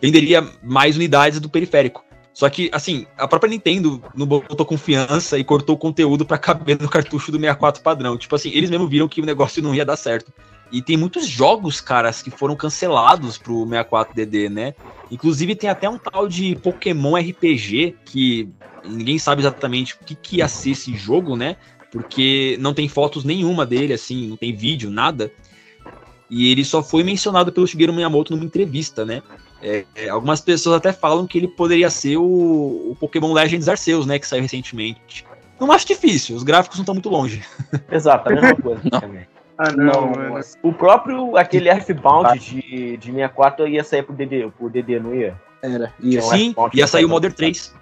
venderia 0.00 0.46
mais 0.62 0.96
unidades 0.96 1.38
do 1.40 1.48
periférico. 1.48 2.04
Só 2.34 2.48
que, 2.48 2.70
assim, 2.72 3.06
a 3.18 3.28
própria 3.28 3.50
Nintendo 3.50 4.02
não 4.14 4.26
botou 4.26 4.64
confiança 4.64 5.38
e 5.38 5.44
cortou 5.44 5.74
o 5.74 5.78
conteúdo 5.78 6.24
pra 6.24 6.38
caber 6.38 6.80
no 6.80 6.88
cartucho 6.88 7.30
do 7.30 7.38
64 7.38 7.82
padrão. 7.82 8.16
Tipo 8.16 8.34
assim, 8.34 8.50
eles 8.54 8.70
mesmo 8.70 8.88
viram 8.88 9.06
que 9.06 9.20
o 9.20 9.26
negócio 9.26 9.62
não 9.62 9.74
ia 9.74 9.84
dar 9.84 9.96
certo. 9.96 10.32
E 10.72 10.80
tem 10.80 10.96
muitos 10.96 11.26
jogos, 11.26 11.80
caras, 11.82 12.22
que 12.22 12.30
foram 12.30 12.56
cancelados 12.56 13.36
pro 13.36 13.66
64DD, 13.66 14.48
né? 14.48 14.74
Inclusive 15.10 15.54
tem 15.54 15.68
até 15.68 15.88
um 15.88 15.98
tal 15.98 16.26
de 16.26 16.56
Pokémon 16.56 17.18
RPG, 17.18 17.96
que 18.06 18.48
ninguém 18.82 19.18
sabe 19.18 19.42
exatamente 19.42 19.94
o 19.94 19.98
que, 19.98 20.14
que 20.14 20.36
ia 20.38 20.48
ser 20.48 20.70
esse 20.70 20.96
jogo, 20.96 21.36
né? 21.36 21.56
Porque 21.92 22.56
não 22.58 22.72
tem 22.72 22.88
fotos 22.88 23.22
nenhuma 23.22 23.66
dele, 23.66 23.92
assim, 23.92 24.26
não 24.26 24.36
tem 24.36 24.56
vídeo, 24.56 24.90
nada. 24.90 25.30
E 26.30 26.50
ele 26.50 26.64
só 26.64 26.82
foi 26.82 27.04
mencionado 27.04 27.52
pelo 27.52 27.66
Shigeru 27.66 27.92
Miyamoto 27.92 28.34
numa 28.34 28.46
entrevista, 28.46 29.04
né? 29.04 29.22
É, 29.62 29.84
é, 29.94 30.08
algumas 30.08 30.40
pessoas 30.40 30.76
até 30.76 30.90
falam 30.90 31.26
que 31.26 31.36
ele 31.36 31.46
poderia 31.46 31.90
ser 31.90 32.16
o, 32.16 32.22
o 32.90 32.96
Pokémon 32.98 33.34
Legends 33.34 33.68
Arceus, 33.68 34.06
né? 34.06 34.18
Que 34.18 34.26
saiu 34.26 34.40
recentemente. 34.40 35.26
Não 35.60 35.70
acho 35.70 35.86
difícil, 35.86 36.34
os 36.34 36.42
gráficos 36.42 36.78
não 36.78 36.82
estão 36.82 36.94
muito 36.94 37.10
longe. 37.10 37.44
Exato, 37.92 38.30
a 38.30 38.32
mesma 38.32 38.56
coisa 38.56 38.80
também. 38.90 39.26
Ah, 39.58 39.70
não, 39.70 40.10
Não. 40.10 40.40
O 40.62 40.72
próprio, 40.72 41.36
aquele 41.36 41.68
Earthbound 41.68 42.38
de, 42.38 42.96
de 42.96 43.12
64 43.12 43.68
ia 43.68 43.84
sair 43.84 44.02
pro 44.02 44.14
DD, 44.14 44.50
pro 44.58 44.70
DD, 44.70 44.98
não 44.98 45.14
ia? 45.14 45.38
Era. 45.62 45.94
E 46.02 46.20
Sim, 46.20 46.54
ia 46.74 46.86
sair 46.86 47.04
o 47.04 47.08
Modern 47.08 47.32
3. 47.32 47.72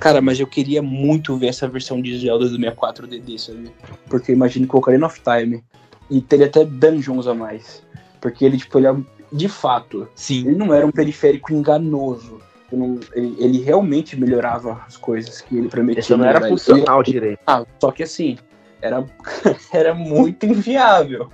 Cara, 0.00 0.20
mas 0.20 0.40
eu 0.40 0.46
queria 0.46 0.82
muito 0.82 1.36
ver 1.36 1.48
essa 1.48 1.68
versão 1.68 2.00
de 2.00 2.18
Zelda 2.18 2.48
do 2.48 2.58
64DD, 2.58 3.38
sabe? 3.38 3.70
Porque 4.08 4.32
eu 4.32 4.36
imagino 4.36 4.66
que 4.66 4.74
o 4.74 4.78
Ocarina 4.78 5.06
of 5.06 5.20
Time 5.20 5.62
e 6.10 6.20
teria 6.20 6.46
até 6.46 6.64
dungeons 6.64 7.26
a 7.26 7.34
mais. 7.34 7.82
Porque 8.20 8.44
ele, 8.44 8.56
tipo, 8.56 8.78
ele 8.78 8.86
é, 8.86 8.96
de 9.32 9.48
fato, 9.48 10.08
Sim. 10.14 10.46
ele 10.46 10.56
não 10.56 10.72
era 10.72 10.86
um 10.86 10.90
periférico 10.90 11.52
enganoso. 11.52 12.40
Não- 12.72 12.98
ele, 13.14 13.36
ele 13.38 13.60
realmente 13.60 14.18
melhorava 14.18 14.82
as 14.86 14.96
coisas 14.96 15.40
que 15.40 15.56
ele 15.56 15.68
prometia. 15.68 16.00
Esse 16.00 16.16
não 16.16 16.24
era 16.24 16.40
melhorar. 16.40 16.48
funcional 16.48 17.02
direito. 17.02 17.40
Ah, 17.46 17.64
só 17.80 17.90
que 17.90 18.02
assim, 18.02 18.36
era, 18.80 19.04
era 19.72 19.94
muito 19.94 20.46
inviável. 20.46 21.30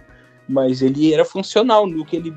Mas 0.49 0.83
ele 0.83 1.13
era 1.13 1.25
funcional 1.25 1.87
no 1.87 2.05
que 2.05 2.17
ele. 2.17 2.35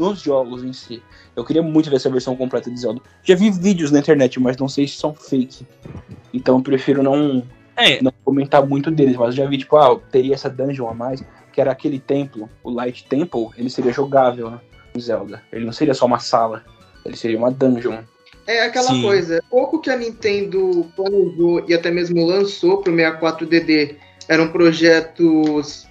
Nos 0.00 0.22
jogos 0.22 0.64
em 0.64 0.72
si. 0.72 1.02
Eu 1.36 1.44
queria 1.44 1.62
muito 1.62 1.90
ver 1.90 1.96
essa 1.96 2.08
versão 2.08 2.34
completa 2.34 2.70
de 2.70 2.80
Zelda. 2.80 3.00
Já 3.22 3.34
vi 3.34 3.50
vídeos 3.50 3.90
na 3.90 3.98
internet, 3.98 4.40
mas 4.40 4.56
não 4.56 4.68
sei 4.68 4.88
se 4.88 4.96
são 4.96 5.14
fake. 5.14 5.66
Então 6.32 6.56
eu 6.56 6.62
prefiro 6.62 7.02
não, 7.02 7.42
É, 7.76 8.02
não 8.02 8.12
comentar 8.24 8.66
muito 8.66 8.90
deles. 8.90 9.16
Mas 9.16 9.28
eu 9.36 9.44
já 9.44 9.46
vi, 9.46 9.58
tipo, 9.58 9.76
ah, 9.76 10.00
teria 10.10 10.34
essa 10.34 10.48
dungeon 10.48 10.88
a 10.88 10.94
mais, 10.94 11.22
que 11.52 11.60
era 11.60 11.70
aquele 11.70 11.98
templo, 11.98 12.48
o 12.64 12.70
Light 12.70 13.06
Temple, 13.08 13.48
ele 13.56 13.68
seria 13.68 13.92
jogável 13.92 14.50
né, 14.50 14.60
em 14.94 15.00
Zelda. 15.00 15.42
Ele 15.52 15.66
não 15.66 15.72
seria 15.72 15.92
só 15.92 16.06
uma 16.06 16.18
sala, 16.18 16.64
ele 17.04 17.16
seria 17.16 17.36
uma 17.36 17.50
dungeon. 17.50 17.98
É 18.46 18.62
aquela 18.62 18.88
Sim. 18.88 19.02
coisa, 19.02 19.44
pouco 19.50 19.80
que 19.80 19.90
a 19.90 19.96
Nintendo 19.96 20.90
planejou 20.96 21.64
e 21.68 21.74
até 21.74 21.90
mesmo 21.90 22.24
lançou 22.24 22.78
pro 22.78 22.92
64DD 22.92 23.96
eram 24.28 24.48
projetos 24.48 25.86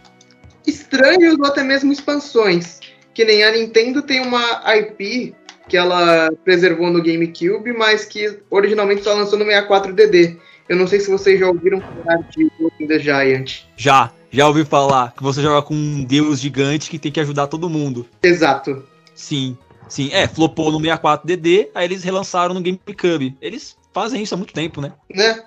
estranhos 0.66 1.38
ou 1.38 1.45
até 1.45 1.64
mesmo 1.64 1.91
expansões. 1.91 2.80
Que 3.20 3.26
nem 3.26 3.44
a 3.44 3.52
Nintendo 3.52 4.02
tem 4.02 4.22
uma 4.22 4.64
IP 4.78 5.36
que 5.68 5.76
ela 5.76 6.32
preservou 6.46 6.90
no 6.90 7.04
GameCube, 7.04 7.74
mas 7.74 8.06
que 8.06 8.40
originalmente 8.50 9.04
só 9.04 9.14
lançou 9.14 9.38
no 9.38 9.44
64DD. 9.44 10.38
Eu 10.70 10.78
não 10.78 10.88
sei 10.88 11.02
se 11.02 11.12
vocês 11.12 11.38
já 11.38 11.46
ouviram 11.50 11.82
falar 11.82 12.20
de 12.30 12.50
Walking 12.58 12.88
the 12.88 12.98
Giant. 12.98 13.64
já, 13.76 14.10
já 14.32 14.48
ouvi 14.48 14.64
falar 14.64 15.14
que 15.18 15.22
você 15.22 15.42
joga 15.42 15.62
com 15.62 15.74
um 15.74 16.02
deus 16.02 16.40
gigante 16.40 16.90
que 16.90 16.98
tem 16.98 17.12
que 17.12 17.20
ajudar 17.20 17.48
todo 17.48 17.70
mundo. 17.70 18.06
Exato. 18.24 18.86
Sim, 19.14 19.58
sim. 19.90 20.10
É, 20.14 20.26
flopou 20.26 20.72
no 20.72 20.80
64DD, 20.80 21.72
aí 21.76 21.84
eles 21.84 22.06
relançaram 22.06 22.54
no 22.54 22.62
GameCube. 22.62 23.36
Eles 23.42 23.76
fazem 23.92 24.24
isso 24.24 24.34
há 24.34 24.38
muito 24.38 24.54
tempo, 24.54 24.80
né? 24.80 24.94
Né? 25.14 25.44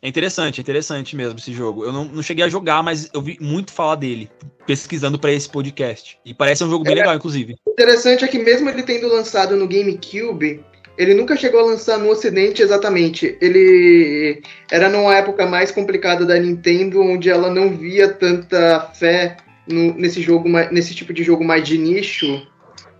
É 0.00 0.08
interessante, 0.08 0.60
é 0.60 0.62
interessante 0.62 1.16
mesmo 1.16 1.38
esse 1.38 1.52
jogo. 1.52 1.84
Eu 1.84 1.92
não, 1.92 2.04
não 2.04 2.22
cheguei 2.22 2.44
a 2.44 2.48
jogar, 2.48 2.82
mas 2.82 3.10
eu 3.12 3.20
vi 3.20 3.36
muito 3.40 3.72
falar 3.72 3.96
dele, 3.96 4.30
pesquisando 4.66 5.18
pra 5.18 5.32
esse 5.32 5.48
podcast. 5.48 6.18
E 6.24 6.32
parece 6.32 6.62
um 6.62 6.70
jogo 6.70 6.84
bem 6.84 6.92
É. 6.92 6.96
legal, 6.96 7.14
inclusive. 7.16 7.56
O 7.66 7.70
interessante 7.72 8.24
é 8.24 8.28
que 8.28 8.38
mesmo 8.38 8.68
ele 8.70 8.84
tendo 8.84 9.08
lançado 9.08 9.56
no 9.56 9.66
GameCube, 9.66 10.64
ele 10.96 11.14
nunca 11.14 11.36
chegou 11.36 11.60
a 11.60 11.64
lançar 11.64 11.98
no 11.98 12.10
Ocidente 12.10 12.62
exatamente. 12.62 13.36
Ele 13.40 14.40
era 14.70 14.88
numa 14.88 15.16
época 15.16 15.46
mais 15.46 15.72
complicada 15.72 16.24
da 16.24 16.38
Nintendo, 16.38 17.00
onde 17.00 17.28
ela 17.28 17.50
não 17.50 17.76
via 17.76 18.08
tanta 18.08 18.92
fé 18.94 19.36
no- 19.68 19.94
nesse 19.94 20.22
jogo, 20.22 20.48
nesse 20.70 20.94
tipo 20.94 21.12
de 21.12 21.24
jogo 21.24 21.42
mais 21.44 21.66
de 21.66 21.76
nicho 21.76 22.46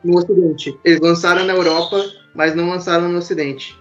no 0.05 0.17
Ocidente. 0.19 0.77
Eles 0.85 1.01
lançaram 1.01 1.45
na 1.45 1.53
Europa, 1.53 2.05
mas 2.35 2.57
não 2.57 2.69
lançaram 2.71 3.09
no 3.09 3.19
Ocidente. 3.19 3.77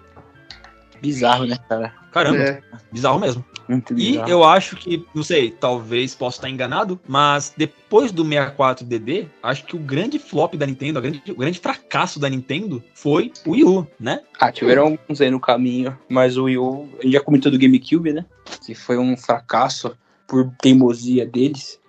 Bizarro, 1.01 1.45
né, 1.45 1.57
cara? 1.69 1.93
Caramba, 2.11 2.37
É. 2.43 2.61
bizarro 2.91 3.19
mesmo. 3.19 3.43
Muito 3.67 3.93
E 3.93 3.95
bizarro. 4.11 4.29
eu 4.29 4.43
acho 4.43 4.75
que, 4.77 5.05
não 5.13 5.23
sei, 5.23 5.51
talvez 5.51 6.15
possa 6.15 6.37
estar 6.37 6.49
enganado, 6.49 6.99
mas 7.07 7.53
depois 7.55 8.11
do 8.11 8.23
64DD, 8.23 9.27
acho 9.43 9.65
que 9.65 9.75
o 9.75 9.79
grande 9.79 10.17
flop 10.17 10.55
da 10.55 10.65
Nintendo, 10.65 11.01
grande- 11.01 11.21
o 11.29 11.35
grande 11.35 11.59
fracasso 11.59 12.19
da 12.19 12.29
Nintendo 12.29 12.81
foi 12.93 13.31
o 13.45 13.51
Wii 13.51 13.63
U, 13.65 13.87
né? 13.99 14.21
Ah, 14.39 14.51
tiveram 14.51 14.83
alguns 14.83 15.19
aí 15.21 15.29
no 15.29 15.39
caminho, 15.39 15.97
mas 16.09 16.37
o 16.37 16.45
Wii 16.45 16.57
U, 16.57 16.89
a 16.99 17.03
gente 17.03 17.13
já 17.13 17.21
comentou 17.21 17.51
do 17.51 17.57
GameCube, 17.59 18.13
né? 18.13 18.25
Que 18.65 18.73
foi 18.73 18.97
um 18.97 19.15
fracasso 19.17 19.95
por 20.25 20.49
teimosia 20.61 21.25
deles, 21.25 21.79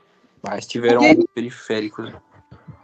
mas 0.42 0.66
tiveram 0.66 1.04
alguns 1.04 1.26
periféricos. 1.34 2.10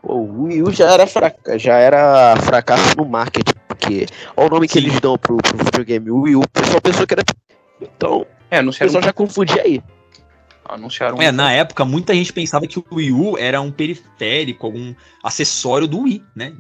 Pô, 0.03 0.15
o 0.15 0.43
Wii 0.45 0.63
U 0.63 0.73
já 0.73 0.93
era, 0.93 1.07
fraca... 1.07 1.59
já 1.59 1.75
era 1.79 2.37
fracasso 2.43 2.97
no 2.97 3.05
marketing, 3.05 3.55
porque 3.85 4.07
olha 4.37 4.47
o 4.47 4.51
nome 4.51 4.67
que 4.67 4.75
Sim. 4.81 4.87
eles 4.87 5.01
dão 5.01 5.19
pro, 5.19 5.37
pro 5.37 5.59
videogame 5.65 6.11
Wii 6.11 6.37
U, 6.37 6.41
o 6.41 6.49
pessoal 6.49 6.81
pensou 6.81 7.07
que 7.07 7.15
era. 7.15 7.23
Então, 7.81 8.27
É, 8.51 8.57
o 8.57 8.61
anunciaram, 8.61 8.89
pessoal 8.93 9.03
já 9.05 9.13
confundia 9.13 9.63
aí. 9.63 9.83
anunciaram 10.67 11.21
É, 11.21 11.31
na 11.31 11.53
época, 11.53 11.85
muita 11.85 12.15
gente 12.15 12.33
pensava 12.33 12.67
que 12.67 12.79
o 12.79 12.85
Wii 12.93 13.13
U 13.13 13.39
era 13.39 13.61
um 13.61 13.71
periférico, 13.71 14.67
algum 14.67 14.95
acessório 15.23 15.87
do 15.87 16.01
Wii, 16.01 16.23
né? 16.35 16.53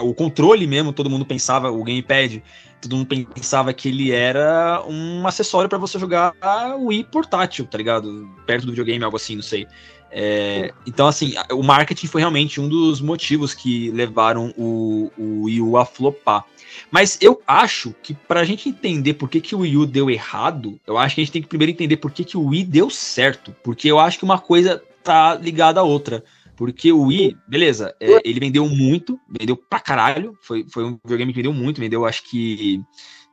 O 0.00 0.12
controle 0.12 0.66
mesmo, 0.66 0.92
todo 0.92 1.08
mundo 1.08 1.24
pensava, 1.24 1.70
o 1.70 1.84
gamepad, 1.84 2.42
todo 2.80 2.96
mundo 2.96 3.06
pensava 3.32 3.72
que 3.72 3.88
ele 3.88 4.10
era 4.10 4.82
um 4.88 5.26
acessório 5.26 5.68
pra 5.68 5.78
você 5.78 5.98
jogar 5.98 6.34
o 6.78 6.86
Wii 6.86 7.04
portátil, 7.04 7.66
tá 7.66 7.78
ligado? 7.78 8.28
Perto 8.46 8.66
do 8.66 8.72
videogame, 8.72 9.04
algo 9.04 9.16
assim, 9.16 9.36
não 9.36 9.42
sei. 9.42 9.66
É, 10.12 10.72
então, 10.86 11.06
assim, 11.06 11.34
a- 11.36 11.54
o 11.54 11.62
marketing 11.62 12.06
foi 12.06 12.20
realmente 12.20 12.60
um 12.60 12.68
dos 12.68 13.00
motivos 13.00 13.54
que 13.54 13.90
levaram 13.90 14.52
o, 14.56 15.10
o 15.16 15.42
Wii 15.44 15.60
U 15.60 15.76
a 15.76 15.84
flopar. 15.84 16.44
Mas 16.90 17.18
eu 17.20 17.40
acho 17.46 17.94
que 18.02 18.14
pra 18.14 18.44
gente 18.44 18.68
entender 18.68 19.14
por 19.14 19.28
que, 19.28 19.40
que 19.40 19.54
o 19.54 19.60
Wii 19.60 19.76
U 19.76 19.86
deu 19.86 20.10
errado, 20.10 20.80
eu 20.86 20.98
acho 20.98 21.14
que 21.14 21.20
a 21.20 21.24
gente 21.24 21.32
tem 21.32 21.42
que 21.42 21.48
primeiro 21.48 21.72
entender 21.72 21.96
por 21.96 22.10
que, 22.10 22.24
que 22.24 22.36
o 22.36 22.46
Wii 22.46 22.64
deu 22.64 22.90
certo. 22.90 23.54
Porque 23.62 23.88
eu 23.88 23.98
acho 23.98 24.18
que 24.18 24.24
uma 24.24 24.38
coisa 24.38 24.82
tá 25.02 25.34
ligada 25.34 25.80
à 25.80 25.84
outra. 25.84 26.24
Porque 26.56 26.92
o 26.92 27.04
Wii, 27.04 27.36
beleza, 27.48 27.94
é, 28.00 28.20
ele 28.24 28.38
vendeu 28.40 28.68
muito, 28.68 29.18
vendeu 29.28 29.56
pra 29.56 29.80
caralho. 29.80 30.36
Foi, 30.42 30.66
foi 30.70 30.84
um 30.84 30.98
videogame 31.04 31.32
que 31.32 31.38
vendeu 31.38 31.52
muito, 31.52 31.80
vendeu 31.80 32.04
acho 32.04 32.28
que 32.28 32.80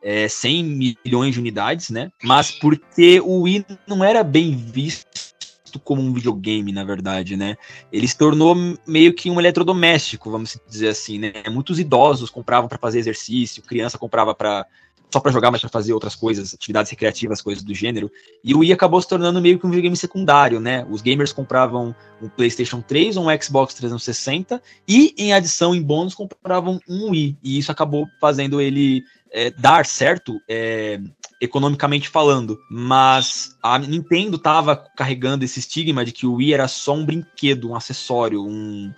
é, 0.01 0.27
100 0.27 0.63
milhões 1.05 1.33
de 1.33 1.39
unidades, 1.39 1.89
né? 1.89 2.09
Mas 2.23 2.51
porque 2.51 3.19
o 3.19 3.41
Wii 3.41 3.65
não 3.87 4.03
era 4.03 4.23
bem 4.23 4.55
visto 4.55 5.35
como 5.79 6.01
um 6.01 6.13
videogame, 6.13 6.71
na 6.71 6.83
verdade, 6.83 7.35
né? 7.35 7.57
Ele 7.91 8.07
se 8.07 8.17
tornou 8.17 8.55
meio 8.85 9.13
que 9.13 9.29
um 9.29 9.39
eletrodoméstico, 9.39 10.31
vamos 10.31 10.57
dizer 10.67 10.89
assim, 10.89 11.19
né? 11.19 11.33
Muitos 11.49 11.79
idosos 11.79 12.29
compravam 12.29 12.67
para 12.67 12.77
fazer 12.77 12.99
exercício, 12.99 13.63
criança 13.63 13.97
comprava 13.97 14.33
para 14.33 14.65
só 15.11 15.21
para 15.21 15.31
jogar, 15.31 15.51
mas 15.51 15.61
para 15.61 15.69
fazer 15.69 15.93
outras 15.93 16.15
coisas, 16.15 16.53
atividades 16.53 16.91
recreativas, 16.91 17.41
coisas 17.41 17.63
do 17.63 17.73
gênero. 17.73 18.11
E 18.43 18.53
o 18.53 18.59
Wii 18.59 18.73
acabou 18.73 19.01
se 19.01 19.07
tornando 19.07 19.41
meio 19.41 19.57
que 19.57 19.65
um 19.65 19.69
videogame 19.69 19.95
secundário, 19.95 20.59
né? 20.59 20.85
Os 20.89 21.01
gamers 21.01 21.31
compravam 21.31 21.95
um 22.21 22.27
PlayStation 22.27 22.81
3 22.81 23.15
ou 23.15 23.29
um 23.29 23.41
Xbox 23.41 23.73
360 23.75 24.61
e, 24.87 25.15
em 25.17 25.33
adição, 25.33 25.73
em 25.73 25.81
bônus, 25.81 26.13
compravam 26.13 26.79
um 26.89 27.11
Wii. 27.11 27.37
E 27.41 27.57
isso 27.57 27.71
acabou 27.71 28.05
fazendo 28.19 28.59
ele 28.59 29.03
é, 29.31 29.51
dar 29.51 29.85
certo 29.85 30.39
é, 30.49 30.99
economicamente 31.41 32.09
falando. 32.09 32.57
Mas 32.69 33.55
a 33.61 33.77
Nintendo 33.77 34.37
tava 34.37 34.75
carregando 34.75 35.45
esse 35.45 35.59
estigma 35.59 36.03
de 36.03 36.11
que 36.11 36.25
o 36.25 36.35
Wii 36.35 36.53
era 36.53 36.67
só 36.67 36.93
um 36.93 37.05
brinquedo, 37.05 37.69
um 37.69 37.75
acessório, 37.75 38.43
um. 38.43 38.91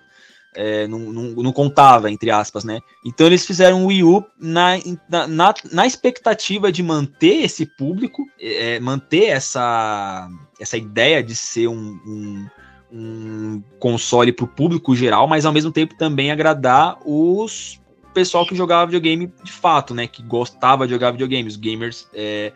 é, 0.54 0.86
não, 0.86 0.98
não, 0.98 1.22
não 1.42 1.52
contava, 1.52 2.10
entre 2.10 2.30
aspas, 2.30 2.64
né? 2.64 2.80
Então 3.04 3.26
eles 3.26 3.46
fizeram 3.46 3.84
o 3.84 3.88
Wii 3.88 4.04
U 4.04 4.24
na, 4.38 4.72
na, 5.28 5.54
na, 5.70 5.86
expectativa 5.86 6.72
de 6.72 6.82
manter 6.82 7.44
esse 7.44 7.66
público, 7.66 8.24
é, 8.38 8.80
manter 8.80 9.26
essa, 9.26 10.28
essa 10.58 10.76
ideia 10.76 11.22
de 11.22 11.34
ser 11.34 11.68
um, 11.68 12.00
um, 12.06 12.46
um 12.92 13.62
console 13.78 14.32
para 14.32 14.44
o 14.44 14.48
público 14.48 14.96
geral, 14.96 15.28
mas 15.28 15.44
ao 15.44 15.52
mesmo 15.52 15.70
tempo 15.70 15.96
também 15.96 16.30
agradar 16.30 16.98
os 17.04 17.80
pessoal 18.12 18.46
que 18.46 18.54
jogava 18.54 18.86
videogame 18.86 19.32
de 19.42 19.52
fato, 19.52 19.94
né? 19.94 20.06
Que 20.06 20.22
gostava 20.22 20.86
de 20.86 20.92
jogar 20.92 21.12
videogame, 21.12 21.48
os 21.48 21.56
gamers, 21.56 22.08
é, 22.14 22.52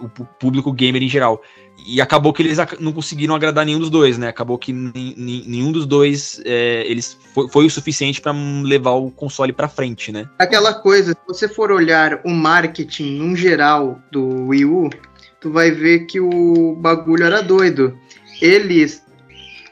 o 0.00 0.08
público 0.08 0.72
gamer 0.72 1.02
em 1.02 1.08
geral. 1.08 1.42
E 1.86 2.00
acabou 2.00 2.32
que 2.32 2.42
eles 2.42 2.58
não 2.78 2.92
conseguiram 2.92 3.34
agradar 3.34 3.66
nenhum 3.66 3.80
dos 3.80 3.90
dois, 3.90 4.16
né? 4.16 4.28
Acabou 4.28 4.56
que 4.56 4.72
nenhum 4.72 5.72
dos 5.72 5.86
dois 5.86 6.40
é, 6.44 6.84
eles 6.86 7.18
foi, 7.34 7.48
foi 7.48 7.66
o 7.66 7.70
suficiente 7.70 8.20
para 8.20 8.32
levar 8.32 8.92
o 8.92 9.10
console 9.10 9.52
para 9.52 9.68
frente, 9.68 10.12
né? 10.12 10.28
Aquela 10.38 10.72
coisa, 10.72 11.12
se 11.12 11.26
você 11.26 11.48
for 11.48 11.70
olhar 11.72 12.20
o 12.24 12.30
marketing 12.30 13.18
num 13.18 13.36
geral 13.36 14.00
do 14.10 14.46
Wii 14.46 14.64
U, 14.64 14.90
tu 15.40 15.50
vai 15.50 15.70
ver 15.70 16.06
que 16.06 16.20
o 16.20 16.76
bagulho 16.76 17.24
era 17.24 17.42
doido. 17.42 17.98
Eles 18.40 19.04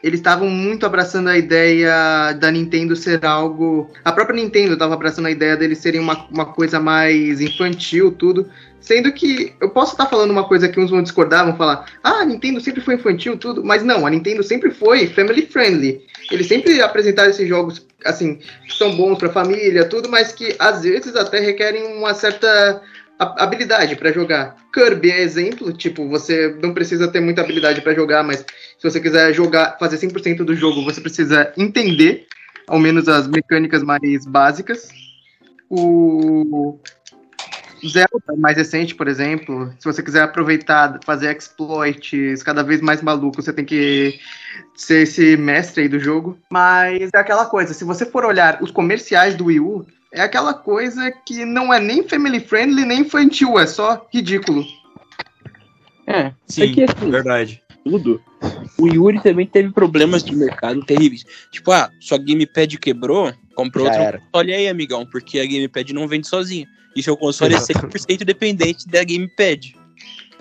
eles 0.03 0.19
estavam 0.19 0.49
muito 0.49 0.85
abraçando 0.85 1.29
a 1.29 1.39
ideia 1.39 2.33
da 2.33 2.51
Nintendo 2.51 2.97
ser 2.97 3.25
algo. 3.25 3.89
A 4.05 4.11
própria 4.11 4.37
Nintendo 4.37 4.73
estava 4.73 4.95
abraçando 4.95 5.27
a 5.27 5.31
ideia 5.31 5.57
deles 5.57 5.79
serem 5.79 6.01
uma, 6.01 6.27
uma 6.29 6.47
coisa 6.47 6.81
mais 6.81 7.41
infantil, 7.41 8.11
tudo. 8.11 8.51
Sendo 8.81 9.13
que 9.13 9.53
eu 9.61 9.71
posso 9.71 9.93
estar 9.93 10.07
falando 10.07 10.33
uma 10.33 10.49
coisa 10.49 10.69
que 10.69 10.81
uns 10.81 10.91
vão 10.91 11.03
discordar, 11.03 11.45
vão 11.45 11.57
falar, 11.57 11.87
ah, 12.03 12.23
a 12.23 12.25
Nintendo 12.25 12.61
sempre 12.61 12.81
foi 12.81 12.95
infantil, 12.95 13.37
tudo. 13.37 13.63
Mas 13.65 13.85
não, 13.85 14.05
a 14.05 14.11
Nintendo 14.11 14.43
sempre 14.43 14.73
foi 14.73 15.07
family 15.07 15.47
friendly. 15.47 16.05
Eles 16.33 16.49
sempre 16.49 16.83
apresentaram 16.83 17.31
esses 17.31 17.49
jogos, 17.49 17.87
assim, 18.05 18.41
que 18.67 18.75
são 18.75 18.97
bons 18.97 19.19
para 19.19 19.29
família, 19.31 19.85
tudo, 19.85 20.09
mas 20.09 20.33
que 20.33 20.57
às 20.59 20.83
vezes 20.83 21.15
até 21.15 21.39
requerem 21.39 21.85
uma 21.97 22.13
certa 22.13 22.83
habilidade 23.23 23.97
para 23.97 24.13
jogar. 24.13 24.57
Kirby 24.73 25.11
é 25.11 25.21
exemplo, 25.21 25.73
tipo, 25.73 26.09
você 26.09 26.57
não 26.63 26.73
precisa 26.75 27.09
ter 27.09 27.21
muita 27.21 27.43
habilidade 27.43 27.81
para 27.81 27.95
jogar, 27.95 28.23
mas 28.23 28.39
se 28.39 28.83
você 28.83 29.01
quiser 29.01 29.33
jogar, 29.33 29.77
fazer 29.79 29.97
100% 29.97 30.39
do 30.39 30.55
jogo, 30.55 30.85
você 30.85 31.01
precisa 31.01 31.53
entender 31.57 32.27
ao 32.67 32.79
menos 32.79 33.09
as 33.09 33.27
mecânicas 33.27 33.83
mais 33.83 34.25
básicas. 34.27 34.89
O 35.69 36.79
Zelda, 37.87 38.37
mais 38.39 38.57
recente, 38.57 38.95
por 38.95 39.09
exemplo, 39.09 39.73
se 39.79 39.85
você 39.85 40.03
quiser 40.03 40.23
aproveitar, 40.23 41.01
fazer 41.05 41.37
exploits 41.37 42.43
cada 42.43 42.63
vez 42.63 42.81
mais 42.81 43.03
malucos, 43.03 43.45
você 43.45 43.53
tem 43.53 43.65
que 43.65 44.19
ser 44.75 45.03
esse 45.03 45.37
mestre 45.37 45.83
aí 45.83 45.89
do 45.89 45.99
jogo. 45.99 46.39
Mas 46.51 47.11
é 47.15 47.19
aquela 47.19 47.47
coisa, 47.47 47.75
se 47.75 47.85
você 47.85 48.07
for 48.07 48.25
olhar 48.25 48.63
os 48.63 48.71
comerciais 48.71 49.35
do 49.35 49.47
Wii 49.47 49.61
U, 49.61 49.87
é 50.13 50.21
aquela 50.21 50.55
coisa 50.55 51.11
que 51.27 51.45
não 51.45 51.73
é 51.73 51.81
nem 51.81 52.07
family 52.07 52.41
friendly, 52.41 52.85
nem 52.85 53.01
infantil, 53.01 53.59
é 53.59 53.67
só 53.67 54.07
ridículo. 54.13 54.65
É, 56.07 56.33
Sim, 56.47 56.63
é 56.63 56.69
que 56.75 56.83
assim, 56.85 57.11
verdade. 57.11 57.63
tudo. 57.85 58.21
O 58.79 58.89
Yuri 58.89 59.21
também 59.23 59.47
teve 59.47 59.71
problemas 59.73 60.23
de 60.23 60.35
mercado 60.35 60.85
terríveis. 60.85 61.25
Tipo, 61.51 61.73
ah, 61.73 61.91
sua 62.01 62.19
gamepad 62.19 62.77
quebrou, 62.79 63.33
comprou 63.55 63.87
Já 63.87 63.93
outro 63.93 64.07
era. 64.07 64.19
console 64.19 64.53
aí, 64.53 64.69
amigão, 64.69 65.07
porque 65.07 65.39
a 65.39 65.47
gamepad 65.47 65.93
não 65.93 66.09
vende 66.09 66.27
sozinha. 66.27 66.67
E 66.95 67.03
seu 67.03 67.17
console 67.17 67.55
é 67.55 67.59
100% 67.59 68.25
dependente 68.25 68.87
da 68.89 69.03
gamepad. 69.03 69.75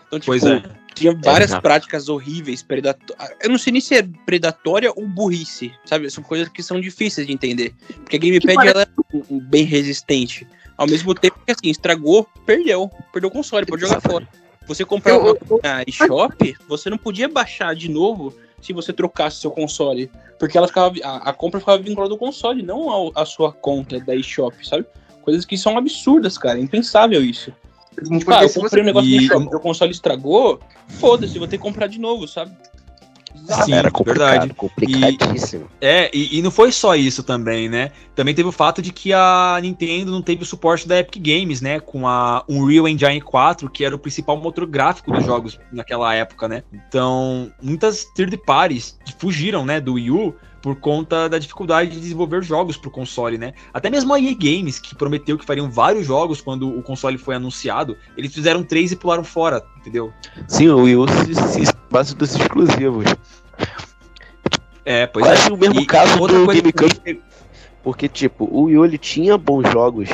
Então, 0.07 0.19
tipo, 0.19 0.25
Pois 0.25 0.43
é. 0.43 0.61
tinha 0.93 1.13
várias 1.23 1.51
Exato. 1.51 1.61
práticas 1.61 2.09
horríveis, 2.09 2.61
predatórias. 2.61 3.29
Eu 3.41 3.49
não 3.49 3.57
sei 3.57 3.71
nem 3.71 3.81
se 3.81 3.95
é 3.95 4.03
predatória 4.25 4.91
ou 4.95 5.07
burrice, 5.07 5.71
sabe? 5.85 6.09
São 6.09 6.23
coisas 6.23 6.49
que 6.49 6.61
são 6.61 6.79
difíceis 6.81 7.25
de 7.27 7.33
entender. 7.33 7.73
Porque 8.01 8.17
a 8.17 8.19
gamepad 8.19 8.53
parece- 8.55 8.75
ela 8.75 8.83
é 8.83 9.39
bem 9.41 9.63
resistente. 9.63 10.45
Ao 10.77 10.87
mesmo 10.87 11.13
tempo 11.15 11.39
que, 11.45 11.51
assim, 11.51 11.69
estragou, 11.69 12.27
perdeu. 12.45 12.89
Perdeu 13.13 13.29
o 13.29 13.31
console, 13.31 13.65
pode 13.65 13.81
jogar 13.81 14.01
fora. 14.01 14.27
Você 14.67 14.83
comprar 14.83 15.13
Eu- 15.13 15.37
na 15.63 15.83
eShop, 15.87 16.55
você 16.67 16.89
não 16.89 16.97
podia 16.97 17.27
baixar 17.29 17.73
de 17.75 17.89
novo 17.89 18.33
se 18.61 18.73
você 18.73 18.91
trocasse 18.91 19.37
seu 19.39 19.51
console. 19.51 20.09
Porque 20.39 20.57
ela 20.57 20.67
ficava, 20.67 20.93
a, 21.03 21.29
a 21.29 21.33
compra 21.33 21.59
ficava 21.59 21.81
vinculada 21.81 22.13
ao 22.13 22.17
console, 22.17 22.61
não 22.63 22.89
ao- 22.89 23.11
à 23.15 23.25
sua 23.25 23.51
conta 23.53 23.99
da 23.99 24.15
eShop, 24.15 24.55
sabe? 24.67 24.85
Coisas 25.22 25.45
que 25.45 25.57
são 25.57 25.78
absurdas, 25.78 26.38
cara. 26.38 26.57
É 26.57 26.61
impensável 26.61 27.24
isso. 27.24 27.53
Tipo, 27.95 28.19
Porque 28.19 28.34
ah, 28.34 28.43
eu 28.43 28.53
comprei 28.53 28.82
um 28.82 28.86
negócio 28.86 29.09
E- 29.09 29.15
no 29.17 29.22
eShop, 29.24 29.49
meu 29.49 29.59
console 29.59 29.91
estragou, 29.91 30.59
foda-se, 30.88 31.38
vou 31.38 31.47
ter 31.47 31.57
que 31.57 31.63
comprar 31.63 31.88
de 31.88 31.99
novo, 31.99 32.28
sabe? 32.28 32.51
Sim, 33.65 33.74
era 33.74 33.89
complicado, 33.89 34.30
verdade. 34.30 34.53
complicadíssimo. 34.53 35.67
É, 35.80 36.09
e, 36.13 36.38
e 36.38 36.41
não 36.41 36.51
foi 36.51 36.72
só 36.72 36.95
isso 36.95 37.24
também, 37.24 37.67
né? 37.67 37.91
Também 38.15 38.36
teve 38.36 38.47
o 38.47 38.51
fato 38.51 38.82
de 38.82 38.91
que 38.91 39.13
a 39.13 39.57
Nintendo 39.61 40.11
não 40.11 40.22
teve 40.22 40.43
o 40.43 40.45
suporte 40.45 40.88
da 40.88 40.99
Epic 40.99 41.22
Games, 41.22 41.59
né? 41.61 41.80
Com 41.80 42.07
a 42.07 42.43
Unreal 42.47 42.88
Engine 42.88 43.22
4, 43.22 43.69
que 43.69 43.84
era 43.84 43.95
o 43.95 43.99
principal 43.99 44.38
motor 44.38 44.65
gráfico 44.67 45.11
dos 45.11 45.26
jogos 45.26 45.59
naquela 45.72 46.13
época, 46.13 46.47
né? 46.47 46.63
Então, 46.72 47.51
muitas 47.61 48.05
third 48.15 48.38
parties 48.38 48.97
fugiram, 49.17 49.65
né, 49.65 49.80
do 49.80 49.93
Wii 49.93 50.11
U 50.11 50.36
por 50.62 50.76
conta 50.76 51.28
da 51.28 51.39
dificuldade 51.39 51.89
de 51.91 51.99
desenvolver 51.99 52.43
jogos 52.43 52.78
pro 52.78 52.91
console, 52.91 53.38
né? 53.38 53.53
Até 53.74 53.89
mesmo 53.89 54.14
a 54.14 54.20
EA 54.20 54.34
Games, 54.34 54.78
que 54.80 54.93
prometeu 54.93 55.38
que 55.38 55.45
fariam 55.45 55.70
vários 55.72 56.05
jogos 56.05 56.39
quando 56.39 56.70
o 56.78 56.84
console 56.84 57.18
foi 57.18 57.36
anunciado, 57.36 57.97
eles 58.16 58.34
fizeram 58.34 58.64
três 58.64 58.91
e 58.91 58.95
pularam 58.95 59.24
fora, 59.24 59.64
entendeu? 59.80 60.14
Sim, 60.47 60.70
o 60.70 60.84
Wii 60.84 60.95
U 60.97 61.05
se, 61.07 61.36
se 61.66 61.74
base 61.89 62.16
dos 62.16 62.36
exclusivos. 62.36 63.05
É, 64.86 65.05
pois 65.07 65.26
é. 65.26 65.30
Quase 65.30 65.51
o 65.51 65.57
mesmo 65.57 65.80
E 65.80 65.86
caso 65.86 66.20
outra 66.20 66.38
do 66.39 66.45
GameCube. 66.47 66.95
também- 66.95 67.22
Porque, 67.84 68.07
tipo, 68.07 68.45
o 68.45 68.64
Wii 68.66 68.78
U 68.78 68.86
ele 68.86 68.97
tinha 68.97 69.38
bons 69.38 69.70
jogos. 69.72 70.09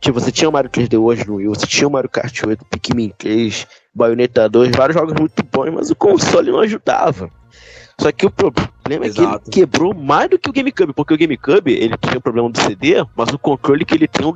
Tipo, 0.00 0.18
você 0.20 0.32
tinha 0.32 0.48
o 0.48 0.52
Mario 0.52 0.70
3D 0.70 0.96
hoje 0.98 1.26
no 1.26 1.36
Wii 1.36 1.48
U, 1.48 1.54
você 1.54 1.66
tinha 1.66 1.86
o 1.86 1.90
Mario 1.90 2.08
Kart 2.08 2.42
8, 2.46 2.64
Pikmin 2.64 3.12
3, 3.18 3.66
Bayonetta 3.94 4.48
2, 4.48 4.70
vários 4.74 4.98
jogos 4.98 5.14
muito 5.18 5.42
bons, 5.42 5.70
mas 5.74 5.90
o 5.90 5.94
console 5.96 6.50
não 6.50 6.60
ajudava. 6.60 7.30
Só 8.00 8.10
que 8.10 8.24
o 8.24 8.30
problema 8.30 9.04
é 9.04 9.10
que 9.10 9.20
ele 9.20 9.26
Exato. 9.26 9.50
quebrou 9.50 9.94
mais 9.94 10.30
do 10.30 10.38
que 10.38 10.48
o 10.48 10.52
GameCube, 10.52 10.94
porque 10.94 11.12
o 11.12 11.18
GameCube 11.18 11.70
ele 11.70 11.94
tinha 11.98 12.16
o 12.16 12.20
problema 12.20 12.48
do 12.48 12.58
CD, 12.58 13.04
mas 13.14 13.28
o 13.28 13.38
controle 13.38 13.84
que 13.84 13.94
ele 13.94 14.08
tem, 14.08 14.26
o 14.26 14.34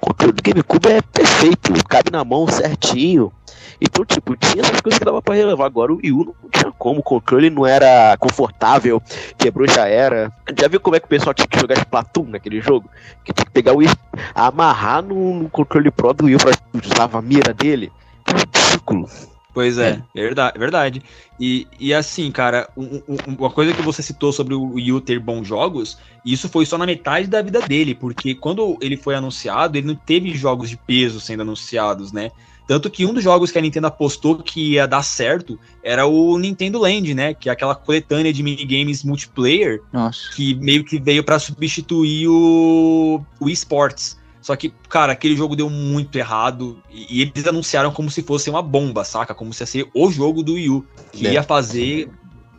controle 0.00 0.32
do 0.32 0.42
GameCube 0.42 0.88
é 0.88 1.00
perfeito, 1.00 1.72
cabe 1.88 2.10
na 2.10 2.24
mão 2.24 2.48
certinho. 2.48 3.32
Então, 3.80 4.04
tipo, 4.04 4.36
tinha 4.36 4.62
essas 4.62 4.80
coisas 4.80 4.98
que 4.98 5.04
dava 5.04 5.22
pra 5.22 5.34
relevar. 5.34 5.66
Agora 5.66 5.92
o 5.92 5.96
Wii 5.96 6.12
U 6.12 6.24
não 6.42 6.50
tinha 6.50 6.72
como, 6.72 6.98
o 6.98 7.02
controle 7.04 7.50
não 7.50 7.64
era 7.64 8.16
confortável, 8.18 9.00
quebrou 9.38 9.68
já 9.68 9.86
era. 9.86 10.32
Já 10.58 10.66
viu 10.66 10.80
como 10.80 10.96
é 10.96 11.00
que 11.00 11.06
o 11.06 11.08
pessoal 11.08 11.32
tinha 11.32 11.46
que 11.46 11.60
jogar 11.60 11.78
Splatoon 11.78 12.24
naquele 12.30 12.60
jogo? 12.60 12.90
Que 13.24 13.32
tinha 13.32 13.44
que 13.44 13.52
pegar 13.52 13.74
o 13.74 13.76
Wii, 13.76 13.88
amarrar 14.34 15.02
no, 15.02 15.34
no 15.34 15.48
controle 15.48 15.90
Pro 15.92 16.12
do 16.12 16.24
Wii 16.24 16.36
pra 16.38 16.52
usava 16.84 17.18
a 17.18 17.22
mira 17.22 17.54
dele? 17.54 17.92
Que 18.24 18.34
ridículo. 18.34 19.08
Pois 19.54 19.76
é, 19.76 20.02
verdade, 20.14 20.58
verdade. 20.58 21.02
E, 21.38 21.66
e 21.78 21.92
assim, 21.92 22.30
cara, 22.30 22.68
um- 22.76 23.02
um- 23.08 23.34
uma 23.38 23.50
coisa 23.50 23.74
que 23.74 23.82
você 23.82 24.02
citou 24.02 24.32
sobre 24.32 24.54
o 24.54 24.74
Wii 24.74 24.92
U 24.92 25.00
ter 25.00 25.18
bons 25.18 25.46
jogos, 25.46 25.98
isso 26.24 26.48
foi 26.48 26.64
só 26.64 26.78
na 26.78 26.86
metade 26.86 27.26
da 27.26 27.42
vida 27.42 27.60
dele, 27.60 27.94
porque 27.94 28.34
quando 28.34 28.78
ele 28.80 28.96
foi 28.96 29.14
anunciado, 29.14 29.76
ele 29.76 29.86
não 29.86 29.94
teve 29.94 30.34
jogos 30.34 30.70
de 30.70 30.76
peso 30.76 31.20
sendo 31.20 31.42
anunciados, 31.42 32.12
né? 32.12 32.30
Tanto 32.66 32.88
que 32.88 33.04
um 33.04 33.12
dos 33.12 33.22
jogos 33.22 33.50
que 33.50 33.58
a 33.58 33.60
Nintendo 33.60 33.88
apostou 33.88 34.38
que 34.38 34.72
ia 34.74 34.86
dar 34.86 35.02
certo 35.02 35.58
era 35.82 36.06
o 36.06 36.38
Nintendo 36.38 36.78
Land, 36.78 37.12
né? 37.12 37.34
Que 37.34 37.48
é 37.48 37.52
aquela 37.52 37.74
coletânea 37.74 38.32
de 38.32 38.42
minigames 38.42 39.04
multiplayer 39.04 39.82
Nossa. 39.92 40.30
que 40.34 40.54
meio 40.54 40.84
que 40.84 40.98
veio 40.98 41.24
pra 41.24 41.38
substituir 41.38 42.28
o, 42.28 43.20
o 43.40 43.50
eSports. 43.50 44.16
Só 44.42 44.54
que, 44.56 44.74
cara, 44.88 45.12
aquele 45.12 45.36
jogo 45.36 45.56
deu 45.56 45.70
muito 45.70 46.16
errado 46.18 46.82
e, 46.90 47.20
e 47.20 47.22
eles 47.22 47.46
anunciaram 47.46 47.92
como 47.92 48.10
se 48.10 48.22
fosse 48.22 48.50
uma 48.50 48.60
bomba, 48.60 49.04
saca? 49.04 49.32
Como 49.34 49.54
se 49.54 49.62
ia 49.62 49.66
ser 49.66 49.88
o 49.94 50.10
jogo 50.10 50.42
do 50.42 50.54
Wii 50.54 50.68
U, 50.68 50.84
que 51.12 51.26
É. 51.28 51.32
ia 51.34 51.42
fazer 51.42 52.10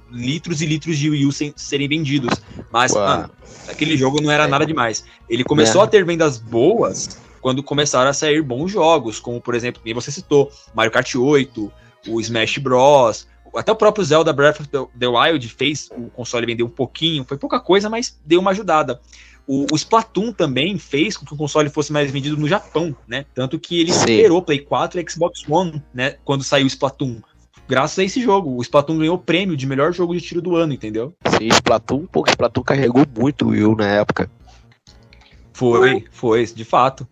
litros 0.09 0.61
e 0.61 0.65
litros 0.65 0.97
de 0.97 1.09
Wii 1.09 1.25
U 1.25 1.31
sem, 1.31 1.53
serem 1.55 1.87
vendidos. 1.87 2.41
Mas, 2.71 2.93
Uau. 2.93 3.05
mano, 3.05 3.29
aquele 3.67 3.97
jogo 3.97 4.21
não 4.21 4.31
era 4.31 4.45
É. 4.45 4.47
nada 4.47 4.65
demais. 4.65 5.03
Ele 5.29 5.43
começou 5.43 5.81
É. 5.81 5.83
a 5.83 5.87
ter 5.87 6.05
vendas 6.05 6.37
boas 6.39 7.09
quando 7.41 7.61
começaram 7.61 8.09
a 8.09 8.13
sair 8.13 8.41
bons 8.41 8.71
jogos, 8.71 9.19
como, 9.19 9.41
por 9.41 9.53
exemplo, 9.53 9.81
quem 9.83 9.93
você 9.93 10.09
citou, 10.09 10.49
Mario 10.73 10.91
Kart 10.91 11.13
8, 11.15 11.71
o 12.07 12.21
Smash 12.21 12.57
Bros., 12.59 13.27
até 13.55 13.71
o 13.71 13.75
próprio 13.75 14.03
Zelda 14.03 14.33
Breath 14.33 14.61
of 14.61 14.69
the 14.97 15.07
Wild 15.07 15.47
fez 15.49 15.87
o 15.95 16.09
console 16.09 16.45
vender 16.45 16.63
um 16.63 16.69
pouquinho, 16.69 17.23
foi 17.23 17.37
pouca 17.37 17.59
coisa, 17.59 17.87
mas 17.89 18.19
deu 18.25 18.39
uma 18.39 18.49
ajudada. 18.51 18.99
O, 19.45 19.65
o 19.71 19.75
Splatoon 19.75 20.31
também 20.31 20.77
fez 20.77 21.17
com 21.17 21.25
que 21.25 21.33
o 21.33 21.37
console 21.37 21.69
fosse 21.69 21.91
mais 21.91 22.09
vendido 22.09 22.37
no 22.37 22.47
Japão, 22.47 22.95
né? 23.07 23.25
Tanto 23.33 23.59
que 23.59 23.79
ele 23.79 23.91
Sim. 23.91 23.99
superou 23.99 24.41
Play 24.41 24.59
4 24.59 24.99
e 24.99 25.05
Xbox 25.09 25.43
One, 25.47 25.83
né? 25.93 26.15
Quando 26.23 26.43
saiu 26.43 26.65
o 26.65 26.67
Splatoon. 26.67 27.21
Graças 27.67 27.99
a 27.99 28.03
esse 28.03 28.21
jogo. 28.21 28.55
O 28.55 28.61
Splatoon 28.61 28.99
ganhou 28.99 29.15
o 29.15 29.19
prêmio 29.19 29.57
de 29.57 29.65
melhor 29.65 29.93
jogo 29.93 30.13
de 30.13 30.21
tiro 30.21 30.41
do 30.41 30.55
ano, 30.55 30.73
entendeu? 30.73 31.13
Sim, 31.37 31.47
Splatoon, 31.47 32.05
pô, 32.05 32.23
Splatoon 32.27 32.63
carregou 32.63 33.05
muito 33.17 33.45
o 33.45 33.49
Wii 33.49 33.63
U 33.63 33.75
na 33.75 33.87
época. 33.87 34.29
Foi, 35.53 36.05
foi, 36.11 36.45
de 36.45 36.65
fato. 36.65 37.07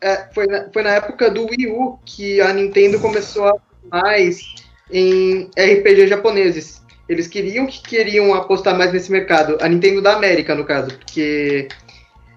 É, 0.00 0.28
foi, 0.32 0.46
na, 0.46 0.70
foi 0.72 0.82
na 0.82 0.90
época 0.90 1.30
do 1.30 1.46
Wii 1.46 1.66
U 1.68 1.98
que 2.04 2.40
a 2.40 2.52
Nintendo 2.52 3.00
começou 3.00 3.46
a 3.46 3.54
mais 3.90 4.54
em 4.90 5.50
RPG 5.56 6.06
japoneses. 6.08 6.82
Eles 7.08 7.26
queriam 7.26 7.66
que 7.66 7.82
queriam 7.82 8.34
apostar 8.34 8.76
mais 8.76 8.92
nesse 8.92 9.10
mercado. 9.10 9.56
A 9.60 9.68
Nintendo 9.68 10.02
da 10.02 10.14
América, 10.14 10.54
no 10.54 10.64
caso, 10.64 10.88
porque 10.98 11.68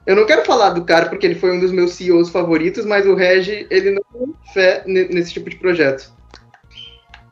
eu 0.06 0.16
não 0.16 0.26
quero 0.26 0.46
falar 0.46 0.70
do 0.72 0.84
cara 0.86 1.08
porque 1.10 1.26
ele 1.26 1.36
foi 1.36 1.52
um 1.52 1.60
dos 1.60 1.72
meus 1.72 1.92
CEOs 1.94 2.30
favoritos, 2.30 2.86
mas 2.86 3.06
o 3.06 3.14
Regi, 3.14 3.68
ele 3.70 3.92
não 3.92 4.02
tem 4.14 4.34
fé 4.54 4.84
ne- 4.86 5.06
nesse 5.10 5.34
tipo 5.34 5.50
de 5.50 5.58
projeto. 5.58 6.12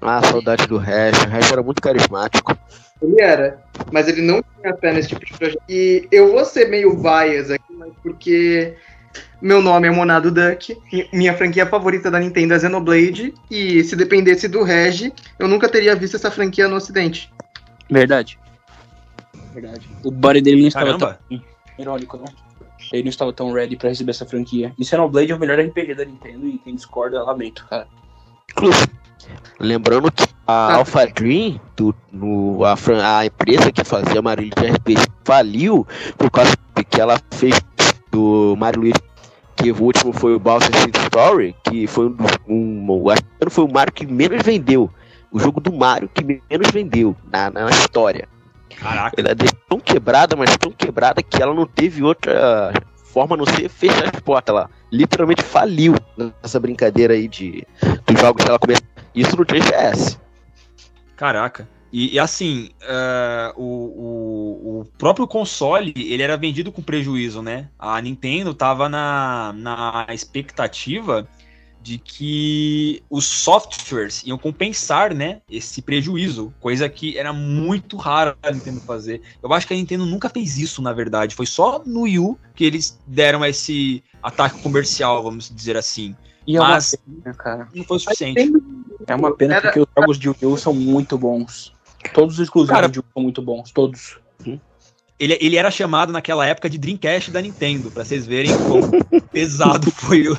Ah, 0.02 0.22
saudade 0.24 0.66
do 0.68 0.78
Hash. 0.78 1.24
O 1.24 1.30
Hash 1.30 1.52
era 1.52 1.62
muito 1.64 1.82
carismático. 1.82 2.58
Ele 3.02 3.22
era, 3.22 3.62
mas 3.92 4.08
ele 4.08 4.22
não 4.22 4.44
tinha 4.62 4.76
fé 4.76 4.94
nesse 4.94 5.10
tipo 5.10 5.26
de 5.26 5.34
projeto. 5.38 5.62
E 5.70 6.08
eu 6.12 6.32
vou 6.32 6.44
ser 6.46 6.70
meio 6.70 6.94
bias 6.96 7.50
aqui, 7.50 7.74
mas 7.74 7.92
porque 8.04 8.76
meu 9.42 9.62
nome 9.62 9.88
é 9.88 9.92
Monado 9.92 10.32
Duck, 10.32 10.78
mi- 10.92 11.08
minha 11.14 11.34
franquia 11.34 11.66
favorita 11.66 12.10
da 12.12 12.20
Nintendo 12.20 12.54
é 12.54 12.60
Xenoblade, 12.60 13.34
e 13.50 13.84
se 13.84 13.96
dependesse 13.96 14.48
do 14.48 14.64
Regi, 14.64 15.14
eu 15.38 15.48
nunca 15.48 15.70
teria 15.70 15.96
visto 15.96 16.16
essa 16.16 16.30
franquia 16.30 16.68
no 16.68 16.76
ocidente. 16.76 17.32
Verdade. 17.90 18.38
Verdade. 19.54 19.90
O 20.04 20.12
body 20.12 20.42
dele 20.42 20.62
não 20.62 20.68
estava 20.68 20.86
Caramba. 20.86 21.20
tão 21.30 21.42
irônico, 21.78 22.18
não. 22.18 22.26
Ele 22.92 23.04
não 23.04 23.10
estava 23.10 23.32
tão 23.34 23.52
ready 23.52 23.76
pra 23.76 23.90
receber 23.90 24.12
essa 24.12 24.26
franquia. 24.26 24.74
E 24.78 24.84
Xenoblade 24.86 25.32
é 25.32 25.36
o 25.36 25.40
melhor 25.40 25.60
RPG 25.60 25.94
da 25.96 26.06
Nintendo 26.06 26.48
e 26.48 26.58
quem 26.58 26.76
discorda, 26.76 27.24
lamento, 27.24 27.66
cara. 27.70 27.88
Inclusive, 28.52 28.88
lembrando 29.60 30.12
que 30.12 30.24
a 30.48 30.54
Ah. 30.54 30.76
Alpha 30.78 31.06
Dream, 31.06 31.60
do, 31.76 31.94
no, 32.12 32.64
a, 32.66 32.76
a 33.20 33.26
empresa 33.28 33.72
que 33.72 33.84
fazia 33.84 34.22
Mario 34.22 34.50
Luigi 34.58 34.74
RPG, 34.74 35.02
faliu 35.24 35.86
por 36.18 36.32
causa 36.32 36.56
que 36.90 37.00
ela 37.00 37.20
fez 37.32 37.54
do 38.12 38.56
Mario 38.58 38.82
Luigi, 38.82 39.02
que 39.56 39.72
o 39.72 39.84
último 39.84 40.14
foi 40.14 40.36
o 40.36 40.40
Bowser 40.40 40.76
City 40.76 41.00
Story, 41.02 41.56
que 41.64 41.88
foi 41.88 42.08
um, 42.08 42.16
um, 42.48 43.10
acho 43.10 43.24
que 43.40 43.50
foi 43.50 43.64
o 43.64 43.72
Mario 43.72 43.94
que 43.94 44.06
menos 44.06 44.42
vendeu. 44.44 44.90
O 45.32 45.40
jogo 45.40 45.60
do 45.60 45.72
Mario 45.72 46.10
que 46.10 46.24
menos 46.24 46.72
vendeu 46.72 47.16
na, 47.32 47.50
na 47.50 47.70
história. 47.70 48.28
Caraca. 48.80 49.20
Ela 49.20 49.32
é 49.32 49.36
tão 49.68 49.80
quebrada, 49.80 50.36
mas 50.36 50.56
tão 50.58 50.72
quebrada 50.72 51.22
que 51.22 51.42
ela 51.42 51.54
não 51.54 51.66
teve 51.66 52.02
outra 52.02 52.74
forma 52.96 53.36
a 53.36 53.38
não 53.38 53.46
ser 53.46 53.68
fechar 53.70 54.06
as 54.06 54.22
portas. 54.22 54.56
Ela 54.56 54.70
literalmente 54.92 55.44
faliu 55.44 55.96
nessa 56.18 56.60
brincadeira 56.60 57.14
aí 57.14 57.28
de 57.28 57.68
dos 58.06 58.20
jogos 58.20 58.44
que 58.44 58.50
ela 58.50 58.60
começou. 58.60 58.86
Isso 59.14 59.36
no 59.36 59.46
3DS. 59.46 60.18
Caraca. 61.16 61.68
E, 61.92 62.14
e 62.16 62.20
assim, 62.20 62.70
eh, 62.82 63.54
o, 63.56 63.64
o, 63.64 64.80
o 64.82 64.86
próprio 64.98 65.28
console, 65.28 65.94
ele 65.96 66.22
era 66.22 66.38
vendido 66.38 66.72
com 66.72 66.82
prejuízo, 66.82 67.42
né? 67.42 67.70
A 67.80 68.00
Nintendo 68.00 68.54
tava 68.54 68.88
na, 68.88 69.54
na 69.56 70.06
expectativa 70.10 71.28
de 71.82 71.98
que 71.98 73.02
os 73.10 73.26
softwares 73.26 74.24
iam 74.26 74.38
compensar, 74.38 75.14
né, 75.14 75.42
esse 75.50 75.82
prejuízo, 75.82 76.54
coisa 76.60 76.90
que 76.90 77.18
era 77.18 77.32
muito 77.32 77.98
rara 77.98 78.38
a 78.44 78.52
Nintendo 78.52 78.82
fazer. 78.82 79.22
Eu 79.42 79.52
acho 79.54 79.66
que 79.66 79.74
a 79.74 79.78
Nintendo 79.78 80.06
nunca 80.06 80.30
fez 80.30 80.58
isso, 80.58 80.82
na 80.82 80.92
verdade. 80.92 81.36
Foi 81.36 81.46
só 81.46 81.82
no 81.86 82.02
Wii 82.02 82.20
U 82.20 82.38
que 82.54 82.66
eles 82.66 83.00
deram 83.08 83.46
esse 83.46 84.04
ataque 84.22 84.62
comercial, 84.62 85.24
vamos 85.24 85.50
dizer 85.54 85.78
assim. 85.78 86.16
E 86.46 86.58
é 86.58 86.60
uma 86.60 86.70
Mas 86.70 86.96
pena, 86.96 87.36
cara. 87.36 87.68
não 87.74 87.84
foi 87.84 87.98
o 87.98 88.00
suficiente. 88.00 88.52
É 89.08 89.16
uma 89.16 89.36
pena 89.36 89.62
porque 89.62 89.80
os 89.80 89.88
jogos 89.98 90.20
de 90.20 90.30
Wii 90.30 90.46
U 90.46 90.58
são 90.58 90.74
muito 90.74 91.18
bons. 91.18 91.74
Todos 92.14 92.36
os 92.36 92.40
exclusivos 92.42 92.76
Cara- 92.76 92.88
de 92.90 93.00
Wii 93.00 93.06
são 93.14 93.24
muito 93.24 93.42
bons, 93.42 93.72
todos. 93.72 94.18
Ele, 95.20 95.38
ele 95.42 95.58
era 95.58 95.70
chamado 95.70 96.14
naquela 96.14 96.46
época 96.46 96.70
de 96.70 96.78
Dreamcast 96.78 97.30
da 97.30 97.42
Nintendo, 97.42 97.92
pra 97.92 98.06
vocês 98.06 98.26
verem 98.26 98.52
quão 98.58 98.90
pesado 99.34 99.92
foi 99.92 100.30
o- 100.30 100.38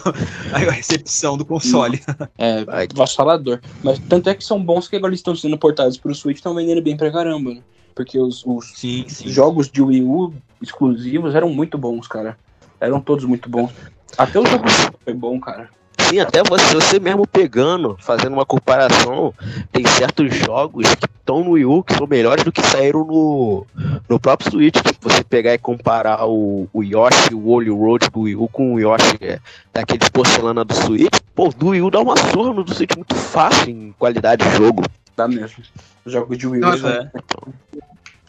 a 0.54 0.58
recepção 0.58 1.36
do 1.36 1.44
console. 1.44 2.00
É, 2.38 2.64
vassalador. 2.94 3.60
Mas 3.82 3.98
tanto 3.98 4.30
é 4.30 4.34
que 4.34 4.42
são 4.42 4.62
bons 4.62 4.88
que 4.88 4.96
agora 4.96 5.10
eles 5.10 5.20
estão 5.20 5.36
sendo 5.36 5.58
portados 5.58 5.98
pro 5.98 6.14
Switch 6.14 6.36
e 6.36 6.40
estão 6.40 6.54
vendendo 6.54 6.80
bem 6.80 6.96
pra 6.96 7.10
caramba, 7.12 7.52
né? 7.54 7.60
Porque 7.94 8.18
os, 8.18 8.42
os 8.46 8.72
Sim, 8.74 9.04
sim. 9.06 9.28
jogos 9.28 9.70
de 9.70 9.82
Wii 9.82 10.02
U 10.02 10.32
exclusivos 10.62 11.34
eram 11.34 11.50
muito 11.50 11.76
bons, 11.76 12.08
cara. 12.08 12.38
Eram 12.80 13.02
todos 13.02 13.26
muito 13.26 13.50
bons. 13.50 13.70
Até 14.16 14.38
o 14.40 14.46
jogo 14.46 14.64
foi 15.04 15.12
bom, 15.12 15.38
cara. 15.38 15.68
Sim, 16.10 16.18
até 16.18 16.42
você, 16.42 16.74
você 16.74 16.98
mesmo 16.98 17.24
pegando, 17.24 17.96
fazendo 18.00 18.32
uma 18.32 18.44
comparação, 18.44 19.32
tem 19.70 19.86
certos 19.86 20.34
jogos 20.34 20.84
que 20.96 21.06
estão 21.06 21.44
no 21.44 21.52
Wii 21.52 21.64
U 21.64 21.84
que 21.84 21.94
são 21.94 22.04
melhores 22.04 22.42
do 22.42 22.50
que 22.50 22.60
saíram 22.62 23.04
no, 23.04 23.64
no 24.08 24.18
próprio 24.18 24.50
Switch. 24.50 24.74
Tipo, 24.74 25.08
você 25.08 25.22
pegar 25.22 25.54
e 25.54 25.58
comparar 25.58 26.26
o, 26.26 26.68
o 26.72 26.82
Yoshi, 26.82 27.32
o 27.32 27.46
Holy 27.46 27.70
Road 27.70 28.10
do 28.10 28.22
Wii 28.22 28.34
U 28.34 28.48
com 28.48 28.74
o 28.74 28.80
Yoshi 28.80 29.18
é, 29.20 29.38
daquele 29.72 30.00
de 30.00 30.10
porcelana 30.10 30.64
do 30.64 30.74
Switch, 30.74 31.16
pô, 31.32 31.48
do 31.48 31.68
Wii 31.68 31.82
U 31.82 31.90
dá 31.92 32.00
uma 32.00 32.16
surra 32.16 32.52
no 32.54 32.64
do 32.64 32.74
Switch 32.74 32.96
muito 32.96 33.14
fácil 33.14 33.70
em 33.70 33.94
qualidade 33.96 34.44
de 34.44 34.56
jogo. 34.56 34.82
Dá 35.16 35.28
mesmo. 35.28 35.62
Os 36.04 36.12
jogos 36.12 36.36
de 36.36 36.48
Wii 36.48 36.60
U 36.60 36.66
Pois 36.66 36.80
são 36.80 36.90
é. 36.90 37.10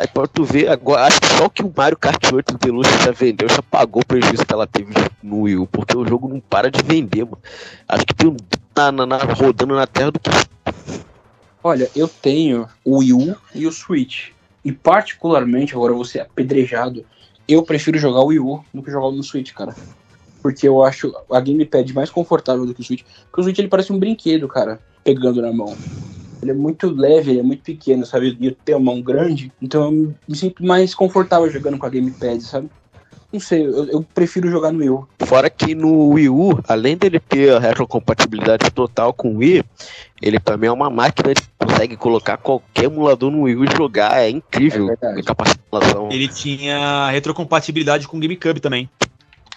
Aí 0.01 0.07
pra 0.07 0.25
tu 0.25 0.43
ver, 0.43 0.67
agora, 0.67 1.03
acho 1.03 1.21
que 1.21 1.27
só 1.27 1.47
que 1.47 1.61
o 1.61 1.71
Mario 1.77 1.95
Kart 1.95 2.33
8 2.33 2.57
Deluxe 2.57 2.89
já 3.05 3.11
vendeu, 3.11 3.47
já 3.47 3.61
pagou 3.61 4.01
o 4.01 4.05
prejuízo 4.05 4.43
que 4.43 4.51
ela 4.51 4.65
teve 4.65 4.91
no 5.21 5.41
Wii 5.41 5.57
U, 5.57 5.67
porque 5.67 5.95
o 5.95 6.03
jogo 6.07 6.27
não 6.27 6.39
para 6.39 6.71
de 6.71 6.81
vender, 6.81 7.23
mano. 7.23 7.37
Acho 7.87 8.03
que 8.07 8.15
tem 8.15 8.27
um 8.27 8.35
na, 8.75 9.05
na- 9.05 9.17
rodando 9.17 9.75
na 9.75 9.85
terra 9.85 10.09
do 10.09 10.19
que 10.19 10.31
Olha, 11.63 11.87
eu 11.95 12.07
tenho 12.07 12.67
o 12.83 12.97
Wii 12.97 13.13
U 13.13 13.35
e 13.53 13.67
o 13.67 13.71
Switch. 13.71 14.29
E 14.65 14.71
particularmente, 14.71 15.75
agora 15.75 15.93
você 15.93 16.19
apedrejado, 16.19 17.05
eu 17.47 17.61
prefiro 17.61 17.99
jogar 17.99 18.21
o 18.21 18.29
Wii 18.29 18.39
U 18.39 18.65
do 18.73 18.81
que 18.81 18.89
jogar 18.89 19.15
no 19.15 19.21
Switch, 19.21 19.53
cara. 19.53 19.75
Porque 20.41 20.67
eu 20.67 20.83
acho 20.83 21.13
a 21.31 21.39
gamepad 21.39 21.93
mais 21.93 22.09
confortável 22.09 22.65
do 22.65 22.73
que 22.73 22.81
o 22.81 22.83
Switch. 22.83 23.03
Porque 23.25 23.41
o 23.41 23.43
Switch 23.43 23.59
ele 23.59 23.67
parece 23.67 23.93
um 23.93 23.99
brinquedo, 23.99 24.47
cara, 24.47 24.79
pegando 25.03 25.43
na 25.43 25.53
mão. 25.53 25.77
Ele 26.41 26.51
é 26.51 26.53
muito 26.53 26.89
leve, 26.89 27.31
ele 27.31 27.39
é 27.39 27.43
muito 27.43 27.63
pequeno, 27.63 28.05
sabe? 28.05 28.37
E 28.39 28.47
eu 28.47 28.55
tenho 28.65 28.77
a 28.77 28.81
mão 28.81 29.01
grande, 29.01 29.51
então 29.61 29.83
eu 29.83 30.13
me 30.27 30.35
sinto 30.35 30.65
mais 30.65 30.95
confortável 30.95 31.49
jogando 31.49 31.77
com 31.77 31.85
a 31.85 31.89
gamepad, 31.89 32.41
sabe? 32.41 32.69
Não 33.31 33.39
sei, 33.39 33.65
eu, 33.65 33.85
eu 33.85 34.05
prefiro 34.13 34.49
jogar 34.49 34.73
no 34.73 34.79
Wii 34.79 34.89
U. 34.89 35.07
Fora 35.21 35.49
que 35.49 35.73
no 35.73 36.09
Wii 36.09 36.27
U, 36.27 36.59
além 36.67 36.97
dele 36.97 37.17
ter 37.17 37.53
a 37.53 37.59
retrocompatibilidade 37.59 38.69
total 38.71 39.13
com 39.13 39.35
o 39.35 39.37
Wii, 39.37 39.63
ele 40.21 40.37
também 40.37 40.67
é 40.67 40.71
uma 40.71 40.89
máquina 40.89 41.33
que 41.33 41.43
consegue 41.57 41.95
colocar 41.95 42.35
qualquer 42.35 42.85
emulador 42.85 43.31
no 43.31 43.43
Wii 43.43 43.55
U 43.55 43.63
e 43.63 43.77
jogar. 43.77 44.21
É 44.21 44.29
incrível 44.29 44.89
É 45.01 45.19
a 45.19 45.23
capacidade. 45.23 45.61
Ele 46.11 46.27
tinha 46.27 47.09
retrocompatibilidade 47.09 48.05
com 48.05 48.17
o 48.17 48.19
GameCube 48.19 48.59
também. 48.59 48.89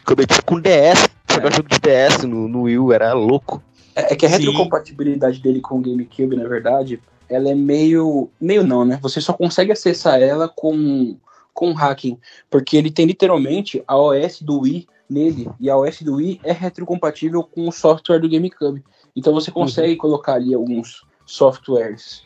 Competi 0.05 0.41
com 0.43 0.61
DS, 0.61 1.09
jogar 1.33 1.53
jogo 1.53 1.69
de 1.69 1.79
DS 1.81 2.23
no, 2.25 2.47
no 2.47 2.63
Wii 2.63 2.79
U 2.79 2.93
era 2.93 3.13
louco. 3.13 3.61
É, 3.95 4.13
é 4.13 4.17
que 4.17 4.27
a 4.27 4.29
Sim. 4.29 4.37
retrocompatibilidade 4.37 5.41
dele 5.41 5.61
com 5.61 5.79
o 5.79 5.81
GameCube, 5.81 6.37
na 6.37 6.49
verdade, 6.49 7.01
ela 7.29 7.49
é 7.49 7.55
meio. 7.55 8.31
meio 8.41 8.67
não, 8.67 8.85
né? 8.85 8.99
Você 9.03 9.21
só 9.21 9.33
consegue 9.33 9.73
acessar 9.73 10.21
ela 10.21 10.49
com, 10.49 11.17
com 11.53 11.73
hacking. 11.73 12.19
Porque 12.51 12.77
ele 12.77 12.91
tem 12.91 13.07
literalmente 13.07 13.83
a 13.87 13.97
OS 13.97 14.43
do 14.43 14.61
Wii 14.61 14.87
nele. 15.09 15.49
E 15.61 15.71
a 15.71 15.77
OS 15.77 16.03
do 16.03 16.17
Wii 16.17 16.41
é 16.43 16.53
retrocompatível 16.53 17.43
com 17.43 17.69
o 17.69 17.73
software 17.73 18.19
do 18.19 18.29
GameCube. 18.29 18.83
Então 19.15 19.33
você 19.33 19.51
consegue 19.51 19.97
colocar 19.97 20.35
ali 20.35 20.55
alguns 20.55 21.03
softwares 21.25 22.25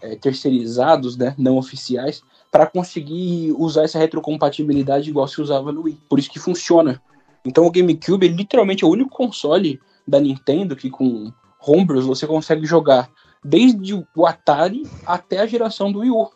é, 0.00 0.16
terceirizados, 0.16 1.16
né? 1.16 1.34
Não 1.38 1.56
oficiais, 1.56 2.22
para 2.50 2.66
conseguir 2.66 3.52
usar 3.58 3.84
essa 3.84 3.98
retrocompatibilidade 3.98 5.10
igual 5.10 5.26
se 5.26 5.40
usava 5.40 5.72
no 5.72 5.82
Wii. 5.82 6.00
Por 6.08 6.18
isso 6.18 6.30
que 6.30 6.38
funciona. 6.38 7.00
Então 7.44 7.64
o 7.64 7.70
GameCube 7.70 8.26
ele, 8.26 8.36
literalmente 8.36 8.84
é 8.84 8.86
o 8.86 8.90
único 8.90 9.10
console 9.10 9.80
da 10.06 10.20
Nintendo 10.20 10.76
que 10.76 10.90
com 10.90 11.32
homebrews 11.60 12.06
você 12.06 12.26
consegue 12.26 12.66
jogar 12.66 13.10
desde 13.44 13.94
o 13.94 14.26
Atari 14.26 14.84
até 15.04 15.40
a 15.40 15.46
geração 15.46 15.90
do 15.90 16.00
Wii 16.00 16.10
U. 16.10 16.30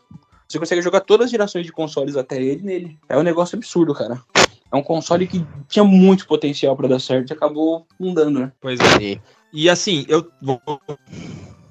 Você 0.48 0.58
consegue 0.58 0.82
jogar 0.82 1.00
todas 1.00 1.26
as 1.26 1.30
gerações 1.30 1.64
de 1.64 1.72
consoles 1.72 2.16
até 2.16 2.42
ele 2.42 2.62
nele. 2.62 2.98
É 3.08 3.16
um 3.16 3.22
negócio 3.22 3.56
absurdo, 3.56 3.94
cara. 3.94 4.20
É 4.72 4.76
um 4.76 4.82
console 4.82 5.26
que 5.26 5.44
tinha 5.68 5.84
muito 5.84 6.26
potencial 6.26 6.76
pra 6.76 6.88
dar 6.88 7.00
certo 7.00 7.30
e 7.30 7.32
acabou 7.32 7.86
não 7.98 8.14
dando, 8.14 8.40
né? 8.40 8.52
Pois 8.60 8.78
é. 8.80 9.20
E 9.52 9.68
assim, 9.68 10.04
eu 10.08 10.28
vou, 10.40 10.60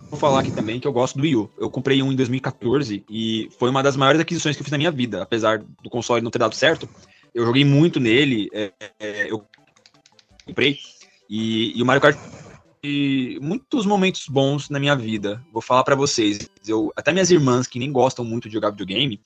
vou 0.10 0.20
falar 0.20 0.42
aqui 0.42 0.52
também 0.52 0.80
que 0.80 0.88
eu 0.88 0.94
gosto 0.94 1.18
do 1.18 1.24
Wii 1.24 1.36
U. 1.36 1.50
Eu 1.58 1.70
comprei 1.70 2.02
um 2.04 2.12
em 2.12 2.16
2014 2.16 3.04
e 3.10 3.50
foi 3.58 3.70
uma 3.70 3.84
das 3.84 3.96
maiores 3.96 4.20
aquisições 4.20 4.56
que 4.56 4.62
eu 4.62 4.66
fiz 4.66 4.72
na 4.72 4.78
minha 4.78 4.92
vida. 4.92 5.22
Apesar 5.24 5.60
do 5.60 5.90
console 5.90 6.22
não 6.22 6.32
ter 6.32 6.40
dado 6.40 6.56
certo, 6.56 6.88
eu 7.34 7.46
joguei 7.46 7.64
muito 7.64 8.00
nele. 8.00 8.50
é, 8.54 8.72
é, 9.00 9.32
eu 9.32 9.46
comprei. 10.46 10.78
E, 11.30 11.78
e 11.78 11.84
o 11.84 11.86
Mario 11.86 12.02
Kart 12.02 12.18
e 12.84 13.38
muitos 13.42 13.86
momentos 13.86 14.28
bons 14.28 14.70
na 14.70 14.80
minha 14.80 14.96
vida. 14.96 15.44
Vou 15.52 15.62
falar 15.62 15.84
pra 15.84 15.96
vocês. 15.96 16.50
Eu, 16.66 16.92
até 16.96 17.12
minhas 17.12 17.30
irmãs, 17.30 17.68
que 17.68 17.78
nem 17.78 17.92
gostam 17.92 18.24
muito 18.24 18.48
de 18.48 18.54
jogar 18.54 18.72
videogame, 18.72 19.20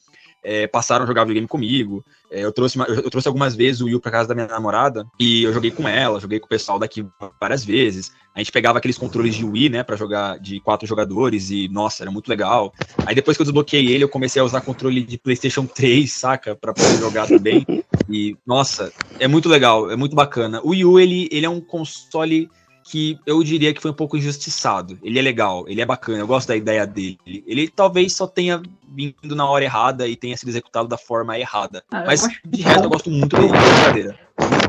é, 0.44 0.68
passaram 0.68 1.04
a 1.04 1.08
jogar 1.08 1.24
videogame 1.24 1.48
comigo. 1.48 2.04
É, 2.30 2.42
eu, 2.42 2.52
trouxe, 2.52 2.78
eu 2.80 3.10
trouxe 3.10 3.28
algumas 3.28 3.56
vezes 3.56 3.82
o 3.82 3.86
Wii 3.86 3.96
U 3.96 4.00
pra 4.00 4.12
casa 4.12 4.28
da 4.28 4.36
minha 4.36 4.48
namorada 4.48 5.06
e 5.20 5.44
eu 5.44 5.54
joguei 5.54 5.72
com 5.72 5.88
ela, 5.88 6.20
joguei 6.20 6.40
com 6.40 6.46
o 6.46 6.50
pessoal 6.50 6.78
daqui 6.78 7.06
várias 7.40 7.64
vezes. 7.64 8.12
A 8.36 8.40
gente 8.40 8.52
pegava 8.52 8.80
aqueles 8.80 8.98
controles 8.98 9.36
de 9.36 9.46
Wii, 9.46 9.70
né, 9.70 9.84
pra 9.84 9.96
jogar 9.96 10.40
de 10.40 10.60
quatro 10.60 10.88
jogadores 10.88 11.52
e, 11.52 11.68
nossa, 11.70 12.04
era 12.04 12.12
muito 12.12 12.28
legal. 12.28 12.74
Aí 13.06 13.14
depois 13.14 13.38
que 13.38 13.42
eu 13.42 13.46
desbloqueei 13.46 13.92
ele, 13.92 14.04
eu 14.04 14.10
comecei 14.10 14.42
a 14.42 14.46
usar 14.46 14.62
controle 14.62 15.04
de 15.04 15.18
PlayStation 15.18 15.66
3, 15.66 16.12
saca? 16.12 16.56
Pra 16.56 16.74
poder 16.74 16.98
jogar 17.00 17.28
também. 17.28 17.66
E, 18.10 18.36
nossa, 18.46 18.92
é 19.18 19.30
muito 19.30 19.48
legal, 19.48 19.90
é 19.90 19.96
muito 19.96 20.14
bacana. 20.14 20.60
O 20.62 20.72
Wii 20.72 20.86
U, 20.86 21.00
ele, 21.00 21.30
ele 21.32 21.46
é 21.46 21.50
um 21.50 21.62
console 21.62 22.50
que 22.84 23.18
eu 23.26 23.42
diria 23.44 23.74
que 23.74 23.82
foi 23.82 23.92
um 23.92 23.96
pouco 23.96 24.18
injustiçado. 24.18 24.98
Ele 25.02 25.18
é 25.18 25.22
legal, 25.22 25.66
ele 25.68 25.82
é 25.82 25.86
bacana, 25.86 26.20
eu 26.20 26.28
gosto 26.28 26.50
da 26.50 26.56
ideia 26.56 26.86
dele. 26.86 27.18
Ele 27.26 27.68
talvez 27.70 28.14
só 28.14 28.28
tenha 28.28 28.62
vindo 28.90 29.36
na 29.36 29.48
hora 29.50 29.64
errada 29.64 30.08
e 30.08 30.16
tenha 30.16 30.36
sido 30.38 30.50
executado 30.50 30.88
da 30.88 30.98
forma 30.98 31.38
errada. 31.40 31.84
Ah, 31.92 32.04
Mas 32.06 32.28
de 32.46 32.62
resto 32.62 32.84
eu 32.84 32.90
gosto 32.90 33.10
muito 33.10 33.36
dele, 33.36 33.48
brincadeira. 33.50 34.20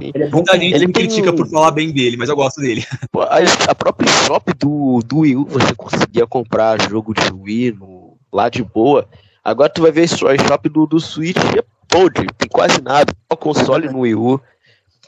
Ele 0.01 0.25
é 0.25 0.29
bom 0.29 0.37
Muita 0.39 0.59
gente 0.59 0.75
Ele 0.75 0.87
me 0.87 0.93
tem 0.93 1.03
critica 1.07 1.33
por 1.33 1.49
falar 1.49 1.71
bem 1.73 1.91
dele, 1.91 2.17
mas 2.17 2.29
eu 2.29 2.37
gosto 2.37 2.61
dele. 2.61 2.85
A, 3.17 3.71
a 3.71 3.75
própria 3.75 4.11
shop 4.27 4.53
do, 4.55 5.01
do 5.05 5.19
Wii 5.19 5.37
U, 5.37 5.45
você 5.47 5.75
conseguia 5.75 6.27
comprar 6.27 6.81
jogo 6.89 7.13
de 7.15 7.33
Wii 7.33 7.73
no- 7.73 8.17
lá 8.33 8.49
de 8.49 8.63
boa. 8.63 9.09
Agora 9.43 9.69
tu 9.69 9.83
vai 9.83 9.91
ver 9.93 10.09
só 10.09 10.29
a 10.29 10.39
shop 10.39 10.69
do, 10.69 10.87
do 10.87 11.01
Switch 11.01 11.37
é 11.37 11.63
podre, 11.89 12.27
tem 12.39 12.49
quase 12.49 12.81
nada. 12.81 13.13
O 13.31 13.37
console 13.37 13.89
no 13.89 14.01
Wii 14.01 14.15
U. 14.15 14.41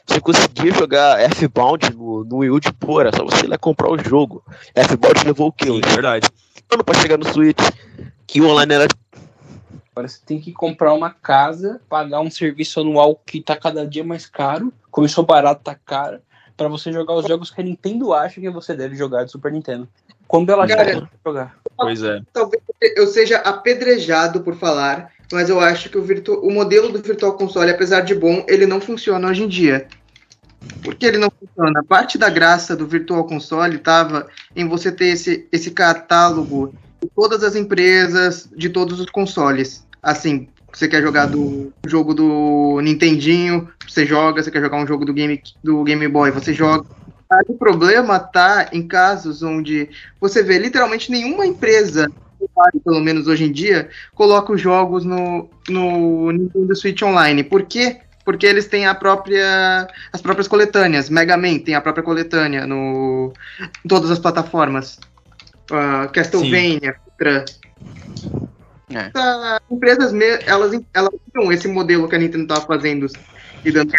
Você 0.07 0.21
conseguia 0.21 0.73
jogar 0.73 1.19
F-Bound 1.19 1.93
no, 1.93 2.23
no 2.23 2.37
Wii 2.37 2.49
U 2.49 2.59
de 2.59 2.69
era 2.99 3.15
só 3.15 3.25
você 3.25 3.45
ir 3.45 3.49
lá 3.49 3.57
comprar 3.57 3.91
o 3.91 3.97
jogo. 3.97 4.43
F-Bound 4.73 5.25
levou 5.25 5.49
o 5.49 5.71
Um 5.71 5.79
é 5.79 5.89
verdade. 5.89 6.29
ano 6.71 6.83
pra 6.83 6.99
chegar 6.99 7.17
no 7.17 7.25
Switch. 7.25 7.59
Que 8.25 8.41
o 8.41 8.47
online 8.47 8.73
era 8.73 8.87
Agora 9.91 10.07
você 10.07 10.19
tem 10.23 10.39
que 10.39 10.51
comprar 10.53 10.93
uma 10.93 11.09
casa, 11.09 11.81
pagar 11.89 12.19
um 12.21 12.29
serviço 12.29 12.79
anual 12.81 13.15
que 13.25 13.41
tá 13.41 13.55
cada 13.55 13.85
dia 13.85 14.03
mais 14.03 14.27
caro. 14.27 14.71
Começou 14.91 15.25
barato, 15.25 15.63
tá 15.63 15.73
caro. 15.73 16.19
Pra 16.55 16.67
você 16.67 16.91
jogar 16.91 17.15
os 17.15 17.27
jogos 17.27 17.49
que 17.49 17.59
a 17.61 17.63
Nintendo 17.63 18.13
acha 18.13 18.39
que 18.39 18.49
você 18.49 18.75
deve 18.75 18.95
jogar 18.95 19.23
de 19.23 19.31
Super 19.31 19.51
Nintendo. 19.51 19.87
Quando 20.27 20.51
ela 20.51 20.67
Cara, 20.67 21.09
jogar. 21.25 21.57
Pois 21.75 22.03
é. 22.03 22.21
Talvez 22.31 22.61
eu 22.95 23.07
seja 23.07 23.37
apedrejado 23.37 24.41
por 24.41 24.55
falar, 24.55 25.11
mas 25.31 25.49
eu 25.49 25.59
acho 25.59 25.89
que 25.89 25.97
o, 25.97 26.03
virtu... 26.03 26.33
o 26.33 26.51
modelo 26.51 26.89
do 26.89 27.01
Virtual 27.01 27.33
Console, 27.33 27.71
apesar 27.71 28.01
de 28.01 28.15
bom, 28.15 28.45
ele 28.47 28.65
não 28.65 28.79
funciona 28.79 29.27
hoje 29.27 29.43
em 29.43 29.47
dia. 29.47 29.87
Por 30.83 30.95
que 30.95 31.05
ele 31.05 31.17
não 31.17 31.29
funciona? 31.31 31.83
Parte 31.83 32.17
da 32.17 32.29
graça 32.29 32.75
do 32.75 32.87
Virtual 32.87 33.23
Console 33.25 33.75
estava 33.75 34.27
em 34.55 34.67
você 34.67 34.91
ter 34.91 35.07
esse, 35.07 35.47
esse 35.51 35.71
catálogo 35.71 36.73
de 37.01 37.09
todas 37.15 37.43
as 37.43 37.55
empresas, 37.55 38.49
de 38.55 38.69
todos 38.69 38.99
os 38.99 39.09
consoles. 39.09 39.85
Assim, 40.01 40.47
você 40.71 40.87
quer 40.87 41.01
jogar 41.01 41.25
do 41.25 41.71
jogo 41.85 42.13
do 42.13 42.79
Nintendinho, 42.81 43.69
você 43.87 44.05
joga, 44.05 44.43
você 44.43 44.51
quer 44.51 44.61
jogar 44.61 44.77
um 44.77 44.87
jogo 44.87 45.05
do 45.05 45.13
Game, 45.13 45.41
do 45.63 45.83
Game 45.83 46.07
Boy, 46.07 46.31
você 46.31 46.53
joga. 46.53 46.85
O 47.47 47.55
problema 47.55 48.19
tá 48.19 48.69
em 48.71 48.87
casos 48.87 49.43
onde 49.43 49.89
você 50.19 50.41
vê 50.41 50.57
literalmente 50.57 51.11
nenhuma 51.11 51.45
empresa 51.45 52.09
Pelo 52.83 53.01
menos 53.01 53.27
hoje 53.27 53.45
em 53.45 53.51
dia, 53.51 53.89
coloca 54.15 54.53
os 54.53 54.61
jogos 54.61 55.05
no, 55.05 55.49
no 55.69 56.31
Nintendo 56.31 56.75
Switch 56.75 57.01
Online. 57.01 57.43
Por 57.43 57.63
quê? 57.63 57.97
Porque 58.25 58.45
eles 58.45 58.67
têm 58.67 58.85
a 58.85 58.95
própria, 58.95 59.87
as 60.11 60.21
próprias 60.21 60.47
coletâneas. 60.47 61.09
Mega 61.09 61.37
Man 61.37 61.59
tem 61.59 61.75
a 61.75 61.81
própria 61.81 62.03
coletânea 62.03 62.67
no, 62.67 63.31
em 63.83 63.87
todas 63.87 64.11
as 64.11 64.19
plataformas. 64.19 64.99
Uh, 65.71 66.09
Castlevania, 66.11 66.95
Contra. 67.05 67.45
É. 68.89 69.11
As 69.13 69.61
empresas, 69.69 70.13
elas, 70.45 70.81
elas 70.93 71.11
viram 71.33 71.51
esse 71.51 71.67
modelo 71.67 72.07
que 72.07 72.15
a 72.15 72.19
Nintendo 72.19 72.43
estava 72.43 72.61
fazendo 72.61 73.07
e 73.63 73.71
dando. 73.71 73.93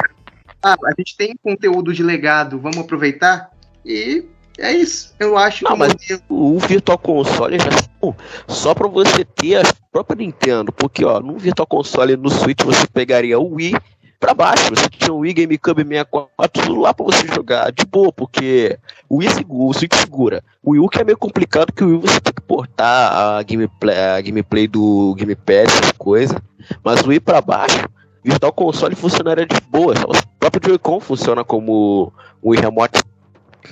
Ah, 0.63 0.77
a 0.85 0.91
gente 0.99 1.17
tem 1.17 1.37
conteúdo 1.43 1.93
de 1.93 2.03
legado, 2.03 2.59
vamos 2.59 2.79
aproveitar? 2.79 3.51
E 3.85 4.27
é 4.59 4.73
isso. 4.73 5.15
Eu 5.19 5.37
acho 5.37 5.65
Não, 5.65 5.71
que 5.71 5.77
o 5.77 5.79
mas- 5.79 5.93
modelo- 5.93 6.23
O 6.29 6.59
Virtual 6.59 6.99
Console 6.99 7.59
já 7.59 7.71
são 8.01 8.15
só 8.47 8.75
pra 8.75 8.89
você 8.89 9.25
ter 9.25 9.57
a 9.65 9.73
própria 9.93 10.17
Nintendo, 10.25 10.73
porque 10.73 11.05
ó, 11.05 11.21
no 11.21 11.39
Virtual 11.39 11.67
Console 11.67 12.17
no 12.17 12.31
Switch 12.31 12.63
você 12.63 12.87
pegaria 12.87 13.39
o 13.39 13.55
Wii 13.55 13.75
pra 14.21 14.35
baixo, 14.35 14.71
você 14.75 14.89
tinha 14.89 15.13
o 15.13 15.19
Wii 15.19 15.33
GameCube 15.33 15.85
64 15.85 16.63
tudo 16.63 16.81
lá 16.81 16.93
pra 16.93 17.05
você 17.07 17.27
jogar 17.29 17.71
de 17.71 17.85
boa, 17.87 18.13
porque 18.13 18.77
o 19.09 19.19
Wii 19.19 19.31
segura, 19.31 19.65
o 19.71 19.73
Switch 19.75 19.95
segura. 19.95 20.45
O 20.63 20.73
Wii 20.73 20.81
U 20.81 20.89
que 20.89 21.01
é 21.01 21.05
meio 21.05 21.17
complicado 21.17 21.73
que 21.73 21.85
o 21.85 21.89
Wii 21.89 22.01
você 22.01 22.21
tem 22.21 22.33
que 22.35 22.43
portar 22.43 23.13
a 23.39 23.43
gameplay, 23.45 23.97
a 23.97 24.21
gameplay 24.21 24.67
do 24.67 25.15
Game 25.17 25.37
Pass, 25.37 25.73
essas 25.79 25.93
coisas, 25.93 26.37
mas 26.85 27.01
o 27.03 27.09
Wii 27.09 27.21
pra 27.21 27.41
baixo, 27.41 27.89
Virtual 28.25 28.53
Console 28.53 28.97
funcionaria 28.97 29.47
de 29.47 29.61
boa, 29.71 29.95
só 29.97 30.07
o 30.09 30.29
próprio 30.41 30.69
Joy-Con 30.71 30.99
funciona 31.01 31.45
como 31.45 32.13
o 32.43 32.51
Wii 32.51 32.61
Remote 32.61 33.01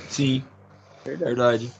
Sim. 0.08 0.44
Verdade. 1.14 1.70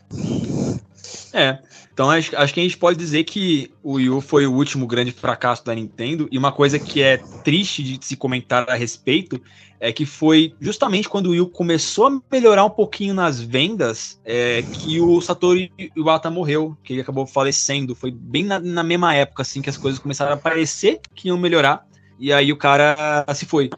É. 1.33 1.59
Então 1.93 2.11
acho, 2.11 2.37
acho 2.37 2.53
que 2.53 2.61
a 2.61 2.63
gente 2.63 2.77
pode 2.77 2.99
dizer 2.99 3.25
que 3.25 3.73
o 3.83 3.95
Wii 3.95 4.11
U 4.11 4.21
foi 4.21 4.47
o 4.47 4.53
último 4.53 4.87
grande 4.87 5.13
fracasso 5.13 5.65
da 5.65 5.75
Nintendo. 5.75 6.29
E 6.31 6.37
uma 6.37 6.53
coisa 6.53 6.79
que 6.79 7.03
é 7.03 7.25
triste 7.43 7.83
de 7.83 8.05
se 8.05 8.17
comentar 8.17 8.69
a 8.69 8.75
respeito 8.75 9.41
é 9.79 9.93
que 9.93 10.05
foi 10.05 10.55
justamente 10.61 11.09
quando 11.09 11.27
o 11.27 11.31
Wii 11.31 11.41
U 11.41 11.49
começou 11.49 12.07
a 12.07 12.21
melhorar 12.31 12.65
um 12.65 12.71
pouquinho 12.71 13.15
nas 13.15 13.41
vendas 13.41 14.21
é, 14.25 14.63
que 14.63 15.01
o 15.01 15.21
Satoru 15.21 15.59
Iwata 15.97 16.31
morreu, 16.31 16.77
que 16.83 16.93
ele 16.93 17.03
acabou 17.03 17.27
falecendo. 17.27 17.95
Foi 17.95 18.11
bem 18.11 18.45
na, 18.45 18.59
na 18.59 18.83
mesma 18.83 19.15
época 19.15 19.43
assim 19.43 19.63
que 19.63 19.71
as 19.71 19.77
coisas 19.79 19.99
começaram 19.99 20.33
a 20.33 20.37
parecer 20.37 21.01
que 21.15 21.29
iam 21.29 21.39
melhorar. 21.39 21.87
E 22.19 22.33
aí 22.33 22.53
o 22.53 22.57
cara 22.57 23.25
se 23.35 23.47
foi. 23.47 23.71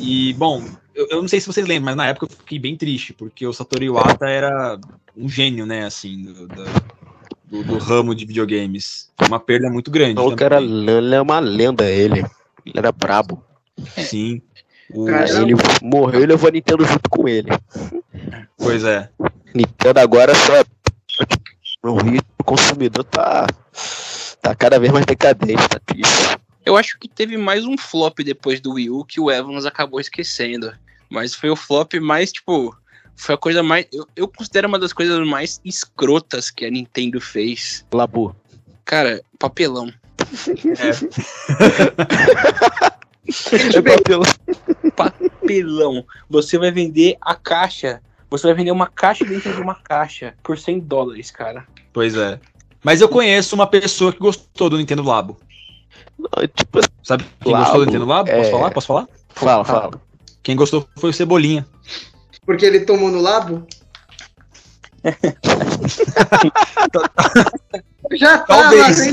E, 0.00 0.32
bom, 0.34 0.64
eu, 0.94 1.06
eu 1.10 1.20
não 1.22 1.28
sei 1.28 1.40
se 1.40 1.46
vocês 1.46 1.66
lembram, 1.66 1.86
mas 1.86 1.96
na 1.96 2.06
época 2.06 2.26
eu 2.26 2.30
fiquei 2.30 2.58
bem 2.58 2.76
triste, 2.76 3.12
porque 3.12 3.46
o 3.46 3.52
Satoru 3.52 3.84
Iwata 3.84 4.26
era 4.28 4.78
um 5.16 5.28
gênio, 5.28 5.66
né, 5.66 5.84
assim, 5.84 6.22
do, 6.22 6.48
do, 6.48 7.64
do 7.64 7.78
ramo 7.78 8.14
de 8.14 8.24
videogames. 8.24 9.10
Foi 9.16 9.28
Uma 9.28 9.40
perda 9.40 9.70
muito 9.70 9.90
grande. 9.90 10.20
O 10.20 10.34
cara 10.34 10.60
ele 10.60 11.14
é 11.14 11.20
uma 11.20 11.38
lenda, 11.40 11.84
ele. 11.90 12.20
Ele 12.64 12.78
era 12.78 12.90
brabo. 12.92 13.42
Sim. 13.98 14.40
O- 14.92 15.08
ele 15.08 15.54
morreu 15.82 16.22
e 16.22 16.26
levou 16.26 16.48
a 16.48 16.52
Nintendo 16.52 16.84
junto 16.84 17.08
com 17.10 17.28
ele. 17.28 17.48
Pois 18.56 18.84
é. 18.84 19.08
Nintendo 19.54 20.00
agora 20.00 20.32
só. 20.34 20.64
O 21.82 21.96
ritmo 21.96 22.22
do 22.38 22.44
consumidor 22.44 23.04
tá. 23.04 23.46
Tá 24.40 24.54
cada 24.54 24.78
vez 24.78 24.92
mais 24.92 25.06
decadente, 25.06 25.68
tá 25.68 25.80
triste. 25.84 26.38
Eu 26.66 26.76
acho 26.76 26.98
que 26.98 27.08
teve 27.08 27.36
mais 27.36 27.64
um 27.64 27.76
flop 27.76 28.18
depois 28.20 28.60
do 28.60 28.72
Wii 28.74 28.90
U 28.90 29.04
que 29.04 29.20
o 29.20 29.30
Evans 29.30 29.64
acabou 29.66 30.00
esquecendo. 30.00 30.72
Mas 31.10 31.34
foi 31.34 31.50
o 31.50 31.56
flop 31.56 31.94
mais, 31.94 32.32
tipo. 32.32 32.76
Foi 33.16 33.34
a 33.34 33.38
coisa 33.38 33.62
mais. 33.62 33.86
Eu, 33.92 34.06
eu 34.16 34.28
considero 34.28 34.68
uma 34.68 34.78
das 34.78 34.92
coisas 34.92 35.18
mais 35.26 35.60
escrotas 35.64 36.50
que 36.50 36.64
a 36.64 36.70
Nintendo 36.70 37.20
fez. 37.20 37.84
Labu. 37.92 38.34
Cara, 38.84 39.22
papelão. 39.38 39.92
É 43.72 43.82
papel. 43.82 44.22
Papelão. 44.96 46.04
Você 46.28 46.58
vai 46.58 46.70
vender 46.70 47.16
a 47.20 47.34
caixa. 47.34 48.00
Você 48.30 48.46
vai 48.46 48.54
vender 48.54 48.72
uma 48.72 48.86
caixa 48.86 49.24
dentro 49.24 49.54
de 49.54 49.60
uma 49.60 49.74
caixa 49.76 50.34
por 50.42 50.58
100 50.58 50.80
dólares, 50.80 51.30
cara. 51.30 51.66
Pois 51.92 52.16
é. 52.16 52.40
Mas 52.82 53.00
eu 53.00 53.08
conheço 53.08 53.54
uma 53.54 53.66
pessoa 53.66 54.12
que 54.12 54.18
gostou 54.18 54.68
do 54.68 54.76
Nintendo 54.76 55.02
Labo. 55.02 55.38
Não, 56.18 56.28
tipo, 56.48 56.80
Sabe 57.02 57.24
quem 57.40 57.52
Labo, 57.52 57.64
gostou 57.64 57.80
do 57.80 57.86
Nintendo 57.86 58.06
Labo? 58.06 58.30
Posso 58.30 58.48
é. 58.48 58.50
falar? 58.50 58.70
Posso 58.70 58.86
falar? 58.86 59.08
fala, 59.34 59.64
fala. 59.64 60.00
Quem 60.44 60.54
gostou 60.54 60.86
foi 60.98 61.10
o 61.10 61.12
Cebolinha. 61.12 61.66
Porque 62.46 62.64
ele 62.66 62.80
tomou 62.80 63.10
no 63.10 63.20
labo? 63.20 63.66
Já 68.12 68.38
tá, 68.38 68.44
Talvez. 68.62 68.86
mas 68.86 69.06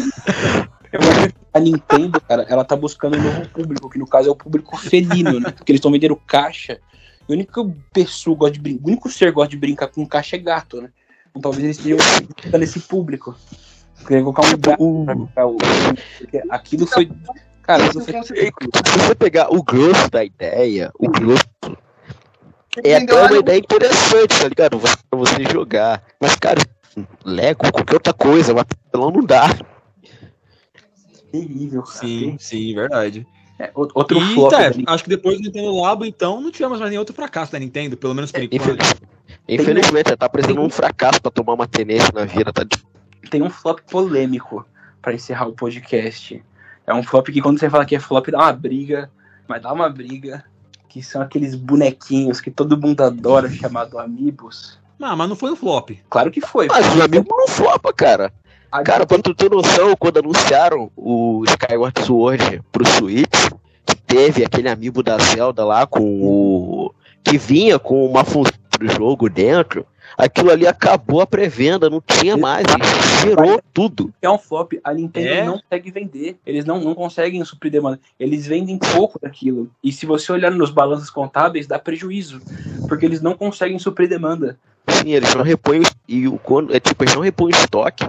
Eu 0.91 0.99
acho 0.99 1.27
que 1.29 1.35
a 1.53 1.59
Nintendo, 1.59 2.21
cara, 2.21 2.45
ela 2.49 2.63
tá 2.65 2.75
buscando 2.75 3.17
um 3.17 3.21
novo 3.21 3.47
público, 3.49 3.89
que 3.89 3.97
no 3.97 4.05
caso 4.07 4.27
é 4.29 4.31
o 4.31 4.35
público 4.35 4.77
felino, 4.77 5.39
né? 5.39 5.51
Porque 5.51 5.71
eles 5.71 5.79
estão 5.79 5.91
vendendo 5.91 6.15
caixa. 6.15 6.79
E 7.27 7.31
o 7.31 7.35
único 7.35 7.73
pessoa 7.93 8.35
gosta 8.35 8.53
de 8.53 8.59
brincar, 8.59 8.83
o 8.83 8.87
único 8.87 9.09
ser 9.09 9.25
que 9.27 9.31
gosta 9.31 9.49
de 9.51 9.57
brincar 9.57 9.87
com 9.87 10.05
caixa 10.05 10.35
é 10.35 10.39
gato, 10.39 10.81
né? 10.81 10.89
Então 11.29 11.41
talvez 11.41 11.63
eles 11.63 11.77
estejam 11.77 11.97
buscando 11.97 12.63
esse 12.63 12.79
público. 12.81 13.35
Querem 14.07 14.23
colocar 14.23 14.41
um 14.43 14.57
gato 14.57 15.05
pra 15.05 15.15
brincar. 15.15 15.45
o- 15.47 15.57
Porque 16.19 16.41
aquilo 16.49 16.85
foi. 16.87 17.09
Cara, 17.71 17.85
aquilo 17.85 18.03
foi 18.03 18.21
se 18.21 18.99
você 18.99 19.15
pegar 19.15 19.47
o 19.49 19.63
grosso 19.63 20.11
da 20.11 20.25
ideia, 20.25 20.91
o 20.99 21.07
grosso 21.09 21.45
é 22.83 22.97
até 22.97 23.13
uma 23.13 23.23
Olha, 23.23 23.37
ideia 23.39 23.59
interessante, 23.59 24.41
tá 24.41 24.49
ligado? 24.49 24.77
Pra 24.77 25.17
você 25.17 25.43
jogar. 25.49 26.03
Mas, 26.19 26.35
cara, 26.35 26.59
Lego, 27.23 27.71
qualquer 27.71 27.93
outra 27.93 28.11
coisa, 28.11 28.53
mas 28.53 28.65
papelão 28.65 29.11
não 29.11 29.23
dá. 29.23 29.47
terrível, 31.31 31.81
cara. 31.83 31.97
Sim, 31.97 32.35
sim, 32.37 32.75
verdade. 32.75 33.25
É, 33.57 33.71
outro 33.73 34.17
e, 34.17 34.33
flop. 34.33 34.51
tá, 34.51 34.57
acho 34.87 35.03
que 35.05 35.09
depois 35.09 35.37
do 35.37 35.43
Nintendo 35.43 35.73
Labo, 35.79 36.03
então, 36.03 36.41
não 36.41 36.51
tivemos 36.51 36.77
mais 36.77 36.89
nenhum 36.89 36.99
outro 36.99 37.15
fracasso 37.15 37.53
da 37.53 37.59
Nintendo, 37.59 37.95
pelo 37.95 38.13
menos 38.13 38.33
por 38.33 38.43
enquanto. 38.43 38.63
Infeliz- 38.63 38.95
Infelizmente, 39.47 40.17
tá 40.17 40.27
parecendo 40.27 40.59
um 40.59 40.69
fracasso 40.69 41.21
pra 41.21 41.31
tomar 41.31 41.53
uma 41.53 41.67
tenência 41.67 42.11
na 42.13 42.25
vida, 42.25 42.51
tá? 42.51 42.65
tem 43.29 43.41
um 43.41 43.49
flop 43.49 43.79
polêmico 43.89 44.65
pra 45.01 45.13
encerrar 45.13 45.47
o 45.47 45.53
podcast. 45.53 46.43
É 46.85 46.93
um 46.93 47.03
flop 47.03 47.27
que 47.29 47.41
quando 47.41 47.59
você 47.59 47.69
fala 47.69 47.85
que 47.85 47.95
é 47.95 47.99
flop, 47.99 48.27
dá 48.29 48.39
uma 48.39 48.53
briga, 48.53 49.09
mas 49.47 49.61
dá 49.61 49.71
uma 49.71 49.89
briga, 49.89 50.43
que 50.89 51.01
são 51.01 51.21
aqueles 51.21 51.55
bonequinhos 51.55 52.41
que 52.41 52.51
todo 52.51 52.79
mundo 52.79 53.01
adora, 53.01 53.49
chamado 53.49 53.97
Amiibos. 53.99 54.79
Ah, 54.99 55.15
mas 55.15 55.29
não 55.29 55.35
foi 55.35 55.51
um 55.51 55.55
flop. 55.55 55.91
Claro 56.09 56.29
que 56.31 56.41
foi. 56.41 56.67
Mas 56.67 56.93
os 56.93 57.01
amigos 57.01 57.27
não 57.29 57.47
flopa, 57.47 57.91
cara. 57.93 58.31
A- 58.71 58.83
Cara, 58.83 59.05
pra 59.05 59.19
tu 59.19 59.33
ter 59.33 59.49
noção, 59.49 59.95
quando 59.97 60.17
anunciaram 60.19 60.91
o 60.95 61.43
Skyward 61.47 62.05
Sword 62.05 62.61
pro 62.71 62.85
Switch, 62.87 63.49
que 63.85 63.95
teve 63.95 64.45
aquele 64.45 64.69
amiibo 64.69 65.01
da 65.03 65.17
Zelda 65.17 65.65
lá 65.65 65.85
com 65.87 66.01
o. 66.23 66.93
que 67.23 67.37
vinha 67.37 67.77
com 67.79 68.05
uma 68.05 68.23
função 68.23 68.53
do 68.79 68.87
jogo 68.89 69.29
dentro, 69.29 69.85
aquilo 70.17 70.51
ali 70.51 70.67
acabou 70.67 71.21
a 71.21 71.27
pré-venda, 71.27 71.89
não 71.89 72.01
tinha 72.01 72.35
mais, 72.37 72.63
e 72.67 73.21
zerou 73.25 73.61
tudo. 73.73 74.13
é 74.21 74.29
um 74.29 74.37
flop, 74.37 74.73
a 74.83 74.93
Nintendo 74.93 75.27
É? 75.27 75.45
não 75.45 75.59
consegue 75.59 75.91
vender. 75.91 76.37
Eles 76.45 76.65
não, 76.65 76.79
não 76.79 76.93
conseguem 76.95 77.43
suprir 77.45 77.71
demanda. 77.71 77.99
Eles 78.19 78.45
vendem 78.47 78.77
pouco 78.77 79.19
daquilo. 79.21 79.69
E 79.83 79.91
se 79.91 80.05
você 80.05 80.31
olhar 80.31 80.51
nos 80.51 80.69
balanços 80.71 81.09
contábeis, 81.09 81.67
dá 81.67 81.77
prejuízo. 81.79 82.41
Porque 82.87 83.05
eles 83.05 83.21
não 83.21 83.33
conseguem 83.35 83.79
suprir 83.79 84.09
demanda. 84.09 84.57
Sim, 84.89 85.11
eles 85.11 85.33
não 85.35 85.43
repõem 85.43 85.81
e 86.07 86.27
o 86.27 86.37
quando 86.37 86.75
é 86.75 86.79
tipo, 86.79 87.03
eles 87.03 87.13
não 87.15 87.21
repõem 87.21 87.53
o 87.53 87.55
estoque. 87.55 88.05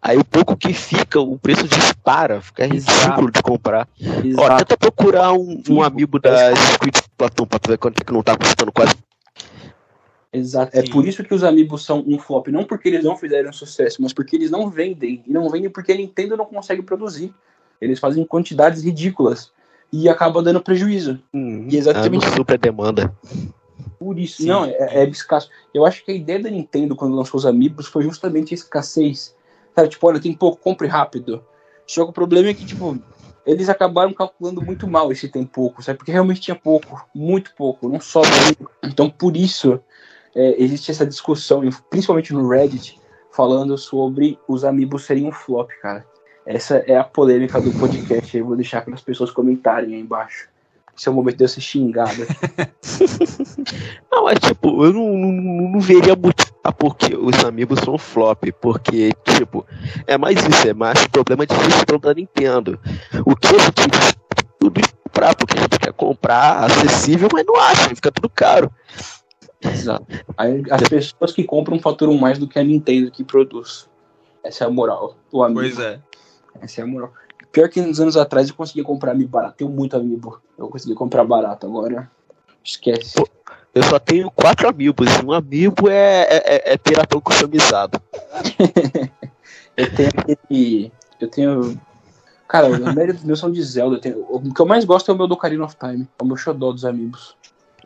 Aí 0.00 0.16
o 0.16 0.24
pouco 0.24 0.56
que 0.56 0.72
fica, 0.72 1.20
o 1.20 1.38
preço 1.38 1.68
dispara, 1.68 2.40
fica 2.40 2.64
ridículo 2.66 3.30
de 3.30 3.42
comprar. 3.42 3.86
Ó, 4.02 4.26
Exato. 4.26 4.56
tenta 4.64 4.76
procurar 4.78 5.32
um, 5.34 5.62
um 5.68 5.82
amiibo 5.82 6.18
da 6.18 6.54
Squid 6.56 6.98
Platão 7.18 7.46
pra 7.46 7.58
tu 7.58 7.68
ver 7.70 7.76
quanto 7.78 8.00
é 8.00 8.04
que 8.04 8.12
não 8.12 8.22
tá 8.22 8.34
custando 8.36 8.72
quase. 8.72 8.94
Exato. 10.34 10.76
É 10.76 10.82
Sim. 10.82 10.90
por 10.90 11.06
isso 11.06 11.22
que 11.22 11.32
os 11.32 11.44
amigos 11.44 11.84
são 11.84 12.04
um 12.06 12.18
flop. 12.18 12.48
Não 12.48 12.64
porque 12.64 12.88
eles 12.88 13.04
não 13.04 13.16
fizeram 13.16 13.52
sucesso, 13.52 14.02
mas 14.02 14.12
porque 14.12 14.34
eles 14.34 14.50
não 14.50 14.68
vendem. 14.68 15.22
E 15.26 15.32
não 15.32 15.48
vendem 15.48 15.70
porque 15.70 15.92
a 15.92 15.96
Nintendo 15.96 16.36
não 16.36 16.44
consegue 16.44 16.82
produzir. 16.82 17.32
Eles 17.80 17.98
fazem 18.00 18.24
quantidades 18.24 18.82
ridículas. 18.82 19.52
E 19.92 20.08
acaba 20.08 20.42
dando 20.42 20.60
prejuízo. 20.60 21.20
E 21.32 21.76
exatamente 21.76 22.26
Ah, 22.26 22.52
a 22.52 22.56
demanda. 22.56 23.14
por 23.98 24.18
isso. 24.18 24.42
Sim. 24.42 24.48
Não, 24.48 24.64
é, 24.64 25.04
é 25.04 25.08
escasso. 25.08 25.48
Eu 25.72 25.86
acho 25.86 26.04
que 26.04 26.10
a 26.10 26.14
ideia 26.14 26.42
da 26.42 26.50
Nintendo 26.50 26.96
quando 26.96 27.14
lançou 27.14 27.38
os 27.38 27.46
amigos 27.46 27.86
foi 27.86 28.02
justamente 28.02 28.52
a 28.52 28.56
escassez. 28.56 29.36
Sabe, 29.74 29.88
tipo, 29.88 30.06
olha, 30.06 30.20
tem 30.20 30.32
pouco, 30.32 30.60
compre 30.60 30.88
rápido. 30.88 31.44
Só 31.86 32.04
que 32.04 32.10
o 32.10 32.12
problema 32.12 32.48
é 32.48 32.54
que, 32.54 32.64
tipo, 32.64 32.98
eles 33.46 33.68
acabaram 33.68 34.12
calculando 34.12 34.62
muito 34.62 34.88
mal 34.88 35.12
esse 35.12 35.28
tem 35.28 35.44
pouco, 35.44 35.82
sabe? 35.82 35.98
Porque 35.98 36.12
realmente 36.12 36.40
tinha 36.40 36.54
pouco, 36.54 37.06
muito 37.14 37.52
pouco, 37.54 37.88
não 37.88 38.00
sobra 38.00 38.30
muito. 38.42 38.70
Então, 38.82 39.10
por 39.10 39.36
isso, 39.36 39.80
é, 40.34 40.62
existe 40.62 40.90
essa 40.90 41.06
discussão, 41.06 41.62
principalmente 41.88 42.32
no 42.32 42.48
Reddit, 42.48 43.00
falando 43.30 43.78
sobre 43.78 44.38
os 44.48 44.64
amigos 44.64 45.04
serem 45.04 45.26
um 45.26 45.32
flop, 45.32 45.70
cara. 45.80 46.04
Essa 46.46 46.76
é 46.86 46.96
a 46.96 47.04
polêmica 47.04 47.60
do 47.60 47.72
podcast. 47.72 48.36
Eu 48.36 48.46
vou 48.46 48.56
deixar 48.56 48.82
para 48.82 48.94
as 48.94 49.00
pessoas 49.00 49.30
comentarem 49.30 49.94
aí 49.94 50.00
embaixo. 50.00 50.48
Esse 50.96 51.08
é 51.08 51.10
o 51.10 51.14
momento 51.14 51.38
de 51.38 51.44
eu 51.44 51.48
ser 51.48 51.60
xingado. 51.60 52.12
Não, 54.12 54.24
mas 54.24 54.38
tipo, 54.38 54.84
eu 54.84 54.92
não, 54.92 55.12
não, 55.12 55.72
não 55.72 55.80
veria 55.80 56.14
motivo 56.14 56.54
Ah, 56.62 56.70
porque 56.70 57.16
os 57.16 57.44
amigos 57.44 57.80
são 57.80 57.98
flop, 57.98 58.44
porque, 58.60 59.10
tipo, 59.24 59.66
é 60.06 60.16
mais 60.16 60.38
isso, 60.38 60.68
é 60.68 60.72
mais 60.72 61.04
problema 61.08 61.44
de 61.44 61.54
gestão 61.64 61.98
da 61.98 62.14
Nintendo. 62.14 62.78
O 63.26 63.34
que 63.34 63.48
a 63.48 63.58
gente 63.58 64.14
tudo 64.60 64.80
comprar, 65.14 65.34
porque 65.34 65.58
a 65.58 65.62
gente 65.62 65.78
quer 65.78 65.92
comprar 65.92 66.64
acessível, 66.64 67.28
mas 67.32 67.46
não 67.46 67.56
acha, 67.56 67.94
fica 67.94 68.10
tudo 68.10 68.28
caro. 68.28 68.70
Exato. 69.72 70.06
Aí, 70.36 70.62
as 70.70 70.88
pessoas 70.88 71.32
que 71.32 71.44
compram 71.44 71.78
faturam 71.78 72.16
mais 72.16 72.38
do 72.38 72.46
que 72.48 72.58
a 72.58 72.64
Nintendo 72.64 73.10
que 73.10 73.24
produz. 73.24 73.88
Essa 74.42 74.64
é 74.64 74.66
a 74.66 74.70
moral. 74.70 75.16
O 75.32 75.42
amigo. 75.42 75.60
Pois 75.60 75.78
é. 75.78 76.00
Essa 76.60 76.80
é 76.80 76.84
a 76.84 76.86
moral. 76.86 77.12
Pior 77.50 77.68
que 77.68 77.80
uns 77.80 78.00
anos 78.00 78.16
atrás 78.16 78.48
eu 78.48 78.54
conseguia 78.54 78.84
comprar 78.84 79.12
amiibo 79.12 79.30
barato. 79.30 79.56
Tenho 79.58 79.70
muito 79.70 79.96
amiibo. 79.96 80.40
Eu 80.58 80.68
conseguia 80.68 80.96
comprar 80.96 81.24
barato. 81.24 81.66
Agora, 81.66 82.10
esquece. 82.62 83.14
Pô. 83.14 83.28
Eu 83.74 83.82
só 83.82 83.98
tenho 83.98 84.30
quatro 84.30 84.68
amigos. 84.68 85.08
Um 85.24 85.32
amigo 85.32 85.88
é, 85.88 86.22
é, 86.30 86.72
é 86.72 86.76
piratão 86.76 87.20
customizado. 87.20 88.00
eu 89.76 89.94
tenho 89.94 90.10
aquele. 90.16 90.92
Eu 91.20 91.28
tenho. 91.28 91.80
Cara, 92.46 92.68
a 92.68 92.92
maioria 92.92 93.14
dos 93.14 93.24
meus 93.24 93.40
são 93.40 93.50
de 93.50 93.60
Zelda. 93.62 93.96
Eu 93.96 94.00
tenho... 94.00 94.26
O 94.28 94.52
que 94.52 94.60
eu 94.60 94.66
mais 94.66 94.84
gosto 94.84 95.10
é 95.10 95.14
o 95.14 95.16
meu 95.16 95.26
do 95.26 95.34
Ocarina 95.34 95.64
of 95.64 95.74
Time. 95.76 96.08
É 96.18 96.22
o 96.22 96.26
meu 96.26 96.36
xodó 96.36 96.70
dos 96.70 96.84
amigos. 96.84 97.36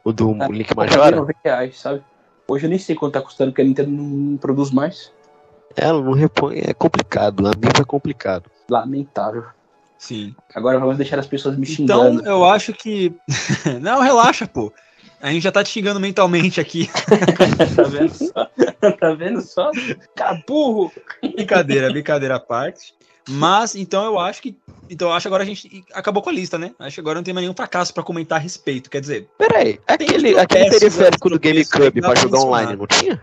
O 0.09 0.13
do 0.13 0.35
Ah, 0.41 0.47
Link 0.49 0.75
Majora? 0.75 1.17
90 1.17 1.39
reais, 1.45 1.79
sabe? 1.79 2.03
Hoje 2.49 2.65
eu 2.65 2.71
nem 2.71 2.79
sei 2.79 2.97
quanto 2.97 3.13
tá 3.13 3.21
custando, 3.21 3.51
porque 3.53 3.61
a 3.61 3.65
Nintendo 3.67 3.91
não 3.91 4.39
produz 4.39 4.71
mais. 4.71 5.13
Ela 5.77 6.01
não 6.03 6.13
repõe, 6.13 6.61
é 6.65 6.73
complicado. 6.73 7.47
Amigo 7.47 7.79
é 7.79 7.85
complicado. 7.85 8.51
Lamentável. 8.71 9.45
Sim. 9.99 10.35
Agora 10.55 10.79
vamos 10.79 10.97
deixar 10.97 11.19
as 11.19 11.27
pessoas 11.27 11.59
me 11.59 11.71
Então, 11.71 12.05
xingando. 12.05 12.27
eu 12.27 12.43
acho 12.43 12.73
que. 12.73 13.13
Não, 13.83 14.01
relaxa, 14.01 14.47
pô. 14.47 14.73
A 15.21 15.31
gente 15.31 15.43
já 15.43 15.53
tá 15.53 15.63
te 15.63 15.69
xingando 15.71 16.01
mentalmente 16.01 16.59
aqui. 16.59 16.89
tá 17.77 17.83
vendo 17.83 18.15
só? 18.15 18.49
tá 18.99 19.15
vendo 19.15 19.41
só? 19.43 19.71
Cara, 20.17 20.41
burro! 20.47 20.91
brincadeira, 21.35 21.91
brincadeira 21.91 22.37
à 22.37 22.41
parte. 22.41 22.95
Mas, 23.29 23.75
então 23.75 24.05
eu 24.05 24.19
acho 24.19 24.41
que. 24.43 24.57
Então 24.91 25.09
eu 25.09 25.15
acho 25.15 25.25
que 25.25 25.29
agora 25.29 25.43
a 25.43 25.47
gente 25.47 25.85
acabou 25.93 26.23
com 26.23 26.31
a 26.31 26.33
lista, 26.33 26.57
né? 26.57 26.73
Acho 26.79 26.95
que 26.95 27.01
agora 27.01 27.17
não 27.17 27.23
tem 27.23 27.35
mais 27.35 27.43
nenhum 27.45 27.55
fracasso 27.55 27.93
pra 27.93 28.03
comentar 28.03 28.39
a 28.39 28.41
respeito. 28.41 28.89
Quer 28.89 29.01
dizer, 29.01 29.29
Peraí, 29.37 29.79
aquele, 29.87 30.39
aquele 30.39 30.65
processos 30.71 30.97
periférico 30.97 31.29
do 31.31 31.39
GameCube 31.39 32.01
pra 32.01 32.15
jogar 32.15 32.39
online, 32.41 32.77
não 32.77 32.87
tinha? 32.87 33.21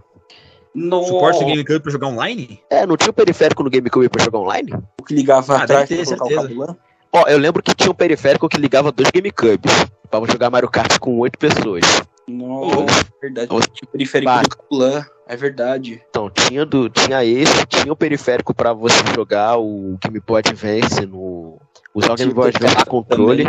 No... 0.74 1.04
suporte 1.06 1.40
do 1.40 1.46
GameCube 1.46 1.80
pra 1.80 1.92
jogar 1.92 2.08
online? 2.08 2.60
É, 2.70 2.86
não 2.86 2.98
tinha 2.98 3.10
o 3.10 3.14
periférico 3.14 3.64
no 3.64 3.70
GameCube 3.70 4.10
pra 4.10 4.24
jogar 4.24 4.40
online? 4.40 4.74
O 5.00 5.04
que 5.04 5.16
ligava 5.16 5.56
Ah, 5.56 5.64
atrás 5.64 5.88
pra 5.88 5.98
colocar 5.98 6.14
o 6.14 6.28
certeza. 6.28 6.42
cabulão? 6.42 6.78
Ó, 7.14 7.24
eu 7.28 7.38
lembro 7.38 7.64
que 7.64 7.74
tinha 7.74 7.90
um 7.90 7.96
periférico 7.96 8.50
que 8.50 8.58
ligava 8.58 8.92
dois 8.92 9.10
GameCubes 9.10 9.72
pra 10.12 10.20
jogar 10.30 10.50
Mario 10.50 10.70
Kart 10.70 11.00
com 11.00 11.18
oito 11.20 11.40
pessoas. 11.40 11.84
Não, 12.28 12.82
é 12.82 13.22
verdade. 13.22 13.50
Tinha 13.50 13.88
o 13.88 13.88
periférico 13.88 14.66
do. 14.70 15.06
É 15.28 15.36
verdade. 15.36 16.04
Então, 16.10 16.30
tinha, 16.30 16.66
do, 16.66 16.90
tinha 16.90 17.24
esse, 17.24 17.66
tinha 17.66 17.92
o 17.92 17.96
periférico 17.96 18.54
pra 18.54 18.74
você 18.74 18.98
jogar 19.16 19.58
o 19.58 19.98
Game 20.02 20.20
Boy 20.20 20.40
Advance 20.40 21.06
no. 21.06 21.60
Usar 21.94 22.14
o 22.14 22.16
Game 22.16 22.34
Boy 22.34 22.50
Advance 22.50 22.78
no 22.78 22.86
controle. 22.86 23.48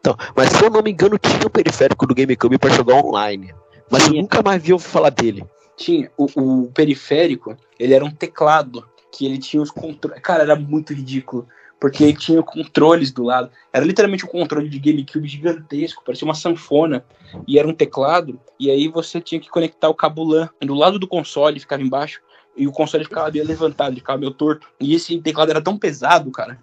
Então, 0.00 0.16
mas 0.36 0.50
se 0.50 0.64
eu 0.64 0.70
não 0.70 0.82
me 0.82 0.90
engano, 0.90 1.18
tinha 1.18 1.46
o 1.46 1.50
periférico 1.50 2.06
do 2.06 2.14
GameCube 2.14 2.58
pra 2.58 2.70
jogar 2.70 2.94
online. 2.94 3.52
Mas 3.90 4.02
eu 4.04 4.10
Tinha. 4.10 4.22
nunca 4.22 4.42
mais 4.42 4.62
vi 4.62 4.70
eu 4.70 4.78
falar 4.78 5.10
dele. 5.10 5.44
Tinha 5.76 6.10
o, 6.16 6.26
o 6.36 6.72
periférico, 6.72 7.56
ele 7.78 7.94
era 7.94 8.04
um 8.04 8.10
teclado 8.10 8.88
que 9.12 9.26
ele 9.26 9.38
tinha 9.38 9.62
os 9.62 9.70
controles. 9.70 10.20
Cara, 10.22 10.42
era 10.42 10.56
muito 10.56 10.92
ridículo. 10.92 11.46
Porque 11.80 12.02
ele 12.02 12.14
tinha 12.14 12.42
controles 12.42 13.12
do 13.12 13.22
lado. 13.22 13.50
Era 13.72 13.84
literalmente 13.84 14.24
um 14.24 14.28
controle 14.28 14.68
de 14.68 14.78
GameCube 14.78 15.28
gigantesco, 15.28 16.02
parecia 16.04 16.24
uma 16.24 16.34
sanfona. 16.34 17.04
E 17.46 17.58
era 17.58 17.68
um 17.68 17.74
teclado. 17.74 18.40
E 18.58 18.70
aí 18.70 18.88
você 18.88 19.20
tinha 19.20 19.40
que 19.40 19.48
conectar 19.48 19.88
o 19.88 19.94
cabo 19.94 20.24
LAN 20.24 20.48
do 20.60 20.74
lado 20.74 20.98
do 20.98 21.06
console, 21.06 21.60
ficava 21.60 21.82
embaixo. 21.82 22.20
E 22.56 22.66
o 22.66 22.72
console 22.72 23.04
ficava 23.04 23.30
meio 23.30 23.46
levantado, 23.46 23.94
ficava 23.94 24.18
meio 24.18 24.32
torto. 24.32 24.68
E 24.80 24.94
esse 24.94 25.20
teclado 25.20 25.50
era 25.50 25.62
tão 25.62 25.78
pesado, 25.78 26.30
cara. 26.32 26.58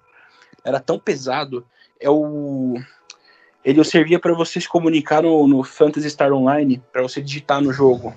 Era 0.64 0.80
tão 0.80 1.00
pesado. 1.00 1.66
É 2.00 2.10
o. 2.10 2.76
Ele 3.64 3.84
servia 3.84 4.20
para 4.20 4.34
você 4.34 4.60
se 4.60 4.68
comunicar 4.68 5.24
no, 5.24 5.48
no 5.48 5.64
Star 5.64 6.34
Online, 6.34 6.84
para 6.92 7.02
você 7.02 7.22
digitar 7.22 7.62
no 7.62 7.72
jogo. 7.72 8.14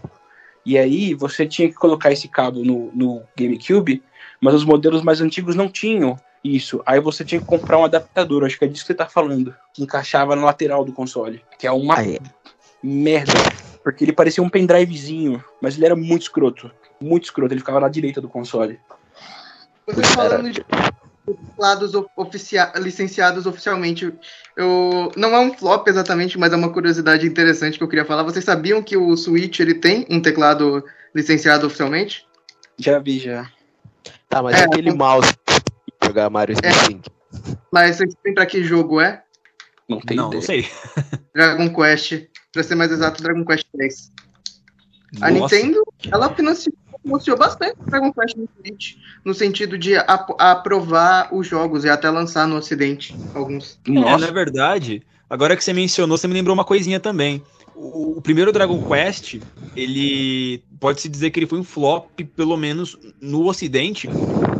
E 0.66 0.77
aí 0.77 1.15
você 1.15 1.47
tinha 1.47 1.69
que 1.69 1.75
colocar 1.75 2.12
esse 2.12 2.29
cabo 2.29 2.62
no, 2.62 2.91
no 2.93 3.23
GameCube, 3.35 4.03
mas 4.41 4.55
os 4.55 4.65
modelos 4.65 5.03
mais 5.03 5.20
antigos 5.20 5.55
não 5.55 5.69
tinham 5.69 6.19
isso. 6.43 6.82
Aí 6.86 7.01
você 7.01 7.24
tinha 7.24 7.40
que 7.40 7.47
comprar 7.47 7.78
um 7.78 7.85
adaptador, 7.85 8.44
acho 8.44 8.59
que 8.59 8.65
é 8.65 8.69
disso 8.69 8.85
que 8.85 8.89
você 8.89 8.94
tá 8.94 9.06
falando. 9.06 9.55
Que 9.74 9.82
encaixava 9.82 10.35
na 10.36 10.44
lateral 10.44 10.85
do 10.85 10.93
console. 10.93 11.43
Que 11.59 11.66
é 11.66 11.73
uma 11.73 11.98
Aí, 11.98 12.19
merda. 12.82 13.32
Porque 13.82 14.05
ele 14.05 14.12
parecia 14.12 14.43
um 14.43 14.48
pendrivezinho, 14.48 15.43
mas 15.60 15.77
ele 15.77 15.86
era 15.86 15.97
muito 15.97 16.23
escroto. 16.23 16.70
Muito 17.01 17.24
escroto, 17.24 17.52
ele 17.55 17.60
ficava 17.60 17.81
na 17.81 17.89
direita 17.89 18.20
do 18.20 18.28
console. 18.28 18.78
Você 19.86 20.02
falando 20.15 20.51
de 20.51 20.65
teclados 21.27 21.94
of- 21.94 22.09
oficia- 22.16 22.73
licenciados 22.77 23.47
oficialmente, 23.47 24.12
eu 24.56 25.12
não 25.16 25.35
é 25.35 25.39
um 25.40 25.52
flop 25.55 25.86
exatamente, 25.89 26.39
mas 26.39 26.52
é 26.52 26.56
uma 26.56 26.73
curiosidade 26.73 27.27
interessante 27.27 27.78
que 27.78 27.85
eu 27.85 27.89
queria 27.89 28.05
falar. 28.05 28.23
Vocês 28.23 28.44
sabiam 28.44 28.82
que 28.82 28.97
o 28.97 29.16
Switch 29.16 29.60
ele 29.60 29.74
tem 29.74 30.06
um 30.10 30.20
teclado 30.20 30.85
licenciado 31.15 31.66
oficialmente? 31.66 32.27
Já 32.78 32.98
vi, 32.98 33.19
já. 33.19 33.51
tá, 34.28 34.43
mas 34.43 34.60
É, 34.60 34.65
aquele 34.65 34.93
mouse 34.93 35.32
jogar 36.09 36.31
Mario 36.31 36.57
É. 36.63 36.73
Sync. 36.73 37.09
Mas 37.73 37.97
vocês 37.97 38.13
sabem 38.15 38.35
pra 38.35 38.47
que 38.47 38.63
jogo 38.65 39.01
é? 39.01 39.23
Não 39.89 40.01
tem 40.01 40.17
não, 40.17 40.29
ideia. 40.29 40.41
não 40.41 40.47
sei. 40.47 40.67
Dragon 41.35 41.75
Quest. 41.75 42.27
Pra 42.53 42.63
ser 42.63 42.75
mais 42.75 42.91
exato, 42.91 43.23
Dragon 43.23 43.45
Quest 43.45 43.67
3. 43.73 44.13
A. 45.21 45.31
Nintendo, 45.31 45.83
ela 46.11 46.35
financiou, 46.35 46.75
financiou 47.03 47.37
bastante 47.37 47.77
o 47.81 47.85
Dragon 47.91 48.13
Quest 48.13 48.37
no 48.37 48.49
Switch, 48.57 48.97
no 49.25 49.33
sentido 49.35 49.79
de 49.79 49.97
ap- 49.97 50.37
aprovar 50.39 51.29
os 51.35 51.47
jogos 51.47 51.85
e 51.85 51.89
até 51.89 52.11
lançar 52.11 52.47
no 52.47 52.57
ocidente 52.57 53.15
alguns. 53.35 53.79
É, 53.87 53.91
Nossa, 53.91 54.27
na 54.27 54.33
verdade, 54.33 55.03
agora 55.29 55.57
que 55.57 55.65
você 55.65 55.73
mencionou, 55.73 56.19
você 56.19 56.29
me 56.29 56.35
lembrou 56.35 56.53
uma 56.55 56.65
coisinha 56.65 57.01
também. 57.01 57.43
O, 57.75 58.19
o 58.19 58.23
primeiro 58.23 58.53
Dragon 58.53 58.83
Quest, 58.83 59.37
ele 59.77 60.63
pode-se 60.81 61.09
dizer 61.09 61.31
que 61.31 61.39
ele 61.39 61.47
foi 61.47 61.59
um 61.61 61.65
flop, 61.65 62.11
pelo 62.37 62.57
menos 62.57 62.97
no 63.21 63.47
Ocidente, 63.49 64.09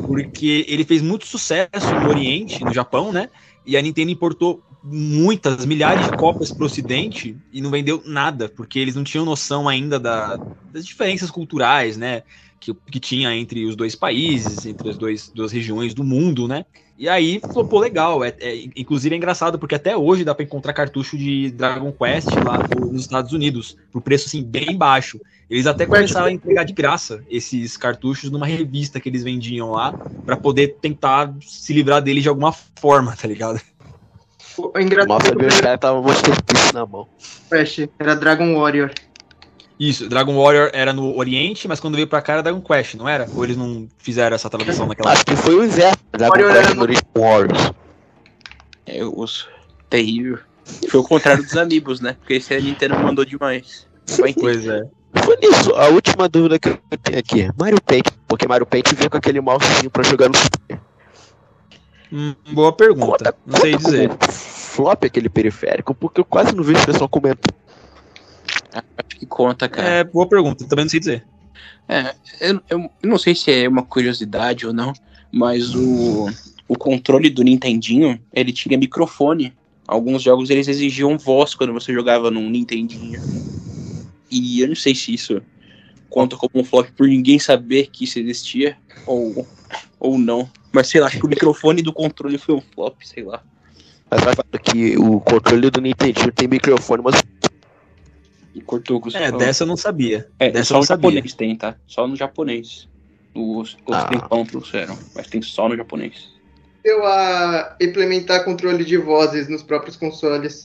porque 0.09 0.65
ele 0.69 0.85
fez 0.85 1.03
muito 1.03 1.27
sucesso 1.27 1.99
no 1.99 2.09
Oriente, 2.09 2.65
no 2.65 2.73
Japão, 2.73 3.13
né? 3.13 3.29
E 3.65 3.77
a 3.77 3.83
Nintendo 3.83 4.11
importou 4.11 4.65
muitas, 4.83 5.67
milhares 5.67 6.05
de 6.07 6.13
cópias 6.13 6.51
para 6.53 6.63
o 6.63 6.67
Ocidente 6.67 7.39
e 7.53 7.61
não 7.61 7.71
vendeu 7.71 8.03
nada, 8.07 8.49
porque 8.49 8.79
eles 8.79 8.95
não 8.95 9.05
tinham 9.05 9.25
noção 9.25 9.69
ainda 9.69 9.99
da- 10.01 10.41
das 10.73 10.87
diferenças 10.87 11.31
culturais, 11.31 11.97
né? 11.97 12.23
Que, 12.61 12.75
que 12.91 13.01
tinha 13.01 13.35
entre 13.37 13.67
os 13.67 13.77
dois 13.77 13.95
países, 13.95 14.65
entre 14.67 14.89
as 14.89 14.99
dois, 14.99 15.31
duas 15.33 15.53
regiões 15.53 15.95
do 15.95 16.03
mundo, 16.05 16.49
né? 16.49 16.65
E 16.99 17.09
aí 17.09 17.39
falou, 17.41 17.65
pô, 17.65 17.79
legal. 17.79 18.25
É, 18.25 18.35
é- 18.41 18.65
inclusive 18.77 19.15
é 19.15 19.17
engraçado, 19.17 19.57
porque 19.59 19.77
até 19.77 19.97
hoje 19.97 20.25
dá 20.25 20.35
pra 20.35 20.45
encontrar 20.45 20.73
cartucho 20.73 21.17
de 21.17 21.51
Dragon 21.53 21.93
Quest 21.93 22.27
lá 22.45 22.59
no- 22.59 22.91
nos 22.93 23.03
Estados 23.03 23.33
Unidos, 23.33 23.77
por 23.93 24.03
preço 24.03 24.27
assim, 24.27 24.43
bem 24.43 24.77
baixo. 24.77 25.21
Eles 25.49 25.67
até 25.67 25.87
começaram 25.87 26.27
a 26.27 26.33
entregar 26.33 26.65
de 26.65 26.73
graça 26.73 27.25
esses 27.31 27.77
cartuchos 27.77 28.31
numa 28.31 28.47
revista 28.47 28.99
que 29.01 29.09
eles 29.09 29.23
vendiam 29.23 29.71
lá, 29.71 29.93
pra 30.27 30.37
poder 30.37 30.77
tentar 30.81 31.33
se 31.41 31.73
livrar 31.73 32.03
deles 32.03 32.25
de 32.25 32.29
alguma 32.29 32.53
forma, 32.53 33.15
tá 33.17 33.29
ligado? 33.29 33.61
O 34.59 34.73
o 34.77 34.81
engraçado 34.81 35.09
sabia 35.25 35.29
os 35.29 35.29
primeiro 35.31 35.63
caras 35.63 35.75
estavam 35.77 36.03
mostrando 36.03 36.43
isso 36.53 36.75
na 36.75 36.85
mão. 36.85 37.07
Quest 37.49 37.89
era 37.99 38.17
Dragon 38.17 38.59
Warrior. 38.59 38.91
Isso, 39.79 40.09
Dragon 40.09 40.35
Warrior 40.37 40.71
era 40.73 40.93
no 40.93 41.17
Oriente, 41.17 41.69
mas 41.69 41.79
quando 41.79 41.95
veio 41.95 42.07
pra 42.09 42.21
cá 42.21 42.33
era 42.35 42.43
Dragon 42.43 42.61
Quest, 42.61 42.95
não 42.95 43.09
era? 43.09 43.29
Ou 43.35 43.45
eles 43.45 43.57
não 43.57 43.89
fizeram 43.99 44.35
essa 44.35 44.51
tradução 44.51 44.87
naquela 44.87 45.13
Acho 45.13 45.25
que 45.25 45.37
foi 45.37 45.55
o 45.55 45.71
Zé. 45.71 45.93
Dragon 46.13 46.33
Warrior 46.33 46.53
Quest 46.53 46.65
era 46.67 46.75
no- 46.75 46.83
Origin 46.83 47.03
Warriors. 47.17 47.73
é 48.87 49.05
osso. 49.05 49.49
Terrível. 49.89 50.39
Foi 50.91 51.01
o 51.01 51.05
contrário 51.05 51.43
dos 51.43 51.57
amigos, 51.57 52.01
né? 52.01 52.17
Porque 52.19 52.35
esse 52.35 52.53
a 52.55 52.61
Nintendo 52.61 52.99
mandou 52.99 53.25
demais. 53.25 53.87
Vai 54.19 54.31
entender. 54.31 54.41
Pois 54.43 54.67
é. 54.67 54.83
Foi 55.25 55.37
nisso, 55.37 55.75
a 55.75 55.89
última 55.89 56.29
dúvida 56.29 56.59
que 56.59 56.69
eu 56.69 56.79
tenho 57.03 57.19
aqui. 57.19 57.49
Mario 57.59 57.81
Paint, 57.81 58.07
porque 58.27 58.47
Mario 58.47 58.67
Paint 58.67 58.93
veio 58.95 59.09
com 59.09 59.17
aquele 59.17 59.41
mousezinho 59.41 59.91
pra 59.91 60.03
jogar 60.03 60.29
no 60.29 60.37
Super. 60.37 60.81
Hum, 62.13 62.35
boa 62.53 62.73
pergunta. 62.73 63.33
Conta, 63.33 63.37
Não 63.47 63.59
sei 63.61 63.73
conta 63.73 63.85
dizer. 63.85 64.09
como 64.09 64.33
flop 64.33 65.05
aquele 65.05 65.29
periférico, 65.29 65.95
porque 65.95 66.21
eu 66.21 66.25
quase 66.25 66.55
não 66.55 66.63
vejo 66.63 66.83
o 66.83 66.87
pessoal 66.87 67.09
comentando. 67.09 67.55
Que 69.19 69.27
conta, 69.27 69.69
cara. 69.69 69.89
É, 69.89 70.05
boa 70.05 70.27
pergunta, 70.29 70.65
também 70.67 70.85
não 70.85 70.91
sei 70.91 71.01
dizer. 71.01 71.25
É, 71.89 72.15
eu, 72.41 72.61
eu 72.71 72.91
não 73.03 73.19
sei 73.19 73.35
se 73.35 73.51
é 73.51 73.69
uma 73.69 73.83
curiosidade 73.83 74.67
ou 74.67 74.73
não, 74.73 74.93
mas 75.33 75.75
o, 75.75 76.29
o 76.69 76.77
controle 76.77 77.31
do 77.31 77.43
Nintendinho, 77.43 78.21
ele 78.33 78.53
tinha 78.53 78.79
microfone. 78.79 79.53
Alguns 79.87 80.23
jogos 80.23 80.51
eles 80.51 80.69
exigiam 80.69 81.17
voz 81.17 81.55
quando 81.55 81.73
você 81.73 81.93
jogava 81.93 82.31
num 82.31 82.49
Nintendinho. 82.51 83.21
E 84.31 84.61
eu 84.61 84.69
não 84.69 84.77
sei 84.77 84.95
se 84.95 85.15
isso 85.15 85.43
conta 86.11 86.37
como 86.37 86.51
um 86.55 86.65
flop 86.65 86.89
por 86.97 87.09
ninguém 87.09 87.39
saber 87.39 87.89
que 87.91 88.05
isso 88.05 88.19
existia 88.19 88.77
ou, 89.07 89.47
ou 89.99 90.19
não. 90.19 90.49
Mas 90.71 90.89
sei 90.89 91.01
lá, 91.01 91.07
acho 91.07 91.19
que 91.19 91.27
o 91.27 91.29
microfone 91.29 91.83
do 91.83 91.93
controle 91.93 92.37
foi 92.37 92.55
um 92.55 92.61
flop, 92.61 92.97
sei 93.03 93.25
lá. 93.25 93.43
Mas 94.11 94.23
vai 94.23 94.35
falar 94.35 94.59
que 94.63 94.97
o 94.97 95.21
controle 95.21 95.71
do 95.71 95.81
Nintendo 95.81 96.33
tem 96.33 96.49
microfone, 96.49 97.03
mas 97.03 97.23
Cortou 98.61 99.01
com 99.01 99.09
os 99.09 99.15
É, 99.15 99.31
dessa 99.33 99.65
eu 99.65 99.67
não 99.67 99.77
sabia. 99.77 100.29
É, 100.39 100.51
dessa 100.51 100.67
só 100.69 100.75
eu 100.75 100.77
não 100.77 100.81
no 100.81 100.87
sabia. 100.87 101.11
japonês 101.11 101.35
tem, 101.35 101.57
tá? 101.57 101.77
Só 101.87 102.07
no 102.07 102.17
japonês. 102.17 102.89
Os 103.35 103.77
Ah. 103.91 104.03
ocidental 104.05 104.45
trouxeram, 104.45 104.99
mas 105.15 105.27
tem 105.27 105.41
só 105.43 105.69
no 105.69 105.77
japonês. 105.77 106.29
Eu 106.85 107.05
a 107.07 107.77
implementar 107.81 108.45
controle 108.45 108.85
de 108.85 108.97
vozes 108.97 109.49
nos 109.49 109.63
próprios 109.63 109.97
consoles. 109.97 110.65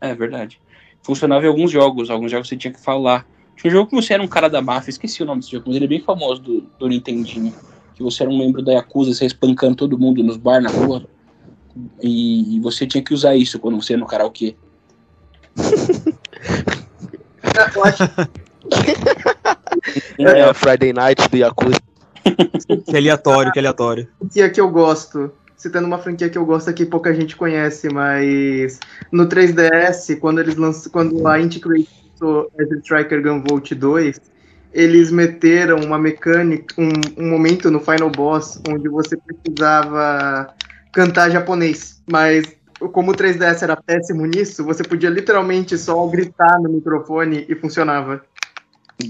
É 0.00 0.14
verdade. 0.14 0.60
Funcionava 1.02 1.44
em 1.44 1.48
alguns 1.48 1.70
jogos, 1.70 2.10
alguns 2.10 2.30
jogos 2.30 2.48
você 2.48 2.56
tinha 2.56 2.72
que 2.72 2.80
falar. 2.80 3.26
Tinha 3.56 3.70
um 3.70 3.74
jogo 3.76 3.90
que 3.90 3.96
você 3.96 4.14
era 4.14 4.22
um 4.22 4.28
cara 4.28 4.48
da 4.48 4.62
máfia, 4.62 4.90
esqueci 4.90 5.22
o 5.22 5.26
nome 5.26 5.40
desse 5.40 5.52
jogo, 5.52 5.64
mas 5.66 5.76
ele 5.76 5.84
é 5.86 5.88
bem 5.88 6.00
famoso 6.00 6.40
do, 6.40 6.60
do 6.78 6.88
Nintendinho. 6.88 7.52
Que 7.94 8.02
você 8.02 8.22
era 8.22 8.30
um 8.32 8.38
membro 8.38 8.62
da 8.62 8.72
Yakuza, 8.72 9.12
você 9.12 9.24
ia 9.24 9.28
espancando 9.28 9.76
todo 9.76 9.98
mundo 9.98 10.22
nos 10.22 10.36
bar 10.36 10.62
na 10.62 10.70
rua. 10.70 11.04
E, 12.02 12.56
e 12.56 12.60
você 12.60 12.86
tinha 12.86 13.02
que 13.02 13.12
usar 13.12 13.34
isso 13.36 13.58
quando 13.58 13.80
você 13.80 13.94
ia 13.94 13.98
no 13.98 14.06
karaokê. 14.06 14.54
Eu 17.74 17.84
acho 17.84 18.02
É, 20.18 20.54
Friday 20.54 20.92
Night 20.92 21.28
do 21.28 21.36
Yakuza. 21.36 21.80
Que 22.86 22.96
aleatório, 22.96 23.52
que 23.52 23.58
aleatório. 23.58 24.08
franquia 24.18 24.50
que 24.50 24.60
eu 24.60 24.70
gosto. 24.70 25.32
Citando 25.56 25.86
uma 25.86 25.98
franquia 25.98 26.28
que 26.28 26.38
eu 26.38 26.46
gosto 26.46 26.72
que 26.72 26.86
pouca 26.86 27.12
gente 27.14 27.36
conhece, 27.36 27.88
mas 27.92 28.80
no 29.12 29.26
3DS, 29.28 30.18
quando 30.18 30.40
eles 30.40 30.56
lançam, 30.56 30.90
quando 30.90 31.26
a 31.26 31.38
Inti 31.38 31.60
lançou 31.62 32.50
Azure 32.58 32.80
Striker 32.80 33.22
Gunvolt 33.22 33.72
2, 33.72 34.20
eles 34.72 35.10
meteram 35.10 35.80
uma 35.80 35.98
mecânica, 35.98 36.74
um, 36.78 36.90
um 37.22 37.30
momento 37.30 37.70
no 37.70 37.80
Final 37.80 38.10
Boss 38.10 38.60
onde 38.68 38.88
você 38.88 39.18
precisava 39.18 40.54
cantar 40.92 41.30
japonês, 41.30 42.02
mas 42.10 42.46
como 42.88 43.12
o 43.12 43.14
3DS 43.14 43.62
era 43.62 43.76
péssimo 43.76 44.24
nisso, 44.26 44.64
você 44.64 44.82
podia 44.82 45.10
literalmente 45.10 45.76
só 45.76 46.06
gritar 46.06 46.58
no 46.60 46.68
microfone 46.70 47.44
e 47.48 47.54
funcionava. 47.54 48.22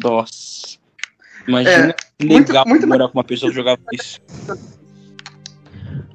Nossa. 0.02 0.78
Imagina 1.46 1.94
que 2.18 2.26
muito- 2.26 2.48
legal 2.48 2.64
muito 2.66 2.86
morar 2.86 3.08
com 3.08 3.18
uma 3.18 3.24
pessoa 3.24 3.50
que 3.50 3.56
jogava 3.56 3.80
isso. 3.92 4.20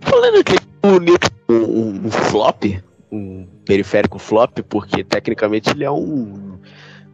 Falando 0.01 0.43
que 0.43 0.55
o 0.83 1.53
um, 1.53 2.07
um 2.07 2.11
flop, 2.11 2.63
um 3.11 3.47
periférico 3.65 4.19
flop, 4.19 4.59
porque 4.69 5.03
tecnicamente 5.03 5.69
ele 5.69 5.83
é 5.83 5.91
um, 5.91 6.57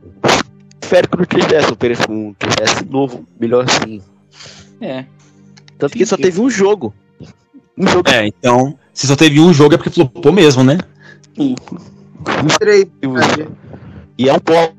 um 0.03 0.11
periférico 0.81 1.17
do 1.17 1.25
3DS, 1.25 1.71
um, 1.71 1.75
perif- 1.75 2.09
um 2.09 2.33
3DS 2.33 2.85
novo, 2.89 3.25
melhorzinho. 3.39 4.03
É. 4.81 5.05
Tanto 5.77 5.97
que 5.97 6.05
só 6.05 6.17
teve 6.17 6.39
um 6.39 6.49
jogo. 6.49 6.93
Um 7.77 7.87
jogo 7.87 8.09
É, 8.09 8.27
então, 8.27 8.77
se 8.93 9.07
só 9.07 9.15
teve 9.15 9.39
um 9.39 9.53
jogo 9.53 9.73
é 9.75 9.77
porque 9.77 9.89
flopou 9.89 10.31
mesmo, 10.31 10.63
né? 10.63 10.77
Três, 12.59 12.85
exclusivo. 13.01 13.19
sabe? 13.31 13.49
E 14.17 14.29
é 14.29 14.33
um 14.33 14.39
pó. 14.39 14.73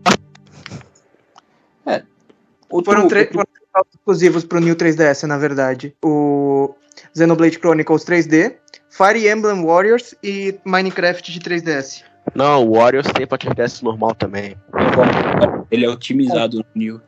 Outro, 2.71 2.91
Foram 2.95 3.07
três 3.09 3.27
outro- 3.27 3.47
três 3.53 3.87
exclusivos 3.95 4.45
pro 4.45 4.59
New 4.61 4.75
3DS, 4.75 5.25
na 5.27 5.37
verdade. 5.37 5.95
O 6.03 6.75
Xenoblade 7.15 7.59
Chronicles 7.59 8.03
3D, 8.05 8.55
Fire 8.89 9.29
Emblem 9.29 9.63
Warriors 9.65 10.15
e 10.23 10.59
Minecraft 10.65 11.31
de 11.33 11.39
3DS. 11.41 12.03
Não, 12.35 12.67
o 12.67 12.77
Warriors 12.79 13.07
tem 13.13 13.27
pra 13.27 13.37
3DS 13.37 13.83
normal 13.83 14.15
também. 14.15 14.57
Ele 15.71 15.85
é 15.85 15.89
otimizado 15.91 16.59
no 16.59 16.65
New. 16.75 17.01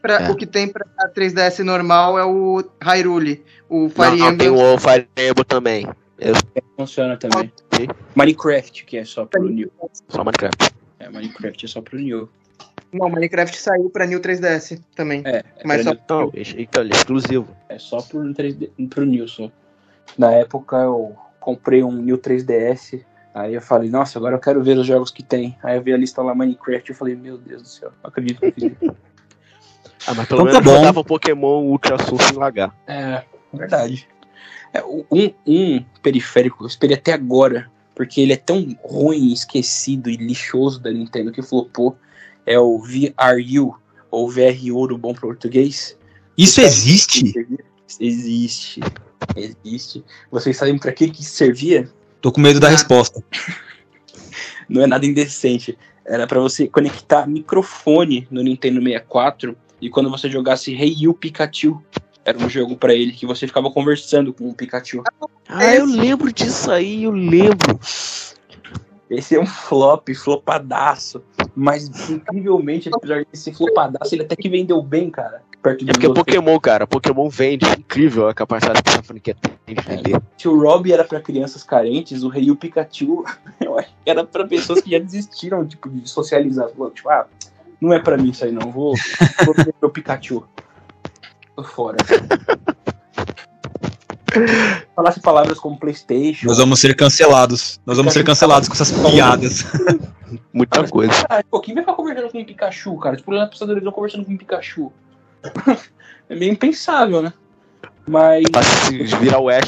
Pra- 0.00 0.22
É. 0.26 0.30
O 0.30 0.36
que 0.36 0.46
tem 0.46 0.68
pra 0.68 0.84
3DS 1.12 1.64
normal 1.64 2.16
é 2.16 2.24
o 2.24 2.62
Hyrule. 2.80 3.42
O 3.68 3.82
Não, 3.82 3.90
Fire 3.90 4.16
não, 4.18 4.36
tem 4.36 4.46
Emblem. 4.48 4.74
o 4.74 4.78
Fire 4.78 5.08
Emblem 5.16 5.44
também. 5.48 5.88
Funciona 6.76 7.16
também. 7.16 7.50
Minecraft, 8.14 8.84
que 8.84 8.96
é 8.98 9.04
só 9.04 9.24
pro 9.24 9.48
New. 9.48 9.70
Só 10.08 10.24
Minecraft. 10.24 10.72
É, 10.98 11.08
Minecraft 11.08 11.64
é 11.64 11.68
só 11.68 11.80
pro 11.80 11.98
New. 11.98 12.28
Não, 12.92 13.08
Minecraft 13.08 13.56
saiu 13.58 13.90
pra 13.90 14.06
New 14.06 14.20
3DS 14.20 14.80
também. 14.94 15.22
É, 15.26 15.44
Mas 15.64 15.82
pra 15.82 15.92
só- 15.92 16.14
Não, 16.16 16.28
então, 16.28 16.80
ele 16.82 16.90
é 16.92 16.96
exclusivo. 16.96 17.56
É 17.68 17.78
só 17.78 17.98
pro 18.02 18.20
3D, 18.32 18.70
pro 18.88 19.04
New 19.04 19.28
só. 19.28 19.50
Na 20.16 20.32
época 20.32 20.76
eu 20.76 21.14
comprei 21.40 21.82
um 21.82 21.92
New 21.92 22.18
3DS. 22.18 23.04
Aí 23.34 23.54
eu 23.54 23.60
falei, 23.60 23.90
nossa, 23.90 24.18
agora 24.18 24.34
eu 24.34 24.40
quero 24.40 24.62
ver 24.64 24.76
os 24.78 24.86
jogos 24.86 25.10
que 25.10 25.22
tem. 25.22 25.56
Aí 25.62 25.76
eu 25.76 25.82
vi 25.82 25.92
a 25.92 25.96
lista 25.96 26.22
lá 26.22 26.34
Minecraft 26.34 26.90
e 26.90 26.92
eu 26.92 26.96
falei, 26.96 27.14
meu 27.14 27.36
Deus 27.38 27.62
do 27.62 27.68
céu, 27.68 27.92
não 28.02 28.08
acredito 28.08 28.40
que 28.40 28.46
eu 28.46 28.52
fiz 28.52 28.64
isso. 28.64 28.96
Ah, 30.06 30.14
mas 30.14 30.26
pelo 30.26 30.40
Então 30.48 30.52
tá 30.52 30.60
menos 30.60 30.64
bom. 30.64 30.76
jogava 30.78 31.04
Pokémon 31.04 31.62
Ultra 31.64 31.98
Sul 32.04 32.18
sem 32.20 32.36
lagar. 32.36 32.74
É, 32.86 33.22
verdade. 33.52 34.08
É, 34.72 34.84
um, 34.84 35.32
um 35.46 35.84
periférico 36.02 36.58
que 36.58 36.64
eu 36.64 36.68
esperei 36.68 36.96
até 36.96 37.12
agora, 37.12 37.70
porque 37.94 38.20
ele 38.20 38.32
é 38.32 38.36
tão 38.36 38.76
ruim, 38.82 39.32
esquecido 39.32 40.10
e 40.10 40.16
lixoso 40.16 40.80
da 40.80 40.90
Nintendo 40.90 41.32
que 41.32 41.42
flopou, 41.42 41.96
é 42.44 42.58
o 42.58 42.78
VRU, 42.78 43.74
ou 44.10 44.30
VRU 44.30 44.86
do 44.88 44.98
bom 44.98 45.14
português. 45.14 45.96
Isso 46.36 46.60
existe? 46.60 47.32
Existe. 48.00 48.80
Existe. 49.36 50.04
Vocês 50.30 50.56
sabem 50.56 50.78
pra 50.78 50.92
que 50.92 51.10
que 51.10 51.24
servia? 51.24 51.90
Tô 52.20 52.32
com 52.32 52.40
medo 52.40 52.60
da 52.60 52.68
resposta. 52.68 53.22
Não 54.68 54.82
é 54.82 54.86
nada 54.86 55.06
indecente. 55.06 55.76
Era 56.04 56.26
pra 56.26 56.40
você 56.40 56.68
conectar 56.68 57.26
microfone 57.26 58.26
no 58.30 58.42
Nintendo 58.42 58.82
64 58.82 59.56
e 59.80 59.90
quando 59.90 60.10
você 60.10 60.28
jogasse 60.28 60.74
Hey 60.74 60.94
You 60.98 61.14
Pikachu, 61.14 61.82
era 62.28 62.38
um 62.38 62.48
jogo 62.48 62.76
pra 62.76 62.94
ele 62.94 63.12
que 63.12 63.24
você 63.24 63.46
ficava 63.46 63.70
conversando 63.70 64.34
com 64.34 64.50
o 64.50 64.54
Pikachu. 64.54 65.02
Ah, 65.48 65.74
eu 65.74 65.86
lembro 65.86 66.30
disso 66.30 66.70
aí, 66.70 67.04
eu 67.04 67.10
lembro. 67.10 67.80
Esse 69.08 69.36
é 69.36 69.40
um 69.40 69.46
flop, 69.46 70.10
flopadaço. 70.14 71.22
Mas 71.56 71.88
incrivelmente, 72.10 72.90
apesar 72.92 73.24
de 73.24 73.38
ser 73.38 73.54
flopadaço, 73.54 74.14
ele 74.14 74.24
até 74.24 74.36
que 74.36 74.48
vendeu 74.48 74.82
bem, 74.82 75.10
cara. 75.10 75.42
Perto 75.62 75.84
É 75.84 75.92
porque 75.92 76.06
outros. 76.06 76.24
Pokémon, 76.26 76.60
cara, 76.60 76.86
Pokémon 76.86 77.30
vende. 77.30 77.66
Incrível 77.66 78.28
a 78.28 78.34
capacidade 78.34 78.82
que 78.82 78.90
essa 78.90 79.02
franquia 79.02 79.34
tem 79.64 79.74
de 79.74 79.82
vender. 79.82 80.20
Se 80.36 80.46
o 80.48 80.60
Rob 80.60 80.92
era 80.92 81.04
pra 81.04 81.22
crianças 81.22 81.62
carentes, 81.62 82.22
o 82.22 82.28
Rei 82.28 82.44
e 82.44 82.50
o 82.50 82.56
Pikachu 82.56 83.24
eu 83.58 83.78
acho 83.78 83.88
que 83.88 84.10
era 84.10 84.22
pra 84.22 84.46
pessoas 84.46 84.82
que 84.82 84.90
já 84.90 84.98
desistiram 84.98 85.66
tipo, 85.66 85.88
de 85.88 86.06
socializar. 86.06 86.68
Tipo, 86.68 87.08
ah, 87.08 87.26
não 87.80 87.94
é 87.94 87.98
pra 87.98 88.18
mim 88.18 88.28
isso 88.28 88.44
aí 88.44 88.52
não, 88.52 88.70
vou, 88.70 88.94
vou 89.46 89.54
ver 89.54 89.74
meu 89.80 89.90
Pikachu. 89.90 90.44
Tô 91.58 91.64
fora. 91.64 91.96
Falasse 94.94 95.20
palavras 95.20 95.58
como 95.58 95.76
Playstation. 95.76 96.46
Nós 96.46 96.58
vamos 96.58 96.78
ser 96.78 96.94
cancelados. 96.94 97.80
Nós 97.84 97.96
vamos 97.96 98.12
ser 98.12 98.22
cancelados 98.22 98.68
com 98.68 98.74
essas 98.74 98.92
piadas. 98.92 99.64
Muita 100.54 100.86
coisa. 100.86 101.26
Ah, 101.28 101.42
pô, 101.50 101.58
quem 101.58 101.74
vai 101.74 101.82
ficar 101.82 101.96
conversando 101.96 102.30
com 102.30 102.38
um 102.38 102.44
Pikachu, 102.44 102.96
cara? 102.98 103.16
Tipo, 103.16 103.32
pessoa 103.32 103.66
da 103.66 103.72
televisão 103.72 103.90
conversando 103.90 104.24
com 104.24 104.30
um 104.30 104.36
Pikachu. 104.36 104.92
é 106.30 106.36
meio 106.36 106.52
impensável, 106.52 107.22
né? 107.22 107.32
Mas 108.06 108.44
Pra 108.52 108.62
se 108.62 108.96
virar 109.16 109.40
o 109.40 109.48
Ash. 109.48 109.66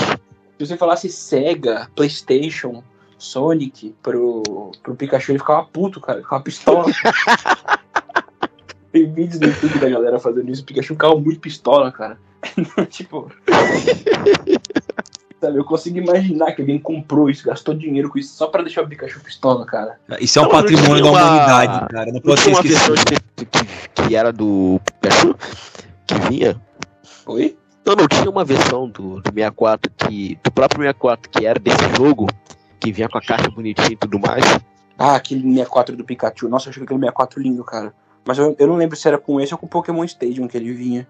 se 0.59 0.67
você 0.67 0.77
falasse 0.77 1.09
Sega, 1.09 1.91
Playstation, 1.97 2.85
Sonic 3.19 3.97
pro, 4.01 4.71
pro 4.81 4.95
Pikachu, 4.95 5.33
ele 5.33 5.41
ficava 5.41 5.65
puto, 5.65 6.01
cara. 6.01 6.23
Ficava 6.23 6.41
pistola. 6.41 6.85
Tem 8.93 9.11
vídeos 9.13 9.39
no 9.41 9.47
YouTube 9.49 9.79
da 9.79 9.89
galera 9.89 10.19
fazendo 10.19 10.51
isso. 10.51 10.63
O 10.63 10.65
Pikachu 10.67 10.95
ficava 10.95 11.15
muito 11.15 11.41
pistola, 11.41 11.93
cara. 11.93 12.19
tipo. 12.91 13.31
Sabe, 15.41 15.57
eu 15.59 15.65
consigo 15.65 15.97
imaginar 15.99 16.53
que 16.53 16.61
alguém 16.61 16.79
comprou 16.79 17.31
isso, 17.31 17.47
gastou 17.47 17.75
dinheiro 17.75 18.11
com 18.11 18.19
isso 18.19 18.35
só 18.37 18.47
pra 18.49 18.63
deixar 18.63 18.83
o 18.83 18.89
Pikachu 18.89 19.21
pistola, 19.21 19.65
cara. 19.65 19.99
Isso 20.21 20.39
é 20.39 20.43
um 20.43 20.45
Não, 20.45 20.51
patrimônio 20.51 21.03
da 21.03 21.11
uma- 21.11 21.23
humanidade, 21.23 21.87
cara. 21.89 22.07
Não 22.07 22.13
Não 22.15 22.21
pode 22.21 22.41
ser 22.41 22.45
tinha 22.51 22.57
uma 22.57 22.63
versão 22.63 22.95
esquecido. 22.95 23.25
de- 23.37 23.45
que, 23.47 24.03
que 24.09 24.17
era 24.17 24.33
do 24.33 24.79
Pikachu? 25.01 25.35
Que 26.07 26.15
vinha? 26.29 26.61
Oi? 27.27 27.57
Não, 27.87 27.95
não 27.97 28.07
tinha 28.07 28.29
uma 28.29 28.45
versão 28.45 28.87
do, 28.89 29.21
do 29.21 29.33
64 29.33 29.91
que. 29.97 30.39
Do 30.45 30.51
próprio 30.53 30.81
64 30.83 31.31
que 31.31 31.47
era 31.47 31.59
desse 31.59 31.89
jogo, 31.97 32.27
que 32.79 32.93
vinha 32.93 33.09
com 33.09 33.17
a 33.17 33.23
caixa 33.23 33.49
bonitinha 33.51 33.93
e 33.93 33.97
tudo 33.97 34.19
mais. 34.19 34.45
Ah, 34.99 35.15
aquele 35.17 35.41
64 35.43 35.97
do 35.97 36.05
Pikachu. 36.05 36.49
Nossa, 36.51 36.67
eu 36.67 36.71
achei 36.71 36.83
aquele 36.83 36.99
64 37.01 37.41
lindo, 37.41 37.65
cara. 37.65 37.95
Mas 38.27 38.39
eu, 38.39 38.55
eu 38.59 38.67
não 38.67 38.77
lembro 38.77 38.97
se 38.97 39.07
era 39.09 39.19
com 39.19 39.41
esse 39.41 39.53
ou 39.55 39.59
com 39.59 39.67
o 39.67 39.69
Pokémon 39.69 40.05
Stadium 40.05 40.47
que 40.47 40.57
ele 40.57 40.73
vinha. 40.73 41.07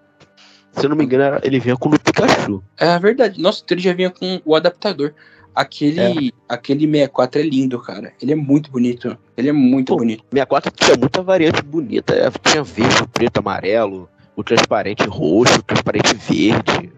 Se 0.71 0.85
eu 0.85 0.89
não 0.89 0.95
me 0.95 1.03
engano, 1.03 1.23
era- 1.23 1.41
ele 1.43 1.59
vinha 1.59 1.75
com 1.75 1.89
o 1.89 1.99
Pikachu. 1.99 2.63
É 2.77 2.97
verdade. 2.97 3.41
Nossa, 3.41 3.63
ele 3.69 3.81
já 3.81 3.93
vinha 3.93 4.09
com 4.09 4.41
o 4.45 4.55
adaptador. 4.55 5.13
Aquele, 5.53 6.33
aquele 6.47 6.85
64 6.87 7.41
é 7.41 7.43
lindo, 7.43 7.77
cara. 7.81 8.13
Ele 8.21 8.31
é 8.31 8.35
muito 8.35 8.71
bonito. 8.71 9.17
Ele 9.35 9.49
é 9.49 9.51
muito 9.51 9.87
Pô. 9.91 9.97
bonito. 9.97 10.23
64 10.31 10.71
tinha 10.71 10.95
muita 10.97 11.21
variante 11.21 11.61
bonita. 11.61 12.13
é, 12.15 12.29
Tinha 12.49 12.63
verde, 12.63 13.05
preto, 13.11 13.37
amarelo, 13.39 14.09
o 14.35 14.43
transparente 14.45 15.03
roxo, 15.03 15.59
o 15.59 15.63
transparente 15.63 16.13
verde. 16.15 16.93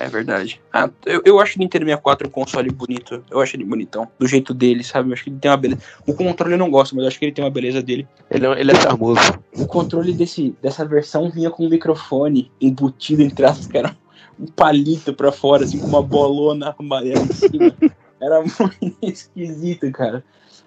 É 0.00 0.08
verdade. 0.08 0.58
Ah, 0.72 0.88
eu, 1.04 1.20
eu 1.26 1.38
acho 1.38 1.58
o 1.58 1.60
Nintendo 1.60 1.84
64 1.84 2.26
um 2.26 2.30
console 2.30 2.70
bonito. 2.70 3.22
Eu 3.30 3.38
acho 3.38 3.54
ele 3.54 3.64
bonitão. 3.64 4.08
Do 4.18 4.26
jeito 4.26 4.54
dele, 4.54 4.82
sabe? 4.82 5.10
Eu 5.10 5.12
acho 5.12 5.24
que 5.24 5.28
ele 5.28 5.38
tem 5.38 5.50
uma 5.50 5.58
beleza. 5.58 5.82
O 6.06 6.14
controle 6.14 6.54
eu 6.54 6.58
não 6.58 6.70
gosto, 6.70 6.96
mas 6.96 7.02
eu 7.02 7.08
acho 7.08 7.18
que 7.18 7.26
ele 7.26 7.32
tem 7.32 7.44
uma 7.44 7.50
beleza 7.50 7.82
dele. 7.82 8.08
Ele, 8.30 8.46
é- 8.46 8.60
ele 8.62 8.72
é 8.72 8.74
charmoso. 8.76 9.20
O 9.58 9.66
controle 9.66 10.14
desse, 10.14 10.56
dessa 10.62 10.86
versão 10.86 11.30
vinha 11.30 11.50
com 11.50 11.66
um 11.66 11.68
microfone 11.68 12.50
embutido 12.58 13.20
entre 13.20 13.44
aspas, 13.44 13.66
que 13.66 13.76
era 13.76 13.94
um 14.38 14.46
palito 14.46 15.12
pra 15.12 15.30
fora, 15.30 15.64
assim, 15.64 15.78
com 15.78 15.86
uma 15.88 16.02
bolona 16.02 16.74
amarela 16.78 17.20
em 17.20 17.32
cima. 17.32 17.76
Era 18.18 18.40
muito 18.42 18.96
esquisito, 19.02 19.90
cara. 19.92 20.24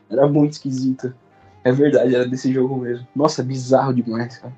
Era 0.10 0.28
muito 0.28 0.54
esquisito. 0.54 1.14
É 1.64 1.72
verdade, 1.72 2.16
era 2.16 2.28
desse 2.28 2.52
jogo 2.52 2.78
mesmo. 2.78 3.08
Nossa, 3.16 3.44
bizarro 3.44 3.94
demais, 3.94 4.38
cara. 4.38 4.54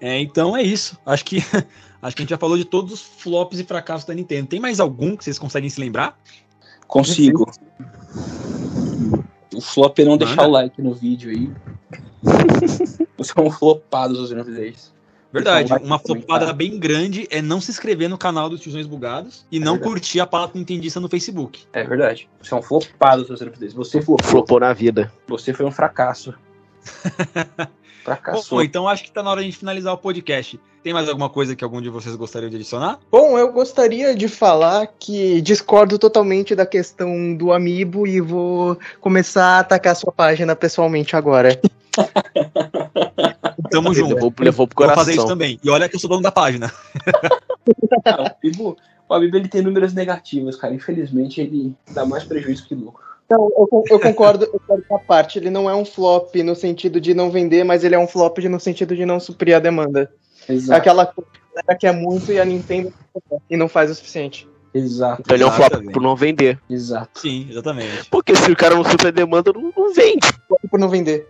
É, 0.00 0.20
então 0.20 0.56
é 0.56 0.62
isso. 0.62 0.98
Acho 1.06 1.24
que 1.24 1.38
acho 2.02 2.16
que 2.16 2.22
a 2.22 2.24
gente 2.24 2.30
já 2.30 2.38
falou 2.38 2.56
de 2.56 2.64
todos 2.64 2.92
os 2.92 3.02
flops 3.02 3.58
e 3.58 3.64
fracassos 3.64 4.04
da 4.06 4.14
Nintendo. 4.14 4.48
Tem 4.48 4.60
mais 4.60 4.80
algum 4.80 5.16
que 5.16 5.24
vocês 5.24 5.38
conseguem 5.38 5.68
se 5.70 5.80
lembrar? 5.80 6.18
Consigo. 6.86 7.50
O 9.54 9.60
flop 9.60 9.98
é 9.98 10.04
não 10.04 10.12
Manda. 10.12 10.26
deixar 10.26 10.46
o 10.46 10.50
like 10.50 10.80
no 10.80 10.94
vídeo 10.94 11.30
aí. 11.30 11.50
Você 13.16 13.32
é 13.36 13.40
um 13.40 13.50
flopado 13.50 14.14
se 14.14 14.20
você 14.20 14.34
não 14.34 14.44
fizer 14.44 14.66
isso. 14.68 14.94
Verdade, 15.32 15.66
Então, 15.72 15.84
uma 15.84 15.98
comentar. 15.98 16.26
flopada 16.26 16.52
bem 16.52 16.78
grande 16.78 17.26
é 17.30 17.42
não 17.42 17.60
se 17.60 17.70
inscrever 17.70 18.08
no 18.08 18.16
canal 18.16 18.48
dos 18.48 18.60
Tiozões 18.60 18.86
Bugados 18.86 19.44
e 19.50 19.58
não 19.58 19.72
verdade. 19.74 19.90
curtir 19.92 20.20
a 20.20 20.26
Pato 20.26 20.56
Nintendista 20.56 21.00
no 21.00 21.08
Facebook. 21.08 21.64
É 21.72 21.84
verdade. 21.84 22.28
Você 22.42 22.54
é 22.54 22.56
um 22.56 22.62
flopado 22.62 23.24
se 23.24 23.30
você. 23.30 23.44
Você 23.74 24.00
flopou. 24.00 24.26
Flopou 24.26 24.60
na 24.60 24.72
vida. 24.72 25.12
Você 25.26 25.52
foi 25.52 25.66
um 25.66 25.70
fracasso. 25.70 26.32
Bom, 27.98 28.04
Fracassou. 28.04 28.62
então 28.62 28.88
acho 28.88 29.04
que 29.04 29.10
tá 29.10 29.22
na 29.22 29.30
hora 29.30 29.44
de 29.44 29.52
finalizar 29.52 29.92
o 29.92 29.98
podcast. 29.98 30.58
Tem 30.82 30.92
mais 30.92 31.08
alguma 31.08 31.28
coisa 31.28 31.54
que 31.56 31.64
algum 31.64 31.82
de 31.82 31.90
vocês 31.90 32.14
gostaria 32.16 32.48
de 32.48 32.56
adicionar? 32.56 32.98
Bom, 33.10 33.36
eu 33.38 33.52
gostaria 33.52 34.14
de 34.14 34.28
falar 34.28 34.86
que 34.98 35.40
discordo 35.42 35.98
totalmente 35.98 36.54
da 36.54 36.64
questão 36.64 37.34
do 37.34 37.52
Amiibo 37.52 38.06
e 38.06 38.20
vou 38.20 38.78
começar 39.00 39.56
a 39.56 39.58
atacar 39.60 39.94
sua 39.96 40.12
página 40.12 40.54
pessoalmente 40.56 41.16
agora. 41.16 41.60
Tamo 43.70 43.92
junto. 43.92 44.14
Levou, 44.14 44.32
levou 44.38 44.66
pro 44.66 44.86
Vou 44.86 44.94
fazer 44.94 45.12
isso 45.12 45.22
coração. 45.22 45.36
também. 45.36 45.60
E 45.62 45.68
olha 45.68 45.88
que 45.88 45.96
eu 45.96 46.00
sou 46.00 46.08
dono 46.08 46.22
da 46.22 46.32
página. 46.32 46.72
O 47.66 48.46
Amiibo, 48.46 48.76
o 49.08 49.14
Amiibo 49.14 49.36
ele 49.36 49.48
tem 49.48 49.62
números 49.62 49.92
negativos, 49.92 50.56
cara. 50.56 50.74
Infelizmente 50.74 51.40
ele 51.40 51.74
dá 51.90 52.06
mais 52.06 52.24
prejuízo 52.24 52.66
que 52.66 52.74
lucro. 52.74 53.02
Não, 53.30 53.50
eu, 53.56 53.84
eu 53.90 54.00
concordo, 54.00 54.44
eu 54.46 54.52
concordo 54.52 54.84
com 54.88 54.96
a 54.96 54.98
parte. 54.98 55.38
Ele 55.38 55.50
não 55.50 55.68
é 55.68 55.74
um 55.74 55.84
flop 55.84 56.34
no 56.36 56.54
sentido 56.54 57.00
de 57.00 57.12
não 57.12 57.30
vender, 57.30 57.62
mas 57.62 57.84
ele 57.84 57.94
é 57.94 57.98
um 57.98 58.08
flop 58.08 58.38
no 58.38 58.58
sentido 58.58 58.96
de 58.96 59.04
não 59.04 59.20
suprir 59.20 59.54
a 59.54 59.58
demanda. 59.58 60.10
É 60.48 60.54
Exato. 60.54 60.78
aquela 60.78 61.04
coisa 61.04 61.30
que 61.30 61.38
a 61.38 61.62
galera 61.62 61.78
quer 61.78 61.92
muito 61.92 62.32
e 62.32 62.40
a 62.40 62.44
Nintendo 62.44 62.92
e 63.50 63.56
não 63.56 63.68
faz 63.68 63.90
o 63.90 63.94
suficiente. 63.94 64.48
Exato. 64.72 65.22
Então 65.22 65.36
ele 65.36 65.44
é 65.44 65.46
um 65.46 65.50
flop 65.50 65.72
por 65.92 66.02
não 66.02 66.16
vender. 66.16 66.58
Exato. 66.70 67.20
Sim, 67.20 67.48
exatamente. 67.50 68.08
Porque 68.10 68.34
se 68.34 68.50
o 68.50 68.56
cara 68.56 68.74
não 68.74 68.84
supra 68.84 69.08
a 69.08 69.12
demanda, 69.12 69.52
não, 69.52 69.72
não 69.76 69.92
vende. 69.92 70.26
Por 70.70 70.80
não 70.80 70.88
vender. 70.88 71.28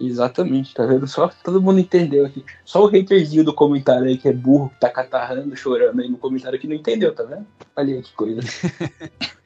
Exatamente, 0.00 0.74
tá 0.74 0.84
vendo? 0.84 1.06
Só 1.06 1.30
todo 1.44 1.62
mundo 1.62 1.78
entendeu 1.78 2.26
aqui. 2.26 2.44
Só 2.64 2.84
o 2.84 2.88
haterzinho 2.88 3.44
do 3.44 3.54
comentário 3.54 4.06
aí 4.06 4.18
que 4.18 4.28
é 4.28 4.32
burro, 4.32 4.70
que 4.70 4.80
tá 4.80 4.90
catarrando, 4.90 5.56
chorando 5.56 6.00
aí 6.00 6.08
no 6.08 6.18
comentário 6.18 6.58
que 6.58 6.66
não 6.66 6.74
entendeu, 6.74 7.14
tá 7.14 7.22
vendo? 7.22 7.46
Olha 7.76 7.94
aí 7.94 8.02
que 8.02 8.12
coisa. 8.12 8.40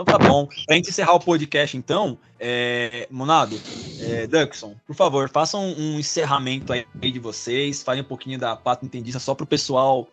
Então 0.00 0.04
tá 0.04 0.18
bom. 0.18 0.48
Pra 0.66 0.76
gente 0.76 0.88
encerrar 0.88 1.12
o 1.12 1.20
podcast, 1.20 1.76
então, 1.76 2.18
é... 2.38 3.06
Monado, 3.10 3.60
é, 4.00 4.26
Duckson, 4.26 4.74
por 4.86 4.96
favor, 4.96 5.28
façam 5.28 5.74
um 5.74 5.98
encerramento 5.98 6.72
aí 6.72 6.86
de 7.12 7.18
vocês, 7.18 7.82
falem 7.82 8.00
um 8.00 8.06
pouquinho 8.06 8.38
da 8.38 8.56
Pato 8.56 8.84
Nintendista 8.84 9.20
só 9.20 9.34
pro 9.34 9.46
pessoal. 9.46 10.08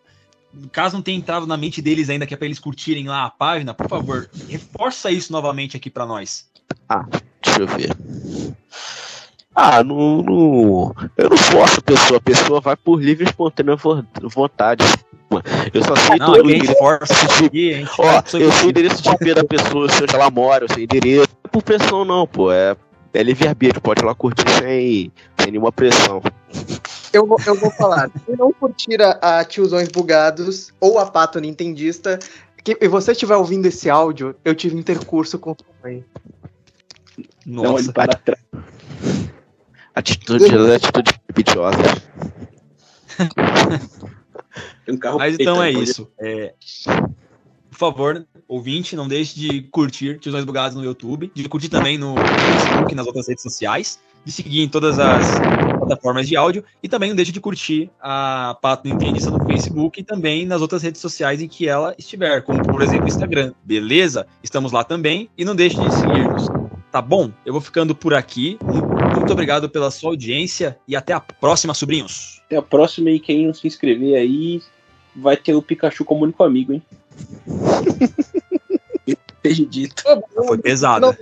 Caso 0.72 0.94
não 0.94 1.02
tenha 1.02 1.16
entrado 1.16 1.46
na 1.46 1.56
mente 1.56 1.80
deles 1.80 2.10
ainda, 2.10 2.26
que 2.26 2.34
é 2.34 2.36
pra 2.36 2.46
eles 2.46 2.58
curtirem 2.58 3.08
lá 3.08 3.24
a 3.24 3.30
página, 3.30 3.72
por 3.72 3.88
favor, 3.88 4.28
reforça 4.48 5.10
isso 5.10 5.32
novamente 5.32 5.76
aqui 5.76 5.88
pra 5.88 6.04
nós. 6.04 6.46
Deixa 7.42 7.60
eu 7.60 7.66
ver. 7.66 7.96
Ah, 9.60 9.82
no, 9.82 10.22
no- 10.22 10.94
eu 11.16 11.28
não 11.30 11.36
forço 11.36 11.80
a 11.80 11.82
pessoa, 11.82 12.18
a 12.18 12.20
pessoa 12.20 12.60
vai 12.60 12.76
por 12.76 13.02
livre 13.02 13.24
e 13.24 13.28
espontânea 13.28 13.74
vo- 13.74 14.04
vontade. 14.22 14.84
Eu 15.74 15.82
só 15.82 15.96
sei 15.96 16.16
Não, 16.16 16.30
do 16.32 16.48
endereço. 16.48 16.74
aqui, 17.44 17.74
gente 17.74 17.90
Ó, 17.98 18.22
eu 18.38 18.52
sei 18.52 18.66
o 18.68 18.70
endereço 18.70 19.02
de 19.02 19.08
IP 19.10 19.34
da 19.34 19.42
pessoa, 19.42 19.86
eu 19.86 19.88
sei 19.88 20.02
onde 20.04 20.14
ela 20.14 20.30
mora, 20.30 20.64
eu 20.64 20.68
sei 20.68 20.82
o 20.82 20.84
endereço. 20.84 21.28
Não 21.34 21.40
é 21.44 21.48
por 21.50 21.62
pressão 21.64 22.04
não, 22.04 22.24
pô. 22.24 22.52
É, 22.52 22.76
é 23.12 23.22
livre-arbítrio, 23.24 23.80
pode 23.80 24.00
ir 24.00 24.04
lá 24.04 24.14
curtir 24.14 24.48
sem, 24.48 25.10
sem 25.40 25.50
nenhuma 25.50 25.72
pressão. 25.72 26.22
Eu 27.12 27.26
vou, 27.26 27.36
eu 27.44 27.56
vou 27.56 27.72
falar. 27.72 28.08
Se 28.24 28.36
não 28.38 28.52
curtir 28.52 29.02
a, 29.02 29.40
a 29.40 29.44
Tiozões 29.44 29.88
Bugados 29.88 30.72
ou 30.80 31.00
a 31.00 31.06
Pato 31.06 31.40
Nintendista, 31.40 32.16
que, 32.62 32.78
e 32.80 32.86
você 32.86 33.10
estiver 33.10 33.34
ouvindo 33.34 33.66
esse 33.66 33.90
áudio, 33.90 34.36
eu 34.44 34.54
tive 34.54 34.78
intercurso 34.78 35.36
com 35.36 35.52
sua 35.52 35.74
mãe. 35.82 36.04
Não 37.44 37.64
Nossa, 37.64 37.74
olhe 37.74 37.92
para 37.92 38.14
trás. 38.14 38.40
Atitude, 39.98 40.44
atitude 40.72 41.20
pitosa. 41.34 41.82
Tem 44.86 44.94
um 44.94 44.96
carro 44.96 45.18
Mas 45.18 45.34
então 45.34 45.60
é 45.60 45.72
peitando, 45.72 45.84
isso. 45.84 46.08
É, 46.20 46.54
Por 47.68 47.76
favor, 47.76 48.24
ouvinte, 48.46 48.94
não 48.94 49.08
deixe 49.08 49.34
de 49.34 49.62
curtir 49.62 50.20
Tiozões 50.20 50.44
Bugados 50.44 50.76
no 50.76 50.84
YouTube, 50.84 51.32
de 51.34 51.48
curtir 51.48 51.68
também 51.68 51.98
no 51.98 52.14
Facebook 52.14 52.92
e 52.92 52.94
nas 52.94 53.08
outras 53.08 53.26
redes 53.26 53.42
sociais, 53.42 53.98
de 54.24 54.30
seguir 54.30 54.62
em 54.62 54.68
todas 54.68 55.00
as 55.00 55.26
plataformas 55.80 56.28
de 56.28 56.36
áudio 56.36 56.62
e 56.80 56.88
também 56.88 57.08
não 57.08 57.16
deixe 57.16 57.32
de 57.32 57.40
curtir 57.40 57.90
a 58.00 58.56
Pato 58.62 58.86
Nintendista 58.86 59.32
no 59.32 59.44
Facebook 59.46 59.98
e 59.98 60.04
também 60.04 60.46
nas 60.46 60.62
outras 60.62 60.80
redes 60.80 61.00
sociais 61.00 61.42
em 61.42 61.48
que 61.48 61.66
ela 61.66 61.92
estiver, 61.98 62.42
como 62.42 62.62
por 62.62 62.82
exemplo 62.82 63.06
o 63.06 63.08
Instagram. 63.08 63.52
Beleza? 63.64 64.28
Estamos 64.44 64.70
lá 64.70 64.84
também 64.84 65.28
e 65.36 65.44
não 65.44 65.56
deixe 65.56 65.76
de 65.76 65.92
seguir-nos. 65.92 66.46
Tá 66.92 67.02
bom? 67.02 67.32
Eu 67.44 67.52
vou 67.52 67.60
ficando 67.60 67.96
por 67.96 68.14
aqui. 68.14 68.58
Muito 69.28 69.34
obrigado 69.34 69.68
pela 69.68 69.90
sua 69.90 70.08
audiência 70.08 70.78
e 70.88 70.96
até 70.96 71.12
a 71.12 71.20
próxima, 71.20 71.74
sobrinhos. 71.74 72.40
Até 72.46 72.56
a 72.56 72.62
próxima 72.62 73.10
e 73.10 73.20
quem 73.20 73.46
não 73.46 73.52
se 73.52 73.66
inscrever 73.66 74.16
aí 74.16 74.62
vai 75.14 75.36
ter 75.36 75.52
o 75.52 75.60
Pikachu 75.60 76.02
como 76.02 76.24
único 76.24 76.42
amigo, 76.42 76.72
hein? 76.72 76.82
Seja 79.44 79.66
dito. 79.66 80.02
Foi 80.46 80.56
pesado. 80.56 81.14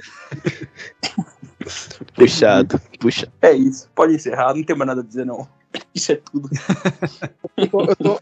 Puxado, 2.14 2.80
puxa. 3.00 3.26
É 3.42 3.52
isso. 3.52 3.90
Pode 3.92 4.14
encerrar, 4.14 4.54
não 4.54 4.62
tem 4.62 4.76
mais 4.76 4.86
nada 4.86 5.00
a 5.00 5.04
dizer, 5.04 5.26
não. 5.26 5.48
Isso 5.92 6.12
é 6.12 6.16
tudo. 6.16 6.48
Eu 7.58 7.68
tô, 7.68 7.80
eu 7.82 7.96
tô 7.96 8.20